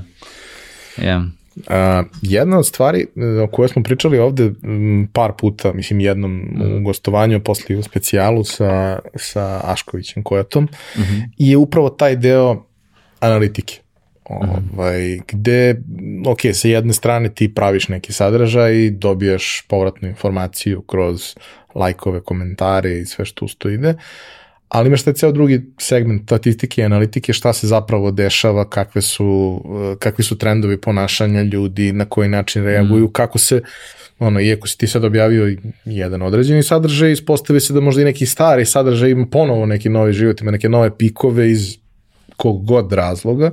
Yeah. 0.97 1.29
A, 1.67 2.03
jedna 2.21 2.57
od 2.57 2.67
stvari 2.67 3.07
e, 3.15 3.41
o 3.41 3.47
kojoj 3.47 3.69
smo 3.69 3.83
pričali 3.83 4.19
ovde 4.19 4.51
par 5.13 5.31
puta, 5.37 5.73
mislim 5.73 5.99
jednom 5.99 6.31
mm. 6.31 6.61
u 6.61 6.65
mhm. 6.65 6.83
gostovanju, 6.83 7.43
posle 7.43 7.75
u 7.75 7.83
specijalu 7.83 8.43
sa, 8.43 8.99
sa 9.15 9.61
Aškovićem 9.63 10.23
Kojatom, 10.23 10.63
mm 10.63 11.01
-hmm. 11.01 11.29
je 11.37 11.57
upravo 11.57 11.89
taj 11.89 12.15
deo 12.15 12.65
analitike. 13.19 13.79
Mhm. 14.31 14.51
Ovaj, 14.77 15.19
gde, 15.27 15.81
ok, 16.27 16.39
sa 16.53 16.67
jedne 16.67 16.93
strane 16.93 17.29
ti 17.29 17.53
praviš 17.53 17.87
neki 17.87 18.13
sadržaj 18.13 18.75
i 18.75 18.91
dobijaš 18.91 19.65
povratnu 19.67 20.07
informaciju 20.07 20.81
kroz 20.81 21.35
lajkove, 21.75 22.21
komentare 22.21 22.99
i 22.99 23.05
sve 23.05 23.25
što 23.25 23.45
usto 23.45 23.69
ide, 23.69 23.95
ali 24.69 24.87
imaš 24.87 25.03
taj 25.03 25.13
ceo 25.13 25.31
drugi 25.31 25.61
segment 25.79 26.23
statistike 26.23 26.81
i 26.81 26.85
analitike, 26.85 27.33
šta 27.33 27.53
se 27.53 27.67
zapravo 27.67 28.11
dešava, 28.11 28.69
kakve 28.69 29.01
su, 29.01 29.61
kakvi 29.99 30.23
su 30.23 30.37
trendovi 30.37 30.81
ponašanja 30.81 31.41
ljudi, 31.41 31.91
na 31.91 32.05
koji 32.05 32.29
način 32.29 32.63
reaguju, 32.63 33.05
mm. 33.05 33.11
kako 33.11 33.37
se, 33.37 33.61
ono, 34.19 34.41
iako 34.41 34.67
si 34.67 34.77
ti 34.77 34.87
sad 34.87 35.03
objavio 35.03 35.57
jedan 35.85 36.21
određeni 36.21 36.63
sadržaj, 36.63 37.11
ispostavi 37.11 37.59
se 37.59 37.73
da 37.73 37.79
možda 37.79 38.01
i 38.01 38.05
neki 38.05 38.25
stari 38.25 38.65
sadržaj 38.65 39.09
ima 39.09 39.25
ponovo 39.31 39.65
neki 39.65 39.89
novi 39.89 40.13
život, 40.13 40.41
ima 40.41 40.51
neke 40.51 40.69
nove 40.69 40.97
pikove 40.97 41.51
iz 41.51 41.77
kog 42.37 42.65
god 42.65 42.93
razloga. 42.93 43.51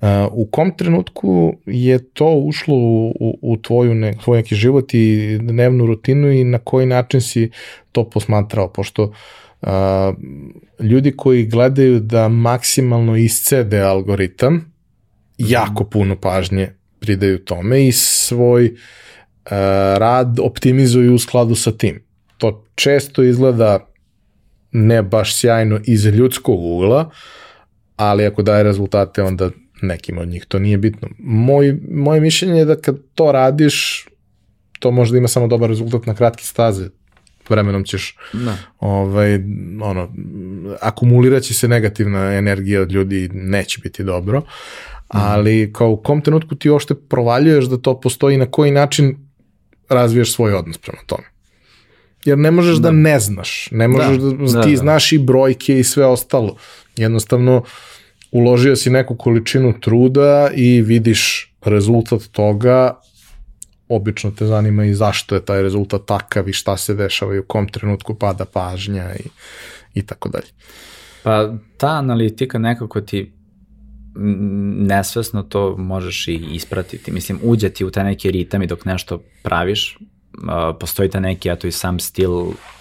Uh, 0.00 0.08
u 0.32 0.46
kom 0.46 0.76
trenutku 0.76 1.56
je 1.66 2.10
to 2.12 2.30
ušlo 2.30 2.74
u, 2.74 3.08
u, 3.20 3.38
u 3.42 3.56
tvoju 3.56 3.94
ne, 3.94 4.14
tvoj 4.24 4.38
neki 4.38 4.54
život 4.54 4.94
i 4.94 5.38
dnevnu 5.40 5.86
rutinu 5.86 6.32
i 6.32 6.44
na 6.44 6.58
koji 6.58 6.86
način 6.86 7.20
si 7.20 7.50
to 7.92 8.10
posmatrao, 8.10 8.72
pošto 8.72 9.02
uh, 9.04 9.16
ljudi 10.80 11.12
koji 11.16 11.46
gledaju 11.46 12.00
da 12.00 12.28
maksimalno 12.28 13.16
iscede 13.16 13.80
algoritam, 13.80 14.72
jako 15.38 15.84
puno 15.84 16.20
pažnje 16.20 16.72
pridaju 17.00 17.44
tome 17.44 17.88
i 17.88 17.92
svoj 17.92 18.64
uh, 18.66 19.50
rad 19.96 20.38
optimizuju 20.40 21.14
u 21.14 21.18
skladu 21.18 21.54
sa 21.54 21.72
tim. 21.72 22.02
To 22.38 22.64
često 22.74 23.22
izgleda 23.22 23.86
ne 24.72 25.02
baš 25.02 25.36
sjajno 25.36 25.80
iz 25.84 26.06
ljudskog 26.06 26.64
ugla, 26.64 27.10
ali 27.96 28.26
ako 28.26 28.42
daje 28.42 28.62
rezultate, 28.62 29.22
onda 29.22 29.50
nekim 29.82 30.18
od 30.18 30.28
njih 30.28 30.44
to 30.48 30.58
nije 30.58 30.78
bitno. 30.78 31.08
Moj, 31.18 31.80
moje 31.90 32.20
mišljenje 32.20 32.58
je 32.58 32.64
da 32.64 32.76
kad 32.76 32.96
to 33.14 33.32
radiš, 33.32 34.06
to 34.78 34.90
možda 34.90 35.18
ima 35.18 35.28
samo 35.28 35.46
dobar 35.46 35.68
rezultat 35.68 36.06
na 36.06 36.14
kratke 36.14 36.44
staze 36.44 36.88
vremenom 37.50 37.84
ćeš 37.84 38.16
da. 38.32 38.56
ovaj, 38.80 39.34
ono, 39.82 40.12
akumulirat 40.80 41.42
će 41.42 41.54
se 41.54 41.68
negativna 41.68 42.34
energija 42.34 42.82
od 42.82 42.92
ljudi 42.92 43.30
neće 43.32 43.80
biti 43.82 44.04
dobro, 44.04 44.42
ali 45.08 45.72
kao 45.72 45.90
u 45.90 45.96
kom 45.96 46.20
trenutku 46.20 46.54
ti 46.54 46.70
ošte 46.70 46.94
provaljuješ 46.94 47.64
da 47.64 47.78
to 47.78 48.00
postoji 48.00 48.34
i 48.34 48.38
na 48.38 48.46
koji 48.46 48.70
način 48.70 49.16
razviješ 49.88 50.34
svoj 50.34 50.54
odnos 50.54 50.78
prema 50.78 50.98
tome. 51.06 51.24
Jer 52.24 52.38
ne 52.38 52.50
možeš 52.50 52.76
da, 52.76 52.82
da 52.82 52.90
ne 52.90 53.20
znaš, 53.20 53.68
ne 53.72 53.88
možeš 53.88 54.18
da, 54.18 54.30
da, 54.30 54.52
da 54.52 54.62
ti 54.62 54.70
da. 54.70 54.76
znaš 54.76 55.12
i 55.12 55.18
brojke 55.18 55.78
i 55.78 55.84
sve 55.84 56.06
ostalo. 56.06 56.56
Jednostavno, 56.96 57.62
uložio 58.30 58.76
si 58.76 58.90
neku 58.90 59.16
količinu 59.16 59.80
truda 59.80 60.50
i 60.54 60.82
vidiš 60.82 61.52
rezultat 61.64 62.22
toga, 62.32 63.00
obično 63.88 64.30
te 64.30 64.46
zanima 64.46 64.84
i 64.84 64.94
zašto 64.94 65.34
je 65.34 65.44
taj 65.44 65.62
rezultat 65.62 66.06
takav 66.06 66.48
i 66.48 66.52
šta 66.52 66.76
se 66.76 66.94
dešava 66.94 67.34
i 67.34 67.38
u 67.38 67.44
kom 67.44 67.68
trenutku 67.68 68.14
pada 68.14 68.44
pažnja 68.44 69.14
i, 69.14 69.28
i 69.94 70.06
tako 70.06 70.28
dalje. 70.28 70.46
Pa 71.22 71.52
ta 71.76 71.88
analitika 71.88 72.58
nekako 72.58 73.00
ti 73.00 73.32
nesvesno 74.86 75.42
to 75.42 75.76
možeš 75.76 76.28
i 76.28 76.34
ispratiti. 76.34 77.10
Mislim, 77.10 77.38
uđe 77.42 77.68
ti 77.68 77.84
u 77.84 77.90
taj 77.90 78.04
neki 78.04 78.30
ritam 78.30 78.62
i 78.62 78.66
dok 78.66 78.84
nešto 78.84 79.22
praviš, 79.42 79.98
postoji 80.80 81.10
ta 81.10 81.20
neki, 81.20 81.48
eto 81.48 81.66
i 81.66 81.72
sam 81.72 81.98
stil 81.98 82.30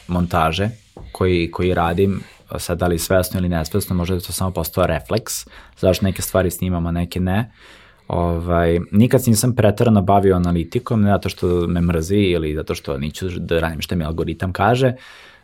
montaže 0.07 0.69
koji, 1.11 1.51
koji 1.51 1.73
radim, 1.73 2.21
sad 2.57 2.77
da 2.77 2.87
li 2.87 2.99
svesno 2.99 3.39
ili 3.39 3.49
nesvesno, 3.49 3.95
možda 3.95 4.15
je 4.15 4.21
to 4.21 4.31
samo 4.31 4.51
postao 4.51 4.87
refleks, 4.87 5.33
zašto 5.79 6.05
neke 6.05 6.21
stvari 6.21 6.51
snimamo, 6.51 6.91
neke 6.91 7.19
ne. 7.19 7.39
Uh, 7.39 7.84
Ovaj, 8.07 8.79
nikad 8.91 9.23
se 9.23 9.29
nisam 9.29 9.55
pretarano 9.55 10.01
bavio 10.01 10.35
analitikom, 10.35 11.01
ne 11.01 11.11
zato 11.11 11.29
što 11.29 11.67
me 11.67 11.81
mrzi 11.81 12.17
ili 12.17 12.55
zato 12.55 12.75
što 12.75 12.97
niću 12.97 13.29
da 13.29 13.59
radim 13.59 13.81
što 13.81 13.95
mi 13.95 14.03
algoritam 14.03 14.53
kaže, 14.53 14.93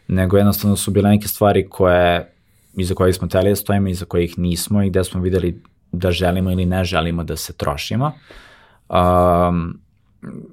nego 0.08 0.38
jednostavno 0.38 0.76
su 0.76 0.92
bile 0.92 1.10
neke 1.10 1.28
stvari 1.28 1.70
koje, 1.70 2.34
iza 2.78 2.94
kojih 2.94 3.16
smo 3.16 3.28
teli 3.28 3.50
da 3.50 3.56
stojimo, 3.56 3.88
iza 3.88 4.06
kojih 4.06 4.40
nismo 4.40 4.84
i 4.84 4.90
gde 4.90 5.04
smo 5.04 5.22
videli 5.22 5.62
da 5.92 6.12
želimo 6.12 6.52
ili 6.52 6.66
ne 6.66 6.84
želimo 6.84 7.24
da 7.24 7.36
se 7.36 7.54
trošimo. 7.54 8.12
Um, 8.90 9.80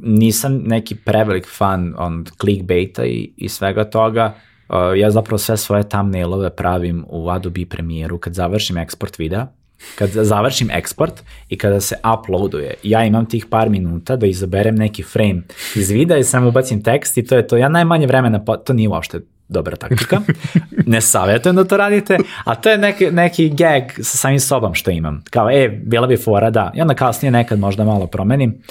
nisam 0.01 0.62
neki 0.64 0.94
prevelik 0.94 1.47
fan 1.47 1.94
on 1.98 2.24
clickbaita 2.40 3.05
i, 3.05 3.32
i 3.36 3.48
svega 3.48 3.85
toga. 3.85 4.35
Uh, 4.68 4.76
ja 4.97 5.10
zapravo 5.10 5.39
sve 5.39 5.56
svoje 5.56 5.89
thumbnailove 5.89 6.51
pravim 6.51 7.05
u 7.09 7.30
Adobe 7.30 7.66
Premiere-u 7.66 8.18
kad 8.18 8.35
završim 8.35 8.78
eksport 8.78 9.18
videa 9.18 9.47
kad 9.94 10.10
završim 10.10 10.70
eksport 10.70 11.22
i 11.48 11.59
kada 11.59 11.80
se 11.80 11.96
uploaduje, 12.18 12.74
ja 12.82 13.05
imam 13.05 13.26
tih 13.26 13.46
par 13.46 13.68
minuta 13.68 14.16
da 14.16 14.26
izaberem 14.26 14.74
neki 14.74 15.02
frame 15.02 15.42
iz 15.76 15.90
videa 15.90 16.18
i 16.18 16.24
samo 16.24 16.48
ubacim 16.48 16.82
tekst 16.82 17.18
i 17.18 17.24
to 17.24 17.36
je 17.36 17.46
to. 17.46 17.56
Ja 17.56 17.68
najmanje 17.68 18.06
vremena, 18.06 18.44
to 18.64 18.72
nije 18.72 18.88
uopšte 18.88 19.20
dobra 19.48 19.76
taktika, 19.76 20.20
ne 20.86 21.00
savjetujem 21.00 21.56
da 21.56 21.64
to 21.64 21.76
radite, 21.76 22.18
a 22.44 22.55
to 22.55 22.70
je 22.70 22.78
neki, 22.78 23.10
neki 23.10 23.48
gag 23.48 23.82
sa 23.96 24.16
samim 24.16 24.40
sobom 24.40 24.74
što 24.74 24.90
imam. 24.90 25.22
Kao, 25.30 25.50
e, 25.50 25.68
bila 25.68 26.06
bi 26.06 26.16
fora, 26.16 26.50
da. 26.50 26.72
I 26.74 26.80
onda 26.80 26.94
kasnije 26.94 27.30
nekad 27.30 27.59
možda 27.59 27.84
malo 27.84 28.06
promenim, 28.06 28.62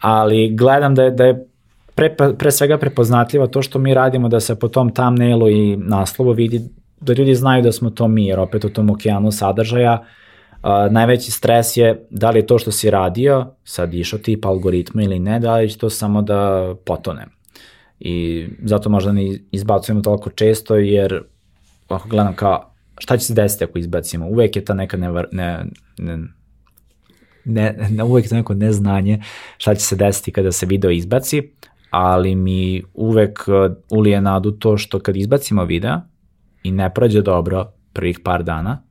ali 0.00 0.56
gledam 0.56 0.94
da 0.94 1.02
je, 1.02 1.10
da 1.10 1.24
je 1.24 1.46
pre, 1.94 2.16
pre 2.38 2.50
svega 2.50 2.78
prepoznatljivo 2.78 3.46
to 3.46 3.62
što 3.62 3.78
mi 3.78 3.94
radimo, 3.94 4.28
da 4.28 4.40
se 4.40 4.58
po 4.58 4.68
tom 4.68 4.90
thumbnailu 4.94 5.50
i 5.50 5.76
naslovu 5.76 6.32
vidi 6.32 6.60
da 7.00 7.12
ljudi 7.12 7.34
znaju 7.34 7.62
da 7.62 7.72
smo 7.72 7.90
to 7.90 8.08
mi, 8.08 8.26
jer 8.26 8.40
opet 8.40 8.64
u 8.64 8.68
tom 8.68 8.90
okeanu 8.90 9.32
sadržaja 9.32 10.00
Uh, 10.00 10.19
najveći 10.90 11.30
stres 11.30 11.76
je 11.76 12.06
da 12.10 12.30
li 12.30 12.38
je 12.38 12.46
to 12.46 12.58
što 12.58 12.70
si 12.70 12.90
radio, 12.90 13.54
sad 13.64 13.94
išao 13.94 14.18
tip 14.18 14.44
algoritma 14.44 15.02
ili 15.02 15.18
ne, 15.18 15.40
da 15.40 15.56
li 15.56 15.70
će 15.70 15.78
to 15.78 15.90
samo 15.90 16.22
da 16.22 16.74
potone. 16.86 17.26
I 18.00 18.46
zato 18.62 18.90
možda 18.90 19.12
ne 19.12 19.38
izbacujemo 19.50 20.02
toliko 20.02 20.30
često, 20.30 20.76
jer 20.76 21.22
ako 21.88 22.08
gledam 22.08 22.34
kao 22.34 22.72
šta 22.98 23.16
će 23.16 23.24
se 23.26 23.34
desiti 23.34 23.64
ako 23.64 23.78
izbacimo, 23.78 24.26
uvek 24.26 24.56
je 24.56 24.64
ta 24.64 24.74
neka 24.74 24.96
ne, 24.96 25.24
ne, 25.32 25.64
ne, 25.98 26.18
ne, 27.44 27.88
ne 27.90 28.04
uvek 28.04 28.32
je 28.32 28.36
neko 28.36 28.54
neznanje 28.54 29.22
šta 29.58 29.74
će 29.74 29.80
se 29.80 29.96
desiti 29.96 30.32
kada 30.32 30.52
se 30.52 30.66
video 30.66 30.90
izbaci, 30.90 31.42
ali 31.90 32.34
mi 32.34 32.82
uvek 32.94 33.44
ulije 33.90 34.20
nadu 34.20 34.50
to 34.50 34.76
što 34.76 34.98
kad 34.98 35.16
izbacimo 35.16 35.64
video 35.64 36.00
i 36.62 36.70
ne 36.70 36.94
prođe 36.94 37.22
dobro 37.22 37.72
prvih 37.92 38.20
par 38.24 38.42
dana, 38.42 38.82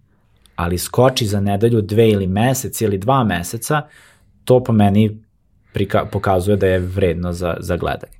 ali 0.59 0.77
skoči 0.77 1.25
za 1.25 1.39
nedelju, 1.39 1.81
dve 1.81 2.09
ili 2.09 2.27
mesec 2.27 2.81
ili 2.81 2.97
dva 2.97 3.23
meseca, 3.23 3.81
to 4.43 4.63
po 4.63 4.73
meni 4.73 5.21
prika, 5.73 6.05
pokazuje 6.05 6.57
da 6.57 6.67
je 6.67 6.79
vredno 6.79 7.33
za, 7.33 7.55
za 7.59 7.77
gledanje. 7.77 8.19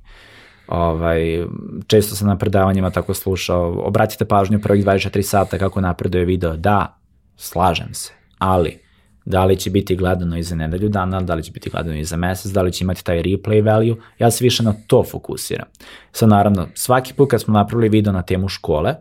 Ovaj, 0.68 1.44
često 1.86 2.16
sam 2.16 2.28
na 2.28 2.38
predavanjima 2.38 2.90
tako 2.90 3.14
slušao, 3.14 3.82
obratite 3.84 4.24
pažnju 4.24 4.60
prvih 4.60 4.84
24 4.84 5.22
sata 5.22 5.58
kako 5.58 5.80
napreduje 5.80 6.24
video, 6.24 6.56
da, 6.56 6.98
slažem 7.36 7.94
se, 7.94 8.12
ali 8.38 8.78
da 9.24 9.44
li 9.44 9.56
će 9.56 9.70
biti 9.70 9.96
gledano 9.96 10.38
i 10.38 10.42
za 10.42 10.56
nedelju 10.56 10.88
dana, 10.88 11.20
da 11.20 11.34
li 11.34 11.42
će 11.42 11.52
biti 11.52 11.70
gledano 11.70 11.96
i 11.96 12.04
za 12.04 12.16
mesec, 12.16 12.52
da 12.52 12.62
li 12.62 12.72
će 12.72 12.84
imati 12.84 13.04
taj 13.04 13.22
replay 13.22 13.64
value, 13.64 13.96
ja 14.18 14.30
se 14.30 14.44
više 14.44 14.62
na 14.62 14.74
to 14.86 15.04
fokusiram. 15.10 15.66
Sad 16.12 16.28
naravno, 16.28 16.68
svaki 16.74 17.14
put 17.14 17.30
kad 17.30 17.40
smo 17.40 17.54
napravili 17.54 17.88
video 17.88 18.12
na 18.12 18.22
temu 18.22 18.48
škole, 18.48 18.94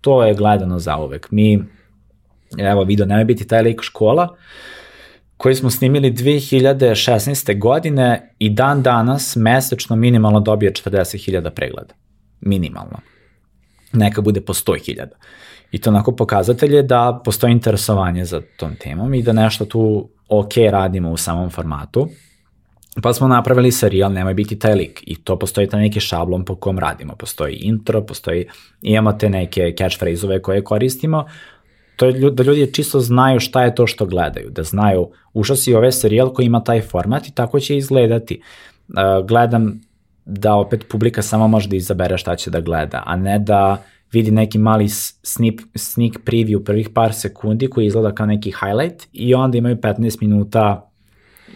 to 0.00 0.24
je 0.24 0.34
gledano 0.34 0.78
za 0.78 0.96
uvek. 0.96 1.30
Mi 1.30 1.77
evo 2.58 2.84
video, 2.84 3.06
nema 3.06 3.24
biti 3.24 3.46
taj 3.46 3.62
lik 3.62 3.82
škola, 3.82 4.36
koji 5.36 5.54
smo 5.54 5.70
snimili 5.70 6.12
2016. 6.12 7.58
godine 7.58 8.34
i 8.38 8.50
dan 8.50 8.82
danas 8.82 9.36
mesečno 9.36 9.96
minimalno 9.96 10.40
dobije 10.40 10.72
40.000 10.72 11.50
pregleda. 11.50 11.94
Minimalno. 12.40 12.98
Neka 13.92 14.20
bude 14.20 14.40
po 14.40 14.52
100.000. 14.52 15.06
I 15.72 15.78
to 15.78 15.90
onako 15.90 16.16
pokazatelj 16.16 16.74
je 16.74 16.82
da 16.82 17.20
postoji 17.24 17.52
interesovanje 17.52 18.24
za 18.24 18.42
tom 18.56 18.76
temom 18.76 19.14
i 19.14 19.22
da 19.22 19.32
nešto 19.32 19.64
tu 19.64 20.08
ok 20.28 20.52
radimo 20.70 21.10
u 21.10 21.16
samom 21.16 21.50
formatu. 21.50 22.08
Pa 23.02 23.12
smo 23.12 23.28
napravili 23.28 23.72
serijal 23.72 24.12
Nemoj 24.12 24.34
biti 24.34 24.58
taj 24.58 24.74
lik 24.74 25.02
i 25.06 25.16
to 25.24 25.38
postoji 25.38 25.68
taj 25.68 25.80
neki 25.80 26.00
šablon 26.00 26.44
po 26.44 26.56
kom 26.56 26.78
radimo. 26.78 27.16
Postoji 27.16 27.54
intro, 27.54 28.06
postoji, 28.06 28.46
imamo 28.82 29.12
te 29.12 29.30
neke 29.30 29.74
catchphrase-ove 29.78 30.42
koje 30.42 30.64
koristimo, 30.64 31.24
to 31.98 32.06
je 32.06 32.30
da 32.30 32.42
ljudi 32.42 32.72
čisto 32.72 33.00
znaju 33.00 33.40
šta 33.40 33.64
je 33.64 33.74
to 33.74 33.86
što 33.86 34.06
gledaju, 34.06 34.50
da 34.50 34.62
znaju, 34.62 35.08
ušao 35.32 35.56
si 35.56 35.74
ovaj 35.74 35.92
serijal 35.92 36.32
koji 36.32 36.46
ima 36.46 36.64
taj 36.64 36.80
format 36.80 37.28
i 37.28 37.34
tako 37.34 37.60
će 37.60 37.76
izgledati. 37.76 38.40
Uh, 38.88 39.26
gledam 39.26 39.80
da 40.24 40.54
opet 40.54 40.84
publika 40.88 41.22
samo 41.22 41.48
može 41.48 41.68
da 41.68 41.76
izabere 41.76 42.18
šta 42.18 42.36
će 42.36 42.50
da 42.50 42.60
gleda, 42.60 43.02
a 43.06 43.16
ne 43.16 43.38
da 43.38 43.82
vidi 44.12 44.30
neki 44.30 44.58
mali 44.58 44.88
snip, 44.88 45.60
sneak 45.74 46.12
preview 46.24 46.64
prvih 46.64 46.88
par 46.94 47.14
sekundi 47.14 47.70
koji 47.70 47.86
izgleda 47.86 48.14
kao 48.14 48.26
neki 48.26 48.52
highlight 48.60 49.06
i 49.12 49.34
onda 49.34 49.58
imaju 49.58 49.76
15 49.76 50.18
minuta 50.20 50.90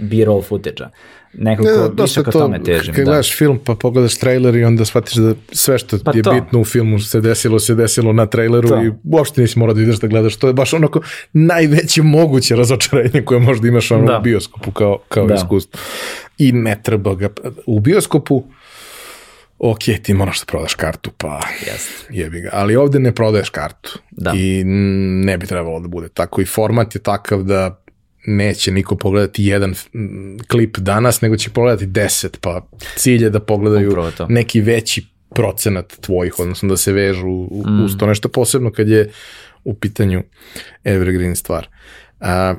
b-roll 0.01 0.43
footage-a 0.43 0.90
nekako 1.33 1.69
ne, 1.69 2.03
više 2.03 2.23
ka 2.23 2.31
tome 2.31 2.63
težim. 2.63 2.95
Kad 2.95 3.05
da. 3.05 3.11
gledaš 3.11 3.39
film 3.39 3.59
pa 3.65 3.75
pogledaš 3.75 4.19
trailer 4.19 4.55
i 4.55 4.65
onda 4.65 4.85
shvatiš 4.85 5.15
da 5.15 5.35
sve 5.53 5.79
što 5.79 5.99
pa 6.05 6.13
je 6.15 6.23
to. 6.23 6.33
bitno 6.33 6.61
u 6.61 6.65
filmu 6.65 6.99
se 6.99 7.21
desilo, 7.21 7.59
se 7.59 7.75
desilo 7.75 8.13
na 8.13 8.27
traileru 8.27 8.69
to. 8.69 8.85
i 8.85 8.93
uopšte 9.05 9.41
nisi 9.41 9.59
morao 9.59 9.75
da 9.75 9.83
ideš 9.83 9.97
da 9.97 10.07
gledaš. 10.07 10.37
To 10.37 10.47
je 10.47 10.53
baš 10.53 10.75
onako 10.75 11.01
najveće 11.33 12.03
moguće 12.03 12.57
razočarenje 12.57 13.23
koje 13.25 13.41
možda 13.41 13.69
imaš 13.69 13.91
ono 13.91 14.07
da. 14.07 14.19
u 14.19 14.23
bioskopu 14.23 14.71
kao, 14.71 14.99
kao 15.09 15.27
da. 15.27 15.35
iskustvo. 15.35 15.81
I 16.39 16.53
ne 16.53 16.81
treba 16.83 17.15
ga... 17.15 17.29
U 17.67 17.81
bioskopu 17.81 18.45
ok, 19.59 19.79
ti 20.03 20.15
moraš 20.15 20.41
da 20.41 20.47
prodaš 20.47 20.75
kartu, 20.75 21.11
pa 21.17 21.41
yes. 21.67 22.05
jebi 22.11 22.41
ga. 22.41 22.49
Ali 22.53 22.77
ovde 22.77 22.99
ne 22.99 23.15
prodaješ 23.15 23.51
kartu. 23.51 23.99
Da. 24.11 24.33
I 24.37 24.65
ne 25.25 25.39
bi 25.39 25.47
trebalo 25.47 25.81
da 25.81 25.89
bude 25.89 26.09
tako. 26.09 26.41
I 26.41 26.45
format 26.45 26.95
je 26.95 27.01
takav 27.01 27.43
da 27.43 27.82
neće 28.27 28.73
niko 28.73 28.97
pogledati 28.97 29.44
jedan 29.44 29.74
klip 30.49 30.78
danas, 30.78 31.20
nego 31.20 31.36
će 31.36 31.51
pogledati 31.51 31.86
deset, 31.86 32.39
pa 32.40 32.69
cilj 32.97 33.24
je 33.24 33.31
da 33.31 33.40
pogledaju 33.40 33.97
neki 34.28 34.61
veći 34.61 35.07
procenat 35.35 35.97
tvojih, 36.01 36.39
odnosno 36.39 36.69
da 36.69 36.77
se 36.77 36.93
vežu 36.93 37.28
mm. 37.28 37.85
uz 37.85 37.97
to 37.99 38.07
nešto 38.07 38.28
posebno 38.28 38.73
kad 38.73 38.89
je 38.89 39.11
u 39.65 39.74
pitanju 39.74 40.23
evergreen 40.85 41.36
stvar. 41.36 41.69
A, 42.20 42.55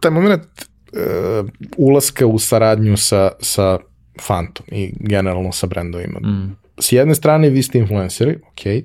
taj 0.00 0.10
moment 0.10 0.42
uh, 0.42 1.48
ulaska 1.76 2.26
u 2.26 2.38
saradnju 2.38 2.96
sa, 2.96 3.30
sa 3.40 3.78
Fantom 4.20 4.66
i 4.72 4.92
generalno 5.00 5.52
sa 5.52 5.66
brendovima. 5.66 6.20
Mm. 6.20 6.56
S 6.78 6.92
jedne 6.92 7.14
strane 7.14 7.50
vi 7.50 7.62
ste 7.62 7.78
influenceri, 7.78 8.36
ok, 8.50 8.84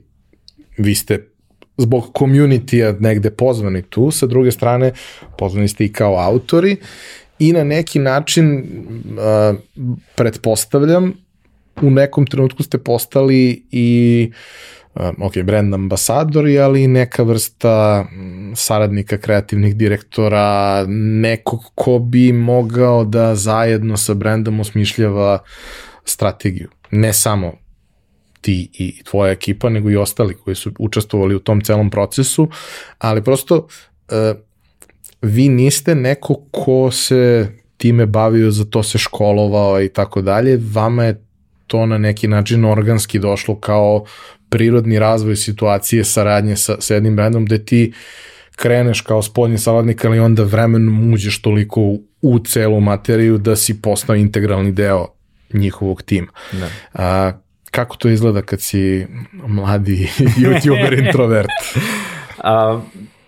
vi 0.78 0.96
ste 0.96 1.28
zbog 1.80 2.12
community-a 2.20 2.94
negde 3.00 3.32
pozvani 3.32 3.82
tu, 3.82 4.12
sa 4.12 4.28
druge 4.28 4.52
strane 4.52 4.92
pozvani 5.38 5.68
ste 5.68 5.86
i 5.86 5.94
kao 5.94 6.18
autori 6.20 6.78
i 7.40 7.54
na 7.54 7.64
neki 7.64 8.00
način 8.00 8.58
uh, 8.58 9.60
pretpostavljam 10.16 11.14
u 11.82 11.90
nekom 11.90 12.26
trenutku 12.26 12.64
ste 12.64 12.78
postali 12.78 13.66
i 13.72 14.32
uh, 14.96 15.02
ok, 15.22 15.34
brand 15.44 15.74
ambasadori, 15.74 16.60
ali 16.60 16.88
neka 16.88 17.24
vrsta 17.24 18.06
saradnika 18.56 19.18
kreativnih 19.18 19.76
direktora, 19.76 20.86
nekog 20.88 21.60
ko 21.76 22.00
bi 22.00 22.34
mogao 22.34 23.04
da 23.04 23.36
zajedno 23.36 23.98
sa 23.98 24.14
brandom 24.14 24.60
osmišljava 24.60 25.40
strategiju. 26.06 26.70
Ne 26.92 27.14
samo 27.14 27.54
ti 28.42 28.70
i 28.74 29.04
tvoja 29.04 29.32
ekipa, 29.32 29.70
nego 29.70 29.90
i 29.90 29.96
ostali 29.96 30.34
koji 30.34 30.56
su 30.56 30.72
učestvovali 30.80 31.36
u 31.36 31.40
tom 31.40 31.62
celom 31.62 31.90
procesu, 31.90 32.50
ali 32.98 33.24
prosto 33.24 33.58
uh, 33.58 34.40
vi 35.22 35.50
niste 35.50 35.96
neko 35.96 36.36
ko 36.52 36.92
se 36.92 37.50
time 37.78 38.06
bavio, 38.06 38.52
za 38.52 38.66
to 38.66 38.84
se 38.84 38.98
školovao 38.98 39.82
i 39.82 39.90
tako 39.90 40.22
dalje, 40.22 40.60
vama 40.74 41.04
je 41.04 41.24
to 41.68 41.86
na 41.86 41.98
neki 41.98 42.28
način 42.28 42.66
organski 42.66 43.20
došlo 43.20 43.60
kao 43.60 44.06
prirodni 44.50 45.00
razvoj 45.00 45.36
situacije 45.36 46.04
saradnje 46.04 46.56
sa, 46.56 46.76
sa 46.80 46.94
jednim 46.94 47.16
brandom 47.16 47.46
gde 47.46 47.66
ti 47.66 47.94
kreneš 48.56 49.02
kao 49.02 49.22
spoljni 49.22 49.58
saladnik, 49.58 50.06
ali 50.06 50.20
onda 50.20 50.44
vremenom 50.44 51.14
uđeš 51.14 51.42
toliko 51.42 51.82
u, 51.82 52.04
u 52.22 52.40
celu 52.40 52.80
materiju 52.80 53.38
da 53.38 53.56
si 53.56 53.82
postao 53.82 54.16
integralni 54.16 54.72
deo 54.72 55.08
njihovog 55.54 56.02
tima. 56.02 56.32
Da. 56.52 56.70
A, 56.94 57.32
kako 57.72 57.98
to 57.98 58.10
izgleda 58.10 58.42
kad 58.42 58.62
si 58.62 59.08
mladi 59.48 60.10
youtuber 60.42 61.00
introvert? 61.06 61.50
A, 62.38 62.82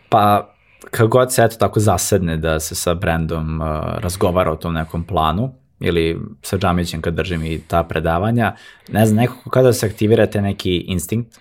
pa, 0.09 0.53
kako 0.91 1.07
god 1.07 1.33
se 1.33 1.43
eto 1.43 1.55
tako 1.55 1.79
zasedne 1.79 2.37
da 2.37 2.59
se 2.59 2.75
sa 2.75 2.93
brandom 2.93 3.61
uh, 3.61 3.67
razgovara 3.97 4.51
o 4.51 4.55
tom 4.55 4.73
nekom 4.73 5.03
planu, 5.03 5.61
ili 5.81 6.19
sa 6.41 6.57
Džamićem 6.57 7.01
kad 7.01 7.13
držim 7.13 7.45
i 7.45 7.61
ta 7.67 7.83
predavanja, 7.83 8.55
ne 8.91 9.05
znam, 9.05 9.17
nekako 9.17 9.49
kada 9.49 9.73
se 9.73 9.85
aktivirate 9.85 10.41
neki 10.41 10.77
instinkt, 10.77 11.39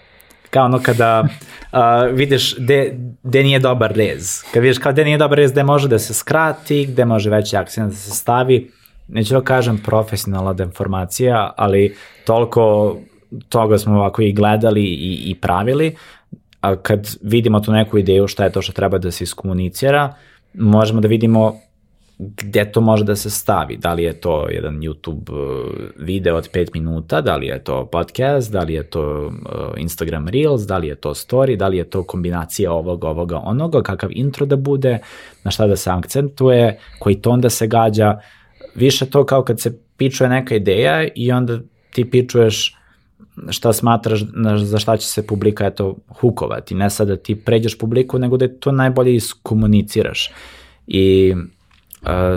kao 0.50 0.64
ono 0.64 0.78
kada 0.82 1.20
uh, 1.20 1.78
vidiš 2.12 2.54
gde, 2.58 2.98
gde 3.22 3.42
nije 3.42 3.58
dobar 3.58 3.92
rez, 3.92 4.42
kad 4.52 4.62
vidiš 4.62 4.78
kao 4.78 4.92
gde 4.92 5.04
nije 5.04 5.18
dobar 5.18 5.38
rez, 5.38 5.52
gde 5.52 5.62
može 5.64 5.88
da 5.88 5.98
se 5.98 6.14
skrati, 6.14 6.86
gde 6.86 7.04
može 7.04 7.30
veći 7.30 7.56
akcent 7.56 7.90
da 7.90 7.96
se 7.96 8.10
stavi, 8.10 8.70
neću 9.12 9.34
da 9.34 9.40
kažem 9.40 9.78
profesionalna 9.84 10.52
deformacija, 10.52 11.52
ali 11.56 11.96
toliko 12.24 12.96
toga 13.48 13.78
smo 13.78 13.94
ovako 13.94 14.22
i 14.22 14.32
gledali 14.32 14.84
i, 14.84 15.30
i 15.30 15.34
pravili, 15.34 15.96
a 16.60 16.76
kad 16.76 17.16
vidimo 17.22 17.60
tu 17.60 17.72
neku 17.72 17.98
ideju 17.98 18.28
šta 18.28 18.44
je 18.44 18.52
to 18.52 18.62
što 18.62 18.72
treba 18.72 18.98
da 18.98 19.10
se 19.10 19.24
iskomunicira, 19.24 20.14
možemo 20.54 21.00
da 21.00 21.08
vidimo 21.08 21.60
gde 22.20 22.72
to 22.72 22.80
može 22.80 23.04
da 23.04 23.16
se 23.16 23.30
stavi, 23.30 23.76
da 23.76 23.92
li 23.92 24.02
je 24.02 24.20
to 24.20 24.48
jedan 24.48 24.80
YouTube 24.80 25.30
uh, 25.30 25.72
video 25.98 26.36
od 26.36 26.50
5 26.52 26.68
minuta, 26.74 27.20
da 27.20 27.36
li 27.36 27.46
je 27.46 27.64
to 27.64 27.86
podcast, 27.86 28.52
da 28.52 28.60
li 28.60 28.74
je 28.74 28.82
to 28.82 29.26
uh, 29.26 29.32
Instagram 29.76 30.28
Reels, 30.28 30.62
da 30.62 30.78
li 30.78 30.88
je 30.88 30.94
to 30.94 31.10
story, 31.10 31.56
da 31.56 31.68
li 31.68 31.76
je 31.76 31.90
to 31.90 32.02
kombinacija 32.02 32.72
ovoga, 32.72 33.08
ovoga, 33.08 33.38
onoga, 33.38 33.82
kakav 33.82 34.10
intro 34.12 34.46
da 34.46 34.56
bude, 34.56 34.98
na 35.44 35.50
šta 35.50 35.66
da 35.66 35.76
se 35.76 35.90
akcentuje, 35.90 36.78
koji 36.98 37.20
ton 37.20 37.40
da 37.40 37.50
se 37.50 37.66
gađa, 37.66 38.18
više 38.74 39.06
to 39.06 39.24
kao 39.24 39.44
kad 39.44 39.60
se 39.60 39.78
pičuje 39.96 40.30
neka 40.30 40.54
ideja 40.54 41.08
i 41.14 41.32
onda 41.32 41.58
ti 41.90 42.10
pičuješ 42.10 42.76
šta 43.48 43.72
smatraš 43.72 44.24
za 44.64 44.78
šta 44.78 44.96
će 44.96 45.06
se 45.06 45.26
publika 45.26 45.66
eto 45.66 45.96
hukovati, 46.08 46.74
ne 46.74 46.90
sad 46.90 47.08
da 47.08 47.16
ti 47.16 47.34
pređeš 47.34 47.78
publiku, 47.78 48.18
nego 48.18 48.36
da 48.36 48.48
to 48.48 48.72
najbolje 48.72 49.14
iskomuniciraš. 49.14 50.30
I 50.86 51.34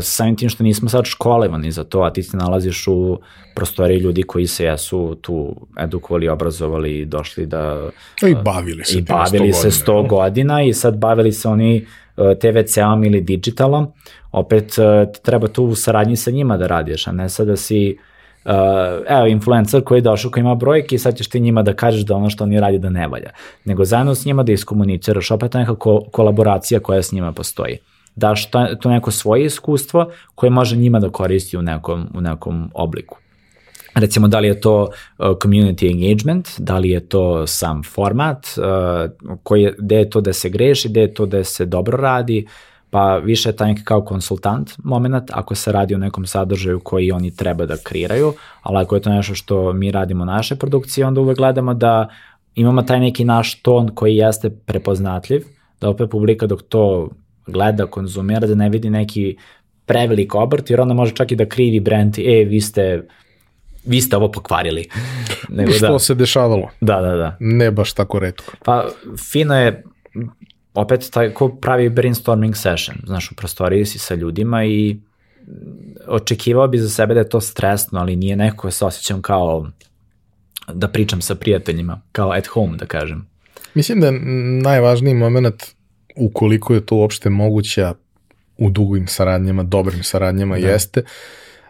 samim 0.01 0.35
tim 0.35 0.49
što 0.49 0.63
nismo 0.63 0.89
sad 0.89 1.05
školevani 1.05 1.71
za 1.71 1.83
to, 1.83 2.01
a 2.01 2.13
ti 2.13 2.23
se 2.23 2.37
nalaziš 2.37 2.87
u 2.87 3.19
prostoriji 3.55 3.97
ljudi 3.97 4.23
koji 4.23 4.47
se 4.47 4.65
jesu 4.65 5.15
tu 5.21 5.55
edukovali, 5.79 6.29
obrazovali 6.29 6.99
i 6.99 7.05
došli 7.05 7.45
da... 7.45 7.89
I 8.27 8.35
bavili 8.43 8.85
se. 8.85 8.97
I 8.97 9.01
bavili 9.01 9.53
se 9.53 9.69
100 9.69 9.85
godina, 9.85 10.07
godina 10.07 10.63
i 10.63 10.73
sad 10.73 10.97
bavili 10.97 11.31
se 11.31 11.47
oni 11.47 11.85
uh, 12.17 12.25
TVC-om 12.39 13.03
ili 13.03 13.21
digitalom, 13.21 13.87
opet 14.31 14.75
uh, 14.77 15.13
treba 15.23 15.47
tu 15.47 15.63
u 15.63 15.75
saradnji 15.75 16.15
sa 16.15 16.31
njima 16.31 16.57
da 16.57 16.67
radiš, 16.67 17.07
a 17.07 17.11
ne 17.11 17.29
sad 17.29 17.47
da 17.47 17.55
si 17.55 17.97
uh, 18.45 18.51
evo, 19.07 19.27
influencer 19.27 19.83
koji 19.83 19.97
je 19.97 20.01
došao, 20.01 20.31
koji 20.31 20.41
ima 20.41 20.55
brojke 20.55 20.95
i 20.95 20.99
sad 20.99 21.17
ćeš 21.17 21.29
ti 21.29 21.39
njima 21.39 21.63
da 21.63 21.73
kažeš 21.73 22.01
da 22.01 22.15
ono 22.15 22.29
što 22.29 22.43
oni 22.43 22.59
radi 22.59 22.79
da 22.79 22.89
ne 22.89 23.07
valja. 23.07 23.29
Nego 23.65 23.85
zajedno 23.85 24.15
s 24.15 24.25
njima 24.25 24.43
da 24.43 24.51
iskomuniciraš, 24.51 25.31
opet 25.31 25.53
neka 25.53 25.75
ko 25.75 26.03
kolaboracija 26.11 26.79
koja 26.79 27.03
s 27.03 27.11
njima 27.11 27.31
postoji. 27.31 27.77
Daš 28.15 28.51
to, 28.51 28.65
to 28.81 28.89
neko 28.89 29.11
svoje 29.11 29.45
iskustvo 29.45 30.11
koje 30.35 30.49
može 30.49 30.75
njima 30.75 30.99
da 30.99 31.09
koristi 31.09 31.57
u 31.57 31.61
nekom, 31.61 32.07
u 32.13 32.21
nekom 32.21 32.71
obliku. 32.73 33.17
Recimo 33.95 34.27
da 34.27 34.39
li 34.39 34.47
je 34.47 34.61
to 34.61 34.81
uh, 34.83 35.25
community 35.27 35.91
engagement, 35.91 36.49
da 36.57 36.77
li 36.77 36.89
je 36.89 36.99
to 36.99 37.47
sam 37.47 37.83
format, 37.83 38.47
uh, 38.57 39.11
koji 39.43 39.61
je, 39.61 39.75
gde 39.77 39.95
je 39.95 40.09
to 40.09 40.21
da 40.21 40.33
se 40.33 40.49
greši, 40.49 40.89
gde 40.89 41.01
je 41.01 41.13
to 41.13 41.25
da 41.25 41.43
se 41.43 41.65
dobro 41.65 41.97
radi, 41.97 42.47
pa 42.89 43.17
više 43.17 43.49
je 43.49 43.55
taj 43.55 43.67
neki 43.67 43.83
kao 43.83 44.01
konsultant 44.01 44.71
moment 44.83 45.31
ako 45.33 45.55
se 45.55 45.71
radi 45.71 45.95
o 45.95 45.97
nekom 45.97 46.25
sadržaju 46.25 46.79
koji 46.79 47.11
oni 47.11 47.35
treba 47.35 47.65
da 47.65 47.77
kreiraju, 47.83 48.33
ali 48.61 48.77
ako 48.77 48.95
je 48.95 49.01
to 49.01 49.09
nešto 49.09 49.35
što 49.35 49.73
mi 49.73 49.91
radimo 49.91 50.25
naše 50.25 50.55
produkcije, 50.55 51.07
onda 51.07 51.21
uvek 51.21 51.37
gledamo 51.37 51.73
da 51.73 52.09
imamo 52.55 52.81
taj 52.81 52.99
neki 52.99 53.25
naš 53.25 53.61
ton 53.61 53.89
koji 53.95 54.15
jeste 54.15 54.49
prepoznatljiv, 54.49 55.45
da 55.81 55.89
opet 55.89 56.09
publika 56.09 56.47
dok 56.47 56.61
to 56.61 57.09
gleda, 57.47 57.85
konzumira, 57.85 58.47
da 58.47 58.55
ne 58.55 58.69
vidi 58.69 58.89
neki 58.89 59.37
prevelik 59.85 60.35
obrt, 60.35 60.69
jer 60.69 60.81
onda 60.81 60.93
može 60.93 61.15
čak 61.15 61.31
i 61.31 61.35
da 61.35 61.45
krivi 61.45 61.79
brand, 61.79 62.19
e, 62.19 62.45
vi 62.45 62.61
ste 62.61 63.03
vi 63.85 64.01
ste 64.01 64.17
ovo 64.17 64.31
pokvarili. 64.31 64.89
Nego 65.49 65.71
Što 65.71 65.91
da, 65.91 65.99
se 65.99 66.15
dešavalo. 66.15 66.69
Da, 66.81 67.01
da, 67.01 67.15
da. 67.15 67.37
Ne 67.39 67.71
baš 67.71 67.93
tako 67.93 68.19
redko. 68.19 68.53
Pa, 68.65 68.85
fino 69.31 69.59
je 69.59 69.83
opet 70.73 71.09
taj 71.13 71.33
ko 71.33 71.49
pravi 71.49 71.89
brainstorming 71.89 72.55
session, 72.55 72.97
znaš, 73.05 73.31
u 73.31 73.35
prostoriji 73.35 73.85
si 73.85 73.99
sa 73.99 74.15
ljudima 74.15 74.65
i 74.65 74.97
očekivao 76.07 76.67
bi 76.67 76.77
za 76.77 76.89
sebe 76.89 77.13
da 77.13 77.19
je 77.19 77.29
to 77.29 77.41
stresno, 77.41 77.99
ali 77.99 78.15
nije 78.15 78.35
neko 78.35 78.71
se 78.71 78.85
osjećam 78.85 79.21
kao 79.21 79.69
da 80.73 80.87
pričam 80.87 81.21
sa 81.21 81.35
prijateljima, 81.35 82.01
kao 82.11 82.31
at 82.31 82.47
home, 82.47 82.77
da 82.77 82.85
kažem. 82.85 83.27
Mislim 83.73 83.99
da 83.99 84.07
je 84.07 84.19
najvažniji 84.61 85.13
moment, 85.13 85.63
ukoliko 86.15 86.73
je 86.73 86.85
to 86.85 86.95
uopšte 86.95 87.29
moguće, 87.29 87.91
u 88.57 88.69
dugim 88.69 89.07
saradnjama, 89.07 89.63
dobrim 89.63 90.03
saradnjama 90.03 90.59
da. 90.59 90.67
jeste, 90.67 91.01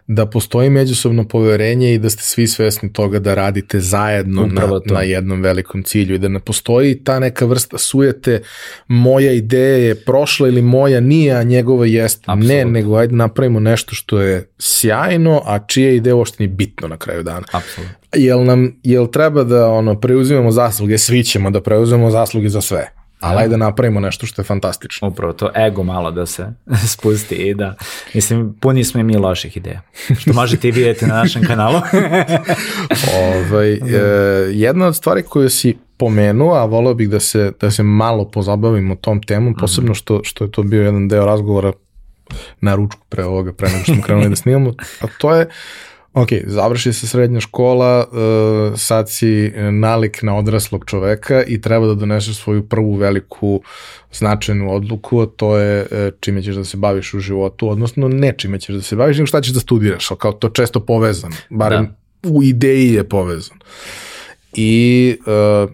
da 0.06 0.26
postoji 0.26 0.70
međusobno 0.70 1.28
poverenje 1.28 1.94
i 1.94 1.98
da 1.98 2.10
ste 2.10 2.22
svi 2.22 2.46
svesni 2.46 2.92
toga 2.92 3.18
da 3.18 3.34
radite 3.34 3.80
zajedno 3.80 4.46
na, 4.46 4.80
na 4.86 5.02
jednom 5.02 5.42
velikom 5.42 5.82
cilju 5.82 6.14
i 6.14 6.18
da 6.18 6.28
ne 6.28 6.40
postoji 6.40 7.04
ta 7.04 7.18
neka 7.18 7.46
vrsta 7.46 7.78
sujete 7.78 8.42
moja 8.88 9.32
ideja 9.32 9.76
je 9.76 9.94
prošla 9.94 10.48
ili 10.48 10.62
moja 10.62 11.00
nije, 11.00 11.32
a 11.32 11.42
njegova 11.42 11.86
jeste. 11.86 12.22
Absolutno. 12.26 12.54
Ne, 12.54 12.64
nego 12.64 12.96
ajde 12.96 13.16
napravimo 13.16 13.60
nešto 13.60 13.94
što 13.94 14.20
je 14.20 14.48
sjajno, 14.58 15.42
a 15.44 15.58
čija 15.66 15.90
ideja 15.90 16.16
uopšte 16.16 16.36
nije 16.38 16.54
bitno 16.54 16.88
na 16.88 16.96
kraju 16.96 17.22
dana. 17.22 17.46
Apsolutno. 17.52 17.94
Jel 18.16 18.44
nam, 18.44 18.80
jel 18.82 19.06
treba 19.06 19.44
da 19.44 19.68
ono, 19.68 20.00
preuzimamo 20.00 20.50
zasluge, 20.50 20.98
svi 20.98 21.24
ćemo 21.24 21.50
da 21.50 21.60
preuzimamo 21.60 22.10
zasluge 22.10 22.48
za 22.48 22.60
sve 22.60 23.03
ali 23.24 23.38
ajde 23.38 23.50
da 23.50 23.56
napravimo 23.56 24.00
nešto 24.00 24.26
što 24.26 24.42
je 24.42 24.46
fantastično. 24.46 25.08
Upravo 25.08 25.32
to 25.32 25.50
ego 25.66 25.82
malo 25.82 26.10
da 26.10 26.26
se 26.26 26.46
spusti 26.92 27.34
i 27.34 27.54
da, 27.54 27.74
mislim, 28.14 28.54
puni 28.60 28.84
smo 28.84 29.00
i 29.00 29.02
mi 29.02 29.16
loših 29.16 29.56
ideja, 29.56 29.80
što 30.18 30.32
možete 30.32 30.68
i 30.68 30.70
vidjeti 30.70 31.06
na 31.06 31.14
našem 31.14 31.46
kanalu. 31.46 31.80
ovaj, 33.24 33.72
e, 33.72 33.80
jedna 34.52 34.86
od 34.86 34.96
stvari 34.96 35.22
koju 35.22 35.50
si 35.50 35.76
pomenuo, 35.96 36.54
a 36.54 36.64
voleo 36.64 36.94
bih 36.94 37.08
da 37.08 37.20
se, 37.20 37.52
da 37.60 37.70
se 37.70 37.82
malo 37.82 38.30
pozabavimo 38.30 38.94
tom 38.94 39.22
temom, 39.22 39.50
mhm. 39.50 39.60
posebno 39.60 39.94
što, 39.94 40.20
što 40.24 40.44
je 40.44 40.50
to 40.50 40.62
bio 40.62 40.82
jedan 40.82 41.08
deo 41.08 41.26
razgovora 41.26 41.72
na 42.60 42.74
ručku 42.74 43.00
pre 43.08 43.24
ovoga, 43.24 43.52
pre 43.52 43.68
nego 43.68 43.82
što 43.84 43.94
smo 43.94 44.02
krenuli 44.02 44.28
da 44.28 44.36
snimamo, 44.36 44.74
a 45.00 45.06
to 45.18 45.34
je 45.34 45.48
Ok, 46.14 46.28
završi 46.46 46.92
se 46.92 47.06
srednja 47.06 47.40
škola, 47.40 48.06
uh, 48.06 48.78
sad 48.78 49.10
si 49.10 49.52
nalik 49.72 50.22
na 50.22 50.36
odraslog 50.36 50.84
čoveka 50.86 51.42
i 51.42 51.60
treba 51.60 51.86
da 51.86 51.94
doneseš 51.94 52.36
svoju 52.36 52.68
prvu 52.68 52.94
veliku 52.94 53.62
značajnu 54.12 54.72
odluku, 54.74 55.20
a 55.20 55.26
to 55.26 55.58
je 55.58 55.82
uh, 55.82 56.14
čime 56.20 56.42
ćeš 56.42 56.54
da 56.54 56.64
se 56.64 56.76
baviš 56.76 57.14
u 57.14 57.20
životu, 57.20 57.68
odnosno 57.68 58.08
ne 58.08 58.34
čime 58.38 58.60
ćeš 58.60 58.74
da 58.74 58.82
se 58.82 58.96
baviš, 58.96 59.16
nego 59.16 59.26
šta 59.26 59.40
ćeš 59.40 59.52
da 59.52 59.60
studiraš, 59.60 60.10
ali 60.10 60.18
kao 60.18 60.32
to 60.32 60.48
često 60.48 60.80
povezano, 60.80 61.36
barem 61.50 61.94
da. 62.22 62.28
u 62.28 62.42
ideji 62.42 62.92
je 62.92 63.08
povezano. 63.08 63.60
I 64.52 65.16
uh, 65.26 65.70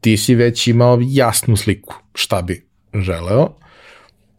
ti 0.00 0.16
si 0.16 0.34
već 0.34 0.66
imao 0.66 0.98
jasnu 1.02 1.56
sliku 1.56 1.94
šta 2.14 2.42
bi 2.42 2.66
želeo, 2.94 3.61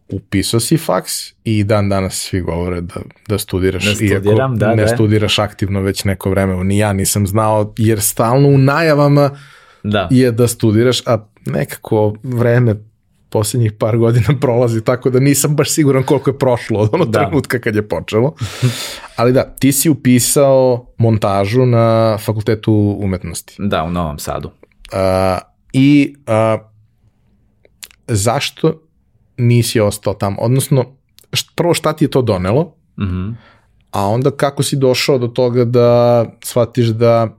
upisao 0.08 0.60
si 0.60 0.76
faks 0.76 1.12
i 1.44 1.64
dan 1.64 1.88
danas 1.88 2.14
svi 2.14 2.40
govore 2.40 2.80
da, 2.80 2.94
da 3.28 3.38
studiraš, 3.38 3.84
ne 3.84 3.94
studiram, 3.94 4.52
iako 4.52 4.58
da, 4.58 4.74
ne 4.74 4.82
da. 4.82 4.88
studiraš 4.88 5.38
aktivno 5.38 5.80
već 5.80 6.04
neko 6.04 6.30
vreme, 6.30 6.64
ni 6.64 6.78
ja 6.78 6.92
nisam 6.92 7.26
znao, 7.26 7.74
jer 7.78 8.00
stalno 8.00 8.48
u 8.48 8.58
najavama 8.58 9.30
da. 9.82 10.08
je 10.10 10.32
da 10.32 10.48
studiraš, 10.48 11.06
a 11.06 11.26
nekako 11.46 12.14
vreme 12.22 12.74
poslednjih 13.28 13.72
par 13.72 13.98
godina 13.98 14.26
prolazi, 14.40 14.84
tako 14.84 15.10
da 15.10 15.20
nisam 15.20 15.56
baš 15.56 15.70
siguran 15.70 16.02
koliko 16.02 16.30
je 16.30 16.38
prošlo 16.38 16.80
od 16.80 16.90
onog 16.92 17.10
da. 17.10 17.18
trenutka 17.18 17.58
kad 17.58 17.74
je 17.74 17.88
počelo. 17.88 18.34
Ali 19.16 19.32
da, 19.32 19.54
ti 19.60 19.72
si 19.72 19.90
upisao 19.90 20.86
montažu 20.98 21.66
na 21.66 22.18
fakultetu 22.18 22.98
umetnosti. 23.00 23.54
Da, 23.58 23.82
u 23.82 23.90
Novom 23.90 24.18
Sadu. 24.18 24.48
Uh, 24.48 25.38
I 25.72 26.16
uh, 26.26 26.60
zašto 28.08 28.83
nisi 29.36 29.80
ostao 29.80 30.14
tamo. 30.14 30.36
Odnosno, 30.40 30.84
prvo 31.54 31.74
šta 31.74 31.92
ti 31.92 32.04
je 32.04 32.10
to 32.10 32.22
donelo, 32.22 32.76
mm 32.98 33.04
-hmm. 33.04 33.34
a 33.90 34.06
onda 34.06 34.30
kako 34.30 34.62
si 34.62 34.76
došao 34.76 35.18
do 35.18 35.28
toga 35.28 35.64
da 35.64 36.24
shvatiš 36.44 36.86
da 36.86 37.36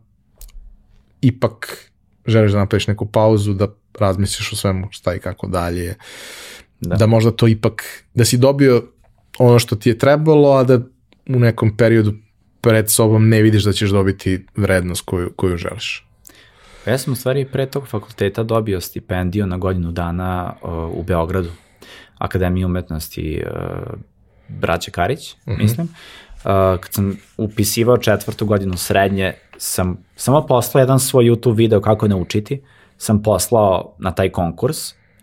ipak 1.21 1.91
želiš 2.25 2.51
da 2.51 2.59
napraviš 2.59 2.87
neku 2.87 3.05
pauzu, 3.05 3.53
da 3.53 3.67
razmisliš 3.99 4.53
o 4.53 4.55
svemu 4.55 4.87
šta 4.91 5.15
i 5.15 5.19
kako 5.19 5.47
dalje, 5.47 5.95
da. 6.81 6.95
da 6.95 7.07
možda 7.07 7.31
to 7.31 7.47
ipak, 7.47 8.03
da 8.13 8.25
si 8.25 8.37
dobio 8.37 8.83
ono 9.39 9.59
što 9.59 9.75
ti 9.75 9.89
je 9.89 9.97
trebalo, 9.97 10.51
a 10.51 10.63
da 10.63 10.79
u 11.29 11.39
nekom 11.39 11.77
periodu 11.77 12.13
pred 12.61 12.91
sobom 12.91 13.29
ne 13.29 13.41
vidiš 13.41 13.63
da 13.63 13.73
ćeš 13.73 13.89
dobiti 13.89 14.45
vrednost 14.55 15.01
koju, 15.05 15.31
koju 15.35 15.57
želiš. 15.57 16.07
Ja 16.87 16.97
sam 16.97 17.13
u 17.13 17.15
stvari 17.15 17.45
pre 17.45 17.65
tog 17.65 17.87
fakulteta 17.87 18.43
dobio 18.43 18.81
stipendiju 18.81 19.47
na 19.47 19.57
godinu 19.57 19.91
dana 19.91 20.53
uh, 20.61 20.69
u 20.99 21.03
Beogradu 21.03 21.49
Akademije 22.17 22.65
umetnosti 22.65 23.43
uh, 23.45 23.99
Braće 24.47 24.91
Karić, 24.91 25.35
mm 25.35 25.51
-hmm. 25.51 25.61
mislim. 25.61 25.87
Uh, 25.87 26.79
kad 26.79 26.93
sam 26.93 27.17
upisivao 27.37 27.97
četvrtu 27.97 28.45
godinu 28.45 28.77
srednje, 28.77 29.33
sam 29.57 29.97
samo 30.15 30.45
poslao 30.45 30.81
jedan 30.81 30.99
svoj 30.99 31.25
YouTube 31.25 31.55
video 31.55 31.81
kako 31.81 32.07
naučiti, 32.07 32.61
sam 32.97 33.23
poslao 33.23 33.95
na 33.99 34.11
taj 34.11 34.29
konkurs 34.29 34.77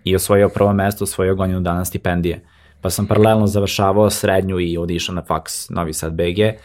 i 0.05 0.17
osvojio 0.17 0.49
prvo 0.49 0.73
mesto, 0.73 1.05
osvojio 1.05 1.35
godinu 1.35 1.61
dana 1.61 1.85
stipendije. 1.85 2.45
Pa 2.81 2.91
sam 2.91 3.07
paralelno 3.07 3.47
završavao 3.47 4.11
srednju 4.11 4.61
i 4.61 4.79
odišao 4.79 5.15
na 5.15 5.23
faks 5.23 5.71
Novi 5.71 5.93
Sad 5.93 6.13
BG, 6.13 6.59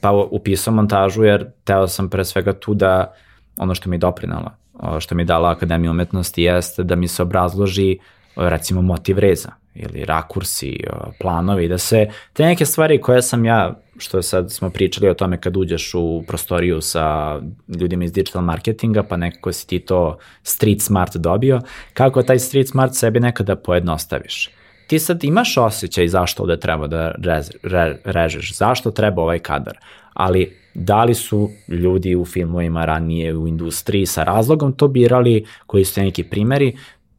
pa 0.00 0.10
upisao 0.12 0.74
montažu 0.74 1.24
jer 1.24 1.50
teo 1.64 1.88
sam 1.88 2.10
pre 2.10 2.24
svega 2.24 2.52
tu 2.52 2.74
da 2.74 3.14
ono 3.56 3.74
što 3.74 3.90
mi 3.90 3.96
je 3.96 3.98
doprinala, 3.98 4.56
što 4.98 5.14
mi 5.14 5.22
je 5.22 5.26
dala 5.26 5.50
Akademija 5.50 5.90
umetnosti 5.90 6.42
jeste 6.42 6.82
da 6.84 6.96
mi 6.96 7.08
se 7.08 7.22
obrazloži 7.22 7.98
recimo 8.38 8.82
motiv 8.82 9.18
reza 9.18 9.52
ili 9.74 10.04
rakursi, 10.04 10.80
planovi, 11.20 11.68
da 11.68 11.78
se 11.78 12.08
te 12.32 12.44
neke 12.44 12.64
stvari 12.64 13.00
koje 13.00 13.22
sam 13.22 13.44
ja, 13.44 13.80
što 13.98 14.22
sad 14.22 14.52
smo 14.52 14.70
pričali 14.70 15.08
o 15.08 15.14
tome 15.14 15.40
kad 15.40 15.56
uđeš 15.56 15.94
u 15.94 16.24
prostoriju 16.28 16.80
sa 16.80 17.36
ljudima 17.80 18.04
iz 18.04 18.12
digital 18.12 18.42
marketinga, 18.42 19.02
pa 19.02 19.16
nekako 19.16 19.52
si 19.52 19.66
ti 19.66 19.78
to 19.78 20.18
street 20.42 20.82
smart 20.82 21.16
dobio, 21.16 21.60
kako 21.94 22.22
taj 22.22 22.38
street 22.38 22.68
smart 22.68 22.94
sebi 22.94 23.20
nekada 23.20 23.56
pojednostaviš. 23.56 24.50
Ti 24.86 24.98
sad 24.98 25.24
imaš 25.24 25.56
osjećaj 25.56 26.08
zašto 26.08 26.42
ovde 26.42 26.60
treba 26.60 26.86
da 26.86 27.14
rez, 27.18 27.50
re, 27.62 27.96
režeš, 28.04 28.56
zašto 28.56 28.90
treba 28.90 29.22
ovaj 29.22 29.38
kadar, 29.38 29.78
ali 30.14 30.56
da 30.74 31.04
li 31.04 31.14
su 31.14 31.50
ljudi 31.68 32.16
u 32.16 32.24
filmovima 32.24 32.84
ranije 32.84 33.36
u 33.36 33.48
industriji 33.48 34.06
sa 34.06 34.24
razlogom 34.24 34.72
to 34.72 34.88
birali, 34.88 35.46
koji 35.66 35.84
su 35.84 36.00
neki 36.00 36.24
primeri, 36.24 36.76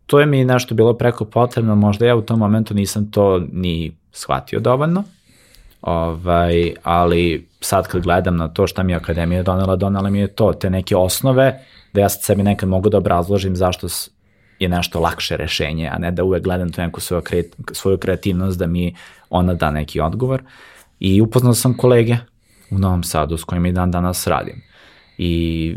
to 0.09 0.19
je 0.19 0.25
mi 0.25 0.45
nešto 0.45 0.75
bilo 0.75 0.93
preko 0.93 1.25
potrebno, 1.25 1.75
možda 1.75 2.05
ja 2.05 2.15
u 2.15 2.21
tom 2.21 2.39
momentu 2.39 2.73
nisam 2.73 3.11
to 3.11 3.41
ni 3.51 3.91
shvatio 4.11 4.59
dovoljno, 4.59 5.03
ovaj, 5.81 6.73
ali 6.83 7.47
sad 7.61 7.87
kad 7.87 8.01
gledam 8.01 8.37
na 8.37 8.47
to 8.47 8.67
šta 8.67 8.83
mi 8.83 8.91
je 8.91 8.95
Akademija 8.95 9.43
donela, 9.43 9.75
donela 9.75 10.09
mi 10.09 10.19
je 10.19 10.27
to, 10.27 10.53
te 10.53 10.69
neke 10.69 10.95
osnove, 10.95 11.59
da 11.93 12.01
ja 12.01 12.09
sad 12.09 12.23
sebi 12.23 12.43
nekad 12.43 12.69
mogu 12.69 12.89
da 12.89 12.97
obrazložim 12.97 13.55
zašto 13.55 13.87
je 14.59 14.69
nešto 14.69 14.99
lakše 14.99 15.37
rešenje, 15.37 15.89
a 15.93 15.97
ne 15.97 16.11
da 16.11 16.23
uvek 16.23 16.43
gledam 16.43 16.71
tu 16.71 16.81
neku 16.81 17.01
svoju, 17.01 17.21
kreat, 17.21 17.45
svoju 17.71 17.97
kreativnost 17.97 18.59
da 18.59 18.67
mi 18.67 18.95
ona 19.29 19.53
da 19.53 19.71
neki 19.71 19.99
odgovor. 19.99 20.43
I 20.99 21.21
upoznao 21.21 21.53
sam 21.53 21.77
kolege 21.77 22.17
u 22.71 22.79
Novom 22.79 23.03
Sadu 23.03 23.37
s 23.37 23.43
kojima 23.43 23.67
i 23.67 23.71
dan 23.71 23.91
danas 23.91 24.27
radim. 24.27 24.61
I 25.17 25.75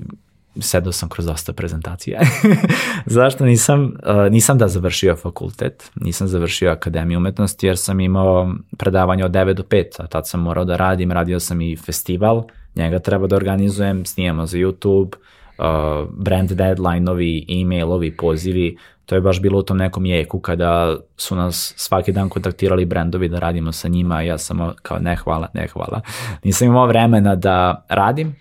sedao 0.60 0.92
sam 0.92 1.08
kroz 1.08 1.26
dosta 1.26 1.52
prezentacija. 1.52 2.20
Zašto 3.06 3.44
nisam, 3.44 3.84
uh, 3.84 4.32
nisam 4.32 4.58
da 4.58 4.68
završio 4.68 5.16
fakultet, 5.16 5.90
nisam 5.94 6.28
završio 6.28 6.70
akademiju 6.70 7.18
umetnosti 7.18 7.66
jer 7.66 7.78
sam 7.78 8.00
imao 8.00 8.54
predavanje 8.78 9.24
od 9.24 9.30
9 9.30 9.52
do 9.52 9.62
5, 9.62 9.84
a 9.98 10.06
tad 10.06 10.28
sam 10.28 10.40
morao 10.40 10.64
da 10.64 10.76
radim, 10.76 11.12
radio 11.12 11.40
sam 11.40 11.60
i 11.60 11.76
festival, 11.76 12.42
njega 12.74 12.98
treba 12.98 13.26
da 13.26 13.36
organizujem, 13.36 14.04
snijemo 14.04 14.46
za 14.46 14.58
YouTube, 14.58 15.14
uh, 15.58 16.08
brand 16.10 16.50
deadline-ovi, 16.50 17.44
e-mailovi, 17.48 18.16
pozivi, 18.16 18.76
to 19.06 19.14
je 19.14 19.20
baš 19.20 19.40
bilo 19.40 19.58
u 19.58 19.62
tom 19.62 19.76
nekom 19.76 20.06
jeku 20.06 20.40
kada 20.40 20.96
su 21.16 21.36
nas 21.36 21.74
svaki 21.76 22.12
dan 22.12 22.28
kontaktirali 22.28 22.84
brendovi 22.84 23.28
da 23.28 23.38
radimo 23.38 23.72
sa 23.72 23.88
njima, 23.88 24.22
ja 24.22 24.38
sam 24.38 24.72
kao 24.82 24.98
ne 24.98 25.16
hvala, 25.16 25.48
ne 25.54 25.66
hvala. 25.66 26.00
Nisam 26.44 26.68
imao 26.68 26.86
vremena 26.86 27.34
da 27.34 27.84
radim, 27.88 28.36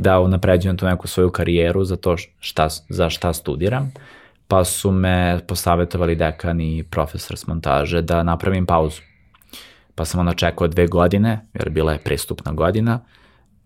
da 0.00 0.20
unapređujem 0.20 0.76
tu 0.76 0.86
neku 0.86 1.06
svoju 1.06 1.30
karijeru 1.30 1.84
za 1.84 1.96
to 1.96 2.16
šta, 2.40 2.68
za 2.88 3.10
šta 3.10 3.32
studiram, 3.32 3.92
pa 4.48 4.64
su 4.64 4.92
me 4.92 5.40
posavetovali 5.46 6.16
dekan 6.16 6.60
i 6.60 6.84
profesor 6.90 7.36
s 7.36 7.46
montaže 7.46 8.02
da 8.02 8.22
napravim 8.22 8.66
pauzu. 8.66 9.00
Pa 9.94 10.04
sam 10.04 10.20
onda 10.20 10.34
čekao 10.34 10.68
dve 10.68 10.86
godine, 10.86 11.40
jer 11.54 11.70
bila 11.70 11.92
je 11.92 11.98
pristupna 11.98 12.52
godina 12.52 13.00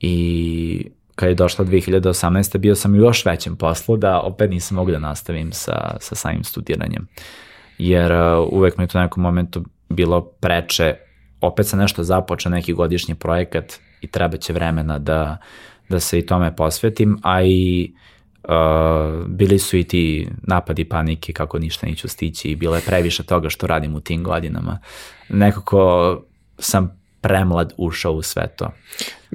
i 0.01 0.90
kad 1.15 1.28
je 1.28 1.35
došla 1.35 1.65
2018. 1.65 2.59
bio 2.59 2.74
sam 2.74 2.93
u 2.94 2.97
još 2.97 3.24
većem 3.24 3.56
poslu 3.56 3.97
da 3.97 4.20
opet 4.20 4.51
nisam 4.51 4.74
mogu 4.74 4.90
da 4.90 4.98
nastavim 4.98 5.52
sa, 5.52 5.97
sa 6.01 6.15
samim 6.15 6.44
studiranjem. 6.44 7.09
Jer 7.78 8.12
uh, 8.12 8.48
uvek 8.52 8.78
mi 8.78 8.85
je 8.85 8.89
to 8.89 9.01
nekom 9.01 9.23
momentu 9.23 9.65
bilo 9.89 10.20
preče, 10.20 10.94
opet 11.40 11.66
sam 11.66 11.78
nešto 11.78 12.02
započeo, 12.02 12.51
neki 12.51 12.73
godišnji 12.73 13.15
projekat 13.15 13.73
i 14.01 14.06
treba 14.06 14.36
će 14.36 14.52
vremena 14.52 14.98
da, 14.98 15.39
da 15.89 16.01
se 16.01 16.19
i 16.19 16.27
tome 16.27 16.56
posvetim, 16.56 17.19
a 17.23 17.43
i 17.43 17.93
Uh, 18.48 19.27
bili 19.27 19.59
su 19.59 19.77
i 19.77 19.85
ti 19.85 20.28
napadi 20.43 20.85
panike 20.85 21.32
kako 21.32 21.59
ništa 21.59 21.86
neću 21.86 22.09
stići 22.09 22.51
i 22.51 22.56
bilo 22.56 22.77
je 22.77 22.82
previše 22.82 23.23
toga 23.23 23.51
što 23.51 23.66
radim 23.66 23.94
u 23.94 24.01
tim 24.01 24.24
godinama. 24.24 24.78
Nekako 25.28 26.23
sam 26.59 27.01
premlad 27.20 27.73
ušao 27.77 28.12
u 28.12 28.23
sve 28.23 28.47
to. 28.56 28.70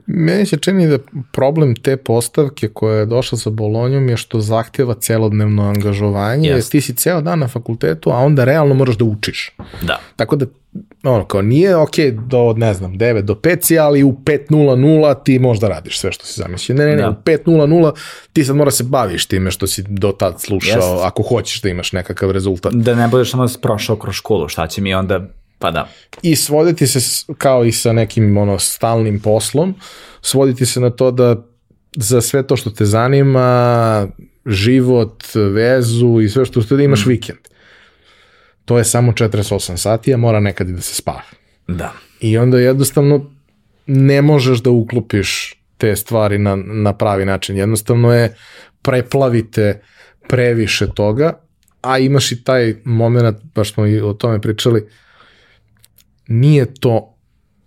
Meni 0.06 0.46
se 0.46 0.58
čini 0.58 0.88
da 0.88 0.98
problem 1.32 1.76
te 1.76 1.98
postavke 1.98 2.68
koja 2.68 3.00
je 3.00 3.06
došla 3.06 3.38
sa 3.38 3.50
Bolonjom 3.50 4.10
je 4.10 4.18
što 4.18 4.40
zahtjeva 4.42 4.94
celodnevno 4.94 5.64
angažovanje, 5.64 6.50
yes. 6.50 6.72
ti 6.72 6.82
si 6.82 6.96
ceo 6.96 7.22
dan 7.22 7.40
na 7.40 7.48
fakultetu, 7.48 8.10
a 8.10 8.16
onda 8.16 8.46
realno 8.46 8.76
moraš 8.76 8.98
da 8.98 9.06
učiš. 9.06 9.52
Da. 9.82 10.00
Tako 10.16 10.36
da, 10.36 10.46
ono, 11.04 11.26
kao 11.26 11.42
nije 11.42 11.76
ok 11.76 11.98
do, 12.28 12.54
ne 12.58 12.74
znam, 12.74 12.94
9 12.94 13.22
do 13.22 13.34
5 13.34 13.58
si, 13.62 13.80
ali 13.80 14.04
u 14.04 14.12
5.00 14.12 15.24
ti 15.24 15.40
možda 15.40 15.68
radiš 15.68 16.00
sve 16.00 16.12
što 16.12 16.26
si 16.26 16.42
zamislio. 16.42 16.78
Ne, 16.78 16.86
ne, 16.86 16.96
ne, 16.96 17.02
da. 17.02 17.10
u 17.10 17.14
5.00 17.14 17.92
ti 18.34 18.44
sad 18.44 18.56
mora 18.56 18.72
se 18.72 18.84
baviš 18.84 19.26
time 19.26 19.52
što 19.52 19.68
si 19.68 19.84
do 19.88 20.12
tad 20.12 20.42
slušao, 20.42 20.82
yes. 20.82 21.08
ako 21.08 21.24
hoćeš 21.24 21.62
da 21.62 21.70
imaš 21.70 21.92
nekakav 21.92 22.32
rezultat. 22.32 22.74
Da 22.74 22.96
ne 22.96 23.08
budeš 23.08 23.32
samo 23.32 23.48
prošao 23.62 23.96
kroz 23.96 24.16
školu, 24.16 24.48
šta 24.48 24.68
će 24.68 24.82
mi 24.82 24.94
onda 24.94 25.28
Pa 25.60 25.72
da. 25.72 25.90
I 26.22 26.36
svoditi 26.36 26.88
se, 26.88 27.26
kao 27.38 27.66
i 27.66 27.72
sa 27.72 27.94
nekim 27.94 28.38
ono, 28.38 28.60
stalnim 28.60 29.20
poslom, 29.20 29.76
svoditi 30.22 30.66
se 30.66 30.80
na 30.80 30.90
to 30.90 31.12
da 31.12 31.36
za 31.96 32.22
sve 32.22 32.48
to 32.48 32.56
što 32.56 32.70
te 32.70 32.86
zanima, 32.86 34.08
život, 34.46 35.24
vezu 35.34 36.20
i 36.22 36.30
sve 36.30 36.46
što 36.46 36.62
ste 36.62 36.76
da 36.76 36.84
imaš 36.84 37.06
mm. 37.06 37.10
vikend. 37.10 37.40
To 38.66 38.78
je 38.78 38.84
samo 38.84 39.12
48 39.12 39.78
sati, 39.78 40.14
a 40.14 40.18
mora 40.18 40.40
nekad 40.40 40.70
i 40.70 40.74
da 40.74 40.82
se 40.82 40.96
spava. 40.96 41.22
Da. 41.68 41.94
I 42.22 42.38
onda 42.38 42.60
jednostavno 42.60 43.32
ne 43.88 44.22
možeš 44.22 44.60
da 44.60 44.70
uklopiš 44.70 45.56
te 45.78 45.96
stvari 45.96 46.38
na, 46.38 46.56
na 46.56 46.94
pravi 46.94 47.26
način. 47.26 47.58
Jednostavno 47.58 48.14
je 48.14 48.36
preplavite 48.82 49.82
previše 50.28 50.88
toga, 50.88 51.40
a 51.82 51.98
imaš 51.98 52.32
i 52.32 52.44
taj 52.44 52.76
moment, 52.84 53.38
baš 53.56 53.74
smo 53.74 53.88
i 53.88 54.02
o 54.02 54.14
tome 54.14 54.42
pričali, 54.42 54.82
uh, 54.82 54.90
nije 56.30 56.74
to 56.74 57.16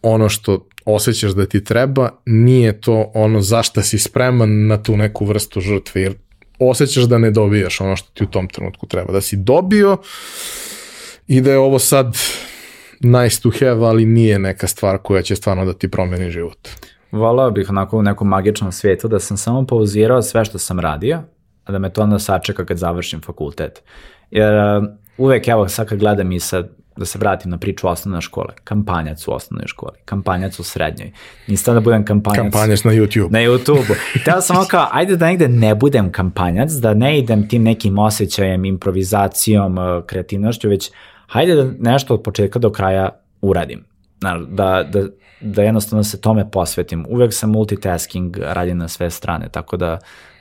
ono 0.02 0.28
što 0.28 0.68
osjećaš 0.84 1.32
da 1.32 1.47
ti 1.47 1.64
treba, 1.64 2.10
nije 2.26 2.80
to 2.80 3.10
ono 3.14 3.40
zašta 3.40 3.82
si 3.82 3.98
spreman 3.98 4.66
na 4.66 4.82
tu 4.82 4.97
neku 4.97 5.24
vrstu 5.24 5.60
žrtve, 5.60 6.02
jer 6.02 6.14
osjećaš 6.59 7.05
da 7.05 7.18
ne 7.18 7.30
dobijaš 7.30 7.80
ono 7.80 7.97
što 7.97 8.10
ti 8.14 8.24
u 8.24 8.26
tom 8.26 8.48
trenutku 8.48 8.86
treba. 8.86 9.12
Da 9.12 9.20
si 9.20 9.36
dobio 9.36 9.97
i 11.26 11.40
da 11.40 11.51
je 11.51 11.59
ovo 11.59 11.78
sad 11.78 12.16
nice 13.01 13.43
to 13.43 13.51
have, 13.51 13.86
ali 13.86 14.05
nije 14.05 14.39
neka 14.39 14.66
stvar 14.66 14.98
koja 14.98 15.22
će 15.22 15.36
stvarno 15.36 15.64
da 15.64 15.72
ti 15.72 15.90
promeni 15.90 16.30
život. 16.30 16.68
Volao 17.12 17.51
bih 17.51 17.70
onako 17.70 17.98
u 17.98 18.02
nekom 18.02 18.28
magičnom 18.28 18.72
svijetu 18.72 19.09
da 19.09 19.20
sam 19.20 19.36
samo 19.36 19.66
pauzirao 19.66 20.22
sve 20.22 20.44
što 20.44 20.59
sam 20.59 20.80
radio, 20.80 21.22
a 21.64 21.72
da 21.72 21.78
me 21.78 21.93
to 21.93 22.02
onda 22.02 22.18
sačeka 22.18 22.64
kad 22.64 22.78
završim 22.78 23.20
fakultet. 23.20 23.82
Jer 24.30 24.55
uh, 24.55 24.84
uvek, 25.16 25.48
evo, 25.48 25.68
sad 25.68 25.89
kad 25.89 25.98
gledam 25.98 26.32
i 26.32 26.40
sa 26.40 26.64
da 26.97 27.05
se 27.05 27.19
vratim 27.19 27.51
na 27.51 27.59
priču 27.59 27.89
osnovne 27.89 28.20
škole, 28.20 28.55
kampanjac 28.64 29.28
u 29.28 29.32
osnovnoj 29.32 29.66
školi, 29.66 29.98
kampanjac 30.05 30.59
u 30.59 30.62
srednjoj. 30.62 31.12
Nisam 31.47 31.74
da 31.74 31.81
budem 31.81 32.05
kampanjac. 32.05 32.43
Kampanjac 32.43 32.85
na 32.85 32.93
YouTube. 32.93 33.31
Na 33.31 33.39
YouTube-u. 33.39 33.94
Teo 34.24 34.40
sam 34.40 34.66
kao, 34.69 34.89
ajde 34.93 35.16
da 35.16 35.27
negde 35.27 35.48
ne 35.48 35.74
budem 35.74 36.12
kampanjac, 36.12 36.73
da 36.73 36.94
ne 36.94 37.19
idem 37.19 37.48
tim 37.48 37.62
nekim 37.62 37.98
osjećajem, 37.98 38.64
improvizacijom, 38.64 39.78
uh, 39.78 40.06
kreativnošću, 40.06 40.69
već 40.69 40.90
hajde 41.27 41.55
da 41.55 41.70
nešto 41.78 42.14
od 42.14 42.23
početka 42.23 42.59
do 42.59 42.73
kraja 42.73 43.09
uradim. 43.40 43.85
Da, 44.20 44.40
da, 44.48 44.85
da 45.40 45.62
jednostavno 45.62 46.05
se 46.05 46.20
tome 46.20 46.51
posvetim. 46.51 47.06
Uvek 47.09 47.35
sam 47.35 47.51
multitasking, 47.51 48.36
radim 48.36 48.78
na 48.78 48.89
sve 48.89 49.10
strane, 49.10 49.48
tako 49.48 49.77
da 49.77 49.98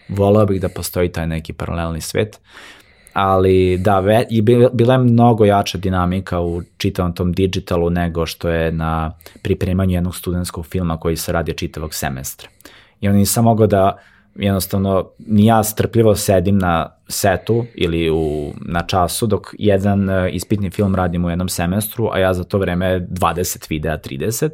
volao 0.10 0.46
bih 0.46 0.62
da 0.62 0.70
postoji 0.70 1.12
taj 1.12 1.28
neki 1.28 1.54
paralelni 1.54 2.02
svet. 2.02 2.36
Uh, 2.36 2.81
ali 3.14 3.78
da, 3.78 4.00
ve, 4.00 4.26
i 4.30 4.42
bila 4.74 4.94
je 4.94 5.00
mnogo 5.00 5.46
jača 5.46 5.78
dinamika 5.78 6.42
u 6.42 6.62
čitavom 6.78 7.14
tom 7.14 7.34
digitalu 7.34 7.90
nego 7.90 8.26
što 8.26 8.50
je 8.50 8.72
na 8.72 9.12
pripremanju 9.42 9.94
jednog 9.94 10.16
studentskog 10.16 10.66
filma 10.66 10.98
koji 10.98 11.16
se 11.16 11.32
radi 11.32 11.54
čitavog 11.54 11.94
semestra. 11.94 12.50
I 13.02 13.10
on 13.10 13.16
nisam 13.16 13.44
mogao 13.44 13.68
da 13.68 13.98
jednostavno 14.36 15.10
ni 15.20 15.46
ja 15.46 15.64
strpljivo 15.64 16.16
sedim 16.16 16.58
na 16.58 16.90
setu 17.08 17.66
ili 17.76 18.10
u, 18.10 18.54
na 18.62 18.82
času 18.82 19.28
dok 19.28 19.48
jedan 19.60 20.10
e, 20.10 20.30
ispitni 20.32 20.70
film 20.70 20.96
radim 20.96 21.26
u 21.26 21.30
jednom 21.30 21.50
semestru, 21.50 22.10
a 22.12 22.20
ja 22.20 22.34
za 22.34 22.44
to 22.44 22.58
vreme 22.58 23.08
20 23.10 23.66
videa, 23.70 23.98
30, 23.98 24.50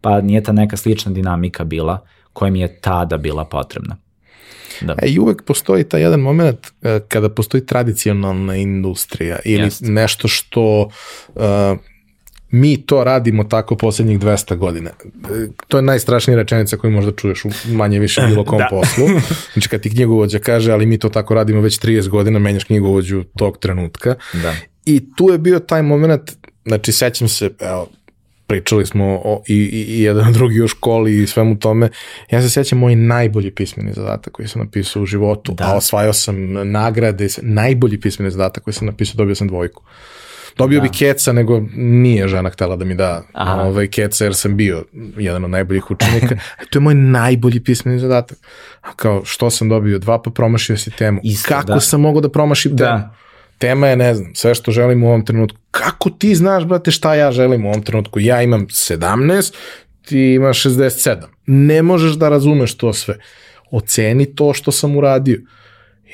pa 0.00 0.20
nije 0.20 0.42
ta 0.42 0.52
neka 0.52 0.76
slična 0.76 1.12
dinamika 1.12 1.64
bila 1.64 1.98
koja 2.32 2.50
mi 2.50 2.60
je 2.60 2.80
tada 2.80 3.16
bila 3.16 3.44
potrebna. 3.44 3.96
Da. 4.80 4.94
E, 5.02 5.06
I 5.06 5.18
uvek 5.18 5.42
postoji 5.42 5.84
taj 5.84 6.00
jedan 6.00 6.20
moment 6.20 6.58
uh, 6.66 6.90
kada 7.08 7.28
postoji 7.28 7.66
tradicionalna 7.66 8.56
industrija 8.56 9.38
ili 9.44 9.64
Jest. 9.64 9.82
nešto 9.84 10.28
što 10.28 10.90
uh, 11.34 11.42
mi 12.50 12.76
to 12.76 13.04
radimo 13.04 13.44
tako 13.44 13.76
poslednjih 13.76 14.20
200 14.20 14.56
godina. 14.56 14.90
E, 14.90 15.48
to 15.68 15.78
je 15.78 15.82
najstrašnija 15.82 16.36
rečenica 16.36 16.76
koju 16.76 16.90
možda 16.90 17.12
čuješ 17.12 17.44
u 17.44 17.50
manje 17.64 17.98
više 17.98 18.22
bilo 18.28 18.44
kom 18.44 18.58
da. 18.62 18.68
poslu. 18.70 19.06
Znači 19.52 19.68
kad 19.68 19.80
ti 19.80 19.90
knjigovođa 19.90 20.38
kaže, 20.38 20.72
ali 20.72 20.86
mi 20.86 20.98
to 20.98 21.08
tako 21.08 21.34
radimo 21.34 21.60
već 21.60 21.80
30 21.80 22.08
godina, 22.08 22.38
menjaš 22.38 22.64
knjigovođu 22.64 23.24
tog 23.36 23.58
trenutka. 23.58 24.14
Da. 24.32 24.54
I 24.84 25.14
tu 25.16 25.30
je 25.30 25.38
bio 25.38 25.58
taj 25.58 25.82
moment, 25.82 26.32
znači 26.66 26.92
sećam 26.92 27.28
se, 27.28 27.50
evo, 27.60 27.88
pričali 28.46 28.86
smo 28.86 29.04
o, 29.24 29.42
i, 29.46 29.54
i, 29.54 29.84
i 29.98 30.02
jedan 30.02 30.32
drugi 30.38 30.62
u 30.62 30.68
školi 30.68 31.22
i 31.22 31.26
svemu 31.26 31.58
tome. 31.58 31.88
Ja 32.30 32.42
se 32.42 32.50
sjećam 32.50 32.78
moj 32.78 32.96
najbolji 32.96 33.50
pismeni 33.50 33.92
zadatak 33.92 34.32
koji 34.32 34.48
sam 34.48 34.62
napisao 34.62 35.02
u 35.02 35.06
životu, 35.06 35.54
da. 35.54 35.64
a 35.64 35.76
osvajao 35.76 36.12
sam 36.12 36.36
nagrade, 36.72 37.28
najbolji 37.42 38.00
pismeni 38.00 38.30
zadatak 38.30 38.64
koji 38.64 38.74
sam 38.74 38.86
napisao, 38.86 39.16
dobio 39.16 39.34
sam 39.34 39.48
dvojku. 39.48 39.82
Dobio 40.56 40.80
da. 40.80 40.82
bi 40.82 40.88
keca, 40.98 41.32
nego 41.32 41.62
nije 41.76 42.28
žena 42.28 42.50
htela 42.50 42.76
da 42.76 42.84
mi 42.84 42.94
da 42.94 43.22
ovaj, 43.34 43.86
keca, 43.86 44.24
jer 44.24 44.34
sam 44.34 44.56
bio 44.56 44.84
jedan 45.16 45.44
od 45.44 45.50
najboljih 45.50 45.90
učenika. 45.90 46.34
E, 46.60 46.66
to 46.70 46.78
je 46.78 46.80
moj 46.80 46.94
najbolji 46.94 47.60
pismeni 47.60 47.98
zadatak. 47.98 48.38
A 48.82 48.92
kao, 48.96 49.24
što 49.24 49.50
sam 49.50 49.68
dobio? 49.68 49.98
Dva, 49.98 50.22
pa 50.22 50.30
promašio 50.30 50.76
si 50.76 50.90
temu. 50.90 51.20
Isto, 51.24 51.48
Kako 51.48 51.66
da. 51.72 51.80
sam 51.80 52.00
mogao 52.00 52.20
da 52.20 52.28
promašim 52.28 52.76
da. 52.76 52.84
temu? 52.86 53.25
Tema 53.58 53.88
je, 53.88 53.96
ne 53.96 54.14
znam, 54.14 54.34
sve 54.34 54.54
što 54.54 54.70
želim 54.70 55.04
u 55.04 55.08
ovom 55.08 55.24
trenutku. 55.24 55.58
Kako 55.70 56.10
ti 56.10 56.34
znaš, 56.34 56.64
brate, 56.64 56.90
šta 56.90 57.14
ja 57.14 57.32
želim 57.32 57.64
u 57.64 57.68
ovom 57.68 57.82
trenutku? 57.82 58.20
Ja 58.20 58.42
imam 58.42 58.66
17, 58.66 59.54
ti 60.02 60.34
imaš 60.34 60.62
67. 60.62 61.22
Ne 61.46 61.82
možeš 61.82 62.12
da 62.12 62.28
razumeš 62.28 62.76
to 62.76 62.92
sve. 62.92 63.18
Oceni 63.70 64.34
to 64.34 64.52
što 64.52 64.72
sam 64.72 64.96
uradio. 64.96 65.40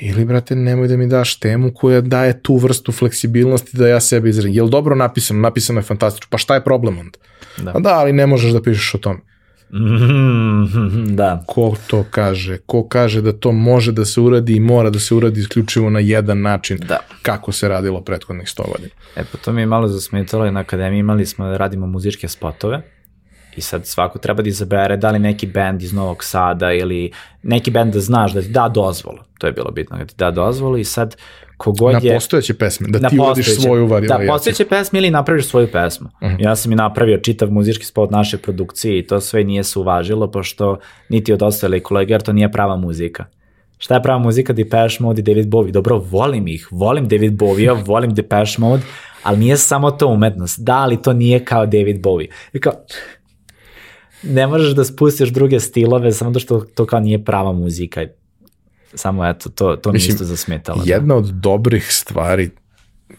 Ili, 0.01 0.25
brate, 0.25 0.55
nemoj 0.55 0.87
da 0.87 0.97
mi 0.97 1.07
daš 1.07 1.39
temu 1.39 1.71
koja 1.75 2.01
daje 2.01 2.41
tu 2.41 2.55
vrstu 2.57 2.91
fleksibilnosti 2.91 3.77
da 3.77 3.87
ja 3.87 3.99
sebi 3.99 4.29
izradim. 4.29 4.53
Jel 4.53 4.67
dobro 4.67 4.95
napisano? 4.95 5.39
Napisano 5.39 5.79
je 5.79 5.83
fantastično. 5.83 6.27
Pa 6.29 6.37
šta 6.37 6.55
je 6.55 6.63
problem 6.63 6.99
onda? 6.99 7.17
Da. 7.57 7.73
Pa 7.73 7.79
da, 7.79 7.93
ali 7.99 8.13
ne 8.13 8.27
možeš 8.27 8.51
da 8.51 8.61
pišeš 8.61 8.95
o 8.95 8.97
tome. 8.97 9.19
Mm, 9.73 11.15
da. 11.15 11.43
Ko 11.47 11.75
to 11.87 12.05
kaže? 12.11 12.57
Ko 12.57 12.87
kaže 12.87 13.21
da 13.21 13.33
to 13.33 13.51
može 13.51 13.91
da 13.91 14.05
se 14.05 14.21
uradi 14.21 14.55
i 14.55 14.59
mora 14.59 14.89
da 14.89 14.99
se 14.99 15.15
uradi 15.15 15.39
isključivo 15.39 15.89
na 15.89 15.99
jedan 15.99 16.41
način 16.41 16.77
da. 16.87 16.99
kako 17.21 17.51
se 17.51 17.67
radilo 17.67 18.01
prethodnih 18.01 18.47
100 18.47 18.71
godina? 18.71 18.89
E 19.15 19.23
pa 19.31 19.37
to 19.37 19.53
mi 19.53 19.61
je 19.61 19.65
malo 19.65 19.87
zasmetalo 19.87 20.45
i 20.45 20.51
na 20.51 20.59
akademiji 20.59 20.99
imali 20.99 21.25
smo 21.25 21.47
da 21.47 21.57
radimo 21.57 21.87
muzičke 21.87 22.27
spotove 22.27 22.81
i 23.55 23.61
sad 23.61 23.87
svako 23.87 24.19
treba 24.19 24.43
da 24.43 24.49
izabere 24.49 24.97
da 24.97 25.11
li 25.11 25.19
neki 25.19 25.47
band 25.47 25.81
iz 25.81 25.93
Novog 25.93 26.23
Sada 26.23 26.73
ili 26.73 27.11
neki 27.43 27.71
band 27.71 27.93
da 27.93 27.99
znaš 27.99 28.33
da 28.33 28.41
ti 28.41 28.47
da 28.47 28.69
dozvolu. 28.69 29.19
To 29.37 29.47
je 29.47 29.53
bilo 29.53 29.71
bitno 29.71 29.97
da 29.97 30.05
ti 30.05 30.13
da 30.17 30.31
dozvolu 30.31 30.77
i 30.77 30.83
sad 30.83 31.15
kogod 31.57 32.03
je... 32.03 32.11
Na 32.11 32.15
postojeće 32.15 32.53
pesme, 32.53 32.87
da 32.87 33.09
ti 33.09 33.19
uradiš 33.19 33.55
svoju 33.61 33.87
varijaciju. 33.87 34.27
Da, 34.27 34.33
postojeće 34.33 34.65
pesme 34.65 34.99
ili 34.99 35.09
napraviš 35.09 35.45
svoju 35.45 35.67
pesmu. 35.71 36.09
Uh 36.21 36.27
mhm. 36.27 36.35
-huh. 36.35 36.43
Ja 36.43 36.55
sam 36.55 36.71
i 36.71 36.75
napravio 36.75 37.17
čitav 37.17 37.51
muzički 37.51 37.85
spot 37.85 38.11
naše 38.11 38.37
produkcije 38.37 38.99
i 38.99 39.07
to 39.07 39.21
sve 39.21 39.43
nije 39.43 39.63
se 39.63 39.79
uvažilo, 39.79 40.31
pošto 40.31 40.79
niti 41.09 41.33
od 41.33 41.43
ostale 41.43 41.79
kolege, 41.79 42.13
jer 42.13 42.21
to 42.21 42.33
nije 42.33 42.51
prava 42.51 42.75
muzika. 42.75 43.25
Šta 43.77 43.95
je 43.95 44.03
prava 44.03 44.19
muzika? 44.19 44.53
Depeche 44.53 44.97
Mode 44.99 45.19
i 45.19 45.23
David 45.23 45.47
Bowie. 45.47 45.71
Dobro, 45.71 45.97
volim 45.97 46.47
ih, 46.47 46.67
volim 46.71 47.07
David 47.07 47.33
Bowie, 47.33 47.83
volim 47.91 48.13
Depeche 48.13 48.55
Mode, 48.57 48.83
ali 49.23 49.37
nije 49.37 49.57
samo 49.57 49.91
to 49.91 50.07
umetnost. 50.07 50.59
Da, 50.59 50.75
ali 50.75 51.01
to 51.01 51.13
nije 51.13 51.45
kao 51.45 51.65
David 51.65 52.01
Bowie. 52.01 52.27
I 52.53 52.59
kao, 52.59 52.73
ne 54.23 54.47
možeš 54.47 54.75
da 54.75 54.83
spustiš 54.83 55.29
druge 55.29 55.59
stilove 55.59 56.11
samo 56.11 56.39
što 56.39 56.59
to 56.59 56.85
kao 56.85 56.99
nije 56.99 57.25
prava 57.25 57.51
muzika. 57.51 58.01
Samo 58.93 59.25
eto, 59.27 59.49
to, 59.49 59.75
to 59.75 59.89
mi 59.89 59.93
Mislim, 59.93 60.13
isto 60.13 60.25
zasmetalo. 60.25 60.83
Da. 60.83 60.93
Jedna 60.93 61.13
da. 61.13 61.15
od 61.15 61.25
dobrih 61.25 61.87
stvari 61.91 62.49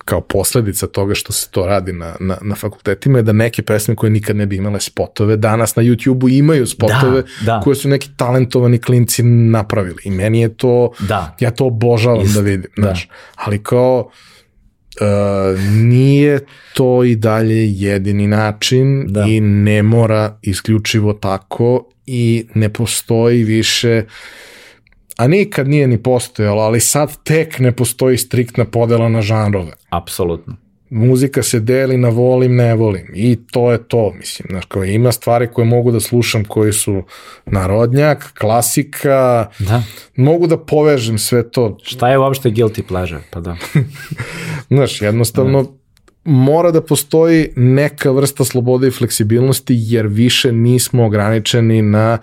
kao 0.05 0.20
posledica 0.20 0.86
toga 0.86 1.14
što 1.14 1.32
se 1.32 1.48
to 1.51 1.66
radi 1.66 1.93
na, 1.93 2.16
na, 2.20 2.39
na 2.43 2.55
fakultetima 2.55 3.18
je 3.18 3.22
da 3.22 3.32
neke 3.32 3.62
pesme 3.62 3.97
koje 3.97 4.10
nikad 4.10 4.36
ne 4.36 4.47
bi 4.47 4.56
imale 4.56 4.81
spotove, 4.81 5.36
danas 5.36 5.76
na 5.76 5.82
YouTube-u 5.82 6.28
imaju 6.28 6.66
spotove 6.66 7.22
da, 7.22 7.47
da. 7.47 7.60
koje 7.60 7.76
su 7.76 7.89
neki 7.89 8.10
talentovani 8.16 8.78
klinci 8.78 9.22
napravili. 9.22 10.02
I 10.05 10.10
meni 10.10 10.40
je 10.40 10.55
to, 10.55 10.90
da. 11.09 11.36
ja 11.40 11.51
to 11.51 11.66
obožavam 11.66 12.24
Ist, 12.24 12.35
da 12.35 12.40
vidim. 12.40 12.70
Da. 12.76 12.82
Znaš, 12.82 13.09
ali 13.35 13.62
kao, 13.62 13.98
Uh, 14.01 14.34
nije 15.70 16.40
to 16.74 17.04
i 17.04 17.16
dalje 17.16 17.80
jedini 17.80 18.26
način 18.26 19.04
da. 19.08 19.24
i 19.28 19.40
ne 19.40 19.82
mora 19.82 20.38
isključivo 20.42 21.12
tako 21.12 21.90
i 22.06 22.46
ne 22.54 22.68
postoji 22.68 23.44
više 23.44 24.04
a 25.16 25.26
nikad 25.26 25.68
nije 25.68 25.86
ni 25.86 26.02
postojalo, 26.02 26.62
ali 26.62 26.80
sad 26.80 27.22
tek 27.22 27.58
ne 27.58 27.72
postoji 27.72 28.18
striktna 28.18 28.64
podela 28.64 29.08
na 29.08 29.22
žanrove. 29.22 29.72
Apsolutno. 29.90 30.56
Muzika 30.94 31.42
se 31.42 31.60
deli 31.60 31.96
na 31.96 32.08
volim, 32.08 32.56
ne 32.56 32.74
volim 32.74 33.06
i 33.14 33.36
to 33.50 33.72
je 33.72 33.88
to, 33.88 34.12
mislim, 34.18 34.46
znaš, 34.50 34.64
kao 34.64 34.84
ima 34.84 35.12
stvari 35.12 35.48
koje 35.52 35.64
mogu 35.64 35.92
da 35.92 36.00
slušam 36.00 36.44
koji 36.44 36.72
su 36.72 37.02
narodnjak, 37.46 38.32
klasika, 38.38 39.46
Da. 39.58 39.82
mogu 40.16 40.46
da 40.46 40.58
povežem 40.58 41.18
sve 41.18 41.50
to, 41.50 41.78
Šta 41.82 42.08
je 42.08 42.18
uopšte 42.18 42.50
guilty 42.50 42.82
pleasure? 42.82 43.22
Pa 43.30 43.40
da. 43.40 43.56
Znaš, 44.74 45.02
jednostavno 45.02 45.66
mora 46.24 46.70
da 46.70 46.80
postoji 46.80 47.48
neka 47.56 48.10
vrsta 48.10 48.44
slobode 48.44 48.88
i 48.88 48.90
fleksibilnosti 48.90 49.74
jer 49.78 50.06
više 50.06 50.52
nismo 50.52 51.05
ograničeni 51.05 51.82
na 51.82 52.18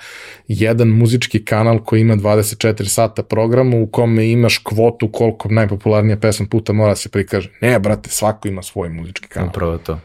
jedan 0.48 0.88
muzički 0.88 1.46
kanal 1.46 1.80
koji 1.84 2.02
ima 2.02 2.16
24 2.16 2.86
sata 2.86 3.24
programa 3.24 3.78
u 3.78 3.88
kome 3.88 4.32
imaš 4.32 4.58
kvotu 4.58 5.12
koliko 5.12 5.50
najpopularnija 5.50 6.18
pesma 6.18 6.46
puta 6.50 6.74
mora 6.74 6.92
da 6.92 6.96
se 6.96 7.10
prikaže. 7.10 7.50
Ne, 7.62 7.80
brate, 7.80 8.10
svako 8.10 8.48
ima 8.48 8.62
svoj 8.62 8.90
muzički 8.90 9.28
kanal. 9.28 9.50
Upravo 9.50 9.78
to. 9.78 10.00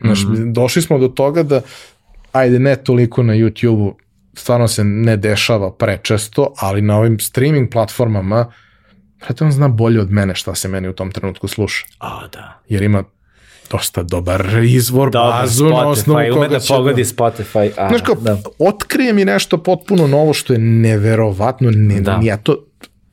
Znaš, 0.00 0.18
došli 0.46 0.82
smo 0.82 0.98
do 0.98 1.08
toga 1.08 1.42
da, 1.42 1.60
ajde 2.32 2.58
ne 2.58 2.76
toliko 2.76 3.22
na 3.22 3.34
YouTube-u, 3.34 3.96
stvarno 4.34 4.68
se 4.68 4.84
ne 4.84 5.16
dešava 5.16 5.72
prečesto, 5.72 6.54
ali 6.56 6.82
na 6.82 6.98
ovim 6.98 7.18
streaming 7.18 7.70
platformama, 7.70 8.52
brate, 9.20 9.44
on 9.44 9.52
zna 9.52 9.68
bolje 9.68 10.00
od 10.00 10.10
mene 10.10 10.34
šta 10.34 10.54
se 10.54 10.68
meni 10.68 10.88
u 10.88 10.92
tom 10.92 11.10
trenutku 11.10 11.48
sluša 11.48 11.86
A, 11.98 12.28
da. 12.32 12.60
jer 12.68 12.82
ima 12.82 13.04
dosta 13.70 14.02
dobar 14.02 14.46
izvor, 14.64 15.10
Dobar, 15.10 15.42
bazu 15.42 15.64
na 15.64 15.88
osnovu 15.88 16.18
Spotify, 16.18 16.26
ume 16.26 16.34
koga 16.34 16.48
da 16.48 16.60
će... 16.60 16.74
pogodi 16.74 17.04
Spotify. 17.04 17.70
A, 17.76 17.88
Znaš 17.88 18.00
kao, 18.02 18.14
da. 18.14 18.38
otkrije 18.58 19.12
mi 19.12 19.24
nešto 19.24 19.58
potpuno 19.58 20.06
novo 20.06 20.32
što 20.34 20.52
je 20.52 20.58
neverovatno, 20.58 21.70
ne, 21.70 22.00
Da. 22.00 22.20
ja 22.22 22.36
to, 22.36 22.56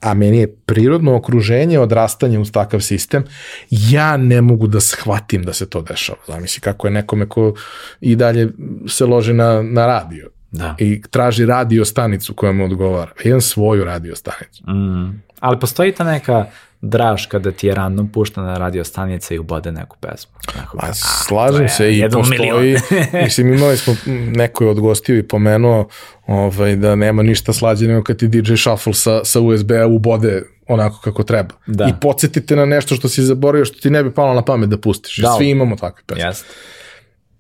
a 0.02 0.14
meni 0.14 0.38
je 0.38 0.56
prirodno 0.56 1.16
okruženje 1.16 1.80
odrastanje 1.80 2.40
uz 2.40 2.52
takav 2.52 2.80
sistem, 2.80 3.24
ja 3.70 4.18
ne 4.18 4.42
mogu 4.42 4.68
da 4.68 4.80
shvatim 4.80 5.44
da 5.44 5.54
se 5.54 5.70
to 5.70 5.82
dešava. 5.82 6.20
Zamisli 6.28 6.62
kako 6.62 6.88
je 6.88 6.92
nekome 6.92 7.30
ko 7.30 7.54
i 8.02 8.16
dalje 8.16 8.50
se 8.88 9.06
loži 9.06 9.34
na, 9.34 9.62
na 9.62 9.88
radio 9.88 10.30
Da. 10.52 10.76
i 10.80 11.02
traži 11.10 11.46
radio 11.46 11.86
stanicu 11.86 12.34
koja 12.34 12.52
mu 12.52 12.66
odgovara. 12.66 13.12
Ja 13.24 13.30
imam 13.30 13.42
svoju 13.42 13.84
radio 13.84 14.16
stanicu. 14.16 14.64
Mm. 14.72 15.22
Ali 15.40 15.60
postoji 15.60 15.92
ta 15.92 16.04
neka 16.04 16.46
draž 16.82 17.26
kada 17.26 17.52
ti 17.52 17.68
je 17.68 17.76
random 17.76 18.12
pušta 18.12 18.42
na 18.42 18.58
radio 18.58 18.84
stanice 18.84 19.36
i 19.36 19.40
ubode 19.40 19.72
neku 19.72 19.98
pesmu. 20.00 20.32
Pa 20.54 20.86
a, 20.86 20.88
to 20.88 20.94
slažem 21.28 21.62
je 21.62 21.70
se 21.70 21.98
i 21.98 22.10
postoji, 22.12 22.78
mislim 23.24 23.54
imali 23.54 23.78
smo, 23.78 23.96
neko 24.36 24.64
je 24.64 24.70
od 24.70 24.80
gostiju 24.80 25.18
i 25.18 25.28
pomenuo 25.28 25.88
ovaj, 26.28 26.76
da 26.76 26.96
nema 26.96 27.24
ništa 27.24 27.54
slađe 27.54 27.88
nego 27.88 28.04
kad 28.04 28.18
ti 28.18 28.28
DJ 28.28 28.54
Shuffle 28.56 28.94
sa, 28.94 29.24
sa 29.24 29.42
USB-a 29.42 29.88
ubode 29.88 30.44
onako 30.68 31.02
kako 31.04 31.24
treba. 31.24 31.56
Da. 31.68 31.86
I 31.86 31.94
podsjetite 32.02 32.56
na 32.56 32.66
nešto 32.66 32.96
što 32.96 33.10
si 33.10 33.24
zaboravio 33.24 33.66
što 33.66 33.80
ti 33.80 33.90
ne 33.90 34.04
bi 34.04 34.14
palo 34.14 34.34
na 34.34 34.42
pamet 34.42 34.70
da 34.70 34.78
pustiš. 34.78 35.18
Da. 35.18 35.28
Da. 35.28 35.36
Svi 35.38 35.50
imamo 35.50 35.76
takve 35.76 36.04
pesme. 36.08 36.24
Jeste. 36.24 36.48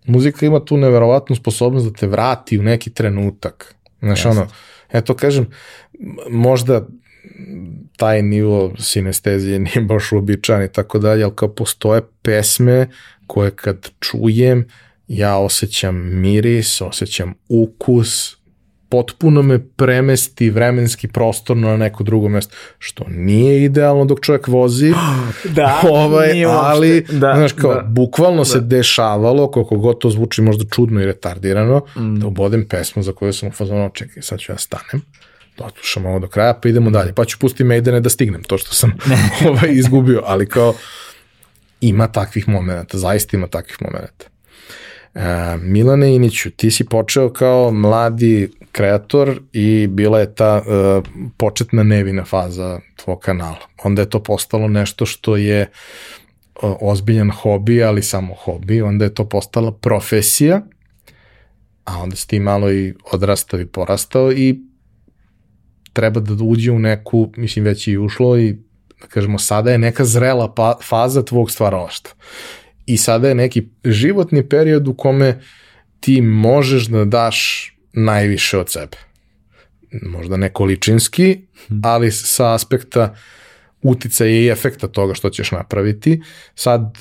Muzika 0.06 0.46
ima 0.46 0.66
tu 0.66 0.78
neverovatnu 0.78 1.36
sposobnost 1.36 1.86
da 1.86 1.94
te 1.94 2.08
vrati 2.08 2.60
u 2.60 2.64
neki 2.64 2.90
trenutak. 2.90 3.76
Znaš, 4.02 4.26
Jeste. 4.26 4.30
ono, 4.30 4.48
eto 4.92 5.14
kažem, 5.14 5.48
možda 6.30 6.86
taj 7.98 8.22
nivo 8.22 8.74
sinestezije 8.80 9.60
nije 9.66 9.82
baš 9.82 10.12
uobičajan 10.12 10.64
i 10.64 10.72
tako 10.72 11.00
dalje, 11.00 11.24
ali 11.24 11.36
kao 11.36 11.50
postoje 11.50 12.02
pesme 12.22 12.88
koje 13.28 13.52
kad 13.52 13.90
čujem, 14.00 14.68
ja 15.08 15.38
osjećam 15.38 15.96
miris, 16.22 16.82
osjećam 16.82 17.34
ukus, 17.50 18.38
potpuno 18.90 19.42
me 19.42 19.68
premesti 19.68 20.50
vremenski 20.50 21.08
prostorno 21.08 21.68
na 21.70 21.78
neko 21.78 22.04
drugo 22.04 22.30
mesto, 22.30 22.56
što 22.80 23.04
nije 23.10 23.64
idealno 23.64 24.06
dok 24.06 24.20
čovjek 24.22 24.48
vozi, 24.48 24.94
Da, 25.56 25.82
ovaj, 25.92 26.34
nije 26.34 26.46
ali, 26.46 27.02
Da, 27.02 27.34
znaš, 27.36 27.52
kao, 27.52 27.74
da. 27.74 27.82
bukvalno 27.82 28.46
se 28.46 28.60
dešavalo, 28.60 29.52
koliko 29.52 29.78
god 29.78 30.00
to 30.00 30.10
zvuči 30.10 30.42
možda 30.42 30.66
čudno 30.72 31.02
i 31.02 31.06
retardirano, 31.06 31.82
Mm. 31.98 32.16
da 32.20 32.28
ubodem 32.28 32.66
pesmu 32.70 33.04
za 33.04 33.12
koju 33.14 33.34
sam 33.34 33.50
u 33.50 33.52
fazonu, 33.52 33.90
čekaj, 33.94 34.24
sad 34.24 34.40
ću 34.40 34.52
ja 34.52 34.58
stanem, 34.58 35.02
da 35.02 35.37
odslušam 35.60 36.06
ovo 36.06 36.20
do 36.20 36.28
kraja, 36.28 36.54
pa 36.54 36.70
idemo 36.70 36.90
dalje, 36.90 37.14
pa 37.14 37.26
ću 37.26 37.40
pustiti 37.40 37.64
Maidene 37.64 38.00
da 38.00 38.10
stignem, 38.10 38.44
to 38.44 38.58
što 38.58 38.76
sam 38.76 38.98
ovaj, 39.50 39.70
izgubio, 39.72 40.22
ali 40.26 40.50
kao, 40.50 40.74
ima 41.82 42.08
takvih 42.08 42.48
momenta, 42.48 42.98
zaista 42.98 43.38
ima 43.38 43.48
takvih 43.48 43.78
momenta. 43.82 44.26
E, 45.16 45.58
Milane 45.62 46.16
Iniću, 46.16 46.52
ti 46.52 46.72
si 46.72 46.86
počeo 46.86 47.34
kao 47.34 47.72
mladi 47.72 48.52
kreator 48.72 49.42
i 49.54 49.88
bila 49.88 50.20
je 50.20 50.36
ta 50.36 50.62
e, 50.68 51.02
početna 51.38 51.84
nevina 51.84 52.26
faza 52.26 52.80
tvog 52.96 53.20
kanala. 53.20 53.68
Onda 53.84 54.02
je 54.02 54.10
to 54.10 54.24
postalo 54.24 54.68
nešto 54.68 55.06
što 55.06 55.36
je 55.36 55.70
o, 56.62 56.92
ozbiljan 56.92 57.32
hobi, 57.32 57.84
ali 57.84 58.04
samo 58.04 58.34
hobi. 58.34 58.82
Onda 58.82 59.06
je 59.06 59.14
to 59.14 59.30
postala 59.30 59.72
profesija, 59.72 60.62
a 61.86 61.98
onda 61.98 62.16
si 62.16 62.28
ti 62.28 62.40
malo 62.40 62.72
i 62.72 62.94
odrastao 63.12 63.60
i 63.60 63.66
porastao 63.66 64.32
i 64.32 64.60
treba 65.98 66.20
da 66.20 66.44
uđe 66.44 66.72
u 66.72 66.80
neku, 66.80 67.32
mislim 67.38 67.66
već 67.66 67.88
i 67.88 67.98
ušlo 67.98 68.38
i 68.38 68.52
da 69.02 69.08
kažemo 69.08 69.40
sada 69.40 69.72
je 69.72 69.78
neka 69.78 70.06
zrela 70.06 70.54
pa, 70.54 70.78
faza 70.84 71.24
tvog 71.26 71.52
stvaralaštva. 71.52 72.14
I 72.86 72.98
sada 72.98 73.30
je 73.30 73.36
neki 73.36 73.68
životni 73.86 74.50
period 74.50 74.88
u 74.88 74.94
kome 74.94 75.42
ti 76.00 76.22
možeš 76.22 76.86
da 76.86 77.06
daš 77.06 77.72
najviše 77.94 78.58
od 78.58 78.72
sebe. 78.72 78.98
Možda 80.02 80.38
ne 80.38 80.54
količinski, 80.54 81.40
ali 81.84 82.12
sa 82.12 82.54
aspekta 82.54 83.16
uticaja 83.82 84.32
i 84.32 84.50
efekta 84.50 84.88
toga 84.88 85.14
što 85.14 85.30
ćeš 85.30 85.52
napraviti. 85.52 86.22
Sad 86.56 86.98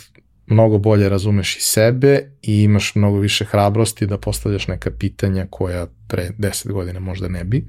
mnogo 0.47 0.79
bolje 0.79 1.09
razumeš 1.09 1.57
i 1.57 1.61
sebe 1.61 2.31
i 2.43 2.63
imaš 2.63 2.95
mnogo 2.95 3.19
više 3.19 3.45
hrabrosti 3.45 4.07
da 4.07 4.19
postavljaš 4.19 4.69
neka 4.69 4.91
pitanja 4.91 5.47
koja 5.51 5.87
pre 6.09 6.31
10 6.39 6.73
godina 6.73 7.01
možda 7.01 7.29
ne 7.29 7.45
bi. 7.45 7.65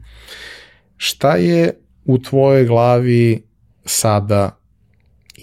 Šta 0.98 1.36
je 1.36 1.74
u 2.06 2.18
tvojoj 2.18 2.66
glavi 2.66 3.44
sada 3.86 4.60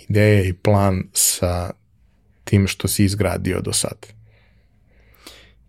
ideja 0.09 0.45
i 0.45 0.53
plan 0.53 1.03
sa 1.13 1.71
tim 2.45 2.67
što 2.67 2.89
si 2.89 3.05
izgradio 3.05 3.61
do 3.61 3.73
sad? 3.73 4.07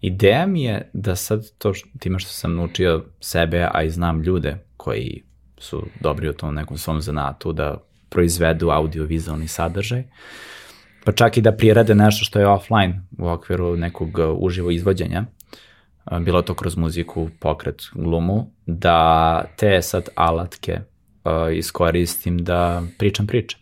Ideja 0.02 0.46
mi 0.48 0.64
je 0.64 0.90
da 0.94 1.16
sad 1.16 1.52
to 1.58 1.74
š- 1.74 1.86
time 2.00 2.20
što 2.20 2.32
sam 2.32 2.56
naučio 2.56 3.06
sebe, 3.22 3.68
a 3.74 3.84
i 3.84 3.90
znam 3.90 4.22
ljude 4.22 4.58
koji 4.78 5.24
su 5.58 5.86
dobri 6.00 6.30
u 6.30 6.34
tom 6.34 6.56
nekom 6.56 6.78
svom 6.78 7.02
zanatu, 7.02 7.54
da 7.54 7.84
proizvedu 8.10 8.70
audiovizualni 8.70 9.48
sadržaj, 9.48 10.04
pa 11.04 11.12
čak 11.12 11.38
i 11.38 11.42
da 11.42 11.52
prirade 11.52 11.96
nešto 11.96 12.26
što 12.26 12.40
je 12.40 12.48
offline 12.48 13.02
u 13.18 13.28
okviru 13.28 13.76
nekog 13.78 14.18
uh, 14.20 14.38
uživo 14.38 14.72
izvođenja, 14.72 15.26
bilo 16.22 16.42
to 16.42 16.54
kroz 16.54 16.78
muziku, 16.78 17.30
pokret, 17.40 17.84
glumu, 17.94 18.52
da 18.66 19.44
te 19.58 19.82
sad 19.82 20.10
alatke 20.16 20.80
uh, 21.24 21.58
iskoristim 21.58 22.38
da 22.38 22.84
pričam 22.98 23.28
priče. 23.28 23.58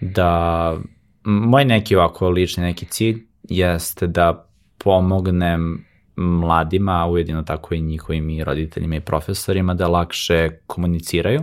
Da 0.00 0.76
moj 1.24 1.64
neki 1.64 1.96
ovako 1.96 2.28
lični 2.28 2.62
neki 2.62 2.86
cilj 2.86 3.26
jeste 3.42 4.06
da 4.06 4.48
pomognem 4.78 5.84
mladima, 6.16 7.02
a 7.02 7.06
ujedino 7.06 7.42
tako 7.42 7.74
i 7.74 7.80
njihovim 7.80 8.30
i 8.30 8.44
roditeljima 8.44 8.96
i 8.96 9.00
profesorima 9.00 9.74
da 9.74 9.88
lakše 9.88 10.50
komuniciraju 10.66 11.40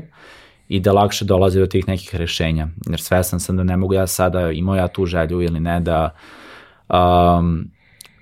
i 0.68 0.80
da 0.80 0.94
lakše 0.94 1.26
dolaze 1.26 1.60
do 1.60 1.66
tih 1.66 1.88
nekih 1.88 2.16
rešenja. 2.16 2.68
Jer 2.90 3.02
svesan 3.02 3.40
sam 3.40 3.58
da 3.58 3.64
ne 3.64 3.78
mogu 3.78 3.94
ja 3.94 4.08
sada, 4.08 4.52
imao 4.52 4.76
ja 4.76 4.88
tu 4.88 5.06
želju 5.06 5.42
ili 5.42 5.60
ne, 5.60 5.80
da 5.80 6.16
um, 6.90 7.72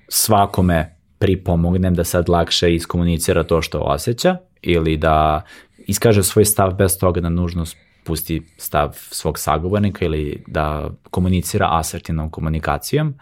svakome 0.08 0.93
pripomognem 1.24 1.94
da 1.94 2.04
sad 2.04 2.28
lakše 2.28 2.74
iskomunicira 2.74 3.42
to 3.42 3.62
što 3.62 3.78
osjeća 3.78 4.36
ili 4.62 4.96
da 4.96 5.42
iskaže 5.86 6.22
svoj 6.22 6.44
stav 6.44 6.74
bez 6.74 6.98
toga 6.98 7.20
da 7.20 7.28
nužno 7.28 7.64
pusti 8.04 8.42
stav 8.56 8.92
svog 8.92 9.38
sagovornika 9.38 10.04
ili 10.04 10.44
da 10.46 10.90
komunicira 11.10 11.68
asertivnom 11.70 12.30
komunikacijom. 12.30 13.14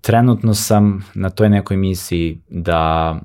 Trenutno 0.00 0.54
sam 0.54 1.04
na 1.14 1.30
toj 1.30 1.50
nekoj 1.50 1.76
misiji 1.76 2.40
da 2.48 3.16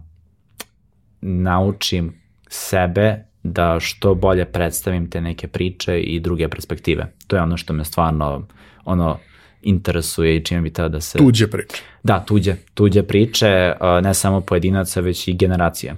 naučim 1.22 2.22
sebe 2.50 3.26
da 3.44 3.80
što 3.80 4.16
bolje 4.16 4.46
predstavim 4.46 5.10
te 5.10 5.22
neke 5.22 5.48
priče 5.48 6.00
i 6.00 6.20
druge 6.20 6.50
perspektive. 6.50 7.14
To 7.28 7.36
je 7.36 7.42
ono 7.42 7.58
što 7.58 7.74
me 7.74 7.86
stvarno 7.86 8.48
ono 8.86 9.18
interesuje 9.62 10.36
i 10.36 10.44
čime 10.44 10.62
bi 10.62 10.74
tada 10.74 10.90
da 10.90 11.02
se... 11.02 11.18
Tuđe 11.18 11.48
priče. 11.48 11.82
Da, 12.04 12.20
tuđe, 12.28 12.56
tuđe 12.74 13.04
priče, 13.04 13.74
ne 14.04 14.14
samo 14.14 14.42
pojedinaca, 14.42 15.02
već 15.02 15.28
i 15.28 15.34
generacije. 15.34 15.96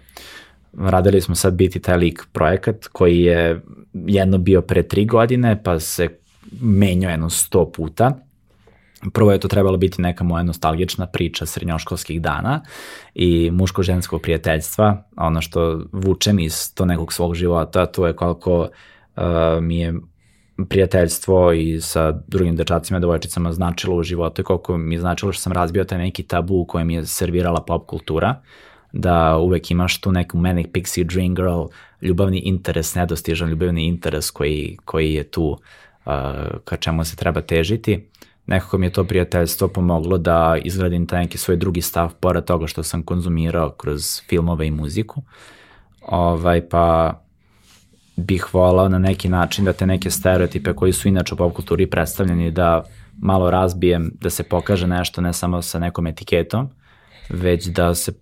Radili 0.77 1.21
smo 1.21 1.35
sad 1.35 1.53
biti 1.53 1.79
taj 1.79 1.97
lik 1.97 2.25
projekat 2.31 2.87
koji 2.87 3.19
je 3.19 3.61
jedno 3.93 4.37
bio 4.37 4.61
pre 4.61 4.83
tri 4.83 5.05
godine, 5.05 5.63
pa 5.63 5.79
se 5.79 6.09
menjao 6.61 7.11
jedno 7.11 7.29
sto 7.29 7.71
puta 7.71 8.23
prvo 9.11 9.31
je 9.31 9.39
to 9.39 9.47
trebalo 9.47 9.77
biti 9.77 10.01
neka 10.01 10.23
moja 10.23 10.43
nostalgična 10.43 11.07
priča 11.07 11.45
srednjoškolskih 11.45 12.21
dana 12.21 12.61
i 13.15 13.51
muško-ženskog 13.51 14.21
prijateljstva. 14.21 15.03
Ono 15.15 15.41
što 15.41 15.81
vučem 15.91 16.39
iz 16.39 16.73
to 16.73 16.85
nekog 16.85 17.13
svog 17.13 17.35
života, 17.35 17.85
to 17.85 18.07
je 18.07 18.15
koliko 18.15 18.59
uh, 18.59 19.23
mi 19.61 19.79
je 19.79 19.93
prijateljstvo 20.69 21.53
i 21.53 21.81
sa 21.81 22.11
drugim 22.27 22.55
dečacima 22.55 22.99
devojčicama 22.99 23.53
značilo 23.53 23.95
u 23.95 24.03
životu 24.03 24.41
i 24.41 24.45
koliko 24.45 24.77
mi 24.77 24.95
je 24.95 24.99
značilo 24.99 25.31
što 25.31 25.41
sam 25.41 25.53
razbio 25.53 25.83
taj 25.83 25.97
neki 25.97 26.23
tabu 26.23 26.55
u 26.55 26.65
kojem 26.65 26.89
je 26.89 27.05
servirala 27.05 27.61
pop 27.61 27.87
kultura, 27.87 28.41
da 28.91 29.37
uvek 29.37 29.71
imaš 29.71 30.01
tu 30.01 30.11
neku 30.11 30.37
manic 30.37 30.67
pixie 30.67 31.03
dream 31.03 31.35
girl, 31.35 31.63
ljubavni 32.01 32.39
interes, 32.39 32.95
nedostižan 32.95 33.49
ljubavni 33.49 33.87
interes 33.87 34.31
koji, 34.31 34.77
koji 34.85 35.13
je 35.13 35.23
tu 35.23 35.43
uh, 36.05 36.13
ka 36.63 36.77
čemu 36.77 37.03
se 37.03 37.15
treba 37.15 37.41
težiti. 37.41 38.09
Nekako 38.45 38.77
mi 38.77 38.85
je 38.85 38.91
to 38.91 39.03
prijateljstvo 39.03 39.67
pomoglo 39.67 40.17
da 40.17 40.57
izgradim 40.63 41.07
taj 41.07 41.19
neki 41.19 41.37
svoj 41.37 41.57
drugi 41.57 41.81
stav, 41.81 42.13
pored 42.19 42.43
toga 42.43 42.67
što 42.67 42.83
sam 42.83 43.03
konzumirao 43.03 43.69
kroz 43.69 44.21
filmove 44.29 44.67
i 44.67 44.71
muziku. 44.71 45.21
Ovaj, 46.01 46.69
pa 46.69 47.13
bih 48.15 48.53
volao 48.53 48.89
na 48.89 48.99
neki 48.99 49.29
način 49.29 49.65
da 49.65 49.73
te 49.73 49.85
neke 49.85 50.09
stereotipe 50.09 50.73
koji 50.73 50.93
su 50.93 51.07
inače 51.07 51.33
u 51.33 51.37
pop 51.37 51.53
kulturi 51.53 51.89
predstavljeni 51.89 52.51
da 52.51 52.83
malo 53.17 53.51
razbijem, 53.51 54.11
da 54.21 54.29
se 54.29 54.43
pokaže 54.43 54.87
nešto 54.87 55.21
ne 55.21 55.33
samo 55.33 55.61
sa 55.61 55.79
nekom 55.79 56.07
etiketom, 56.07 56.69
već 57.29 57.65
da 57.65 57.95
se 57.95 58.13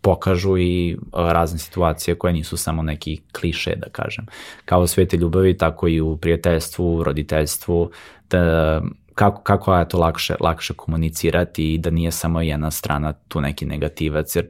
pokažu 0.00 0.58
i 0.58 0.96
razne 1.12 1.58
situacije 1.58 2.14
koje 2.14 2.32
nisu 2.32 2.56
samo 2.56 2.82
neki 2.82 3.20
kliše, 3.32 3.76
da 3.76 3.88
kažem. 3.88 4.26
Kao 4.64 4.80
u 4.80 4.86
svete 4.86 5.16
ljubavi, 5.16 5.58
tako 5.58 5.88
i 5.88 6.00
u 6.00 6.16
prijateljstvu, 6.16 7.04
roditeljstvu, 7.04 7.90
da 8.30 8.82
kako, 9.14 9.42
kako 9.42 9.76
je 9.76 9.88
to 9.88 9.98
lakše, 9.98 10.34
lakše 10.40 10.74
komunicirati 10.74 11.74
i 11.74 11.78
da 11.78 11.90
nije 11.90 12.10
samo 12.10 12.42
jedna 12.42 12.70
strana 12.70 13.12
tu 13.12 13.40
neki 13.40 13.66
negativac. 13.66 14.36
Jer 14.36 14.48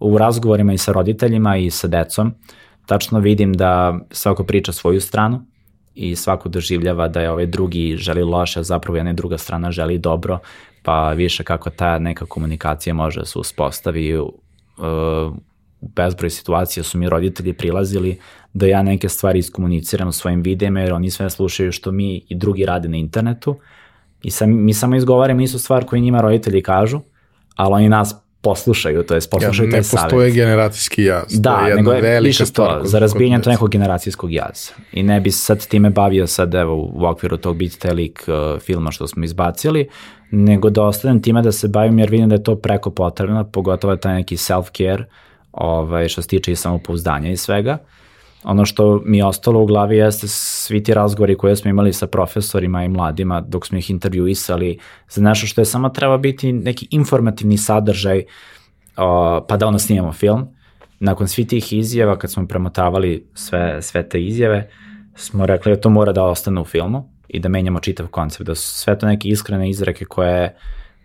u 0.00 0.18
razgovorima 0.18 0.72
i 0.72 0.78
sa 0.78 0.92
roditeljima 0.92 1.56
i 1.56 1.70
sa 1.70 1.88
decom, 1.88 2.26
uh, 2.26 2.34
tačno 2.86 3.18
vidim 3.18 3.52
da 3.52 3.98
svako 4.10 4.44
priča 4.44 4.72
svoju 4.72 5.00
stranu 5.00 5.46
i 5.94 6.16
svako 6.16 6.48
doživljava 6.48 7.08
da 7.08 7.20
je 7.20 7.30
ovaj 7.30 7.46
drugi 7.46 7.96
želi 7.96 8.22
loše, 8.22 8.60
a 8.60 8.62
zapravo 8.62 8.96
jedna 8.96 9.12
druga 9.12 9.38
strana 9.38 9.70
želi 9.70 9.98
dobro, 9.98 10.38
pa 10.82 11.12
više 11.12 11.44
kako 11.44 11.70
ta 11.70 11.98
neka 11.98 12.26
komunikacija 12.26 12.94
može 12.94 13.20
da 13.20 13.26
se 13.26 13.38
uspostavi 13.38 14.18
u 14.18 14.24
uh, 14.24 15.34
bezbroj 15.80 16.30
situacija 16.30 16.84
su 16.84 16.98
mi 16.98 17.08
roditelji 17.08 17.52
prilazili 17.52 18.18
da 18.52 18.66
ja 18.66 18.82
neke 18.82 19.08
stvari 19.08 19.38
iskomuniciram 19.38 20.12
svojim 20.12 20.42
videima 20.42 20.80
jer 20.80 20.92
oni 20.92 21.10
sve 21.10 21.30
slušaju 21.30 21.72
što 21.72 21.92
mi 21.92 22.24
i 22.28 22.34
drugi 22.34 22.64
rade 22.64 22.88
na 22.88 22.96
internetu 22.96 23.58
i 24.22 24.30
sam, 24.30 24.64
mi 24.64 24.74
samo 24.74 24.96
izgovaramo 24.96 25.40
istu 25.40 25.58
stvar 25.58 25.84
koju 25.84 26.02
njima 26.02 26.20
roditelji 26.20 26.62
kažu, 26.62 27.00
ali 27.56 27.72
oni 27.74 27.88
nas 27.88 28.21
poslušaju, 28.42 29.02
to 29.02 29.14
jest 29.14 29.30
poslušaju 29.30 29.68
ja, 29.68 29.72
taj 29.72 29.82
savjet. 29.82 30.02
Ne 30.02 30.08
postoje 30.08 30.30
generacijski 30.30 31.04
jaz. 31.04 31.40
Da, 31.40 31.58
to 31.58 31.66
je 31.66 31.76
nego 31.76 31.92
je 31.92 32.20
više 32.20 32.52
to, 32.52 32.80
za 32.84 32.98
razbijenje 32.98 33.40
to 33.40 33.50
nekog 33.50 33.70
generacijskog 33.70 34.32
jaza. 34.32 34.72
I 34.92 35.02
ne 35.02 35.20
bi 35.20 35.30
sad 35.30 35.66
time 35.66 35.90
bavio 35.90 36.26
sad, 36.26 36.54
evo, 36.54 36.90
u 36.94 37.06
okviru 37.06 37.36
tog 37.36 37.56
Beat 37.56 37.72
Telik 37.72 38.24
uh, 38.26 38.60
filma 38.60 38.90
što 38.90 39.08
smo 39.08 39.24
izbacili, 39.24 39.88
nego 40.30 40.70
da 40.70 40.82
ostanem 40.82 41.22
time 41.22 41.42
da 41.42 41.52
se 41.52 41.68
bavim 41.68 41.98
jer 41.98 42.10
vidim 42.10 42.28
da 42.28 42.34
je 42.34 42.42
to 42.42 42.56
preko 42.56 42.90
potrebno, 42.90 43.44
pogotovo 43.44 43.96
taj 43.96 44.14
neki 44.14 44.36
self-care, 44.36 45.04
ovaj, 45.52 46.08
što 46.08 46.22
se 46.22 46.28
tiče 46.28 46.52
i 46.52 46.56
samopouzdanja 46.56 47.30
i 47.30 47.36
svega. 47.36 47.78
Uh, 47.80 48.01
ono 48.44 48.64
što 48.64 49.02
mi 49.04 49.18
je 49.18 49.24
ostalo 49.24 49.62
u 49.62 49.66
glavi 49.66 49.96
jeste 49.96 50.28
svi 50.28 50.82
ti 50.82 50.94
razgovori 50.94 51.36
koje 51.36 51.56
smo 51.56 51.70
imali 51.70 51.92
sa 51.92 52.06
profesorima 52.06 52.84
i 52.84 52.88
mladima 52.88 53.40
dok 53.40 53.66
smo 53.66 53.78
ih 53.78 53.90
intervjuisali 53.90 54.78
za 55.08 55.22
nešto 55.22 55.46
što 55.46 55.60
je 55.60 55.64
samo 55.64 55.88
treba 55.88 56.18
biti 56.18 56.52
neki 56.52 56.88
informativni 56.90 57.58
sadržaj 57.58 58.18
uh, 58.18 58.24
pa 59.48 59.56
da 59.56 59.66
ono 59.66 59.78
snimamo 59.78 60.12
film. 60.12 60.48
Nakon 61.00 61.28
svih 61.28 61.46
tih 61.46 61.72
izjava, 61.72 62.18
kad 62.18 62.32
smo 62.32 62.46
premotavali 62.46 63.26
sve, 63.34 63.82
sve 63.82 64.08
te 64.08 64.22
izjave, 64.22 64.70
smo 65.14 65.46
rekli 65.46 65.72
da 65.72 65.80
to 65.80 65.90
mora 65.90 66.12
da 66.12 66.24
ostane 66.24 66.60
u 66.60 66.64
filmu 66.64 67.08
i 67.28 67.40
da 67.40 67.48
menjamo 67.48 67.80
čitav 67.80 68.06
koncept, 68.06 68.46
da 68.46 68.54
su 68.54 68.78
sve 68.78 68.98
to 68.98 69.06
neke 69.06 69.28
iskrene 69.28 69.70
izreke 69.70 70.04
koje 70.04 70.56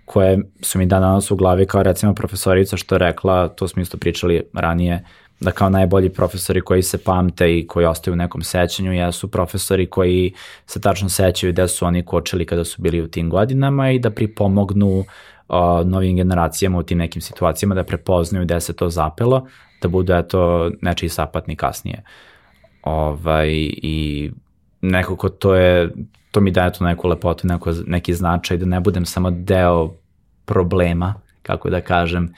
koje 0.08 0.40
su 0.62 0.80
mi 0.80 0.86
danas 0.86 1.32
u 1.32 1.36
glavi 1.36 1.66
kao 1.66 1.84
recimo 1.84 2.14
profesorica 2.14 2.78
što 2.78 2.96
je 2.96 3.00
rekla, 3.00 3.48
to 3.48 3.68
smo 3.68 3.82
isto 3.82 3.98
pričali 3.98 4.44
ranije, 4.54 5.04
da 5.40 5.52
kao 5.52 5.70
najbolji 5.70 6.10
profesori 6.10 6.62
koji 6.62 6.84
se 6.84 6.98
pamte 6.98 7.58
i 7.58 7.68
koji 7.68 7.86
ostaju 7.86 8.14
u 8.14 8.18
nekom 8.18 8.42
sećanju 8.42 8.94
jesu 8.94 9.28
profesori 9.28 9.86
koji 9.86 10.34
se 10.66 10.82
tačno 10.82 11.10
sećaju 11.10 11.54
gde 11.54 11.68
su 11.68 11.86
oni 11.86 12.06
kočili 12.06 12.46
kada 12.46 12.66
su 12.66 12.82
bili 12.82 13.02
u 13.02 13.08
tim 13.08 13.30
godinama 13.30 13.92
i 13.92 14.00
da 14.00 14.10
pripomognu 14.10 15.00
uh, 15.00 15.06
novim 15.86 16.16
generacijama 16.16 16.78
u 16.78 16.84
tim 16.84 16.98
nekim 16.98 17.22
situacijama 17.22 17.76
da 17.76 17.84
prepoznaju 17.84 18.46
gde 18.46 18.62
se 18.62 18.74
to 18.74 18.90
zapelo, 18.90 19.48
da 19.82 19.88
budu 19.88 20.14
eto 20.14 20.72
nečiji 20.82 21.10
sapatni 21.10 21.56
kasnije. 21.56 22.04
Ovaj, 22.84 23.50
I 23.82 24.32
nekako 24.82 25.30
to 25.30 25.56
je, 25.56 25.90
to 26.32 26.42
mi 26.42 26.52
daje 26.52 26.74
tu 26.74 26.84
neku 26.84 27.08
lepotu, 27.08 27.48
neko, 27.48 27.74
neki 27.86 28.14
značaj 28.14 28.58
da 28.58 28.66
ne 28.66 28.80
budem 28.80 29.06
samo 29.06 29.32
deo 29.32 29.94
problema, 30.46 31.14
kako 31.42 31.70
da 31.70 31.82
kažem, 31.82 32.34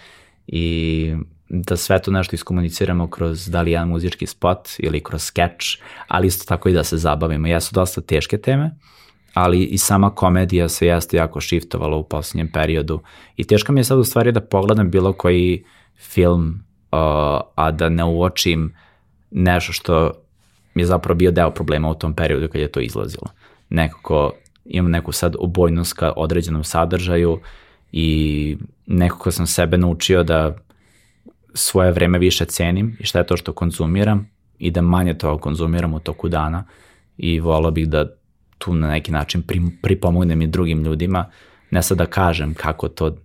i 0.48 1.16
da 1.50 1.78
sve 1.78 2.02
to 2.02 2.12
nešto 2.12 2.36
iskomuniciramo 2.36 3.08
kroz 3.08 3.50
da 3.50 3.62
li 3.62 3.72
jedan 3.72 3.88
muzički 3.88 4.26
spot 4.26 4.70
ili 4.80 5.04
kroz 5.04 5.24
sketch, 5.24 5.66
ali 6.08 6.28
isto 6.28 6.46
tako 6.46 6.70
i 6.70 6.74
da 6.74 6.84
se 6.84 6.98
zabavimo. 6.98 7.48
Jesu 7.48 7.76
dosta 7.76 8.02
teške 8.02 8.38
teme, 8.38 8.72
ali 9.34 9.64
i 9.64 9.78
sama 9.78 10.10
komedija 10.10 10.70
se 10.70 10.88
jeste 10.88 11.18
jako 11.18 11.42
shiftovala 11.42 11.98
u 11.98 12.04
posljednjem 12.04 12.52
periodu 12.52 13.00
i 13.38 13.44
teško 13.44 13.72
mi 13.72 13.80
je 13.80 13.84
sad 13.84 14.00
u 14.00 14.04
stvari 14.04 14.32
da 14.32 14.42
pogledam 14.42 14.92
bilo 14.92 15.14
koji 15.14 15.64
film, 15.98 16.64
uh, 16.92 17.00
a 17.56 17.72
da 17.72 17.90
ne 17.90 18.04
uočim 18.04 18.76
nešto 19.32 19.74
što 19.74 20.12
je 20.76 20.86
zapravo 20.86 21.16
bio 21.18 21.32
deo 21.32 21.52
problema 21.52 21.90
u 21.90 21.96
tom 21.96 22.14
periodu 22.14 22.48
kad 22.48 22.62
je 22.62 22.72
to 22.72 22.80
izlazilo. 22.80 23.28
Nekako 23.70 24.34
imam 24.66 24.92
neku 24.92 25.12
sad 25.12 25.36
obojnost 25.40 25.94
ka 25.94 26.14
određenom 26.16 26.64
sadržaju 26.64 27.40
i 27.92 28.58
nekako 28.86 29.32
sam 29.32 29.48
sebe 29.48 29.78
naučio 29.78 30.24
da 30.24 30.56
svoje 31.54 31.92
vreme 31.92 32.20
više 32.20 32.46
cenim 32.46 32.98
i 33.00 33.06
šta 33.06 33.20
je 33.20 33.26
to 33.26 33.38
što 33.38 33.54
konzumiram 33.54 34.30
i 34.60 34.72
da 34.72 34.82
manje 34.82 35.14
toga 35.14 35.42
konzumiram 35.42 35.94
u 35.94 36.00
toku 36.00 36.30
dana 36.30 36.64
i 37.18 37.40
volao 37.40 37.72
bih 37.72 37.88
da 37.88 38.06
tu 38.58 38.74
na 38.74 38.88
neki 38.88 39.12
način 39.12 39.44
pripomognem 39.82 40.42
i 40.42 40.48
drugim 40.48 40.84
ljudima, 40.84 41.32
ne 41.72 41.84
sad 41.84 41.98
da 41.98 42.06
kažem 42.06 42.54
kako 42.54 42.88
to 42.88 43.18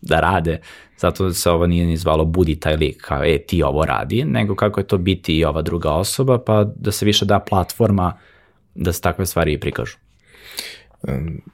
da 0.00 0.20
rade, 0.20 0.60
zato 0.98 1.32
se 1.32 1.50
ovo 1.50 1.66
nije 1.66 1.86
ni 1.86 1.96
zvalo 1.96 2.24
budi 2.24 2.60
taj 2.60 2.76
lik 2.76 3.02
kao 3.02 3.24
e 3.24 3.38
ti 3.38 3.62
ovo 3.62 3.84
radi, 3.84 4.24
nego 4.24 4.54
kako 4.54 4.80
je 4.80 4.86
to 4.86 4.98
biti 4.98 5.38
i 5.38 5.44
ova 5.44 5.62
druga 5.62 5.92
osoba, 5.92 6.38
pa 6.38 6.64
da 6.64 6.92
se 6.92 7.04
više 7.04 7.24
da 7.24 7.38
platforma 7.38 8.18
da 8.74 8.92
se 8.92 9.00
takve 9.00 9.26
stvari 9.26 9.52
i 9.52 9.60
prikažu. 9.60 9.96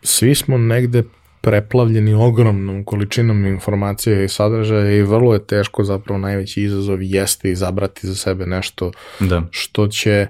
Svi 0.02 0.34
smo 0.34 0.58
negde 0.58 1.02
preplavljeni 1.42 2.14
ogromnom 2.14 2.84
količinom 2.84 3.46
informacija 3.46 4.22
i 4.22 4.28
sadržaja 4.28 4.96
i 4.96 5.02
vrlo 5.02 5.34
je 5.34 5.46
teško 5.46 5.84
zapravo 5.84 6.18
najveći 6.18 6.62
izazov 6.62 7.02
jeste 7.02 7.50
izabrati 7.50 8.06
za 8.06 8.14
sebe 8.14 8.46
nešto 8.46 8.92
da. 9.20 9.42
što 9.50 9.88
će 9.88 10.26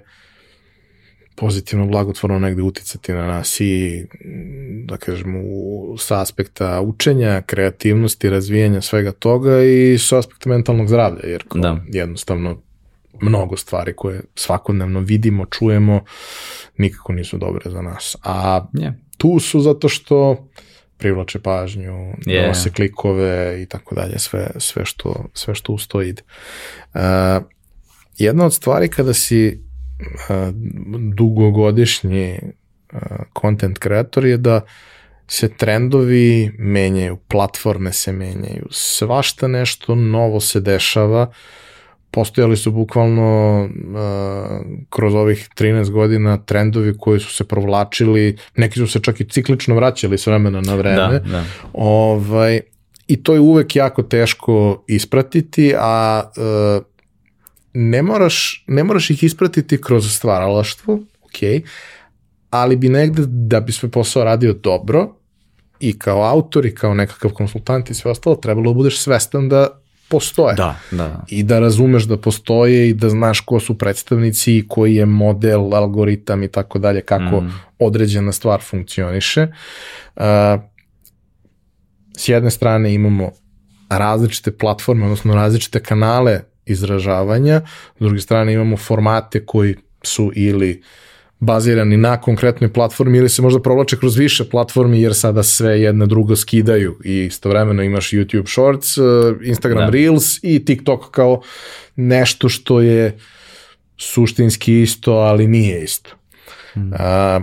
pozitivno 1.36 1.86
blagotvorno 1.86 2.38
negde 2.38 2.62
uticati 2.62 3.12
na 3.12 3.26
nas 3.26 3.60
i 3.60 4.04
da 4.84 4.96
kažem 4.96 5.36
u, 5.36 5.96
sa 5.98 6.20
aspekta 6.20 6.80
učenja, 6.80 7.42
kreativnosti, 7.42 8.30
razvijanja 8.30 8.80
svega 8.80 9.12
toga 9.12 9.62
i 9.62 9.98
sa 9.98 10.18
aspekta 10.18 10.48
mentalnog 10.50 10.88
zdravlja 10.88 11.20
jer 11.24 11.44
da. 11.54 11.78
jednostavno 11.92 12.60
mnogo 13.22 13.56
stvari 13.56 13.92
koje 13.96 14.20
svakodnevno 14.34 15.00
vidimo, 15.00 15.46
čujemo 15.46 16.00
nikako 16.76 17.12
nisu 17.12 17.38
dobre 17.38 17.70
za 17.70 17.82
nas. 17.82 18.16
A 18.22 18.66
yeah. 18.72 18.92
tu 19.16 19.38
su 19.40 19.60
zato 19.60 19.88
što 19.88 20.30
uh, 20.30 20.38
privlače 21.02 21.40
pažnju, 21.40 22.14
yeah. 22.26 22.46
nose 22.46 22.70
klikove 22.70 23.62
i 23.62 23.66
tako 23.66 23.94
dalje, 23.94 24.18
sve, 24.18 24.50
sve, 24.58 24.84
što, 24.84 25.24
sve 25.34 25.54
što 25.54 25.72
uz 25.72 25.88
to 25.88 26.02
ide. 26.02 26.22
Uh, 26.94 27.00
jedna 28.18 28.46
od 28.46 28.54
stvari 28.54 28.88
kada 28.88 29.14
si 29.14 29.58
uh, 29.58 30.54
dugogodišnji 31.14 32.38
uh, 32.92 33.00
content 33.40 33.78
kreator 33.78 34.26
je 34.26 34.36
da 34.36 34.60
se 35.26 35.48
trendovi 35.48 36.52
menjaju, 36.58 37.16
platforme 37.16 37.92
se 37.92 38.12
menjaju, 38.12 38.66
svašta 38.70 39.48
nešto 39.48 39.94
novo 39.94 40.40
se 40.40 40.60
dešava, 40.60 41.22
uh, 41.22 41.34
postojali 42.12 42.56
su 42.56 42.70
bukvalno 42.70 43.62
uh, 43.64 43.70
kroz 44.90 45.14
ovih 45.14 45.48
13 45.56 45.90
godina 45.90 46.36
trendovi 46.36 46.94
koji 46.98 47.20
su 47.20 47.34
se 47.34 47.44
provlačili, 47.44 48.36
neki 48.56 48.78
su 48.78 48.86
se 48.86 49.00
čak 49.00 49.20
i 49.20 49.28
ciklično 49.28 49.74
vraćali 49.74 50.18
s 50.18 50.26
vremena 50.26 50.60
na 50.60 50.74
vreme. 50.74 50.96
Da, 50.96 51.18
da. 51.18 51.44
Ovaj, 51.72 52.60
I 53.08 53.22
to 53.22 53.34
je 53.34 53.40
uvek 53.40 53.76
jako 53.76 54.02
teško 54.02 54.84
ispratiti, 54.88 55.74
a 55.78 56.22
uh, 56.36 56.84
ne, 57.72 58.02
moraš, 58.02 58.64
ne 58.66 58.84
moraš 58.84 59.10
ih 59.10 59.22
ispratiti 59.24 59.80
kroz 59.80 60.12
stvaralaštvo, 60.12 60.94
ok, 61.22 61.64
ali 62.50 62.76
bi 62.76 62.88
negde 62.88 63.22
da 63.26 63.60
bi 63.60 63.72
sve 63.72 63.90
posao 63.90 64.24
radio 64.24 64.52
dobro, 64.52 65.14
i 65.82 65.98
kao 65.98 66.22
autor 66.22 66.66
i 66.66 66.74
kao 66.74 66.94
nekakav 66.94 67.30
konsultant 67.30 67.90
i 67.90 67.94
sve 67.94 68.10
ostalo, 68.10 68.36
trebalo 68.36 68.70
da 68.70 68.74
budeš 68.74 68.98
svestan 68.98 69.48
da 69.48 69.81
postoje. 70.08 70.54
Da, 70.54 70.76
da. 70.90 71.24
I 71.28 71.42
da 71.42 71.58
razumeš 71.58 72.04
da 72.04 72.16
postoje 72.16 72.88
i 72.88 72.94
da 72.94 73.08
znaš 73.08 73.40
ko 73.40 73.60
su 73.60 73.78
predstavnici 73.78 74.56
i 74.56 74.68
koji 74.68 74.94
je 74.94 75.06
model, 75.06 75.74
algoritam 75.74 76.42
i 76.42 76.48
tako 76.48 76.78
dalje, 76.78 77.00
kako 77.00 77.40
mm. 77.40 77.52
određena 77.78 78.32
stvar 78.32 78.60
funkcioniše. 78.60 79.46
Uh, 80.16 80.22
s 82.16 82.28
jedne 82.28 82.50
strane 82.50 82.94
imamo 82.94 83.30
različite 83.88 84.52
platforme, 84.52 85.04
odnosno 85.04 85.34
različite 85.34 85.80
kanale 85.80 86.40
izražavanja, 86.66 87.60
s 87.96 88.00
druge 88.00 88.20
strane 88.20 88.52
imamo 88.52 88.76
formate 88.76 89.46
koji 89.46 89.76
su 90.02 90.32
ili 90.34 90.82
bazirani 91.42 91.96
na 91.96 92.20
konkretnoj 92.20 92.72
platformi 92.72 93.18
ili 93.18 93.28
se 93.28 93.42
možda 93.42 93.62
provlače 93.62 93.98
kroz 93.98 94.16
više 94.16 94.44
platformi 94.48 95.02
jer 95.02 95.14
sada 95.14 95.42
sve 95.42 95.80
jedna 95.80 96.06
drugo 96.06 96.36
skidaju 96.36 96.98
i 97.04 97.24
istovremeno 97.24 97.82
imaš 97.82 98.10
YouTube 98.10 98.52
Shorts, 98.52 98.98
uh, 98.98 99.06
Instagram 99.44 99.84
da. 99.84 99.90
Reels 99.90 100.38
i 100.42 100.64
TikTok 100.64 101.10
kao 101.10 101.42
nešto 101.96 102.48
što 102.48 102.80
je 102.80 103.18
suštinski 103.96 104.82
isto, 104.82 105.12
ali 105.12 105.46
nije 105.46 105.84
isto. 105.84 106.10
Hmm. 106.72 106.92
A, 106.98 107.40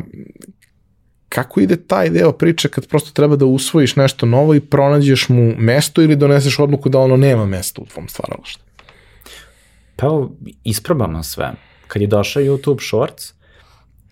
kako 1.30 1.60
ide 1.60 1.76
taj 1.76 2.10
deo 2.10 2.32
priče 2.32 2.70
kad 2.70 2.88
prosto 2.88 3.12
treba 3.12 3.36
da 3.36 3.46
usvojiš 3.46 3.96
nešto 3.96 4.26
novo 4.26 4.56
i 4.56 4.60
pronađeš 4.60 5.30
mu 5.30 5.54
mesto 5.58 6.02
ili 6.02 6.16
doneseš 6.16 6.60
odluku 6.60 6.90
da 6.90 7.00
ono 7.00 7.18
nema 7.18 7.46
mesta 7.46 7.82
u 7.82 7.86
tvom 7.86 8.08
stvaralaštu? 8.08 8.64
Pa 9.96 10.28
isprobamo 10.64 11.24
sve. 11.24 11.52
Kad 11.88 12.02
je 12.02 12.08
došao 12.08 12.44
YouTube 12.44 12.88
Shorts, 12.88 13.39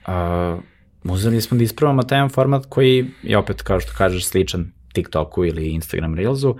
uh, 0.07 0.59
uzeli 1.03 1.41
smo 1.41 1.57
da 1.57 1.63
isprobamo 1.63 2.03
taj 2.03 2.29
format 2.29 2.65
koji 2.69 3.05
je 3.23 3.37
opet, 3.37 3.61
kao 3.61 3.79
što 3.79 3.93
kažeš, 3.97 4.25
sličan 4.25 4.71
TikToku 4.93 5.45
ili 5.45 5.69
Instagram 5.69 6.15
Reelsu, 6.15 6.57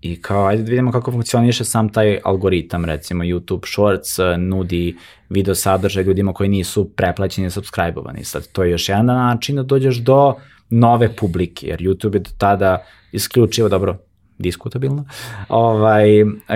I 0.00 0.22
kao, 0.22 0.46
ajde 0.46 0.62
da 0.62 0.70
vidimo 0.70 0.92
kako 0.92 1.12
funkcioniše 1.12 1.64
sam 1.64 1.88
taj 1.88 2.18
algoritam, 2.24 2.84
recimo 2.84 3.24
YouTube 3.24 3.66
Shorts 3.66 4.18
nudi 4.38 4.96
video 5.28 5.54
sadržaj 5.54 6.04
ljudima 6.04 6.32
koji 6.32 6.48
nisu 6.48 6.90
preplaćeni 6.96 7.46
i 7.46 7.50
subscribe-ovani. 7.50 8.24
Sad, 8.24 8.46
to 8.52 8.64
je 8.64 8.70
još 8.70 8.88
jedan 8.88 9.06
način 9.06 9.56
da 9.56 9.62
dođeš 9.62 9.96
do 9.96 10.34
nove 10.70 11.16
publike, 11.16 11.66
jer 11.66 11.80
YouTube 11.80 12.14
je 12.14 12.20
do 12.20 12.30
tada 12.38 12.84
isključivo, 13.12 13.68
dobro, 13.68 13.98
diskutabilno, 14.38 15.04
ovaj, 15.48 16.06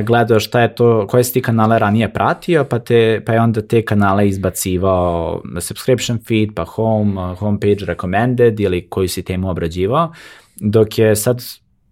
gledao 0.02 0.40
šta 0.40 0.60
je 0.60 0.74
to, 0.74 1.06
koje 1.06 1.24
si 1.24 1.32
ti 1.32 1.42
kanale 1.42 1.78
ranije 1.78 2.12
pratio, 2.12 2.64
pa, 2.64 2.78
te, 2.78 3.22
pa 3.26 3.32
je 3.32 3.40
onda 3.40 3.62
te 3.62 3.84
kanale 3.84 4.28
izbacivao 4.28 5.42
subscription 5.60 6.18
feed, 6.28 6.48
pa 6.54 6.64
home, 6.64 7.34
homepage 7.34 7.84
recommended 7.84 8.60
ili 8.60 8.88
koju 8.88 9.08
si 9.08 9.22
temu 9.22 9.50
obrađivao, 9.50 10.12
dok 10.56 10.98
je 10.98 11.16
sad 11.16 11.42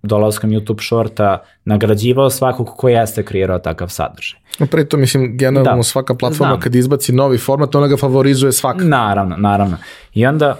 dolaskom 0.03 0.51
YouTube 0.51 0.87
shorta 0.87 1.43
nagrađivao 1.65 2.31
svakog 2.31 2.69
ko 2.77 2.89
jeste 2.89 3.23
kreirao 3.23 3.59
takav 3.59 3.89
sadržaj. 3.89 4.41
Pre 4.71 4.85
to 4.85 4.97
mislim, 4.97 5.39
generalno 5.39 5.77
da, 5.77 5.83
svaka 5.83 6.15
platforma 6.15 6.53
znam. 6.53 6.61
kad 6.61 6.75
izbaci 6.75 7.13
novi 7.13 7.39
format, 7.39 7.75
ona 7.75 7.89
ga 7.89 7.97
favorizuje 7.97 8.53
svaka. 8.53 8.85
Naravno, 8.85 9.37
naravno. 9.37 9.77
I 10.15 10.27
onda 10.27 10.59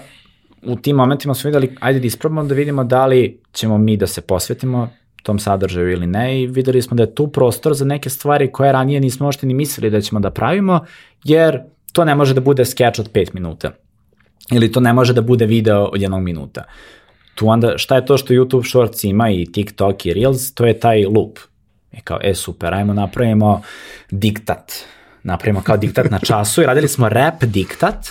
u 0.63 0.75
tim 0.75 0.95
momentima 0.95 1.33
smo 1.33 1.47
videli, 1.47 1.75
ajde 1.79 1.99
da 1.99 2.07
isprobamo 2.07 2.43
da 2.43 2.55
vidimo 2.55 2.83
da 2.83 3.05
li 3.05 3.39
ćemo 3.53 3.77
mi 3.77 3.97
da 3.97 4.07
se 4.07 4.21
posvetimo 4.21 4.89
tom 5.23 5.39
sadržaju 5.39 5.91
ili 5.91 6.07
ne 6.07 6.41
i 6.41 6.47
videli 6.47 6.81
smo 6.81 6.95
da 6.95 7.03
je 7.03 7.15
tu 7.15 7.27
prostor 7.27 7.73
za 7.73 7.85
neke 7.85 8.09
stvari 8.09 8.51
koje 8.51 8.71
ranije 8.71 8.99
nismo 8.99 9.27
ošte 9.27 9.47
ni 9.47 9.53
mislili 9.53 9.89
da 9.89 10.01
ćemo 10.01 10.19
da 10.19 10.31
pravimo, 10.31 10.85
jer 11.23 11.59
to 11.93 12.05
ne 12.05 12.15
može 12.15 12.33
da 12.33 12.41
bude 12.41 12.65
skeč 12.65 12.99
od 12.99 13.11
5 13.11 13.29
minuta 13.33 13.71
ili 14.51 14.71
to 14.71 14.79
ne 14.79 14.93
može 14.93 15.13
da 15.13 15.21
bude 15.21 15.45
video 15.45 15.83
od 15.83 16.01
jednog 16.01 16.21
minuta. 16.23 16.63
Tu 17.35 17.47
onda, 17.47 17.77
šta 17.77 17.95
je 17.95 18.05
to 18.05 18.17
što 18.17 18.33
YouTube 18.33 18.69
Shorts 18.69 19.03
ima 19.03 19.29
i 19.29 19.45
TikTok 19.45 20.05
i 20.05 20.13
Reels, 20.13 20.53
to 20.53 20.65
je 20.65 20.79
taj 20.79 21.05
loop. 21.05 21.39
I 21.91 22.01
kao, 22.01 22.19
e 22.23 22.33
super, 22.33 22.73
ajmo 22.73 22.93
napravimo 22.93 23.61
diktat. 24.11 24.73
Napravimo 25.23 25.61
kao 25.61 25.77
diktat 25.77 26.11
na 26.11 26.19
času 26.19 26.61
i 26.61 26.65
radili 26.65 26.87
smo 26.87 27.09
rap 27.09 27.43
diktat 27.43 28.09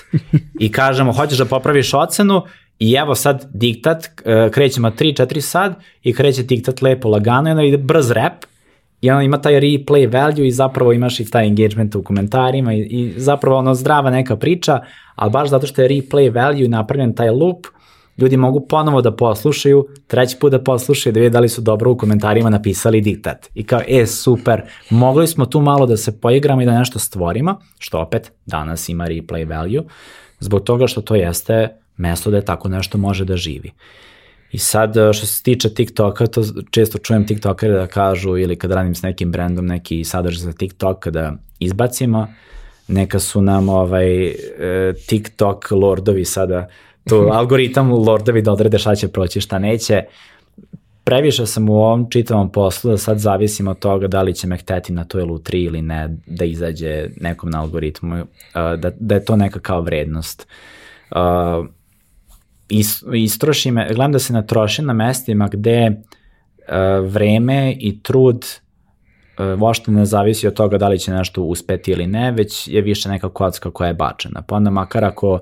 i 0.61 0.73
kažemo, 0.73 1.13
hoćeš 1.13 1.39
da 1.39 1.45
popraviš 1.45 1.95
ocenu 1.95 2.43
I 2.81 2.93
evo 2.93 3.15
sad 3.15 3.49
diktat, 3.53 4.07
e, 4.25 4.51
krećemo 4.51 4.91
3-4 4.91 5.41
sad 5.41 5.75
i 6.03 6.13
kreće 6.13 6.43
diktat 6.43 6.83
lepo 6.83 7.09
lagano 7.09 7.49
i 7.49 7.51
onda 7.51 7.63
ide 7.63 7.77
brz 7.77 8.11
rap 8.11 8.45
i 9.01 9.11
onda 9.11 9.23
ima 9.23 9.41
taj 9.41 9.55
replay 9.55 10.13
value 10.13 10.47
i 10.47 10.51
zapravo 10.51 10.93
imaš 10.93 11.21
i 11.21 11.31
taj 11.31 11.47
engagement 11.47 11.95
u 11.95 12.03
komentarima 12.03 12.75
i, 12.75 12.81
i 12.81 13.15
zapravo 13.17 13.59
ono 13.59 13.75
zdrava 13.75 14.11
neka 14.11 14.37
priča, 14.37 14.81
ali 15.15 15.31
baš 15.31 15.49
zato 15.49 15.67
što 15.67 15.83
je 15.83 15.89
replay 15.89 16.35
value 16.35 16.69
napravljen 16.69 17.15
taj 17.15 17.31
loop, 17.31 17.67
ljudi 18.19 18.37
mogu 18.37 18.67
ponovo 18.67 19.03
da 19.03 19.17
poslušaju, 19.17 19.87
treći 20.07 20.37
put 20.41 20.53
da 20.53 20.63
poslušaju, 20.63 21.13
da 21.13 21.21
vide 21.21 21.31
da 21.31 21.41
li 21.41 21.49
su 21.49 21.61
dobro 21.61 21.91
u 21.91 21.97
komentarima 21.97 22.51
napisali 22.51 23.01
diktat. 23.01 23.49
I 23.55 23.63
kao, 23.63 23.81
e, 23.89 24.07
super, 24.07 24.63
mogli 24.91 25.27
smo 25.27 25.47
tu 25.47 25.61
malo 25.61 25.87
da 25.87 25.97
se 25.97 26.21
poigramo 26.21 26.63
i 26.63 26.65
da 26.65 26.79
nešto 26.79 26.99
stvorimo, 26.99 27.59
što 27.79 28.01
opet 28.01 28.33
danas 28.47 28.89
ima 28.89 29.07
replay 29.07 29.49
value, 29.49 29.83
zbog 30.41 30.63
toga 30.63 30.87
što 30.87 31.01
to 31.01 31.15
jeste 31.15 31.69
mesto 32.01 32.31
da 32.31 32.37
je 32.37 32.45
tako 32.45 32.69
nešto 32.69 32.99
može 32.99 33.25
da 33.25 33.37
živi. 33.37 33.73
I 34.53 34.59
sad, 34.59 34.97
e, 34.97 35.13
što 35.13 35.27
se 35.27 35.43
tiče 35.43 35.75
TikToka, 35.75 36.27
to 36.27 36.43
često 36.71 36.99
čujem 36.99 37.27
TikTokere 37.27 37.75
da 37.75 37.87
kažu, 37.87 38.39
ili 38.39 38.57
kad 38.57 38.73
radim 38.73 38.95
s 38.95 39.03
nekim 39.03 39.33
brendom 39.33 39.67
neki 39.67 40.05
sadržaj 40.05 40.43
za 40.45 40.53
TikTok, 40.53 40.99
kada 40.99 41.33
izbacimo, 41.59 42.27
neka 42.89 43.19
su 43.19 43.43
nam 43.43 43.69
ovaj, 43.69 44.27
e, 44.27 44.35
TikTok 45.07 45.71
lordovi 45.71 46.25
sada, 46.25 46.69
to 47.09 47.29
algoritam 47.39 47.93
lordovi 47.93 48.43
da 48.43 48.53
odrede 48.53 48.79
šta 48.79 48.95
će 48.95 49.09
proći, 49.09 49.41
šta 49.41 49.59
neće. 49.59 50.03
Previše 51.05 51.47
sam 51.47 51.69
u 51.69 51.75
ovom 51.75 52.11
čitavom 52.11 52.53
poslu 52.53 52.91
da 52.91 52.99
sad 52.99 53.19
zavisim 53.19 53.69
od 53.69 53.79
toga 53.79 54.09
da 54.09 54.23
li 54.23 54.35
će 54.35 54.47
me 54.47 54.57
hteti 54.57 54.93
na 54.93 55.05
toj 55.05 55.23
lutri 55.23 55.63
ili 55.63 55.83
ne, 55.83 56.17
da 56.27 56.45
izađe 56.45 57.09
nekom 57.21 57.51
na 57.51 57.61
algoritmu, 57.61 58.17
e, 58.17 58.25
da, 58.55 58.91
da 59.01 59.15
je 59.15 59.25
to 59.25 59.37
neka 59.37 59.61
kao 59.61 59.81
vrednost. 59.81 60.47
Uh, 61.11 61.67
istrošim, 63.15 63.75
gledam 63.75 64.13
da 64.13 64.19
se 64.19 64.33
natrošim 64.33 64.87
na 64.87 64.93
mestima 64.93 65.49
gde 65.49 65.91
uh, 65.91 67.13
vreme 67.13 67.77
i 67.79 68.03
trud 68.03 68.45
uh, 69.39 69.61
vošte 69.61 69.91
ne 69.91 70.07
zavisi 70.07 70.47
od 70.47 70.55
toga 70.55 70.79
da 70.79 70.89
li 70.89 70.99
će 70.99 71.13
nešto 71.13 71.43
uspeti 71.43 71.91
ili 71.91 72.07
ne, 72.07 72.33
već 72.33 72.69
je 72.69 72.83
više 72.83 73.09
neka 73.09 73.29
kocka 73.29 73.71
koja 73.71 73.89
je 73.89 73.95
bačena. 73.95 74.43
Pa 74.43 74.57
onda 74.57 74.71
makar 74.71 75.05
ako 75.05 75.41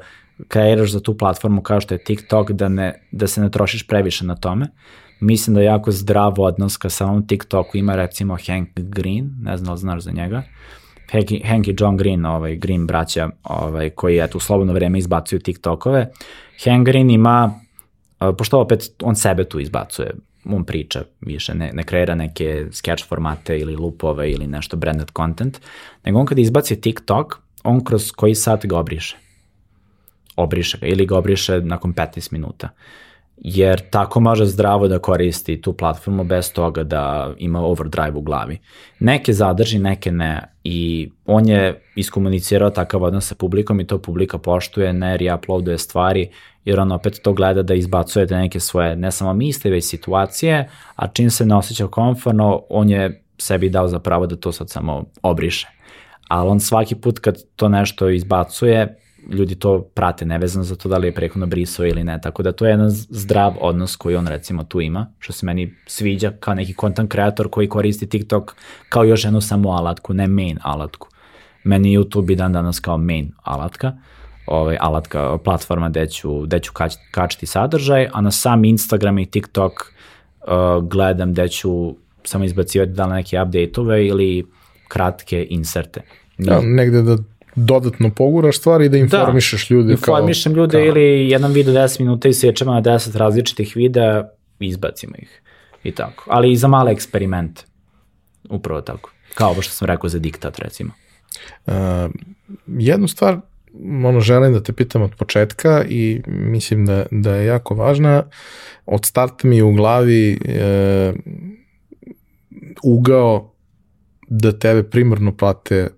kreiraš 0.48 0.90
za 0.90 1.00
tu 1.00 1.18
platformu 1.18 1.62
kao 1.62 1.80
što 1.80 1.94
je 1.94 2.04
TikTok, 2.04 2.50
da, 2.50 2.68
ne, 2.68 3.02
da 3.12 3.26
se 3.26 3.40
ne 3.40 3.50
trošiš 3.50 3.86
previše 3.86 4.24
na 4.24 4.36
tome. 4.36 4.66
Mislim 5.20 5.54
da 5.54 5.60
je 5.60 5.66
jako 5.66 5.92
zdrav 5.92 6.34
odnos 6.40 6.76
ka 6.76 6.90
samom 6.90 7.26
TikToku 7.26 7.78
ima 7.78 7.96
recimo 7.96 8.36
Hank 8.46 8.68
Green, 8.74 9.30
ne 9.42 9.56
znam 9.56 9.66
da 9.66 9.72
li 9.72 9.78
znaš 9.78 10.02
za 10.02 10.10
njega. 10.10 10.42
Hank, 11.10 11.26
Hank 11.44 11.68
i 11.68 11.74
John 11.78 11.96
Green, 11.96 12.26
ovaj, 12.26 12.56
Green 12.56 12.86
braća, 12.86 13.30
ovaj, 13.42 13.90
koji 13.90 14.18
eto, 14.18 14.38
u 14.38 14.40
slobodno 14.40 14.72
vreme 14.72 14.98
izbacuju 14.98 15.40
TikTokove 15.40 16.10
Hengrin 16.64 17.10
ima, 17.10 17.60
pošto 18.38 18.60
opet 18.60 18.90
on 19.02 19.16
sebe 19.16 19.44
tu 19.44 19.60
izbacuje, 19.60 20.10
on 20.44 20.64
priča 20.64 21.04
više, 21.20 21.54
ne, 21.54 21.70
ne 21.72 21.82
kreira 21.82 22.14
neke 22.14 22.66
sketch 22.72 23.08
formate 23.08 23.58
ili 23.58 23.76
loopove 23.76 24.30
ili 24.30 24.46
nešto 24.46 24.76
branded 24.76 25.10
content, 25.16 25.60
nego 26.04 26.18
on 26.18 26.26
kada 26.26 26.40
izbaci 26.40 26.80
TikTok, 26.80 27.38
on 27.64 27.84
kroz 27.84 28.12
koji 28.12 28.34
sat 28.34 28.66
ga 28.66 28.78
obriše. 28.78 29.16
Obriše 30.36 30.78
ga 30.78 30.86
ili 30.86 31.06
ga 31.06 31.18
obriše 31.18 31.60
nakon 31.60 31.94
15 31.94 32.32
minuta. 32.32 32.68
Jer 33.40 33.90
tako 33.90 34.20
može 34.20 34.44
zdravo 34.46 34.88
da 34.88 34.98
koristi 34.98 35.60
tu 35.62 35.72
platformu 35.72 36.24
bez 36.24 36.52
toga 36.52 36.82
da 36.82 37.34
ima 37.38 37.60
overdrive 37.60 38.10
u 38.10 38.20
glavi. 38.20 38.58
Neke 39.00 39.32
zadrži, 39.32 39.78
neke 39.78 40.12
ne. 40.12 40.54
I 40.64 41.10
on 41.26 41.48
je 41.48 41.82
iskomunicirao 41.96 42.70
takav 42.70 43.02
odnos 43.02 43.26
sa 43.26 43.34
publikom 43.34 43.80
i 43.80 43.86
to 43.86 43.98
publika 43.98 44.38
poštuje, 44.38 44.92
ne 44.92 45.16
reuploaduje 45.16 45.78
stvari, 45.78 46.30
jer 46.64 46.80
on 46.80 46.92
opet 46.92 47.20
to 47.22 47.32
gleda 47.32 47.62
da 47.62 47.74
izbacujete 47.74 48.36
neke 48.36 48.60
svoje, 48.60 48.96
ne 48.96 49.10
samo 49.10 49.32
misle, 49.32 49.70
već 49.70 49.84
situacije, 49.84 50.68
a 50.96 51.06
čim 51.06 51.30
se 51.30 51.46
ne 51.46 51.56
osjeća 51.56 51.86
konforno, 51.86 52.62
on 52.68 52.90
je 52.90 53.22
sebi 53.38 53.68
dao 53.68 53.88
za 53.88 53.98
pravo 53.98 54.26
da 54.26 54.36
to 54.36 54.52
sad 54.52 54.70
samo 54.70 55.04
obriše. 55.22 55.68
Ali 56.28 56.48
on 56.48 56.60
svaki 56.60 56.94
put 56.94 57.18
kad 57.18 57.36
to 57.56 57.68
nešto 57.68 58.08
izbacuje, 58.08 58.97
ljudi 59.30 59.54
to 59.54 59.82
prate 59.82 60.26
nevezano 60.26 60.64
za 60.64 60.76
to 60.76 60.88
da 60.88 60.98
li 60.98 61.08
je 61.08 61.14
prehodno 61.14 61.46
brisao 61.46 61.86
ili 61.86 62.04
ne, 62.04 62.20
tako 62.20 62.42
da 62.42 62.52
to 62.52 62.66
je 62.66 62.70
jedan 62.70 62.90
zdrav 62.90 63.54
odnos 63.60 63.96
koji 63.96 64.16
on 64.16 64.26
recimo 64.26 64.64
tu 64.64 64.80
ima, 64.80 65.06
što 65.18 65.32
se 65.32 65.46
meni 65.46 65.74
sviđa 65.86 66.32
kao 66.40 66.54
neki 66.54 66.74
content 66.80 67.10
kreator 67.10 67.48
koji 67.50 67.68
koristi 67.68 68.08
TikTok 68.08 68.54
kao 68.88 69.04
još 69.04 69.24
jednu 69.24 69.40
samo 69.40 69.70
alatku, 69.70 70.14
ne 70.14 70.26
main 70.26 70.58
alatku. 70.62 71.08
Meni 71.64 71.98
YouTube 71.98 72.32
i 72.32 72.36
dan 72.36 72.52
danas 72.52 72.80
kao 72.80 72.98
main 72.98 73.32
alatka, 73.42 73.92
ovaj, 74.46 74.76
alatka, 74.80 75.38
platforma 75.38 75.88
gde 75.88 76.06
ću, 76.06 76.40
gde 76.40 76.60
ću 76.60 76.72
kač, 76.72 76.94
kačiti 77.10 77.46
sadržaj, 77.46 78.08
a 78.12 78.20
na 78.20 78.30
sam 78.30 78.64
Instagram 78.64 79.18
i 79.18 79.26
TikTok 79.26 79.72
uh, 79.72 80.88
gledam 80.88 81.32
gde 81.32 81.48
ću 81.48 81.96
samo 82.24 82.44
izbacivati 82.44 82.92
da 82.92 83.06
li 83.06 83.14
neke 83.14 83.36
update-ove 83.36 84.06
ili 84.06 84.46
kratke 84.88 85.46
inserte. 85.50 86.00
Ja, 86.38 86.60
negde 86.62 87.02
da 87.02 87.16
dodatno 87.58 88.10
poguraš 88.10 88.58
stvari 88.58 88.86
i 88.86 88.88
da 88.88 88.96
informišeš 88.96 89.68
da, 89.68 89.74
ljude. 89.74 89.92
Informišem 89.92 90.54
kao, 90.54 90.60
ljude 90.60 90.78
kao... 90.78 90.86
ili 90.86 91.30
jedan 91.30 91.52
video 91.52 91.74
10 91.74 92.00
minuta 92.00 92.28
i 92.28 92.32
sečemo 92.32 92.72
na 92.72 92.82
10 92.82 93.16
različitih 93.16 93.72
videa, 93.76 94.28
izbacimo 94.60 95.12
ih. 95.18 95.42
I 95.84 95.92
tako. 95.92 96.24
Ali 96.28 96.52
i 96.52 96.56
za 96.56 96.68
male 96.68 96.92
eksperimente. 96.92 97.62
Upravo 98.50 98.80
tako. 98.80 99.10
Kao 99.34 99.50
ovo 99.50 99.62
što 99.62 99.72
sam 99.72 99.86
rekao 99.86 100.08
za 100.08 100.18
diktat, 100.18 100.58
recimo. 100.58 100.90
Uh, 101.66 101.74
jednu 102.66 103.08
stvar 103.08 103.40
ono 104.04 104.20
želim 104.20 104.52
da 104.52 104.62
te 104.62 104.72
pitam 104.72 105.02
od 105.02 105.14
početka 105.14 105.84
i 105.88 106.22
mislim 106.26 106.86
da, 106.86 107.06
da 107.10 107.34
je 107.34 107.46
jako 107.46 107.74
važna. 107.74 108.22
Od 108.86 109.04
starta 109.04 109.48
mi 109.48 109.56
je 109.56 109.64
u 109.64 109.72
glavi 109.72 110.38
e, 110.44 111.12
ugao 112.82 113.54
da 114.28 114.58
tebe 114.58 114.82
primarno 114.82 115.32
prate 115.32 115.88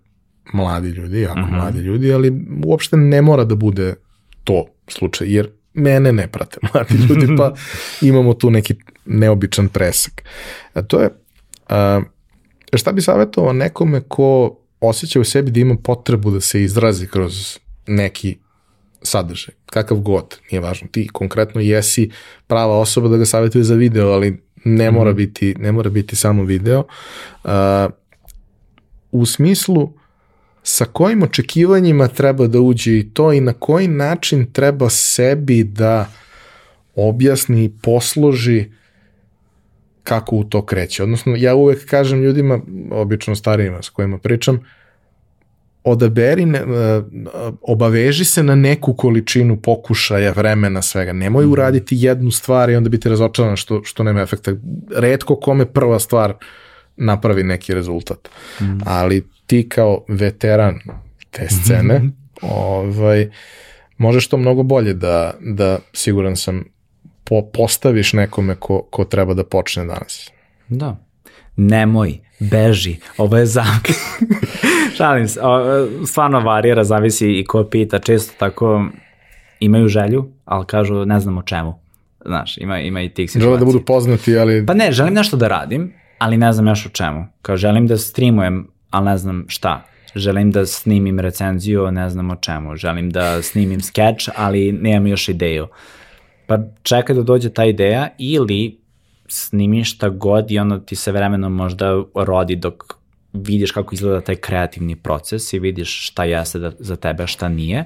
mladi 0.52 0.88
ljudi, 0.88 1.20
jako 1.20 1.38
mhm. 1.38 1.48
-huh. 1.48 1.56
mladi 1.56 1.78
ljudi, 1.78 2.12
ali 2.12 2.32
uopšte 2.64 2.96
ne 2.96 3.22
mora 3.22 3.44
da 3.44 3.54
bude 3.54 3.94
to 4.44 4.66
slučaj, 4.88 5.34
jer 5.34 5.50
mene 5.74 6.12
ne 6.12 6.26
prate 6.28 6.58
mladi 6.74 6.94
ljudi, 6.94 7.36
pa 7.36 7.54
imamo 8.08 8.34
tu 8.34 8.50
neki 8.50 8.74
neobičan 9.04 9.68
presak. 9.68 10.22
A 10.74 10.82
to 10.82 11.00
je, 11.00 11.10
a, 11.68 12.00
šta 12.74 12.92
bi 12.92 13.00
savjetovao 13.00 13.52
nekome 13.52 14.00
ko 14.00 14.56
osjeća 14.80 15.20
u 15.20 15.24
sebi 15.24 15.50
da 15.50 15.60
ima 15.60 15.76
potrebu 15.84 16.30
da 16.30 16.40
se 16.40 16.62
izrazi 16.62 17.06
kroz 17.06 17.58
neki 17.86 18.38
sadržaj, 19.02 19.54
kakav 19.66 19.98
god, 19.98 20.38
nije 20.50 20.60
važno, 20.60 20.88
ti 20.92 21.08
konkretno 21.12 21.60
jesi 21.60 22.10
prava 22.46 22.78
osoba 22.78 23.08
da 23.08 23.16
ga 23.16 23.26
savjetuje 23.26 23.64
za 23.64 23.74
video, 23.74 24.08
ali 24.08 24.42
ne 24.64 24.90
mora 24.90 25.12
mm. 25.12 25.16
biti, 25.16 25.54
ne 25.58 25.72
mora 25.72 25.90
biti 25.90 26.16
samo 26.16 26.42
video. 26.42 26.84
Uh, 27.44 27.50
u 29.12 29.26
smislu 29.26 29.92
sa 30.62 30.84
kojim 30.84 31.22
očekivanjima 31.22 32.08
treba 32.08 32.46
da 32.46 32.60
uđe 32.60 32.98
i 32.98 33.10
to 33.14 33.32
i 33.32 33.40
na 33.40 33.52
koji 33.52 33.88
način 33.88 34.52
treba 34.52 34.90
sebi 34.90 35.64
da 35.64 36.08
objasni 36.94 37.64
i 37.64 37.72
posloži 37.82 38.70
kako 40.02 40.36
u 40.36 40.44
to 40.44 40.66
kreće. 40.66 41.02
Odnosno, 41.02 41.34
ja 41.36 41.54
uvek 41.54 41.86
kažem 41.86 42.22
ljudima, 42.22 42.60
obično 42.90 43.36
starijima 43.36 43.82
s 43.82 43.88
kojima 43.88 44.18
pričam, 44.18 44.54
uh, 44.54 44.62
odaberi, 45.84 46.46
ne, 46.46 46.58
e, 46.58 47.02
obaveži 47.62 48.24
se 48.24 48.42
na 48.42 48.54
neku 48.54 48.94
količinu 48.94 49.56
pokušaja, 49.56 50.32
vremena, 50.32 50.82
svega. 50.82 51.12
Nemoj 51.12 51.44
mhm. 51.44 51.52
uraditi 51.52 51.96
jednu 51.98 52.30
stvar 52.30 52.70
i 52.70 52.76
onda 52.76 52.88
biti 52.88 53.08
razočaran 53.08 53.56
što, 53.56 53.84
što 53.84 54.02
nema 54.02 54.20
efekta. 54.20 54.52
Redko 54.96 55.36
kome 55.36 55.66
prva 55.66 55.98
stvar 55.98 56.34
napravi 57.00 57.42
neki 57.42 57.74
rezultat. 57.74 58.28
Mm. 58.60 58.78
Ali 58.86 59.26
ti 59.46 59.68
kao 59.68 60.04
veteran 60.08 60.78
te 61.30 61.48
scene, 61.48 61.98
mm. 61.98 62.12
ovaj, 62.42 63.30
možeš 63.98 64.28
to 64.28 64.36
mnogo 64.36 64.62
bolje 64.62 64.94
da, 64.94 65.34
da 65.40 65.78
siguran 65.92 66.36
sam, 66.36 66.64
po, 67.24 67.42
postaviš 67.52 68.12
nekome 68.12 68.54
ko, 68.54 68.82
ko 68.90 69.04
treba 69.04 69.34
da 69.34 69.44
počne 69.44 69.84
danas. 69.84 70.30
Da. 70.68 70.96
Nemoj, 71.56 72.18
beži, 72.38 72.96
ovo 73.18 73.36
je 73.36 73.46
zamka. 73.46 73.92
Šalim 74.96 75.28
se, 75.28 75.40
o, 75.42 75.86
stvarno 76.06 76.40
varira, 76.40 76.84
zavisi 76.84 77.32
i 77.32 77.44
ko 77.44 77.64
pita, 77.64 77.98
često 77.98 78.34
tako 78.38 78.84
imaju 79.60 79.88
želju, 79.88 80.28
ali 80.44 80.66
kažu 80.66 81.04
ne 81.04 81.20
znam 81.20 81.38
o 81.38 81.42
čemu. 81.42 81.80
Znaš, 82.24 82.58
ima, 82.58 82.80
ima 82.80 83.02
i 83.02 83.08
tih 83.08 83.30
situacija. 83.30 83.48
Žele 83.48 83.58
da 83.58 83.64
budu 83.64 83.84
poznati, 83.84 84.38
ali... 84.38 84.66
Pa 84.66 84.74
ne, 84.74 84.92
želim 84.92 85.14
nešto 85.14 85.36
da 85.36 85.48
radim, 85.48 85.92
ali 86.20 86.36
ne 86.36 86.52
znam 86.52 86.66
još 86.66 86.86
o 86.86 86.88
čemu. 86.88 87.26
Kao 87.42 87.56
želim 87.56 87.86
da 87.86 87.96
streamujem, 87.96 88.68
ali 88.90 89.04
ne 89.04 89.18
znam 89.18 89.44
šta. 89.48 89.86
Želim 90.14 90.50
da 90.50 90.66
snimim 90.66 91.20
recenziju, 91.20 91.90
ne 91.90 92.10
znam 92.10 92.30
o 92.30 92.36
čemu. 92.36 92.76
Želim 92.76 93.10
da 93.10 93.42
snimim 93.42 93.80
skeč, 93.80 94.28
ali 94.36 94.72
nemam 94.72 95.06
još 95.06 95.28
ideju. 95.28 95.68
Pa 96.46 96.58
čekaj 96.82 97.16
da 97.16 97.22
dođe 97.22 97.50
ta 97.50 97.64
ideja 97.64 98.08
ili 98.18 98.78
snimi 99.28 99.84
šta 99.84 100.08
god 100.08 100.50
i 100.50 100.58
onda 100.58 100.80
ti 100.80 100.96
se 100.96 101.12
vremenom 101.12 101.52
možda 101.52 102.02
rodi 102.14 102.56
dok 102.56 102.94
vidiš 103.32 103.72
kako 103.72 103.94
izgleda 103.94 104.20
taj 104.20 104.36
kreativni 104.36 104.96
proces 104.96 105.52
i 105.52 105.58
vidiš 105.58 106.08
šta 106.08 106.24
jeste 106.24 106.58
da, 106.58 106.72
za 106.78 106.96
tebe, 106.96 107.26
šta 107.26 107.48
nije, 107.48 107.84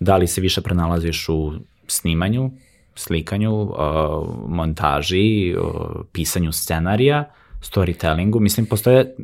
da 0.00 0.16
li 0.16 0.26
se 0.26 0.40
više 0.40 0.60
prenalaziš 0.60 1.28
u 1.28 1.52
snimanju, 1.86 2.50
slikanju, 2.94 3.70
montaži, 4.48 5.54
pisanju 6.12 6.52
scenarija, 6.52 7.24
storytellingu, 7.64 8.40
mislim, 8.40 8.66
postoje, 8.66 9.14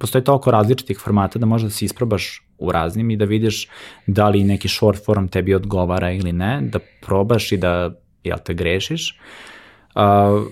postoje 0.00 0.24
toliko 0.24 0.50
različitih 0.50 0.98
formata 0.98 1.38
da 1.38 1.46
možda 1.46 1.70
se 1.70 1.84
isprobaš 1.84 2.42
u 2.58 2.72
raznim 2.72 3.10
i 3.10 3.16
da 3.16 3.24
vidiš 3.24 3.68
da 4.06 4.28
li 4.28 4.44
neki 4.44 4.68
short 4.68 5.04
form 5.04 5.28
tebi 5.28 5.54
odgovara 5.54 6.12
ili 6.12 6.32
ne, 6.32 6.60
da 6.62 6.78
probaš 7.00 7.52
i 7.52 7.56
da, 7.56 7.90
jel 8.24 8.38
te, 8.44 8.54
grešiš, 8.54 9.10
uh, 9.10 10.02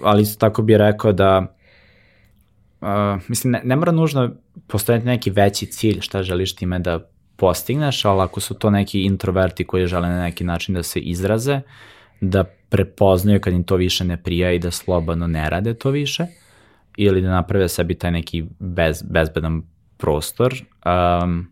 ali 0.03 0.25
tako 0.39 0.63
bih 0.63 0.77
rekao 0.77 1.13
da 1.13 1.57
uh, 2.81 3.23
mislim, 3.29 3.53
ne, 3.53 3.61
ne 3.65 3.77
mora 3.77 3.93
nužno 3.93 4.31
postojati 4.67 5.07
neki 5.07 5.31
veći 5.31 5.67
cilj 5.67 6.01
šta 6.01 6.23
želiš 6.23 6.57
time 6.57 6.79
da 6.79 7.11
postigneš, 7.37 8.05
ali 8.05 8.23
ako 8.23 8.41
su 8.41 8.55
to 8.55 8.71
neki 8.71 9.03
introverti 9.03 9.65
koji 9.65 9.87
žele 9.87 10.09
na 10.09 10.23
neki 10.23 10.45
način 10.45 10.75
da 10.75 10.83
se 10.83 11.01
izraze, 11.01 11.61
da 12.21 12.45
prepoznaju 12.69 13.41
kad 13.41 13.53
im 13.53 13.65
to 13.65 13.77
više 13.77 14.05
ne 14.05 14.23
prija 14.23 14.53
i 14.53 14.59
da 14.59 14.71
slobodno 14.71 15.27
ne 15.27 15.51
rade 15.51 15.75
to 15.75 15.91
više, 15.91 16.27
ili 16.97 17.21
da 17.21 17.31
naprave 17.31 17.69
sebi 17.69 17.95
taj 17.95 18.11
neki 18.11 18.45
bez, 18.59 19.03
bezbedan 19.03 19.63
prostor. 19.97 20.55
Um, 21.25 21.51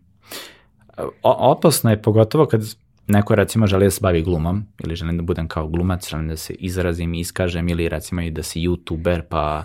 opasno 1.23 1.89
je 1.89 2.01
pogotovo 2.01 2.45
kad 2.45 2.61
neko 3.07 3.35
recimo 3.35 3.67
želi 3.67 3.85
da 3.85 3.91
se 3.91 3.99
bavi 4.01 4.21
glumom 4.21 4.65
ili 4.83 4.95
želim 4.95 5.17
da 5.17 5.23
budem 5.23 5.47
kao 5.47 5.67
glumac, 5.67 6.09
želim 6.09 6.27
da 6.27 6.37
se 6.37 6.53
izrazim, 6.53 7.13
iskažem 7.13 7.69
ili 7.69 7.89
recimo 7.89 8.21
i 8.21 8.31
da 8.31 8.43
si 8.43 8.59
youtuber 8.59 9.21
pa 9.29 9.63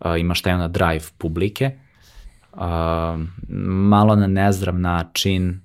uh, 0.00 0.20
imaš 0.20 0.42
taj 0.42 0.54
ona 0.54 0.68
drive 0.68 1.04
publike, 1.18 1.70
uh, 2.52 2.60
malo 3.68 4.16
na 4.16 4.26
nezdrav 4.26 4.78
način 4.78 5.63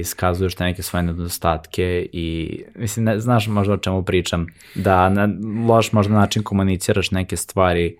iskazuješ 0.00 0.54
te 0.54 0.64
neke 0.64 0.82
svoje 0.82 1.02
nedostatke 1.02 2.06
i 2.12 2.60
mislim, 2.76 3.04
ne, 3.04 3.20
znaš 3.20 3.46
možda 3.46 3.74
o 3.74 3.76
čemu 3.76 4.02
pričam, 4.02 4.46
da 4.74 5.08
na 5.08 5.28
loš 5.68 5.92
možda 5.92 6.14
način 6.14 6.42
komuniciraš 6.42 7.10
neke 7.10 7.36
stvari 7.36 7.96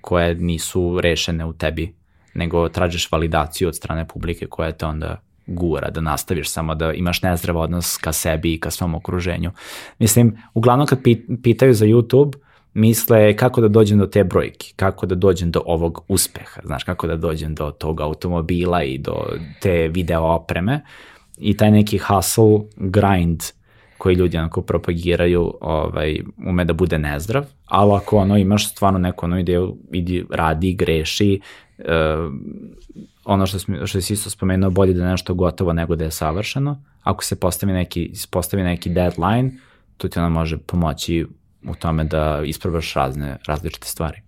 koje 0.00 0.34
nisu 0.34 1.00
rešene 1.00 1.44
u 1.44 1.52
tebi, 1.52 1.94
nego 2.34 2.68
tražiš 2.68 3.12
validaciju 3.12 3.68
od 3.68 3.76
strane 3.76 4.08
publike 4.08 4.46
koja 4.46 4.72
te 4.72 4.86
onda 4.86 5.22
gura, 5.46 5.90
da 5.90 6.00
nastaviš 6.00 6.50
samo 6.50 6.74
da 6.74 6.92
imaš 6.92 7.22
nezdrav 7.22 7.56
odnos 7.56 7.96
ka 7.96 8.12
sebi 8.12 8.54
i 8.54 8.60
ka 8.60 8.70
svom 8.70 8.94
okruženju. 8.94 9.52
Mislim, 9.98 10.36
uglavnom 10.54 10.86
kad 10.86 10.98
pitaju 11.42 11.74
za 11.74 11.86
YouTube, 11.86 12.36
misle 12.76 13.36
kako 13.36 13.60
da 13.60 13.68
dođem 13.68 13.98
do 13.98 14.06
te 14.06 14.24
brojke, 14.24 14.72
kako 14.76 15.06
da 15.06 15.14
dođem 15.14 15.50
do 15.50 15.62
ovog 15.66 16.04
uspeha, 16.08 16.60
znaš, 16.64 16.84
kako 16.84 17.06
da 17.06 17.16
dođem 17.16 17.54
do 17.54 17.70
tog 17.70 18.00
automobila 18.00 18.82
i 18.82 18.98
do 18.98 19.14
te 19.60 19.88
video 19.88 20.24
opreme. 20.24 20.80
I 21.38 21.56
taj 21.56 21.70
neki 21.70 21.98
hustle, 21.98 22.60
grind 22.76 23.42
koji 23.98 24.14
ljudi 24.14 24.38
onako 24.38 24.62
propagiraju 24.62 25.54
ovaj, 25.60 26.20
ume 26.46 26.64
da 26.64 26.72
bude 26.72 26.98
nezdrav, 26.98 27.44
ali 27.66 27.92
ako 27.92 28.16
ono 28.16 28.36
imaš 28.36 28.70
stvarno 28.70 28.98
neku 28.98 29.26
ono 29.26 29.38
ideju, 29.38 29.76
idi, 29.92 30.24
radi, 30.30 30.74
greši, 30.74 31.40
uh, 31.78 31.84
ono 33.24 33.46
što, 33.46 33.58
smo, 33.58 33.86
što 33.86 34.00
si 34.00 34.12
isto 34.12 34.30
spomenuo, 34.30 34.70
bolje 34.70 34.92
da 34.92 35.02
je 35.04 35.10
nešto 35.10 35.34
gotovo 35.34 35.72
nego 35.72 35.96
da 35.96 36.04
je 36.04 36.10
savršeno, 36.10 36.82
ako 37.02 37.24
se 37.24 37.40
postavi 37.40 37.72
neki, 37.72 38.12
postavi 38.30 38.62
neki 38.62 38.90
deadline, 38.90 39.50
to 39.96 40.08
ti 40.08 40.18
ono 40.18 40.30
može 40.30 40.58
pomoći 40.58 41.26
u 41.62 41.74
tome 41.74 42.04
da 42.04 42.42
isprobaš 42.46 42.94
razne, 42.94 43.36
različite 43.46 43.86
stvari. 43.86 44.20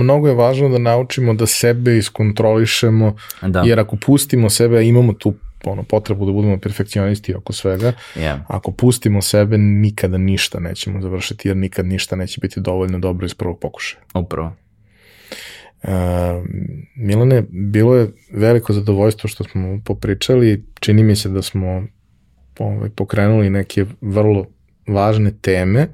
Mnogo 0.00 0.28
je 0.28 0.34
važno 0.34 0.68
da 0.68 0.78
naučimo 0.78 1.34
da 1.34 1.46
sebe 1.46 1.98
iskontrolišemo, 1.98 3.16
da. 3.42 3.62
jer 3.66 3.80
ako 3.80 3.96
pustimo 3.96 4.50
sebe, 4.50 4.84
imamo 4.84 5.12
tu 5.12 5.34
ono, 5.64 5.82
potrebu 5.82 6.26
da 6.26 6.32
budemo 6.32 6.58
perfekcionisti 6.58 7.34
oko 7.34 7.52
svega, 7.52 7.92
yeah. 8.16 8.38
ako 8.48 8.72
pustimo 8.72 9.22
sebe, 9.22 9.58
nikada 9.58 10.18
ništa 10.18 10.60
nećemo 10.60 11.00
završiti, 11.00 11.48
jer 11.48 11.56
nikad 11.56 11.86
ništa 11.86 12.16
neće 12.16 12.40
biti 12.40 12.60
dovoljno 12.60 12.98
dobro 12.98 13.26
iz 13.26 13.34
prvog 13.34 13.58
pokušaja. 13.60 14.02
Upravo. 14.14 14.56
Uh, 15.82 15.90
Milane, 16.96 17.44
bilo 17.50 17.96
je 17.96 18.10
veliko 18.32 18.72
zadovoljstvo 18.72 19.28
što 19.28 19.44
smo 19.44 19.80
popričali, 19.84 20.64
čini 20.80 21.02
mi 21.02 21.16
se 21.16 21.28
da 21.28 21.42
smo 21.42 21.82
ovaj, 22.58 22.90
pokrenuli 22.90 23.50
neke 23.50 23.84
vrlo 24.00 24.46
važne 24.88 25.32
teme, 25.40 25.88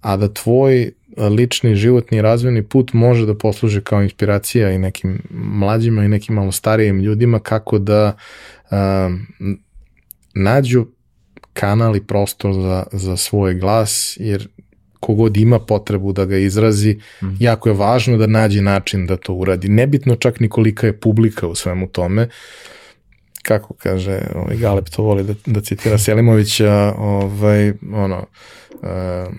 a 0.00 0.16
da 0.16 0.32
tvoj 0.32 0.92
lični 1.16 1.74
životni 1.74 2.22
razvojni 2.22 2.62
put 2.62 2.92
može 2.92 3.26
da 3.26 3.34
posluži 3.34 3.80
kao 3.80 4.02
inspiracija 4.02 4.70
i 4.70 4.78
nekim 4.78 5.22
mlađima 5.30 6.04
i 6.04 6.08
nekim 6.08 6.34
malo 6.34 6.52
starijim 6.52 7.00
ljudima 7.00 7.38
kako 7.38 7.78
da 7.78 8.16
um, 8.70 9.26
nađu 10.34 10.86
kanal 11.52 11.96
i 11.96 12.04
prostor 12.06 12.54
za, 12.54 12.84
za 12.92 13.16
svoj 13.16 13.54
glas, 13.54 14.16
jer 14.20 14.48
kogod 15.00 15.36
ima 15.36 15.58
potrebu 15.58 16.12
da 16.12 16.24
ga 16.24 16.36
izrazi, 16.36 16.98
mm. 17.22 17.26
jako 17.40 17.68
je 17.68 17.74
važno 17.74 18.16
da 18.16 18.26
nađe 18.26 18.62
način 18.62 19.06
da 19.06 19.16
to 19.16 19.34
uradi. 19.34 19.68
Nebitno 19.68 20.16
čak 20.16 20.40
ni 20.40 20.48
kolika 20.48 20.86
je 20.86 21.00
publika 21.00 21.46
u 21.46 21.54
svemu 21.54 21.88
tome, 21.88 22.28
kako 23.46 23.74
kaže, 23.74 24.20
ovaj 24.34 24.56
Galeb 24.56 24.84
to 24.84 25.02
voli 25.02 25.24
da, 25.24 25.34
da 25.46 25.60
citira 25.60 25.98
Selimovića, 25.98 26.94
ovaj, 26.98 27.72
ono, 27.92 28.26
uh, 28.72 29.34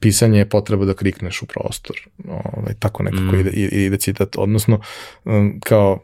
pisanje 0.00 0.38
je 0.38 0.48
potreba 0.48 0.84
da 0.84 0.94
krikneš 0.94 1.42
u 1.42 1.46
prostor. 1.46 1.96
Ovaj, 2.28 2.74
tako 2.78 3.02
nekako 3.02 3.36
mm. 3.36 3.40
ide, 3.40 3.50
ide 3.50 3.96
citat. 3.96 4.36
Odnosno, 4.38 4.80
um, 5.24 5.60
kao 5.64 5.98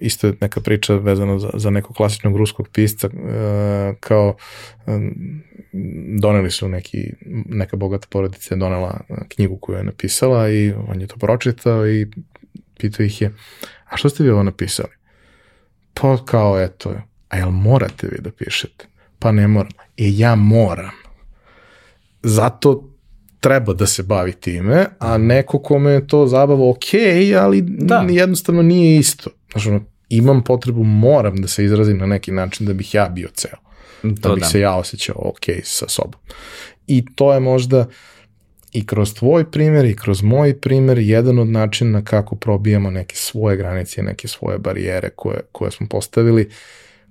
isto 0.00 0.26
je 0.26 0.34
neka 0.40 0.60
priča 0.60 0.94
vezana 0.94 1.38
za, 1.38 1.50
za 1.54 1.70
nekog 1.70 1.96
klasičnog 1.96 2.36
ruskog 2.36 2.68
pisca, 2.68 3.06
uh, 3.06 3.96
kao 4.00 4.36
um, 4.86 5.42
doneli 6.20 6.50
su 6.50 6.68
neki, 6.68 7.12
neka 7.48 7.76
bogata 7.76 8.06
porodica 8.10 8.54
je 8.54 8.58
donela 8.58 9.00
knjigu 9.28 9.56
koju 9.56 9.76
je 9.76 9.84
napisala 9.84 10.50
i 10.50 10.72
on 10.88 11.00
je 11.00 11.06
to 11.06 11.16
pročitao 11.16 11.88
i 11.88 12.06
pitao 12.78 13.04
ih 13.04 13.22
je, 13.22 13.34
a 13.84 13.96
što 13.96 14.08
ste 14.08 14.22
vi 14.22 14.30
ovo 14.30 14.42
napisali? 14.42 14.99
Pa 15.94 16.24
kao, 16.24 16.60
eto, 16.60 16.94
a 17.28 17.36
jel 17.36 17.50
morate 17.50 18.06
vi 18.06 18.18
da 18.20 18.30
pišete? 18.30 18.86
Pa 19.18 19.32
ne 19.32 19.48
moram. 19.48 19.72
E, 19.96 20.10
ja 20.10 20.34
moram. 20.34 20.90
Zato 22.22 22.90
treba 23.40 23.72
da 23.72 23.86
se 23.86 24.02
bavi 24.02 24.32
time, 24.32 24.86
a 24.98 25.18
neko 25.18 25.58
kome 25.58 25.90
je 25.90 26.06
to 26.06 26.26
zabava 26.26 26.70
ok, 26.70 26.84
ali 27.40 27.62
da. 27.62 28.06
jednostavno 28.08 28.62
nije 28.62 28.98
isto. 28.98 29.30
Znaš, 29.52 29.66
ono, 29.66 29.80
imam 30.08 30.44
potrebu, 30.44 30.84
moram 30.84 31.36
da 31.36 31.48
se 31.48 31.64
izrazim 31.64 31.98
na 31.98 32.06
neki 32.06 32.32
način 32.32 32.66
da 32.66 32.72
bih 32.72 32.94
ja 32.94 33.08
bio 33.08 33.28
ceo. 33.34 33.56
To 34.02 34.28
da 34.28 34.34
bih 34.34 34.42
da. 34.42 34.48
se 34.48 34.60
ja 34.60 34.74
osjećao 34.74 35.16
ok 35.18 35.44
sa 35.62 35.88
sobom. 35.88 36.20
I 36.86 37.04
to 37.14 37.34
je 37.34 37.40
možda 37.40 37.86
i 38.72 38.86
kroz 38.86 39.14
tvoj 39.14 39.50
primjer 39.50 39.84
i 39.84 39.96
kroz 39.96 40.22
moj 40.22 40.60
primjer 40.60 40.98
jedan 40.98 41.38
od 41.38 41.48
načina 41.48 42.04
kako 42.04 42.36
probijamo 42.36 42.90
neke 42.90 43.16
svoje 43.16 43.56
granice, 43.56 44.02
neke 44.02 44.28
svoje 44.28 44.58
barijere 44.58 45.10
koje, 45.10 45.40
koje 45.52 45.70
smo 45.70 45.86
postavili, 45.88 46.50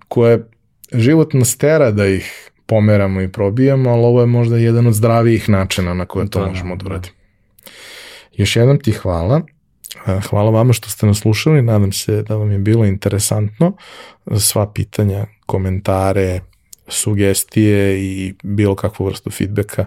koje 0.08 0.46
život 0.94 1.34
nas 1.34 1.58
tera 1.58 1.92
da 1.92 2.08
ih 2.08 2.52
pomeramo 2.66 3.22
i 3.22 3.28
probijamo, 3.28 3.90
ali 3.90 4.04
ovo 4.04 4.22
je 4.22 4.26
možda 4.26 4.58
jedan 4.58 4.88
od 4.88 4.94
zdravijih 4.94 5.50
načina 5.50 5.94
na 5.94 6.06
koje 6.06 6.30
to 6.30 6.40
da, 6.40 6.48
možemo 6.48 6.76
da, 6.76 6.84
da 6.84 6.86
uradimo. 6.86 7.16
Još 8.38 8.56
jednom 8.56 8.80
ti 8.80 8.92
hvala. 8.92 9.42
Hvala 10.30 10.50
vama 10.50 10.74
što 10.74 10.90
ste 10.90 11.06
nas 11.06 11.20
slušali, 11.20 11.62
nadam 11.62 11.92
se 11.92 12.24
da 12.24 12.36
vam 12.36 12.52
je 12.52 12.58
bilo 12.58 12.86
interesantno. 12.86 13.74
Sva 14.38 14.72
pitanja, 14.74 15.26
komentare, 15.46 16.40
sugestije 16.88 18.00
i 18.00 18.34
bilo 18.44 18.76
kakvu 18.76 19.06
vrstu 19.06 19.30
feedbacka 19.30 19.86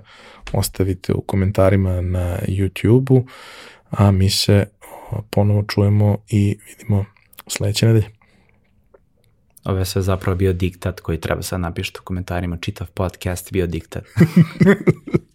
ostavite 0.53 1.13
u 1.13 1.21
komentarima 1.21 2.01
na 2.01 2.39
YouTube-u, 2.49 3.27
a 3.91 4.11
mi 4.11 4.31
se 4.31 4.67
ponovo 5.31 5.65
čujemo 5.69 6.19
i 6.29 6.59
vidimo 6.67 7.05
sledeće 7.47 7.87
nedelje. 7.87 8.07
Ovo 9.65 9.79
je 9.79 9.85
sve 9.85 10.03
zapravo 10.03 10.37
bio 10.37 10.53
diktat 10.53 11.01
koji 11.01 11.21
treba 11.21 11.43
sad 11.43 11.61
napišete 11.61 12.01
u 12.01 12.05
komentarima, 12.05 12.57
čitav 12.57 12.87
podcast 12.95 13.53
bio 13.53 13.67
diktat. 13.67 14.05